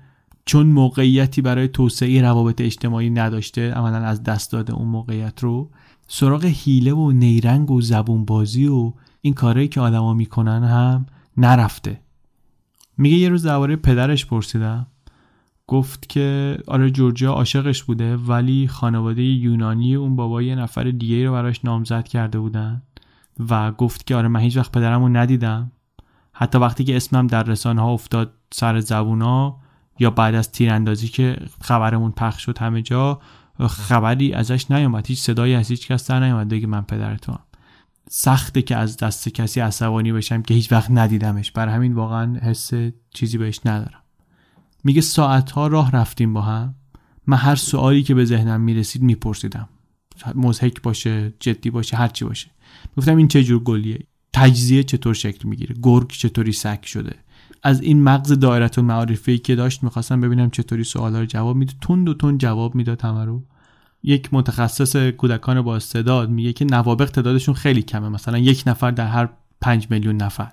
چون 0.45 0.67
موقعیتی 0.67 1.43
برای 1.43 1.69
توسعه 1.69 2.23
روابط 2.23 2.61
اجتماعی 2.61 3.11
نداشته 3.11 3.73
عملا 3.73 3.99
از 3.99 4.23
دست 4.23 4.53
داده 4.53 4.73
اون 4.73 4.89
موقعیت 4.89 5.43
رو. 5.43 5.71
سراغ 6.09 6.45
حیله 6.45 6.93
و 6.93 7.11
نیرنگ 7.11 7.71
و 7.71 7.81
زبون 7.81 8.25
بازی 8.25 8.67
و 8.67 8.93
این 9.21 9.35
کارهایی 9.35 9.69
که 9.69 9.81
آدما 9.81 10.15
می‌کنن 10.15 10.65
هم 10.65 11.07
نرفته. 11.37 12.01
میگه 12.99 13.17
یه 13.17 13.29
روز 13.29 13.47
درباره 13.47 13.77
پدرش 13.77 14.27
پرسیدم. 14.27 14.87
گفت 15.69 16.09
که 16.09 16.59
آره 16.67 16.91
جورجیا 16.91 17.33
عاشقش 17.33 17.83
بوده 17.83 18.17
ولی 18.17 18.69
خانواده 18.69 19.23
یونانی 19.23 19.95
اون 19.95 20.17
بابا 20.17 20.43
یه 20.43 20.55
نفر 20.55 20.85
دیگه 20.85 21.27
رو 21.27 21.33
براش 21.33 21.65
نامزد 21.65 22.09
کرده 22.09 22.39
بودن 22.39 22.83
و 23.51 23.73
گفت 23.73 24.07
که 24.07 24.17
آره 24.17 24.29
من 24.29 24.41
هیچ 24.41 24.57
وقت 24.57 24.73
پدرم 24.73 25.03
رو 25.03 25.09
ندیدم. 25.09 25.73
حتی 26.33 26.59
وقتی 26.59 26.85
که 26.85 26.97
اسمم 26.97 27.27
در 27.27 27.43
رسانه 27.43 27.83
ها 27.83 27.93
افتاد 27.93 28.33
سر 28.53 28.81
زبونا 28.81 29.57
یا 29.99 30.11
بعد 30.11 30.35
از 30.35 30.53
تیراندازی 30.53 31.09
که 31.09 31.37
خبرمون 31.61 32.11
پخش 32.11 32.45
شد 32.45 32.59
همه 32.59 32.83
جا 32.83 33.21
خبری 33.67 34.33
ازش 34.33 34.71
نیومد. 34.71 35.07
هیچ 35.07 35.21
صدایی 35.21 35.55
از 35.55 35.69
هیچ 35.69 35.89
کس 35.89 36.11
در 36.11 36.21
نیومد 36.21 36.49
بگه 36.49 36.67
من 36.67 36.83
پدرتونم 36.83 37.43
سخته 38.11 38.63
که 38.63 38.77
از 38.77 38.97
دست 38.97 39.29
کسی 39.29 39.61
عصبانی 39.61 40.13
بشم 40.13 40.43
که 40.43 40.55
هیچ 40.55 40.73
وقت 40.73 40.91
ندیدمش. 40.91 41.51
برای 41.51 41.75
همین 41.75 41.93
واقعا 41.93 42.39
حس 42.43 42.71
چیزی 43.15 43.39
بهش 43.39 43.61
ندارم. 43.65 44.03
میگه 44.85 45.01
ساعتها 45.01 45.67
راه 45.67 45.91
رفتیم 45.91 46.35
با 46.35 46.41
هم. 46.41 46.75
من 47.27 47.37
هر 47.37 47.57
سوالی 47.57 48.03
که 48.03 48.15
به 48.15 48.25
ذهنم 48.25 48.61
می‌رسید 48.61 49.03
میپرسیدم. 49.03 49.69
مزهک 50.35 50.83
باشه 50.83 51.33
جدی 51.41 51.71
باشه 51.71 51.97
هرچی 51.97 52.25
باشه. 52.25 52.51
گفتم 52.97 53.17
این 53.17 53.29
چه 53.29 53.45
جور 53.45 53.63
گلیه؟ 53.63 53.99
تجزیه 54.33 54.83
چطور 54.83 55.15
شکل 55.15 55.49
می‌گیره؟ 55.49 55.77
گرگ 55.83 56.09
چطوری 56.09 56.53
سک 56.53 56.87
شده؟ 56.87 57.15
از 57.63 57.81
این 57.81 58.03
مغز 58.03 58.33
دایره 58.33 58.71
معارفی 58.83 59.39
که 59.39 59.55
داشت 59.55 59.83
می‌خواستم 59.83 60.21
ببینم 60.21 60.51
چطوری 60.51 60.85
سوالا 60.85 61.21
رو 61.21 61.27
جواب 61.27 61.57
میده. 61.57 61.73
تون 61.81 62.09
و 62.09 62.15
تون 62.15 62.39
جواب 62.39 62.75
می‌داد 62.75 63.03
همه 63.03 63.25
رو. 63.25 63.45
یک 64.03 64.29
متخصص 64.33 64.97
کودکان 64.97 65.63
با 65.63 65.77
استعداد 65.77 66.31
میگه 66.31 66.53
که 66.53 66.65
نوابق 66.65 67.11
تعدادشون 67.11 67.55
خیلی 67.55 67.83
کمه. 67.83 68.09
مثلا 68.09 68.39
یک 68.39 68.65
نفر 68.67 68.91
در 68.91 69.07
هر 69.07 69.29
پنج 69.61 69.87
میلیون 69.91 70.17
نفر. 70.17 70.53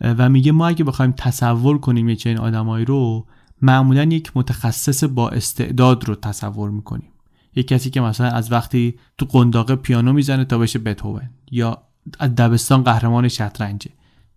و 0.00 0.28
میگه 0.28 0.52
ما 0.52 0.68
اگه 0.68 0.84
بخوایم 0.84 1.14
تصور 1.16 1.78
کنیم 1.78 2.08
یه 2.08 2.16
چنین 2.16 2.38
آدمایی 2.38 2.84
رو 2.84 3.26
معمولا 3.62 4.02
یک 4.02 4.32
متخصص 4.34 5.04
با 5.04 5.28
استعداد 5.28 6.08
رو 6.08 6.14
تصور 6.14 6.70
می‌کنیم. 6.70 7.08
یک 7.56 7.68
کسی 7.68 7.90
که 7.90 8.00
مثلا 8.00 8.26
از 8.26 8.52
وقتی 8.52 8.94
تو 9.18 9.26
قنداقه 9.26 9.76
پیانو 9.76 10.12
می‌زنه 10.12 10.44
تا 10.44 10.58
بشه 10.58 10.78
بتوون 10.78 11.30
یا 11.50 11.82
از 12.18 12.34
دبستان 12.34 12.82
قهرمان 12.82 13.28
شطرنجه. 13.28 13.90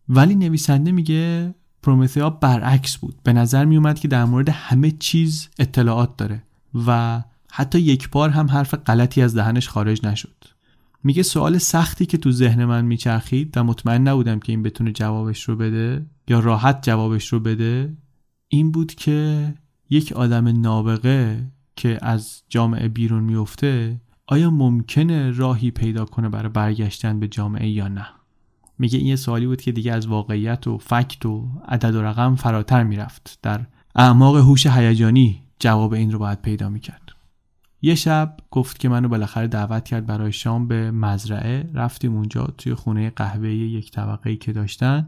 ولی 0.09 0.35
نویسنده 0.35 0.91
میگه 0.91 1.55
پرومتئا 1.83 2.29
برعکس 2.29 2.97
بود. 2.97 3.15
به 3.23 3.33
نظر 3.33 3.65
میومد 3.65 3.99
که 3.99 4.07
در 4.07 4.25
مورد 4.25 4.49
همه 4.49 4.91
چیز 4.91 5.49
اطلاعات 5.59 6.17
داره 6.17 6.43
و 6.87 7.23
حتی 7.51 7.79
یک 7.79 8.09
بار 8.09 8.29
هم 8.29 8.47
حرف 8.47 8.73
غلطی 8.73 9.21
از 9.21 9.35
دهنش 9.35 9.69
خارج 9.69 10.05
نشد. 10.05 10.45
میگه 11.03 11.23
سوال 11.23 11.57
سختی 11.57 12.05
که 12.05 12.17
تو 12.17 12.31
ذهن 12.31 12.65
من 12.65 12.85
میچرخید 12.85 13.57
و 13.57 13.63
مطمئن 13.63 14.07
نبودم 14.07 14.39
که 14.39 14.51
این 14.51 14.63
بتونه 14.63 14.91
جوابش 14.91 15.43
رو 15.43 15.55
بده 15.55 16.05
یا 16.27 16.39
راحت 16.39 16.83
جوابش 16.83 17.27
رو 17.27 17.39
بده 17.39 17.97
این 18.47 18.71
بود 18.71 18.95
که 18.95 19.53
یک 19.89 20.11
آدم 20.11 20.61
نابغه 20.61 21.51
که 21.75 21.97
از 22.01 22.43
جامعه 22.49 22.87
بیرون 22.87 23.23
میفته 23.23 24.01
آیا 24.27 24.51
ممکنه 24.51 25.31
راهی 25.31 25.71
پیدا 25.71 26.05
کنه 26.05 26.29
برای 26.29 26.49
برگشتن 26.49 27.19
به 27.19 27.27
جامعه 27.27 27.69
یا 27.69 27.87
نه؟ 27.87 28.07
میگه 28.79 28.97
این 28.97 29.07
یه 29.07 29.15
سوالی 29.15 29.47
بود 29.47 29.61
که 29.61 29.71
دیگه 29.71 29.93
از 29.93 30.07
واقعیت 30.07 30.67
و 30.67 30.77
فکت 30.77 31.25
و 31.25 31.47
عدد 31.67 31.95
و 31.95 32.01
رقم 32.01 32.35
فراتر 32.35 32.83
می‌رفت. 32.83 33.39
در 33.41 33.65
اعماق 33.95 34.37
هوش 34.37 34.67
هیجانی 34.67 35.41
جواب 35.59 35.93
این 35.93 36.11
رو 36.11 36.19
باید 36.19 36.41
پیدا 36.41 36.69
می‌کرد. 36.69 37.12
یه 37.85 37.95
شب 37.95 38.37
گفت 38.51 38.79
که 38.79 38.89
منو 38.89 39.07
بالاخره 39.07 39.47
دعوت 39.47 39.85
کرد 39.85 40.05
برای 40.05 40.31
شام 40.31 40.67
به 40.67 40.91
مزرعه. 40.91 41.69
رفتیم 41.73 42.15
اونجا 42.15 42.43
توی 42.57 42.73
خونه 42.73 43.09
قهوه 43.09 43.49
یک 43.49 43.91
طبقه 43.91 44.29
ای 44.29 44.35
که 44.35 44.53
داشتن 44.53 45.07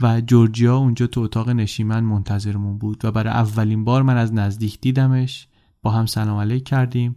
و 0.00 0.20
جورجیا 0.20 0.76
اونجا 0.76 1.06
تو 1.06 1.20
اتاق 1.20 1.48
نشیمن 1.48 2.00
منتظرمون 2.00 2.78
بود 2.78 3.04
و 3.04 3.12
برای 3.12 3.32
اولین 3.32 3.84
بار 3.84 4.02
من 4.02 4.16
از 4.16 4.34
نزدیک 4.34 4.80
دیدمش. 4.80 5.48
با 5.82 5.90
هم 5.90 6.06
سلام 6.06 6.38
علیک 6.38 6.64
کردیم. 6.64 7.16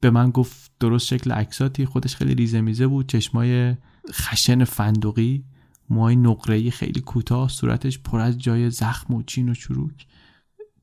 به 0.00 0.10
من 0.10 0.30
گفت 0.30 0.70
درست 0.80 1.06
شکل 1.06 1.32
عکساتی 1.32 1.84
خودش 1.84 2.16
خیلی 2.16 2.34
ریزه 2.34 2.60
میزه 2.60 2.86
بود. 2.86 3.08
چشمای 3.08 3.76
خشن 4.12 4.64
فندقی 4.64 5.44
موهای 5.90 6.16
نقره‌ای 6.16 6.70
خیلی 6.70 7.00
کوتاه 7.00 7.48
صورتش 7.48 7.98
پر 7.98 8.20
از 8.20 8.38
جای 8.38 8.70
زخم 8.70 9.14
و 9.14 9.22
چین 9.22 9.48
و 9.48 9.54
چروک. 9.54 10.06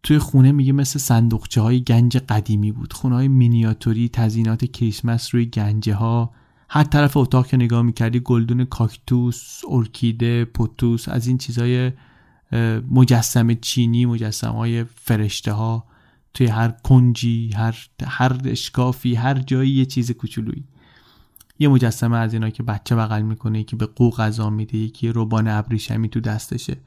توی 0.08 0.20
خونه 0.20 0.52
میگه 0.52 0.74
مثل 0.74 1.00
صندوقچه 1.00 1.62
های 1.62 1.84
گنج 1.84 2.18
قدیمی 2.18 2.72
بود. 2.72 2.94
خونه 2.94 3.16
های 3.16 3.28
مینیاتوری 3.28 4.10
تزینات 4.10 4.66
کریسمس 4.66 5.36
روی 5.36 5.46
گنجه 5.46 5.94
ها 5.94 6.32
هر 6.70 6.84
طرف 6.84 7.18
اتاق 7.18 7.48
که 7.48 7.58
نگاه 7.58 7.82
می‌کردی 7.82 8.20
گلدون 8.20 8.66
کاکتوس 8.66 9.62
ارکیده 9.70 10.46
پوتوس 10.46 11.10
از 11.10 11.28
این 11.28 11.38
چیزهای 11.38 11.92
مجسم 12.92 13.54
چینی 13.54 14.06
مجسم 14.06 14.52
های 14.52 14.84
فرشته 14.84 15.52
ها 15.52 15.84
توی 16.34 16.48
هر 16.48 16.70
کنجی 16.70 17.52
هر 17.56 17.88
هر 18.08 18.38
اشکافی 18.46 19.16
هر 19.16 19.40
جایی 19.40 19.72
یه 19.72 19.86
چیز 19.86 20.12
کوچولویی. 20.12 20.64
یه 21.60 21.68
مجسمه 21.68 22.18
از 22.18 22.34
اینا 22.34 22.50
که 22.50 22.64
بچه 22.64 22.96
بغل 22.96 23.22
می‌کنه 23.22 23.60
یکی 23.60 23.76
به 23.76 23.86
قو 23.86 24.10
غذا 24.10 24.50
میده 24.50 24.78
یکی 24.78 25.10
روبان 25.10 25.48
ابریشمی 25.48 26.10
تو 26.10 26.20
دستشه. 26.20 26.78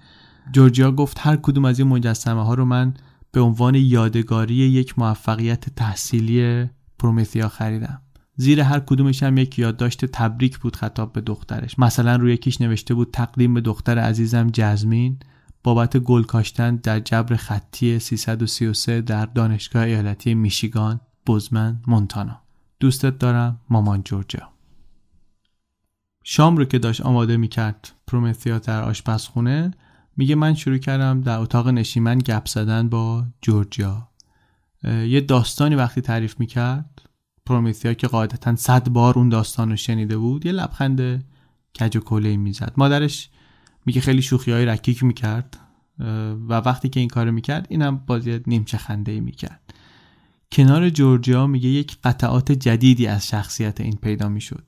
جورجیا 0.53 0.93
گفت 0.93 1.17
هر 1.21 1.37
کدوم 1.37 1.65
از 1.65 1.79
این 1.79 1.89
مجسمه 1.89 2.45
ها 2.45 2.55
رو 2.55 2.65
من 2.65 2.95
به 3.33 3.41
عنوان 3.41 3.75
یادگاری 3.75 4.55
یک 4.55 4.99
موفقیت 4.99 5.75
تحصیلی 5.75 6.71
پرومتیا 6.99 7.49
خریدم 7.49 8.03
زیر 8.41 8.61
هر 8.61 8.81
کدومش 8.81 9.23
هم 9.23 9.39
یک 9.39 9.59
یادداشت 9.59 10.05
تبریک 10.05 10.59
بود 10.59 10.77
خطاب 10.77 11.13
به 11.13 11.21
دخترش. 11.21 11.79
مثلا 11.79 12.17
روی 12.17 12.33
یکیش 12.33 12.61
نوشته 12.61 12.95
بود 12.95 13.11
تقدیم 13.13 13.55
به 13.55 13.61
دختر 13.61 13.99
عزیزم 13.99 14.51
جزمین 14.53 15.19
بابت 15.63 15.97
گل 15.97 16.23
کاشتن 16.23 16.77
در 16.77 17.01
جبر 17.01 17.37
خطی 17.37 17.99
333 17.99 19.01
در 19.01 19.27
دانشگاه 19.27 19.83
ایالتی 19.83 20.35
میشیگان 20.35 21.01
بزمن 21.27 21.81
مونتانا. 21.87 22.41
دوستت 22.81 23.19
دارم 23.19 23.61
مامان 23.71 24.03
جورجیا. 24.03 24.49
شام 26.25 26.57
رو 26.57 26.65
که 26.65 26.79
داشت 26.79 27.01
آماده 27.01 27.37
می‌کرد 27.37 27.93
پرومتیا 28.07 28.59
در 28.59 28.83
آشپزخونه 28.83 29.71
میگه 30.21 30.35
من 30.35 30.55
شروع 30.55 30.79
کردم 30.79 31.21
در 31.21 31.39
اتاق 31.39 31.69
نشیمن 31.69 32.19
گپ 32.19 32.49
زدن 32.49 32.89
با 32.89 33.25
جورجیا. 33.43 34.09
یه 34.85 35.21
داستانی 35.21 35.75
وقتی 35.75 36.01
تعریف 36.01 36.41
می‌کرد 36.41 37.03
پرومیثیا 37.47 37.95
که 37.95 38.07
قاعدتا 38.07 38.57
صد 38.57 38.89
بار 38.89 39.19
اون 39.19 39.29
داستان 39.29 39.71
رو 39.71 39.77
شنیده 39.77 40.19
بود 40.19 40.47
یه 40.47 40.53
لبخند 40.53 41.25
کج 41.81 41.97
و 41.97 42.01
کله 42.01 42.37
می‌زد. 42.37 42.73
مادرش 42.77 43.29
میگه 43.87 44.01
خیلی 44.01 44.23
شوخی 44.23 44.53
های 44.53 44.67
رکیک 44.67 45.05
می‌کرد 45.05 45.59
و 46.49 46.53
وقتی 46.53 46.89
که 46.89 47.01
این 47.01 47.09
کارو 47.09 47.33
می‌کرد 47.33 47.67
اینم 47.71 47.97
بازی 47.97 48.41
نیمچه 48.47 48.79
خنده 48.79 49.21
می‌کرد. 49.21 49.75
کنار 50.53 50.91
جورجیا 50.91 51.47
میگه 51.47 51.69
یک 51.69 51.99
قطعات 52.05 52.53
جدیدی 52.53 53.07
از 53.07 53.27
شخصیت 53.27 53.81
این 53.81 53.97
پیدا 54.03 54.29
می‌شد. 54.29 54.65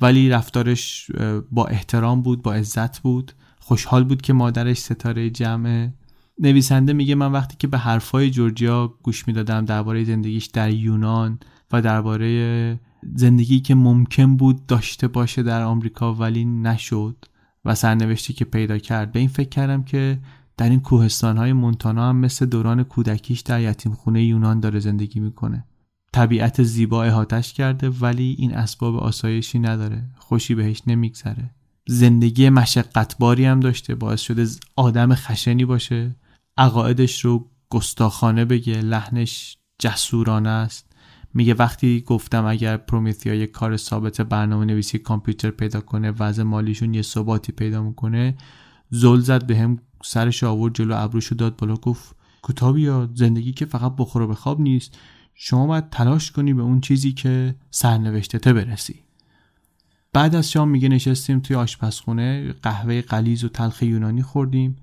ولی 0.00 0.28
رفتارش 0.28 1.10
با 1.50 1.66
احترام 1.66 2.22
بود 2.22 2.42
با 2.42 2.54
عزت 2.54 2.98
بود. 2.98 3.32
خوشحال 3.64 4.04
بود 4.04 4.22
که 4.22 4.32
مادرش 4.32 4.78
ستاره 4.78 5.30
جمعه 5.30 5.94
نویسنده 6.38 6.92
میگه 6.92 7.14
من 7.14 7.32
وقتی 7.32 7.56
که 7.58 7.66
به 7.66 7.78
حرفای 7.78 8.30
جورجیا 8.30 8.94
گوش 9.02 9.28
می‌دادم 9.28 9.64
درباره 9.64 10.04
زندگیش 10.04 10.46
در 10.46 10.70
یونان 10.70 11.38
و 11.72 11.82
درباره 11.82 12.80
زندگی 13.14 13.60
که 13.60 13.74
ممکن 13.74 14.36
بود 14.36 14.66
داشته 14.66 15.08
باشه 15.08 15.42
در 15.42 15.62
آمریکا 15.62 16.14
ولی 16.14 16.44
نشد 16.44 17.24
و 17.64 17.74
سرنوشتی 17.74 18.32
که 18.32 18.44
پیدا 18.44 18.78
کرد. 18.78 19.12
به 19.12 19.18
این 19.18 19.28
فکر 19.28 19.48
کردم 19.48 19.82
که 19.82 20.18
در 20.56 20.70
این 20.70 20.80
کوهستان 20.80 21.36
های 21.36 21.52
مونتانا 21.52 22.08
هم 22.08 22.16
مثل 22.16 22.46
دوران 22.46 22.82
کودکیش 22.82 23.40
در 23.40 23.60
یتیم 23.60 23.92
خونه 23.92 24.24
یونان 24.24 24.60
داره 24.60 24.78
زندگی 24.80 25.20
می‌کنه. 25.20 25.64
طبیعت 26.12 26.62
زیبا 26.62 27.04
احاتش 27.04 27.52
کرده 27.52 27.90
ولی 27.90 28.36
این 28.38 28.54
اسباب 28.54 28.96
آسایشی 28.96 29.58
نداره. 29.58 30.10
خوشی 30.18 30.54
بهش 30.54 30.82
نمیگذره. 30.86 31.50
زندگی 31.86 32.50
مشقتباری 32.50 33.44
هم 33.44 33.60
داشته 33.60 33.94
باعث 33.94 34.20
شده 34.20 34.46
آدم 34.76 35.14
خشنی 35.14 35.64
باشه. 35.64 36.16
عقاعدش 36.56 37.24
رو 37.24 37.50
گستاخانه 37.70 38.44
بگه 38.44 38.80
لحنش 38.80 39.56
جسورانه 39.78 40.48
است. 40.48 40.92
میگه 41.34 41.54
وقتی 41.54 42.00
گفتم 42.06 42.44
اگر 42.44 42.76
پرومیتیا 42.76 43.34
یک 43.34 43.50
کار 43.50 43.76
ثابت 43.76 44.20
برنامه 44.20 44.64
نویسی 44.64 44.98
کامپیوتر 44.98 45.50
پیدا 45.50 45.80
کنه 45.80 46.10
وضع 46.10 46.42
مالیشون 46.42 46.94
یه 46.94 47.02
ثباتی 47.02 47.52
پیدا 47.52 47.82
می‌کنه 47.82 48.34
زل 48.90 49.20
زد 49.20 49.46
به 49.46 49.56
هم 49.56 49.78
سرش 50.04 50.44
آورد 50.44 50.74
جلو 50.74 50.94
ابروشو 50.96 51.34
داد 51.34 51.56
بالا 51.56 51.74
گفت 51.74 52.16
کتابی 52.42 52.82
یا 52.82 53.10
زندگی 53.14 53.52
که 53.52 53.66
فقط 53.66 53.92
بخور 53.98 54.22
و 54.22 54.28
بخواب 54.28 54.60
نیست. 54.60 54.98
شما 55.34 55.66
باید 55.66 55.90
تلاش 55.90 56.30
کنی 56.30 56.54
به 56.54 56.62
اون 56.62 56.80
چیزی 56.80 57.12
که 57.12 57.54
سرنوشتته 57.70 58.52
برسی. 58.52 59.02
بعد 60.14 60.34
از 60.34 60.50
شام 60.50 60.68
میگه 60.68 60.88
نشستیم 60.88 61.40
توی 61.40 61.56
آشپزخونه 61.56 62.52
قهوه 62.62 63.00
قلیز 63.02 63.44
و 63.44 63.48
تلخ 63.48 63.82
یونانی 63.82 64.22
خوردیم. 64.22 64.76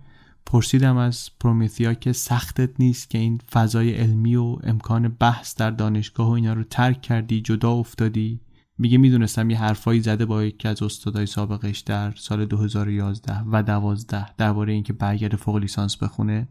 پرسیدم 0.45 0.97
از 0.97 1.30
پرومیثیا 1.39 1.93
که 1.93 2.14
سختت 2.14 2.69
نیست 2.80 3.10
که 3.10 3.18
این 3.18 3.41
فضای 3.51 3.93
علمی 3.93 4.35
و 4.35 4.57
امکان 4.64 5.07
بحث 5.07 5.56
در 5.56 5.72
دانشگاه 5.72 6.27
و 6.30 6.31
اینا 6.31 6.53
رو 6.53 6.64
ترک 6.64 7.01
کردی 7.01 7.41
جدا 7.41 7.72
افتادی؟ 7.72 8.39
میگه 8.77 8.97
می‌دونستم 8.97 9.49
یه 9.49 9.60
حرفایی 9.60 10.01
زده 10.01 10.26
با 10.26 10.43
یکی 10.43 10.68
از 10.68 10.84
استادای 10.84 11.26
سابقش 11.26 11.80
در 11.80 12.11
سال 12.11 12.45
2011 12.45 13.41
و 13.51 13.64
12 13.64 14.35
درباره 14.38 14.73
اینکه 14.73 14.93
برگرد 14.93 15.35
فوق 15.35 15.56
لیسانس 15.56 15.97
بخونه. 15.97 16.47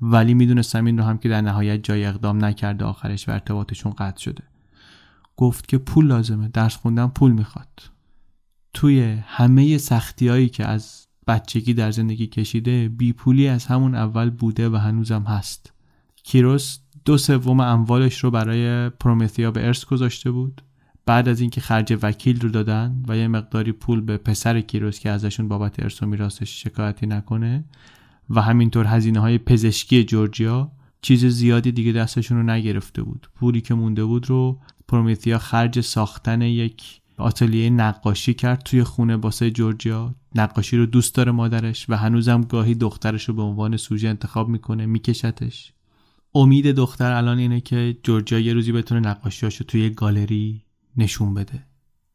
ولی 0.00 0.34
می‌دونستم 0.34 0.84
این 0.84 0.98
رو 0.98 1.04
هم 1.04 1.18
که 1.18 1.28
در 1.28 1.40
نهایت 1.40 1.80
جای 1.82 2.04
اقدام 2.04 2.44
نکرده 2.44 2.84
آخرش 2.84 3.28
و 3.28 3.32
ارتباطشون 3.32 3.92
قطع 3.92 4.20
شده. 4.20 4.42
گفت 5.36 5.68
که 5.68 5.78
پول 5.78 6.06
لازمه 6.06 6.48
درس 6.48 6.76
خوندن 6.76 7.06
پول 7.06 7.32
می‌خواد. 7.32 7.89
توی 8.74 9.18
همه 9.26 9.78
سختیایی 9.78 10.48
که 10.48 10.66
از 10.66 11.06
بچگی 11.26 11.74
در 11.74 11.90
زندگی 11.90 12.26
کشیده 12.26 12.88
بی 12.88 13.12
پولی 13.12 13.48
از 13.48 13.66
همون 13.66 13.94
اول 13.94 14.30
بوده 14.30 14.68
و 14.68 14.76
هنوزم 14.76 15.22
هست. 15.22 15.72
کیروس 16.22 16.78
دو 17.04 17.18
سوم 17.18 17.60
اموالش 17.60 18.24
رو 18.24 18.30
برای 18.30 18.88
پرومثیا 18.88 19.50
به 19.50 19.66
ارث 19.66 19.84
گذاشته 19.84 20.30
بود. 20.30 20.62
بعد 21.06 21.28
از 21.28 21.40
اینکه 21.40 21.60
خرج 21.60 21.98
وکیل 22.02 22.40
رو 22.40 22.48
دادن 22.48 23.02
و 23.08 23.16
یه 23.16 23.28
مقداری 23.28 23.72
پول 23.72 24.00
به 24.00 24.16
پسر 24.16 24.60
کیروس 24.60 24.98
که 24.98 25.10
ازشون 25.10 25.48
بابت 25.48 25.82
ارث 25.82 26.02
و 26.02 26.06
میراثش 26.06 26.62
شکایتی 26.62 27.06
نکنه 27.06 27.64
و 28.30 28.42
همینطور 28.42 28.86
هزینه 28.86 29.20
های 29.20 29.38
پزشکی 29.38 30.04
جورجیا 30.04 30.72
چیز 31.02 31.26
زیادی 31.26 31.72
دیگه 31.72 31.92
دستشون 31.92 32.36
رو 32.36 32.42
نگرفته 32.42 33.02
بود. 33.02 33.28
پولی 33.34 33.60
که 33.60 33.74
مونده 33.74 34.04
بود 34.04 34.30
رو 34.30 34.60
پرومیثیا 34.88 35.38
خرج 35.38 35.80
ساختن 35.80 36.42
یک 36.42 36.99
آتلیه 37.20 37.70
نقاشی 37.70 38.34
کرد 38.34 38.62
توی 38.62 38.84
خونه 38.84 39.16
باسه 39.16 39.50
جورجیا. 39.50 40.14
نقاشی 40.34 40.76
رو 40.76 40.86
دوست 40.86 41.14
داره 41.14 41.32
مادرش 41.32 41.86
و 41.88 41.96
هنوزم 41.96 42.40
گاهی 42.40 42.74
دخترش 42.74 43.24
رو 43.24 43.34
به 43.34 43.42
عنوان 43.42 43.76
سوژه 43.76 44.08
انتخاب 44.08 44.48
می‌کنه 44.48 44.86
میکشتش. 44.86 45.72
امید 46.34 46.66
دختر 46.66 47.12
الان 47.12 47.38
اینه 47.38 47.60
که 47.60 47.96
جورجیا 48.02 48.38
یه 48.38 48.52
روزی 48.52 48.72
بتونه 48.72 49.08
نقاشیاشو 49.08 49.64
توی 49.64 49.90
گالری 49.90 50.62
نشون 50.96 51.34
بده. 51.34 51.62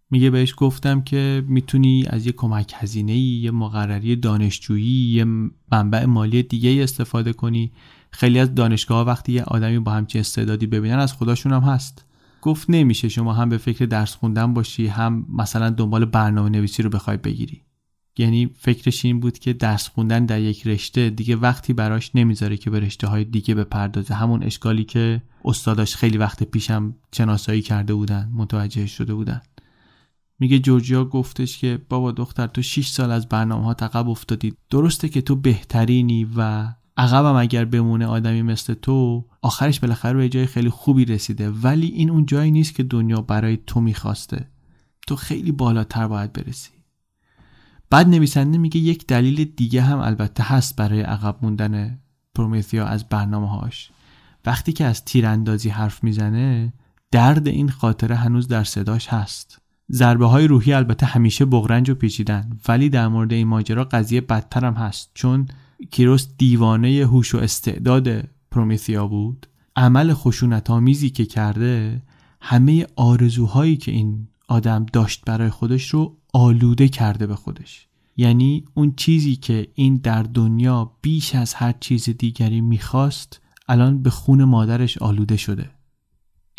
میگه 0.10 0.30
بهش 0.30 0.54
گفتم 0.58 1.02
که 1.02 1.44
می‌تونی 1.48 2.06
از 2.10 2.26
یه 2.26 2.32
کمک 2.32 2.74
هزینه 2.76 3.18
یه 3.18 3.52
مقرری 3.52 4.16
دانشجویی 4.16 5.12
یه 5.12 5.26
منبع 5.72 6.06
مالی 6.06 6.44
دیگه 6.44 6.84
استفاده 6.84 7.34
کنی. 7.34 7.72
خیلی 8.12 8.40
از 8.40 8.56
دانشگاه 8.56 9.08
وقتی 9.08 9.32
یه 9.32 9.44
آدمی 9.44 9.80
با 9.80 9.92
همچین 9.92 10.20
استعدادی 10.20 10.68
ببینن 10.68 11.00
از 11.00 11.14
خداشون 11.14 11.54
هم 11.54 11.62
هست. 11.62 12.06
گفت 12.46 12.70
نمیشه 12.70 13.10
شما 13.10 13.34
هم 13.34 13.50
به 13.50 13.58
فکر 13.58 13.86
درس 13.86 14.16
خوندن 14.16 14.54
باشی 14.54 14.88
هم 14.88 15.26
مثلا 15.30 15.70
دنبال 15.70 16.06
برنامه 16.06 16.50
نویسی 16.50 16.84
رو 16.84 16.90
بخوای 16.90 17.18
بگیری. 17.18 17.62
یعنی 18.18 18.50
فکرش 18.58 19.06
این 19.06 19.20
بود 19.20 19.40
که 19.40 19.54
درس 19.54 19.88
خوندن 19.88 20.26
در 20.26 20.42
یک 20.42 20.68
رشته 20.68 21.10
دیگه 21.10 21.36
وقتی 21.36 21.74
براش 21.74 22.12
نمی‌ذاره 22.16 22.58
که 22.58 22.70
به 22.70 22.80
رشته 22.80 23.08
های 23.08 23.24
دیگه 23.24 23.56
بپردازه. 23.56 24.14
همون 24.14 24.44
اشکالی 24.44 24.84
که 24.84 25.22
استاداش 25.46 25.96
خیلی 25.96 26.18
وقت 26.18 26.44
پیشم 26.44 26.96
شناسایی 27.16 27.62
کرده 27.62 27.94
بودن 27.94 28.32
متوجه 28.34 28.86
شده 28.86 29.14
بودن. 29.14 29.42
میگه 30.40 30.60
جورجیا 30.60 31.06
گفتش 31.06 31.58
که 31.58 31.80
بابا 31.90 32.12
دختر 32.12 32.48
تو 32.48 32.62
6 32.62 32.88
سال 32.88 33.12
از 33.12 33.30
برنامه 33.30 33.64
ها 33.64 33.74
تقب 33.74 34.10
افتادی. 34.10 34.54
درسته 34.70 35.10
که 35.10 35.22
تو 35.22 35.36
بهترینی 35.36 36.28
و 36.38 36.68
عقبم 36.98 37.36
اگر 37.36 37.66
بمونه 37.66 38.06
آدمی 38.06 38.42
مثل 38.42 38.74
تو 38.74 39.26
آخرش 39.42 39.80
بالاخره 39.80 40.18
به 40.18 40.30
جای 40.30 40.46
خیلی 40.46 40.70
خوبی 40.70 41.06
رسیده. 41.06 41.50
ولی 41.50 41.88
این 41.88 42.10
اون 42.10 42.26
جایی 42.26 42.52
نیست 42.52 42.76
که 42.76 42.84
دنیا 42.84 43.22
برای 43.22 43.58
تو 43.68 43.82
می‌خواسته. 43.82 44.48
تو 45.08 45.16
خیلی 45.16 45.52
بالاتر 45.52 46.08
باید 46.08 46.34
برسی. 46.34 46.70
بعد 47.90 48.08
نویسنده 48.08 48.58
میگه 48.58 48.80
یک 48.80 49.08
دلیل 49.08 49.44
دیگه 49.44 49.82
هم 49.82 50.00
البته 50.00 50.44
هست 50.44 50.76
برای 50.76 51.02
عقب 51.02 51.36
موندن 51.42 52.00
پرومیثیا 52.36 52.86
از 52.86 53.10
برنامه 53.10 53.50
هاش 53.50 53.90
وقتی 54.46 54.74
که 54.74 54.86
از 54.86 55.06
تیراندازی 55.06 55.70
حرف 55.70 56.04
می‌زنه 56.04 56.74
درد 57.12 57.48
این 57.48 57.70
خاطره 57.70 58.16
هنوز 58.16 58.48
در 58.48 58.64
صداش 58.64 59.08
هست. 59.08 59.62
ضربه 59.92 60.26
های 60.26 60.48
روحی 60.48 60.74
البته 60.74 61.06
همیشه 61.06 61.46
بغرنج 61.46 61.90
و 61.90 61.96
پیچیدن 61.96 62.60
ولی 62.68 62.90
در 62.90 63.08
مورد 63.08 63.34
این 63.34 63.48
ماجرا 63.48 63.84
قضیه 63.84 64.22
بدتر 64.22 64.66
هم 64.66 64.74
هست. 64.74 65.12
چون 65.14 65.48
کیروس 65.92 66.28
دیوانه 66.38 67.08
هوش 67.12 67.36
و 67.36 67.38
استعداد 67.38 68.30
پرومیثیا 68.52 69.08
بود. 69.08 69.48
عمل 69.76 70.14
خشونت 70.14 70.70
آمیزی 70.70 71.10
که 71.10 71.26
کرده 71.26 72.02
همه 72.42 72.88
آرزوهایی 72.96 73.78
که 73.78 73.92
این 73.92 74.28
آدم 74.48 74.86
داشت 74.94 75.26
برای 75.26 75.50
خودش 75.50 75.90
رو 75.90 76.18
آلوده 76.34 76.88
کرده 76.88 77.28
به 77.28 77.36
خودش. 77.36 77.88
یعنی 78.18 78.66
اون 78.74 78.94
چیزی 78.98 79.36
که 79.36 79.68
این 79.74 79.96
در 79.96 80.24
دنیا 80.24 80.92
بیش 81.02 81.36
از 81.36 81.54
هر 81.54 81.74
چیز 81.80 82.10
دیگری 82.10 82.62
می‌خواست 82.62 83.42
الان 83.68 84.04
به 84.04 84.10
خون 84.10 84.44
مادرش 84.44 84.98
آلوده 84.98 85.38
شده. 85.38 85.72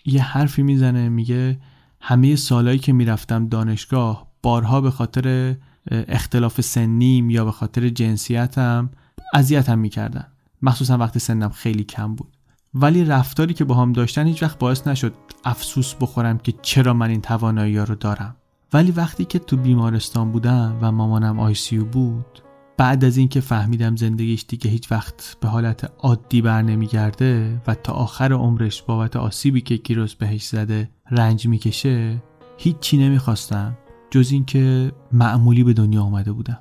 یه 0.04 0.22
حرفی 0.22 0.62
می‌زنه 0.62 1.08
میگه 1.08 1.60
همه 2.00 2.36
سالهایی 2.36 2.78
که 2.78 2.92
می‌رفتم 2.92 3.48
دانشگاه 3.48 4.32
بارها 4.42 4.80
به 4.80 4.90
خاطر 4.90 5.56
اختلاف 5.90 6.60
سنیم 6.60 7.30
یا 7.30 7.44
به 7.44 7.52
خاطر 7.52 7.88
جنسیتم 7.88 8.90
اذیتم 9.34 9.78
می‌کردن. 9.78 10.26
مخصوصا 10.62 10.98
وقتی 10.98 11.18
سنم 11.18 11.50
خیلی 11.50 11.84
کم 11.84 12.14
بود. 12.14 12.36
ولی 12.74 13.04
رفتاری 13.04 13.54
که 13.54 13.64
با 13.64 13.74
هم 13.74 13.92
داشتن 13.92 14.26
هیچ 14.26 14.42
وقت 14.42 14.58
باعث 14.58 14.86
نشد 14.86 15.14
افسوس 15.44 15.94
بخورم 15.94 16.38
که 16.38 16.54
چرا 16.62 16.94
من 16.94 17.10
این 17.10 17.20
توانایی 17.20 17.78
رو 17.78 17.94
دارم. 17.94 18.36
ولی 18.72 18.90
وقتی 18.90 19.24
که 19.24 19.38
تو 19.38 19.56
بیمارستان 19.56 20.32
بودم 20.32 20.78
و 20.80 20.92
مامانم 20.92 21.40
آیسیو 21.40 21.84
بود 21.84 22.42
بعد 22.76 23.04
از 23.04 23.16
اینکه 23.16 23.40
فهمیدم 23.40 23.96
زندگیش 23.96 24.44
دیگه 24.48 24.70
هیچ 24.70 24.92
وقت 24.92 25.36
به 25.40 25.48
حالت 25.48 25.90
عادی 25.98 26.42
بر 26.42 26.62
نمیگرده 26.62 27.62
و 27.66 27.74
تا 27.74 27.92
آخر 27.92 28.32
عمرش 28.32 28.82
بابت 28.82 29.16
آسیبی 29.16 29.60
که 29.60 29.78
کیروس 29.78 30.14
بهش 30.14 30.46
زده 30.46 30.90
رنج 31.10 31.46
می‌کشه 31.48 32.22
هیچی 32.58 32.96
نمی‌خواستم 32.96 33.78
جز 34.10 34.32
اینکه 34.32 34.92
معمولی 35.12 35.64
به 35.64 35.72
دنیا 35.72 36.02
آمده 36.02 36.32
بودم. 36.32 36.58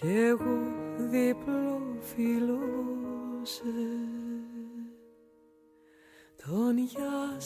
κι 0.00 0.06
εγώ 0.06 0.56
διπλό 1.10 1.80
φιλούσε 2.00 3.62
دنیا 6.46 7.40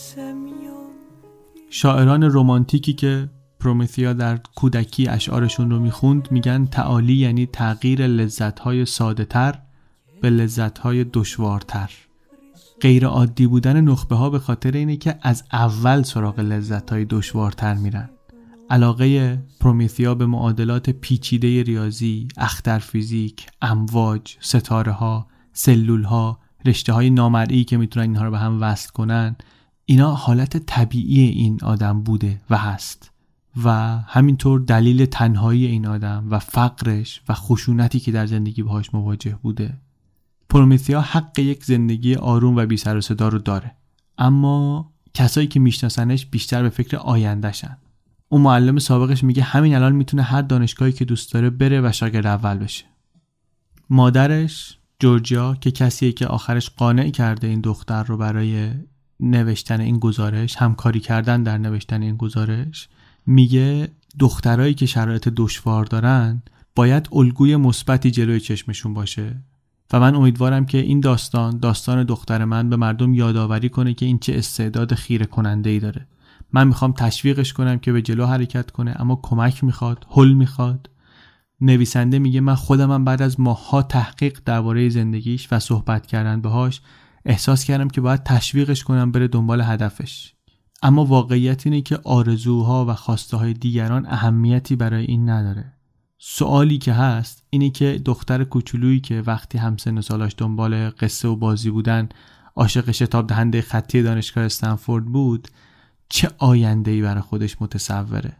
شاعران 1.70 2.22
رمانتیکی 2.22 2.92
که 2.92 3.28
پرومیثیا 3.60 4.12
در 4.12 4.38
کودکی 4.56 5.08
اشعارشون 5.08 5.70
رو 5.70 5.78
میخوند 5.78 6.28
میگن 6.30 6.66
تعالی 6.66 7.14
یعنی 7.14 7.46
تغییر 7.46 8.06
لذتهای 8.06 8.84
ساده 8.86 9.24
تر 9.24 9.58
به 10.21 10.29
لذتهای 10.29 11.03
دشوارتر. 11.03 11.91
غیر 12.81 13.05
عادی 13.05 13.47
بودن 13.47 13.81
نخبه 13.81 14.15
ها 14.15 14.29
به 14.29 14.39
خاطر 14.39 14.71
اینه 14.71 14.97
که 14.97 15.19
از 15.21 15.43
اول 15.53 16.01
سراغ 16.01 16.39
لذتهای 16.39 17.05
دشوارتر 17.05 17.73
میرن. 17.73 18.09
علاقه 18.69 19.39
پرومیثیا 19.59 20.15
به 20.15 20.25
معادلات 20.25 20.89
پیچیده 20.89 21.63
ریاضی، 21.63 22.27
اختر 22.37 22.79
فیزیک، 22.79 23.47
امواج، 23.61 24.37
ستاره 24.39 24.91
ها، 24.91 25.27
سلول 25.53 26.03
ها، 26.03 26.39
رشته 26.65 26.93
های 26.93 27.09
نامرئی 27.09 27.63
که 27.63 27.77
می‌تونن 27.77 28.03
اینها 28.03 28.25
رو 28.25 28.31
به 28.31 28.37
هم 28.37 28.61
وصل 28.61 28.89
کنن 28.89 29.35
اینا 29.85 30.13
حالت 30.13 30.57
طبیعی 30.57 31.19
این 31.19 31.59
آدم 31.63 32.01
بوده 32.01 32.41
و 32.49 32.57
هست. 32.57 33.11
و 33.63 33.97
همینطور 34.07 34.59
دلیل 34.59 35.05
تنهایی 35.05 35.65
این 35.65 35.87
آدم 35.87 36.27
و 36.29 36.39
فقرش 36.39 37.21
و 37.29 37.33
خشونتی 37.33 37.99
که 37.99 38.11
در 38.11 38.25
زندگی 38.25 38.63
باهاش 38.63 38.93
مواجه 38.93 39.39
بوده. 39.41 39.77
پرومیثیا 40.49 41.01
حق 41.01 41.39
یک 41.39 41.63
زندگی 41.63 42.15
آروم 42.15 42.55
و 42.55 42.65
بی 42.65 42.77
سر 42.77 42.97
و 42.97 43.01
صدا 43.01 43.27
رو 43.27 43.39
داره. 43.39 43.75
اما 44.17 44.91
کسایی 45.13 45.47
که 45.47 45.59
میشناسنش 45.59 46.25
بیشتر 46.25 46.63
به 46.63 46.69
فکر 46.69 46.97
آیندهشن. 46.97 47.77
اون 48.29 48.41
معلم 48.41 48.79
سابقش 48.79 49.23
میگه 49.23 49.43
همین 49.43 49.75
الان 49.75 49.95
می‌تونه 49.95 50.23
هر 50.23 50.41
دانشگاهی 50.41 50.91
که 50.91 51.05
دوست 51.05 51.33
داره 51.33 51.49
بره 51.49 51.81
و 51.81 51.91
شاگرد 51.91 52.25
اول 52.25 52.57
بشه. 52.57 52.85
مادرش 53.89 54.77
جورجیا 54.99 55.57
که 55.61 55.71
کسیه 55.71 56.11
که 56.11 56.27
آخرش 56.27 56.69
قانع 56.69 57.09
کرده 57.09 57.47
این 57.47 57.61
دختر 57.61 58.03
رو 58.03 58.17
برای 58.17 58.71
نوشتن 59.19 59.81
این 59.81 59.99
گزارش 59.99 60.55
همکاری 60.55 60.99
کردن 60.99 61.43
در 61.43 61.57
نوشتن 61.57 62.01
این 62.01 62.17
گزارش 62.17 62.89
میگه 63.25 63.87
دخترایی 64.19 64.73
که 64.73 64.85
شرایط 64.85 65.29
دشوار 65.35 65.85
دارن 65.85 66.41
باید 66.75 67.09
الگوی 67.11 67.55
مثبتی 67.55 68.11
جلوی 68.11 68.39
چشمشون 68.39 68.93
باشه. 68.93 69.35
و 69.93 69.99
من 69.99 70.15
امیدوارم 70.15 70.65
که 70.65 70.77
این 70.77 70.99
داستان 70.99 71.59
داستان 71.59 72.03
دختر 72.03 72.45
من 72.45 72.69
به 72.69 72.75
مردم 72.75 73.13
یادآوری 73.13 73.69
کنه 73.69 73.93
که 73.93 74.05
این 74.05 74.19
چه 74.19 74.35
استعداد 74.35 74.93
خیره 74.93 75.25
کننده 75.25 75.69
ای 75.69 75.79
داره. 75.79 76.07
من 76.53 76.67
می‌خوام 76.67 76.91
تشویقش 76.91 77.53
کنم 77.53 77.79
که 77.79 77.91
به 77.91 78.01
جلو 78.01 78.25
حرکت 78.25 78.71
کنه 78.71 78.95
اما 78.99 79.19
کمک 79.23 79.63
می‌خواد 79.63 80.07
حل 80.09 80.33
می‌خواد. 80.33 80.89
نویسنده 81.61 82.19
میگه 82.19 82.41
من 82.41 82.55
خودم 82.55 83.05
بعد 83.05 83.21
از 83.21 83.39
ماها 83.39 83.81
تحقیق 83.81 84.39
درباره 84.45 84.89
زندگیش 84.89 85.47
و 85.51 85.59
صحبت 85.59 86.05
کردن 86.05 86.41
باهاش 86.41 86.81
احساس 87.25 87.63
کردم 87.63 87.87
که 87.87 88.01
باید 88.01 88.23
تشویقش 88.23 88.83
کنم 88.83 89.11
بره 89.11 89.27
دنبال 89.27 89.61
هدفش. 89.61 90.33
اما 90.81 91.05
واقعیت 91.05 91.67
اینه 91.67 91.81
که 91.81 91.99
آرزوها 92.03 92.85
و 92.85 92.93
خواسته 92.93 93.37
های 93.37 93.53
دیگران 93.53 94.05
اهمیتی 94.05 94.75
برای 94.75 95.05
این 95.05 95.29
نداره. 95.29 95.76
سوالی 96.17 96.77
که 96.77 96.93
هست 96.93 97.43
اینه 97.49 97.69
که 97.69 98.01
دختر 98.05 98.43
کوچولویی 98.43 98.99
که 98.99 99.23
وقتی 99.25 99.57
همسن 99.57 100.01
سالاش 100.01 100.31
دنبال 100.37 100.89
قصه 100.89 101.27
و 101.27 101.35
بازی 101.35 101.69
بودن 101.69 102.09
عاشق 102.55 102.91
شتاب 102.91 103.27
دهنده 103.27 103.61
خطی 103.61 104.01
دانشگاه 104.01 104.43
استنفورد 104.43 105.05
بود 105.05 105.47
چه 106.09 106.29
آینده 106.37 106.91
ای 106.91 107.01
برای 107.01 107.21
خودش 107.21 107.61
متصوره؟ 107.61 108.37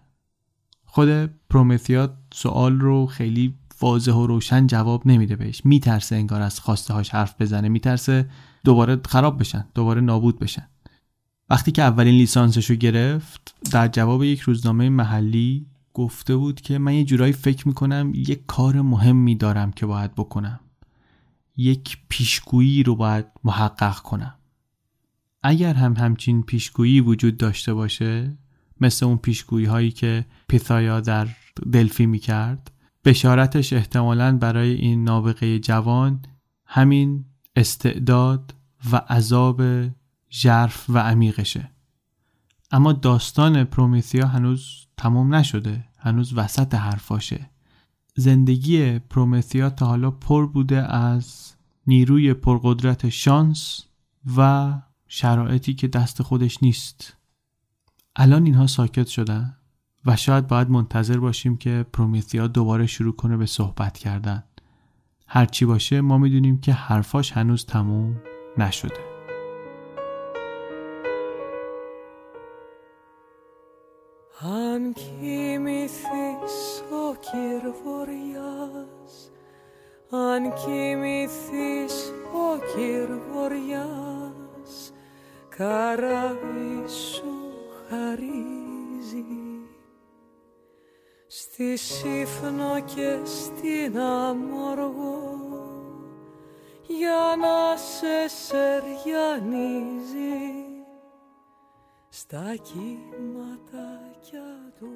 خود 0.86 1.10
پرومتیا 1.50 2.18
سوال 2.34 2.80
رو 2.80 3.06
خیلی 3.06 3.56
واضح 3.82 4.12
و 4.12 4.28
روشن 4.28 4.68
جواب 4.68 5.08
نمیده 5.08 5.36
بهش. 5.36 5.62
میترسه 5.66 6.16
انگار 6.16 6.42
از 6.42 6.60
خواسته 6.60 6.94
هاش 6.94 7.10
حرف 7.10 7.42
بزنه. 7.42 7.70
میترسه 7.70 8.30
دوباره 8.64 9.00
خراب 9.06 9.40
بشن 9.40 9.66
دوباره 9.76 10.02
نابود 10.02 10.40
بشن. 10.40 10.68
وقتی 11.50 11.72
که 11.72 11.82
اولین 11.82 12.16
لیسانسش 12.16 12.70
رو 12.70 12.76
گرفت 12.76 13.56
در 13.72 13.88
جواب 13.88 14.24
یک 14.24 14.40
روزنامه 14.40 14.90
محلی 14.90 15.66
گفته 15.98 16.36
بود 16.36 16.62
که 16.62 16.78
من 16.78 16.94
یه 16.94 17.04
جورایی 17.04 17.34
فکر 17.34 17.68
می‌کنم 17.68 18.12
یک 18.16 18.46
کار 18.48 18.82
مهمی 18.82 19.36
دارم 19.36 19.72
که 19.72 19.86
باید 19.86 20.16
بکنم. 20.16 20.60
یک 21.58 21.98
پیشگویی 22.10 22.84
رو 22.84 22.96
باید 22.96 23.26
محقق 23.44 24.00
کنم. 24.00 24.34
اگر 25.44 25.74
هم 25.74 25.94
همچین 25.94 26.44
پیشگویی 26.44 27.02
وجود 27.02 27.38
داشته 27.38 27.74
باشه 27.74 28.38
مثل 28.82 29.06
اون 29.06 29.18
پیشگویی 29.18 29.66
هایی 29.66 29.92
که 29.92 30.26
پیثایا 30.48 31.00
در 31.00 31.28
دلفی 31.72 32.06
می‌کرد 32.06 32.72
بشارتش 33.06 33.74
احتمالا 33.74 34.38
برای 34.38 34.72
این 34.72 35.04
نابغه 35.04 35.60
جوان 35.60 36.22
همین 36.66 37.26
استعداد 37.56 38.56
و 38.92 38.96
عذاب 39.10 39.62
ژرف 40.32 40.86
و 40.90 40.98
عمیقشه. 40.98 41.72
اما 42.72 42.94
داستان 42.94 43.64
پرومیثیا 43.64 44.28
هنوز 44.28 44.88
تمام 44.98 45.36
نشده. 45.36 45.86
هنوز 45.98 46.34
وسط 46.34 46.76
حرفاشه. 46.76 47.50
زندگی 48.16 49.00
پرومثیا 49.00 49.70
تا 49.70 49.86
حالا 49.86 50.12
پر 50.12 50.46
بوده 50.46 50.96
از 50.96 51.54
نیروی 51.88 52.34
پرقدرت 52.34 53.10
شانس 53.10 53.84
و 54.38 54.74
شرایطی 55.08 55.74
که 55.74 55.88
دست 55.88 56.22
خودش 56.22 56.64
نیست. 56.64 57.18
الان 58.16 58.46
اینها 58.46 58.68
ساکت 58.68 59.08
شدن 59.08 59.58
و 60.06 60.16
شاید 60.16 60.48
باید 60.48 60.70
منتظر 60.70 61.18
باشیم 61.20 61.58
که 61.58 61.86
پرومیثیا 61.94 62.48
دوباره 62.48 62.86
شروع 62.86 63.16
کنه 63.16 63.38
به 63.38 63.46
صحبت 63.46 63.98
کردن. 63.98 64.44
هرچی 65.28 65.66
باشه 65.66 66.02
ما 66.02 66.18
می‌دونیم 66.18 66.58
که 66.58 66.74
حرفاش 66.74 67.32
هنوز 67.32 67.66
تموم 67.66 68.16
نشده. 68.58 69.07
Αν 74.40 74.94
κοιμηθείς 74.94 76.84
ο 76.92 77.16
κυρβοριάς 77.16 77.72
Αν 80.10 80.54
κοιμηθείς 80.54 82.14
ο 82.34 82.58
κυρβοριάς 82.76 84.24
Καράβι 85.58 86.88
σου 86.88 87.34
χαρίζει. 87.90 89.26
Στη 91.28 91.78
Σύφνο 91.78 92.80
και 92.96 93.18
στην 93.24 94.00
Αμοργό 94.00 95.46
Για 96.88 97.36
να 97.40 97.78
σε 97.78 98.28
σεριανίζει 98.28 99.48
στα 102.20 102.56
κύματάκια 102.56 104.40
του 104.80 104.94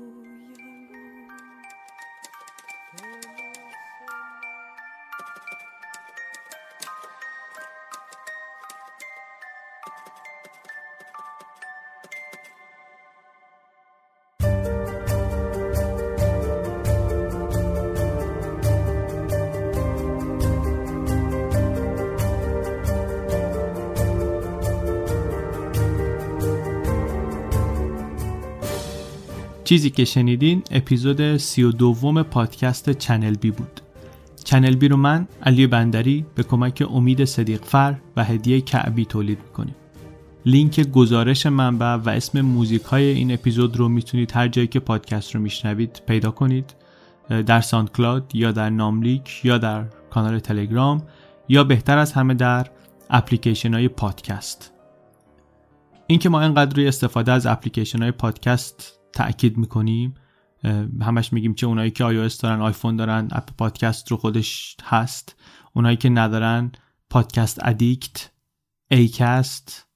چیزی 29.72 29.89
که 29.89 30.06
شنیدین 30.06 30.64
اپیزود 30.72 31.38
سی 31.38 31.64
و 31.64 31.72
دوم 31.72 32.23
پادکست 32.23 32.89
چنل 32.89 33.35
بی 33.35 33.52
بود. 33.52 33.81
چنل 34.43 34.76
بی 34.76 34.88
رو 34.88 34.98
من 34.98 35.27
علی 35.43 35.68
بندری 35.68 36.26
به 36.35 36.43
کمک 36.43 36.84
امید 36.89 37.26
صدیق 37.26 37.64
فر 37.64 37.95
و 38.15 38.23
هدیه 38.23 38.61
کعبی 38.61 39.06
تولید 39.06 39.38
می‌کنیم. 39.43 39.76
لینک 40.45 40.80
گزارش 40.80 41.45
منبع 41.45 41.93
و 41.93 42.10
اسم 42.10 42.41
موزیک 42.41 42.81
های 42.81 43.03
این 43.03 43.31
اپیزود 43.34 43.77
رو 43.77 43.89
می‌تونید 43.89 44.31
هر 44.31 44.48
جایی 44.48 44.68
که 44.68 44.80
پادکست 44.80 45.35
رو 45.35 45.41
میشنوید 45.41 46.02
پیدا 46.07 46.31
کنید. 46.31 46.73
در 47.45 47.61
SoundCloud 47.61 48.35
یا 48.35 48.52
در 48.52 48.69
ناملیک 48.69 49.45
یا 49.45 49.57
در 49.57 49.85
کانال 50.10 50.39
تلگرام 50.39 51.02
یا 51.49 51.64
بهتر 51.64 51.98
از 51.98 52.14
همه 52.14 52.34
در 52.34 52.68
اپلیکیشن 53.10 53.73
های 53.73 53.88
پادکست. 53.88 54.72
اینکه 56.07 56.30
ما 56.30 56.41
اینقدر 56.41 56.76
روی 56.76 56.88
استفاده 56.88 57.31
از 57.31 57.45
اپلیکیشن 57.45 58.02
های 58.02 58.11
پادکست 58.11 59.01
تاکید 59.13 59.57
می‌کنیم. 59.57 60.13
همش 61.01 61.33
میگیم 61.33 61.53
چه 61.53 61.67
اونایی 61.67 61.91
که 61.91 62.03
iOS 62.03 62.35
دارن 62.41 62.61
آیفون 62.61 62.95
دارن 62.95 63.27
اپ 63.31 63.49
پادکست 63.57 64.11
رو 64.11 64.17
خودش 64.17 64.77
هست. 64.83 65.35
اونایی 65.73 65.97
که 65.97 66.09
ندارن 66.09 66.71
Podcast 67.09 67.59
Addict 67.63 68.31
Acast 68.91 69.88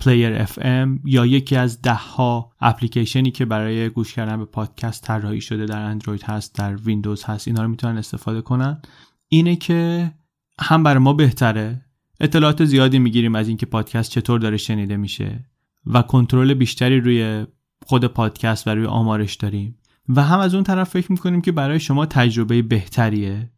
Player 0.00 0.34
FM 0.34 1.00
یا 1.04 1.26
یکی 1.26 1.56
از 1.56 1.82
ده 1.82 1.94
ها 1.94 2.52
اپلیکیشنی 2.60 3.30
که 3.30 3.44
برای 3.44 3.88
گوش 3.88 4.14
کردن 4.14 4.36
به 4.36 4.44
پادکست 4.44 5.04
طراحی 5.04 5.40
شده 5.40 5.66
در 5.66 5.78
اندروید 5.78 6.22
هست 6.22 6.54
در 6.54 6.76
ویندوز 6.76 7.24
هست 7.24 7.48
اینا 7.48 7.62
رو 7.62 7.68
می‌تونن 7.68 7.98
استفاده 7.98 8.40
کنن. 8.42 8.82
اینه 9.28 9.56
که 9.56 10.12
هم 10.60 10.82
برای 10.82 10.98
ما 10.98 11.12
بهتره. 11.12 11.84
اطلاعات 12.20 12.64
زیادی 12.64 12.98
می‌گیریم 12.98 13.34
از 13.34 13.48
اینکه 13.48 13.66
پادکست 13.66 14.10
چطور 14.10 14.40
داره 14.40 14.56
شنیده 14.56 14.96
میشه 14.96 15.44
و 15.86 16.02
کنترل 16.02 16.54
بیشتری 16.54 17.00
روی 17.00 17.46
خود 17.86 18.04
پادکست 18.04 18.66
و 18.66 18.70
روی 18.70 18.86
آمارش 18.86 19.34
داریم. 19.34 19.78
و 20.08 20.24
هم 20.24 20.38
از 20.38 20.54
اون 20.54 20.64
طرف 20.64 20.90
فکر 20.90 21.12
می‌کنیم 21.12 21.40
که 21.40 21.52
برای 21.52 21.80
شما 21.80 22.06
تجربه 22.06 22.62
بهتریه. 22.62 23.50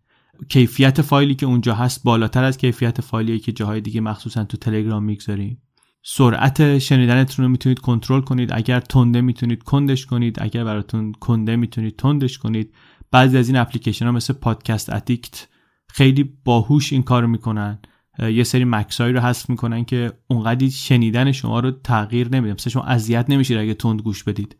کیفیت 0.48 1.02
فایلی 1.02 1.34
که 1.34 1.46
اونجا 1.46 1.74
هست 1.74 2.02
بالاتر 2.04 2.44
از 2.44 2.58
کیفیت 2.58 3.00
فایلی 3.00 3.38
که 3.38 3.52
جاهای 3.52 3.80
دیگه 3.80 4.00
مخصوصا 4.00 4.44
تو 4.44 4.56
تلگرام 4.56 5.04
می‌گذاریم. 5.04 5.62
سرعت 6.04 6.78
شنیدنتون 6.78 7.44
رو 7.44 7.50
می‌تونید 7.50 7.78
کنترل 7.78 8.20
کنید. 8.20 8.50
اگر 8.52 8.80
تنده 8.80 9.20
می‌تونید 9.20 9.62
کندش 9.62 10.06
کنید. 10.06 10.42
اگر 10.42 10.64
براتون 10.64 11.12
کنده 11.12 11.56
می‌تونید 11.56 11.96
تندش 11.96 12.38
کنید. 12.38 12.74
بعضی 13.10 13.38
از 13.38 13.48
این 13.48 13.56
اپلیکیشن 13.56 14.06
ها 14.06 14.12
مثل 14.12 14.32
پادکست 14.32 14.92
اتیکت 14.92 15.48
خیلی 15.88 16.38
باهوش 16.44 16.92
این 16.92 17.02
کارو 17.02 17.26
می‌کنن. 17.26 17.78
یه 18.18 18.44
سری 18.44 18.64
مکثایی 18.64 19.12
رو 19.12 19.20
حذف 19.20 19.50
می‌کنن 19.50 19.84
که 19.84 20.12
اونقدی 20.28 20.70
شنیدن 20.70 21.32
شما 21.32 21.60
رو 21.60 21.70
تغییر 21.70 22.28
نمیده. 22.28 22.54
مثلا 22.54 22.70
شما 22.70 22.82
اذیت 22.82 23.30
نمیشید 23.30 23.58
اگه 23.58 23.74
تند 23.74 24.00
گوش 24.00 24.24
بدید. 24.24 24.56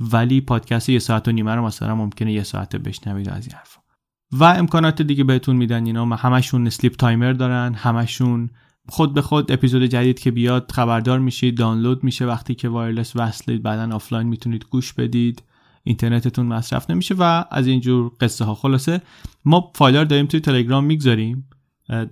ولی 0.00 0.40
پادکست 0.40 0.88
یه 0.88 0.98
ساعت 0.98 1.28
و 1.28 1.32
نیمه 1.32 1.54
رو 1.54 1.64
مثلا 1.64 1.94
ممکنه 1.94 2.32
یه 2.32 2.42
ساعت 2.42 2.76
بشنوید 2.76 3.28
از 3.28 3.46
این 3.46 3.56
حرفا. 3.56 3.80
و 4.32 4.44
امکانات 4.44 5.02
دیگه 5.02 5.24
بهتون 5.24 5.56
میدن 5.56 5.86
اینا. 5.86 6.04
همشون 6.04 6.70
sleep 6.70 6.96
timer 6.96 7.32
دارن. 7.32 7.74
همشون 7.74 8.50
خود 8.88 9.14
به 9.14 9.22
خود 9.22 9.52
اپیزود 9.52 9.82
جدید 9.82 10.20
که 10.20 10.30
بیاد 10.30 10.72
خبردار 10.72 11.18
میشید 11.18 11.58
دانلود 11.58 12.04
میشه 12.04 12.26
وقتی 12.26 12.54
که 12.54 12.68
wireless 12.68 13.12
وصلید. 13.16 13.62
بعدا 13.62 13.96
آفلاین 13.96 14.26
می‌تونید 14.28 14.64
گوش 14.70 14.92
بدید. 14.92 15.42
اینترنتتون 15.84 16.46
مصرف 16.46 16.90
نمیشه 16.90 17.14
و 17.18 17.44
از 17.50 17.66
اینجور 17.66 18.12
قصه 18.20 18.44
ها 18.44 18.54
خلاصه 18.54 19.02
ما 19.44 19.72
فایل 19.74 20.04
داریم 20.04 20.26
توی 20.26 20.40
تلگرام 20.40 20.84
می‌گذاریم. 20.84 21.48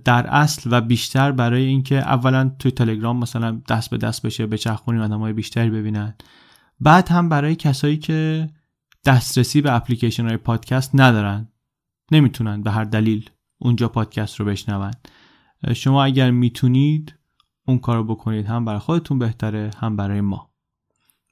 در 0.05 0.27
اصل 0.27 0.69
و 0.73 0.81
بیشتر 0.81 1.31
برای 1.31 1.65
اینکه 1.65 1.97
اولا 1.97 2.51
توی 2.59 2.71
تلگرام 2.71 3.17
مثلا 3.17 3.61
دست 3.69 3.89
به 3.89 3.97
دست 3.97 4.25
بشه 4.25 4.47
بچرخونیم 4.47 5.01
آدمای 5.01 5.33
بیشتری 5.33 5.69
ببینن. 5.69 6.13
بعد 6.79 7.09
هم 7.09 7.29
برای 7.29 7.55
کسایی 7.55 7.97
که 7.97 8.49
دسترسی 9.05 9.61
به 9.61 9.75
اپلیکیشن 9.75 10.27
های 10.27 10.37
پادکست 10.37 10.91
ندارن 10.93 11.47
نمی‌تونن 12.11 12.63
به 12.63 12.71
هر 12.71 12.83
دلیل 12.83 13.29
اونجا 13.57 13.87
پادکست 13.87 14.39
رو 14.39 14.45
بشنون. 14.45 14.91
شما 15.75 16.03
اگر 16.03 16.31
می‌تونید 16.31 17.13
اون 17.67 17.77
کارو 17.79 18.03
بکنید 18.03 18.45
هم 18.45 18.65
برای 18.65 18.79
خودتون 18.79 19.19
بهتره 19.19 19.71
هم 19.77 19.95
برای 19.95 20.21
ما. 20.21 20.49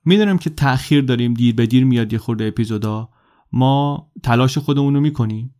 می‌دونم 0.05 0.37
که 0.37 0.49
تاخیر 0.49 1.01
داریم 1.01 1.33
دیر 1.33 1.55
به 1.55 1.65
دیر 1.65 1.85
میاد 1.85 2.13
یه 2.13 2.19
خورده 2.19 2.45
اپیزودا. 2.45 3.09
ما 3.51 4.11
تلاش 4.23 4.57
خودمون 4.57 4.93
رو 4.93 5.01
می‌کنیم. 5.01 5.54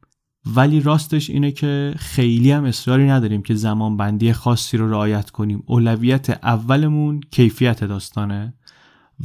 ولی 0.46 0.80
راستش 0.80 1.30
اینه 1.30 1.52
که 1.52 1.94
خیلی 1.98 2.52
هم 2.52 2.64
اصراری 2.64 3.08
نداریم 3.08 3.42
که 3.42 3.56
زمان 3.56 3.98
بندی 3.98 4.34
خاصی 4.34 4.78
رو 4.78 4.90
رعایت 4.90 5.30
کنیم. 5.30 5.64
اولویت 5.66 6.30
اولمون 6.30 7.22
کیفیت 7.32 7.84
داستانه. 7.84 8.54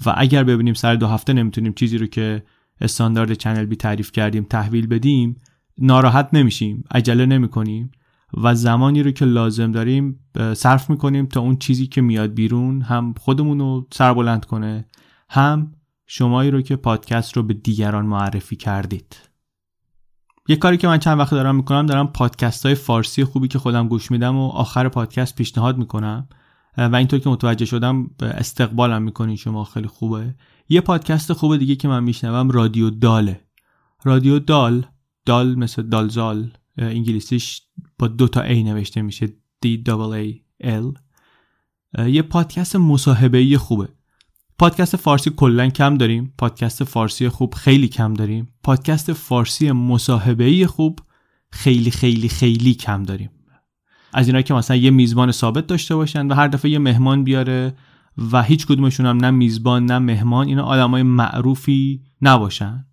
و 0.06 0.14
اگر 0.16 0.44
ببینیم 0.44 0.74
سر 0.74 0.94
دو 0.94 1.06
هفته 1.06 1.32
نمی‌تونیم 1.32 1.72
چیزی 1.72 1.98
رو 1.98 2.06
که 2.06 2.42
استاندارد 2.80 3.32
چنل 3.32 3.64
بی 3.64 3.76
تعریف 3.76 4.12
کردیم 4.12 4.46
تحویل 4.50 4.86
بدیم 4.86 5.36
ناراحت 5.78 6.28
نمیشیم 6.32 6.84
عجله 6.90 7.26
نمی 7.26 7.48
کنیم 7.48 7.90
و 8.34 8.54
زمانی 8.54 9.02
رو 9.02 9.10
که 9.10 9.24
لازم 9.24 9.72
داریم 9.72 10.20
صرف 10.54 10.90
می‌کنیم 10.90 11.26
تا 11.26 11.40
اون 11.40 11.56
چیزی 11.56 11.86
که 11.86 12.00
میاد 12.00 12.34
بیرون 12.34 12.82
هم 12.82 13.14
خودمون 13.20 13.58
رو 13.58 13.86
سربلند 13.92 14.44
کنه 14.44 14.84
هم 15.28 15.72
شمایی 16.06 16.50
رو 16.50 16.62
که 16.62 16.76
پادکست 16.76 17.36
رو 17.36 17.42
به 17.42 17.54
دیگران 17.54 18.06
معرفی 18.06 18.56
کردید. 18.56 19.29
یه 20.50 20.56
کاری 20.56 20.76
که 20.76 20.88
من 20.88 20.98
چند 20.98 21.18
وقت 21.18 21.30
دارم 21.30 21.56
می‌کنم 21.56 21.86
دارم 21.86 22.06
پادکست 22.06 22.66
های 22.66 22.74
فارسی 22.74 23.24
خوبی 23.24 23.48
که 23.48 23.58
خودم 23.58 23.88
گوش 23.88 24.10
میدم 24.10 24.36
و 24.36 24.48
آخر 24.48 24.88
پادکست 24.88 25.34
پیشنهاد 25.34 25.78
می‌کنم. 25.78 26.28
و 26.76 26.96
اینطور 26.96 27.20
که 27.20 27.30
متوجه 27.30 27.64
شدم 27.64 28.10
استقبالم 28.20 29.02
می‌کنین 29.02 29.36
شما 29.36 29.64
خیلی 29.64 29.86
خوبه. 29.86 30.34
یه 30.68 30.80
پادکست 30.80 31.32
خوب 31.32 31.56
دیگه 31.56 31.76
که 31.76 31.88
من 31.88 32.04
میشنوم 32.04 32.50
رادیو 32.50 32.90
داله 32.90 33.40
رادیو 34.04 34.38
دال 34.38 34.86
دال 35.26 35.54
مثل 35.54 35.82
دالزال 35.82 36.50
انگلیسیش 36.78 37.62
با 37.98 38.08
دو 38.08 38.28
تا 38.28 38.40
ای 38.40 38.62
نوشته 38.62 39.02
میشه 39.02 39.26
D 39.66 39.68
A 39.86 40.34
L. 40.64 40.94
یه 42.06 42.22
پادکست 42.22 42.76
مصاحبه 42.76 43.58
خوبه. 43.58 43.88
پادکست 44.60 44.96
فارسی 44.96 45.30
کلا 45.30 45.68
کم 45.68 45.96
داریم. 45.96 46.34
پادکست 46.38 46.84
فارسی 46.84 47.28
خوب 47.28 47.54
خیلی 47.54 47.88
کم 47.88 48.14
داریم. 48.14 48.48
پادکست 48.62 49.12
فارسی 49.12 49.72
مصاحبه 49.72 50.66
خوب 50.66 50.98
خیلی 51.50 51.90
خیلی 51.90 52.28
خیلی 52.28 52.74
کم 52.74 53.02
داریم. 53.02 53.30
از 54.12 54.26
اینا 54.26 54.42
که 54.42 54.54
مثلا 54.54 54.76
یه 54.76 54.90
میزبان 54.90 55.32
ثابت 55.32 55.66
داشته 55.66 55.94
باشن 55.96 56.26
و 56.26 56.34
هر 56.34 56.48
دفعه 56.48 56.70
یه 56.70 56.78
مهمان 56.78 57.24
بیاره 57.24 57.74
و 58.32 58.42
هیچ 58.42 58.66
کدومشون 58.66 59.06
هم 59.06 59.16
نه 59.16 59.30
میزبان 59.30 59.86
نه 59.86 59.98
مهمان 59.98 60.46
اینا 60.46 60.64
آدمای 60.64 61.02
معروفی 61.02 62.02
نباشن. 62.22 62.86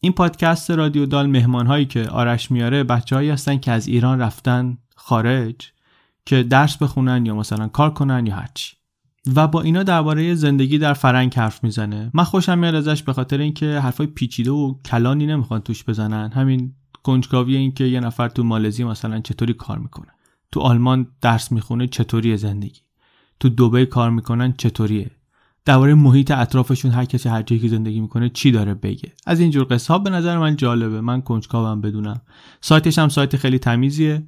این 0.00 0.12
پادکست 0.12 0.70
رادیو 0.70 1.06
دال 1.06 1.26
مهمان 1.26 1.66
هایی 1.66 1.84
که 1.84 2.08
آرش 2.08 2.50
میاره 2.50 2.84
بچههایی 2.84 3.30
هستن 3.30 3.56
که 3.58 3.72
از 3.72 3.86
ایران 3.86 4.20
رفتن 4.20 4.78
خارج 4.96 5.72
که 6.26 6.42
درس 6.42 6.76
بخونن 6.76 7.26
یا 7.26 7.34
مثلا 7.34 7.68
کار 7.68 7.90
کنن 7.90 8.26
یا 8.26 8.36
هرچی. 8.36 8.81
و 9.36 9.48
با 9.48 9.62
اینا 9.62 9.82
درباره 9.82 10.34
زندگی 10.34 10.78
در 10.78 10.92
فرنگ 10.92 11.34
حرف 11.34 11.64
می‌زنه. 11.64 12.10
من 12.14 12.24
خوشم 12.24 12.58
میاد 12.58 12.74
ازش 12.74 13.02
به 13.02 13.12
خاطر 13.12 13.38
اینکه 13.38 13.66
حرفای 13.66 14.06
پیچیده 14.06 14.50
و 14.50 14.74
کلانی 14.84 15.26
نمی‌خوان 15.26 15.60
توش 15.60 15.84
بزنن. 15.84 16.30
همین 16.32 16.74
کنجکاوی 17.02 17.56
این 17.56 17.72
که 17.72 17.84
یه 17.84 18.00
نفر 18.00 18.28
تو 18.28 18.44
مالزی 18.44 18.84
مثلا 18.84 19.20
چطوری 19.20 19.54
کار 19.54 19.78
می‌کنه. 19.78 20.08
تو 20.52 20.60
آلمان 20.60 21.06
درس 21.20 21.52
می‌خونه 21.52 21.86
چطوری 21.86 22.36
زندگی. 22.36 22.80
تو 23.40 23.48
دبی 23.48 23.86
کار 23.86 24.10
می‌کنن 24.10 24.54
چطوریه. 24.58 25.10
درباره 25.64 25.94
محیط 25.94 26.30
اطرافشون 26.30 26.90
هر 26.90 27.04
کسی 27.04 27.28
هر 27.28 27.42
جایی 27.42 27.62
که 27.62 27.68
زندگی 27.68 28.00
می‌کنه 28.00 28.28
چی 28.28 28.50
داره 28.50 28.74
بگه. 28.74 29.12
از 29.26 29.40
اینجور 29.40 29.66
قصه 29.70 29.98
به 29.98 30.10
نظر 30.10 30.38
من 30.38 30.56
جالبه. 30.56 31.00
من 31.00 31.20
کنجکاوم 31.20 31.80
بدونم. 31.80 32.20
سایتش 32.60 32.98
هم 32.98 33.08
سایت 33.08 33.36
خیلی 33.36 33.58
تمیزیه. 33.58 34.22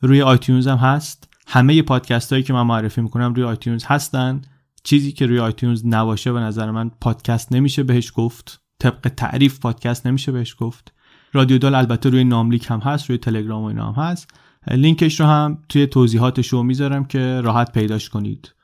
روی 0.00 0.22
iTunes 0.22 0.66
هم 0.68 0.76
هست. 0.76 1.25
همه 1.46 1.82
پادکست 1.82 2.32
هایی 2.32 2.44
که 2.44 2.52
من 2.52 2.62
معرفی 2.62 3.00
می‌کنم 3.00 3.34
روی 3.34 3.44
iTunes 3.44 3.84
هستن. 3.84 4.42
چیزی 4.84 5.12
که 5.12 5.26
روی 5.26 5.38
iTunes 5.38 5.82
نباشه 5.86 6.32
به 6.32 6.40
نظر 6.40 6.70
من 6.70 6.90
پادکست 7.00 7.52
نمیشه 7.52 7.82
بهش 7.82 8.12
گفت. 8.14 8.60
طبق 8.78 9.08
تعریف 9.16 9.60
پادکست 9.60 10.06
نمیشه 10.06 10.32
بهش 10.32 10.56
گفت. 10.58 10.92
رادیو 11.32 11.58
دال 11.58 11.74
البته 11.74 12.10
روی 12.10 12.24
ناملیک 12.24 12.66
هم 12.70 12.78
هست 12.78 13.10
روی 13.10 13.18
تلگرام 13.18 13.62
و 13.62 13.66
اینا 13.66 13.92
هم 13.92 14.02
هست. 14.02 14.30
لینکش 14.70 15.20
رو 15.20 15.26
هم 15.26 15.58
توی 15.68 15.86
توضیحات 15.86 16.40
شو 16.40 16.62
می‌ذارم 16.62 17.04
که 17.04 17.40
راحت 17.40 17.72
پیداش 17.72 18.08
کنید. 18.08 18.54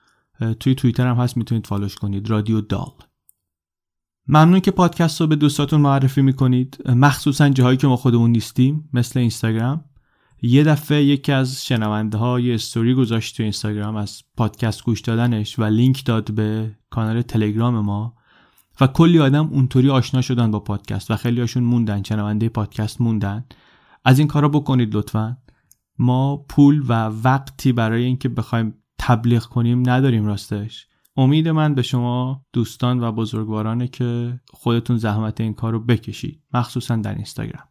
توی 0.61 0.75
توییتر 0.75 1.07
هم 1.07 1.17
هست 1.17 1.37
می‌تونید 1.37 1.67
فالوش 1.67 1.95
کنید. 1.95 2.31
رادیو 2.31 2.61
دال. 2.61 2.93
ممنون 4.29 4.61
که 4.61 4.71
پادکست 4.71 5.21
رو 5.21 5.27
به 5.27 5.37
دوستاتون 5.37 5.81
معرفی 5.81 6.23
می‌کنید. 6.23 6.79
مخصوصا 6.89 7.49
جاهایی 7.49 7.77
که 7.77 7.87
ما 7.87 7.97
خودمون 7.97 8.31
نیستیم 8.31 8.89
مثل 8.93 9.21
اینستاگرام. 9.21 9.85
یه 10.43 10.64
دفعه 10.64 11.05
یکی 11.05 11.32
از 11.32 11.66
شنونده 11.66 12.19
ها 12.19 12.40
یه 12.40 12.55
استوری 12.55 12.94
گذاشت 12.94 13.36
تو 13.36 13.43
اینستاگرام 13.43 13.97
از 13.97 14.23
پادکست 14.36 14.85
گوش 14.85 15.01
دادنش 15.01 15.59
و 15.59 15.64
لینک 15.64 16.05
داد 16.05 16.32
به 16.32 16.77
کانال 16.90 17.23
تلگرام 17.23 17.81
ما 17.81 18.14
و 18.81 18.86
کلی 18.86 19.19
آدم 19.19 19.48
اونطوری 19.48 19.90
آشنا 19.90 20.20
شدن 20.20 20.51
با 20.51 20.60
پادکست 20.60 21.10
و 21.10 21.16
خیلی 21.16 21.40
هاشون 21.40 21.62
موندن 21.62 22.02
شنونده 22.02 22.48
پادکست 22.48 23.01
موندن. 23.01 23.44
از 24.05 24.19
این 24.19 24.28
کارا 24.28 24.48
بکنید 24.48 24.94
لطفا. 24.94 25.36
ما 25.98 26.36
پول 26.36 26.85
و 26.89 26.93
وقتی 27.24 27.73
برای 27.73 28.05
اینکه 28.05 28.28
بخوایم 28.28 28.74
تبلیغ 28.98 29.43
کنیم 29.43 29.90
نداریم 29.90 30.27
راستش. 30.27 30.86
امید 31.16 31.48
من 31.48 31.74
به 31.74 31.82
شما 31.82 32.44
دوستان 32.52 33.01
و 33.01 33.12
بزرگوارانه 33.12 33.89
که 33.89 34.40
خودتون 34.52 34.97
زحمت 34.97 35.40
این 35.40 35.55
کار 35.55 35.73
رو 35.73 35.81
بکشید 35.81 36.43
مخصوصا 36.55 36.97
در 36.97 37.14
اینستاگرام. 37.14 37.64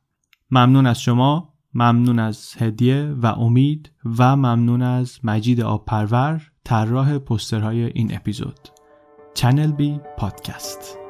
ممنون 0.51 0.85
از 0.85 1.01
شما. 1.01 1.50
ممنون 1.73 2.19
از 2.19 2.55
هدیه 2.57 3.15
و 3.21 3.25
امید 3.25 3.91
و 4.17 4.35
ممنون 4.35 4.81
از 4.81 5.19
مجید 5.23 5.61
آبپرور 5.61 6.51
طراح 6.63 7.17
پسترهای 7.17 7.83
این 7.83 8.15
اپیزود. 8.15 8.69
چنل 9.33 9.71
بی 9.71 9.99
پادکست 10.17 11.00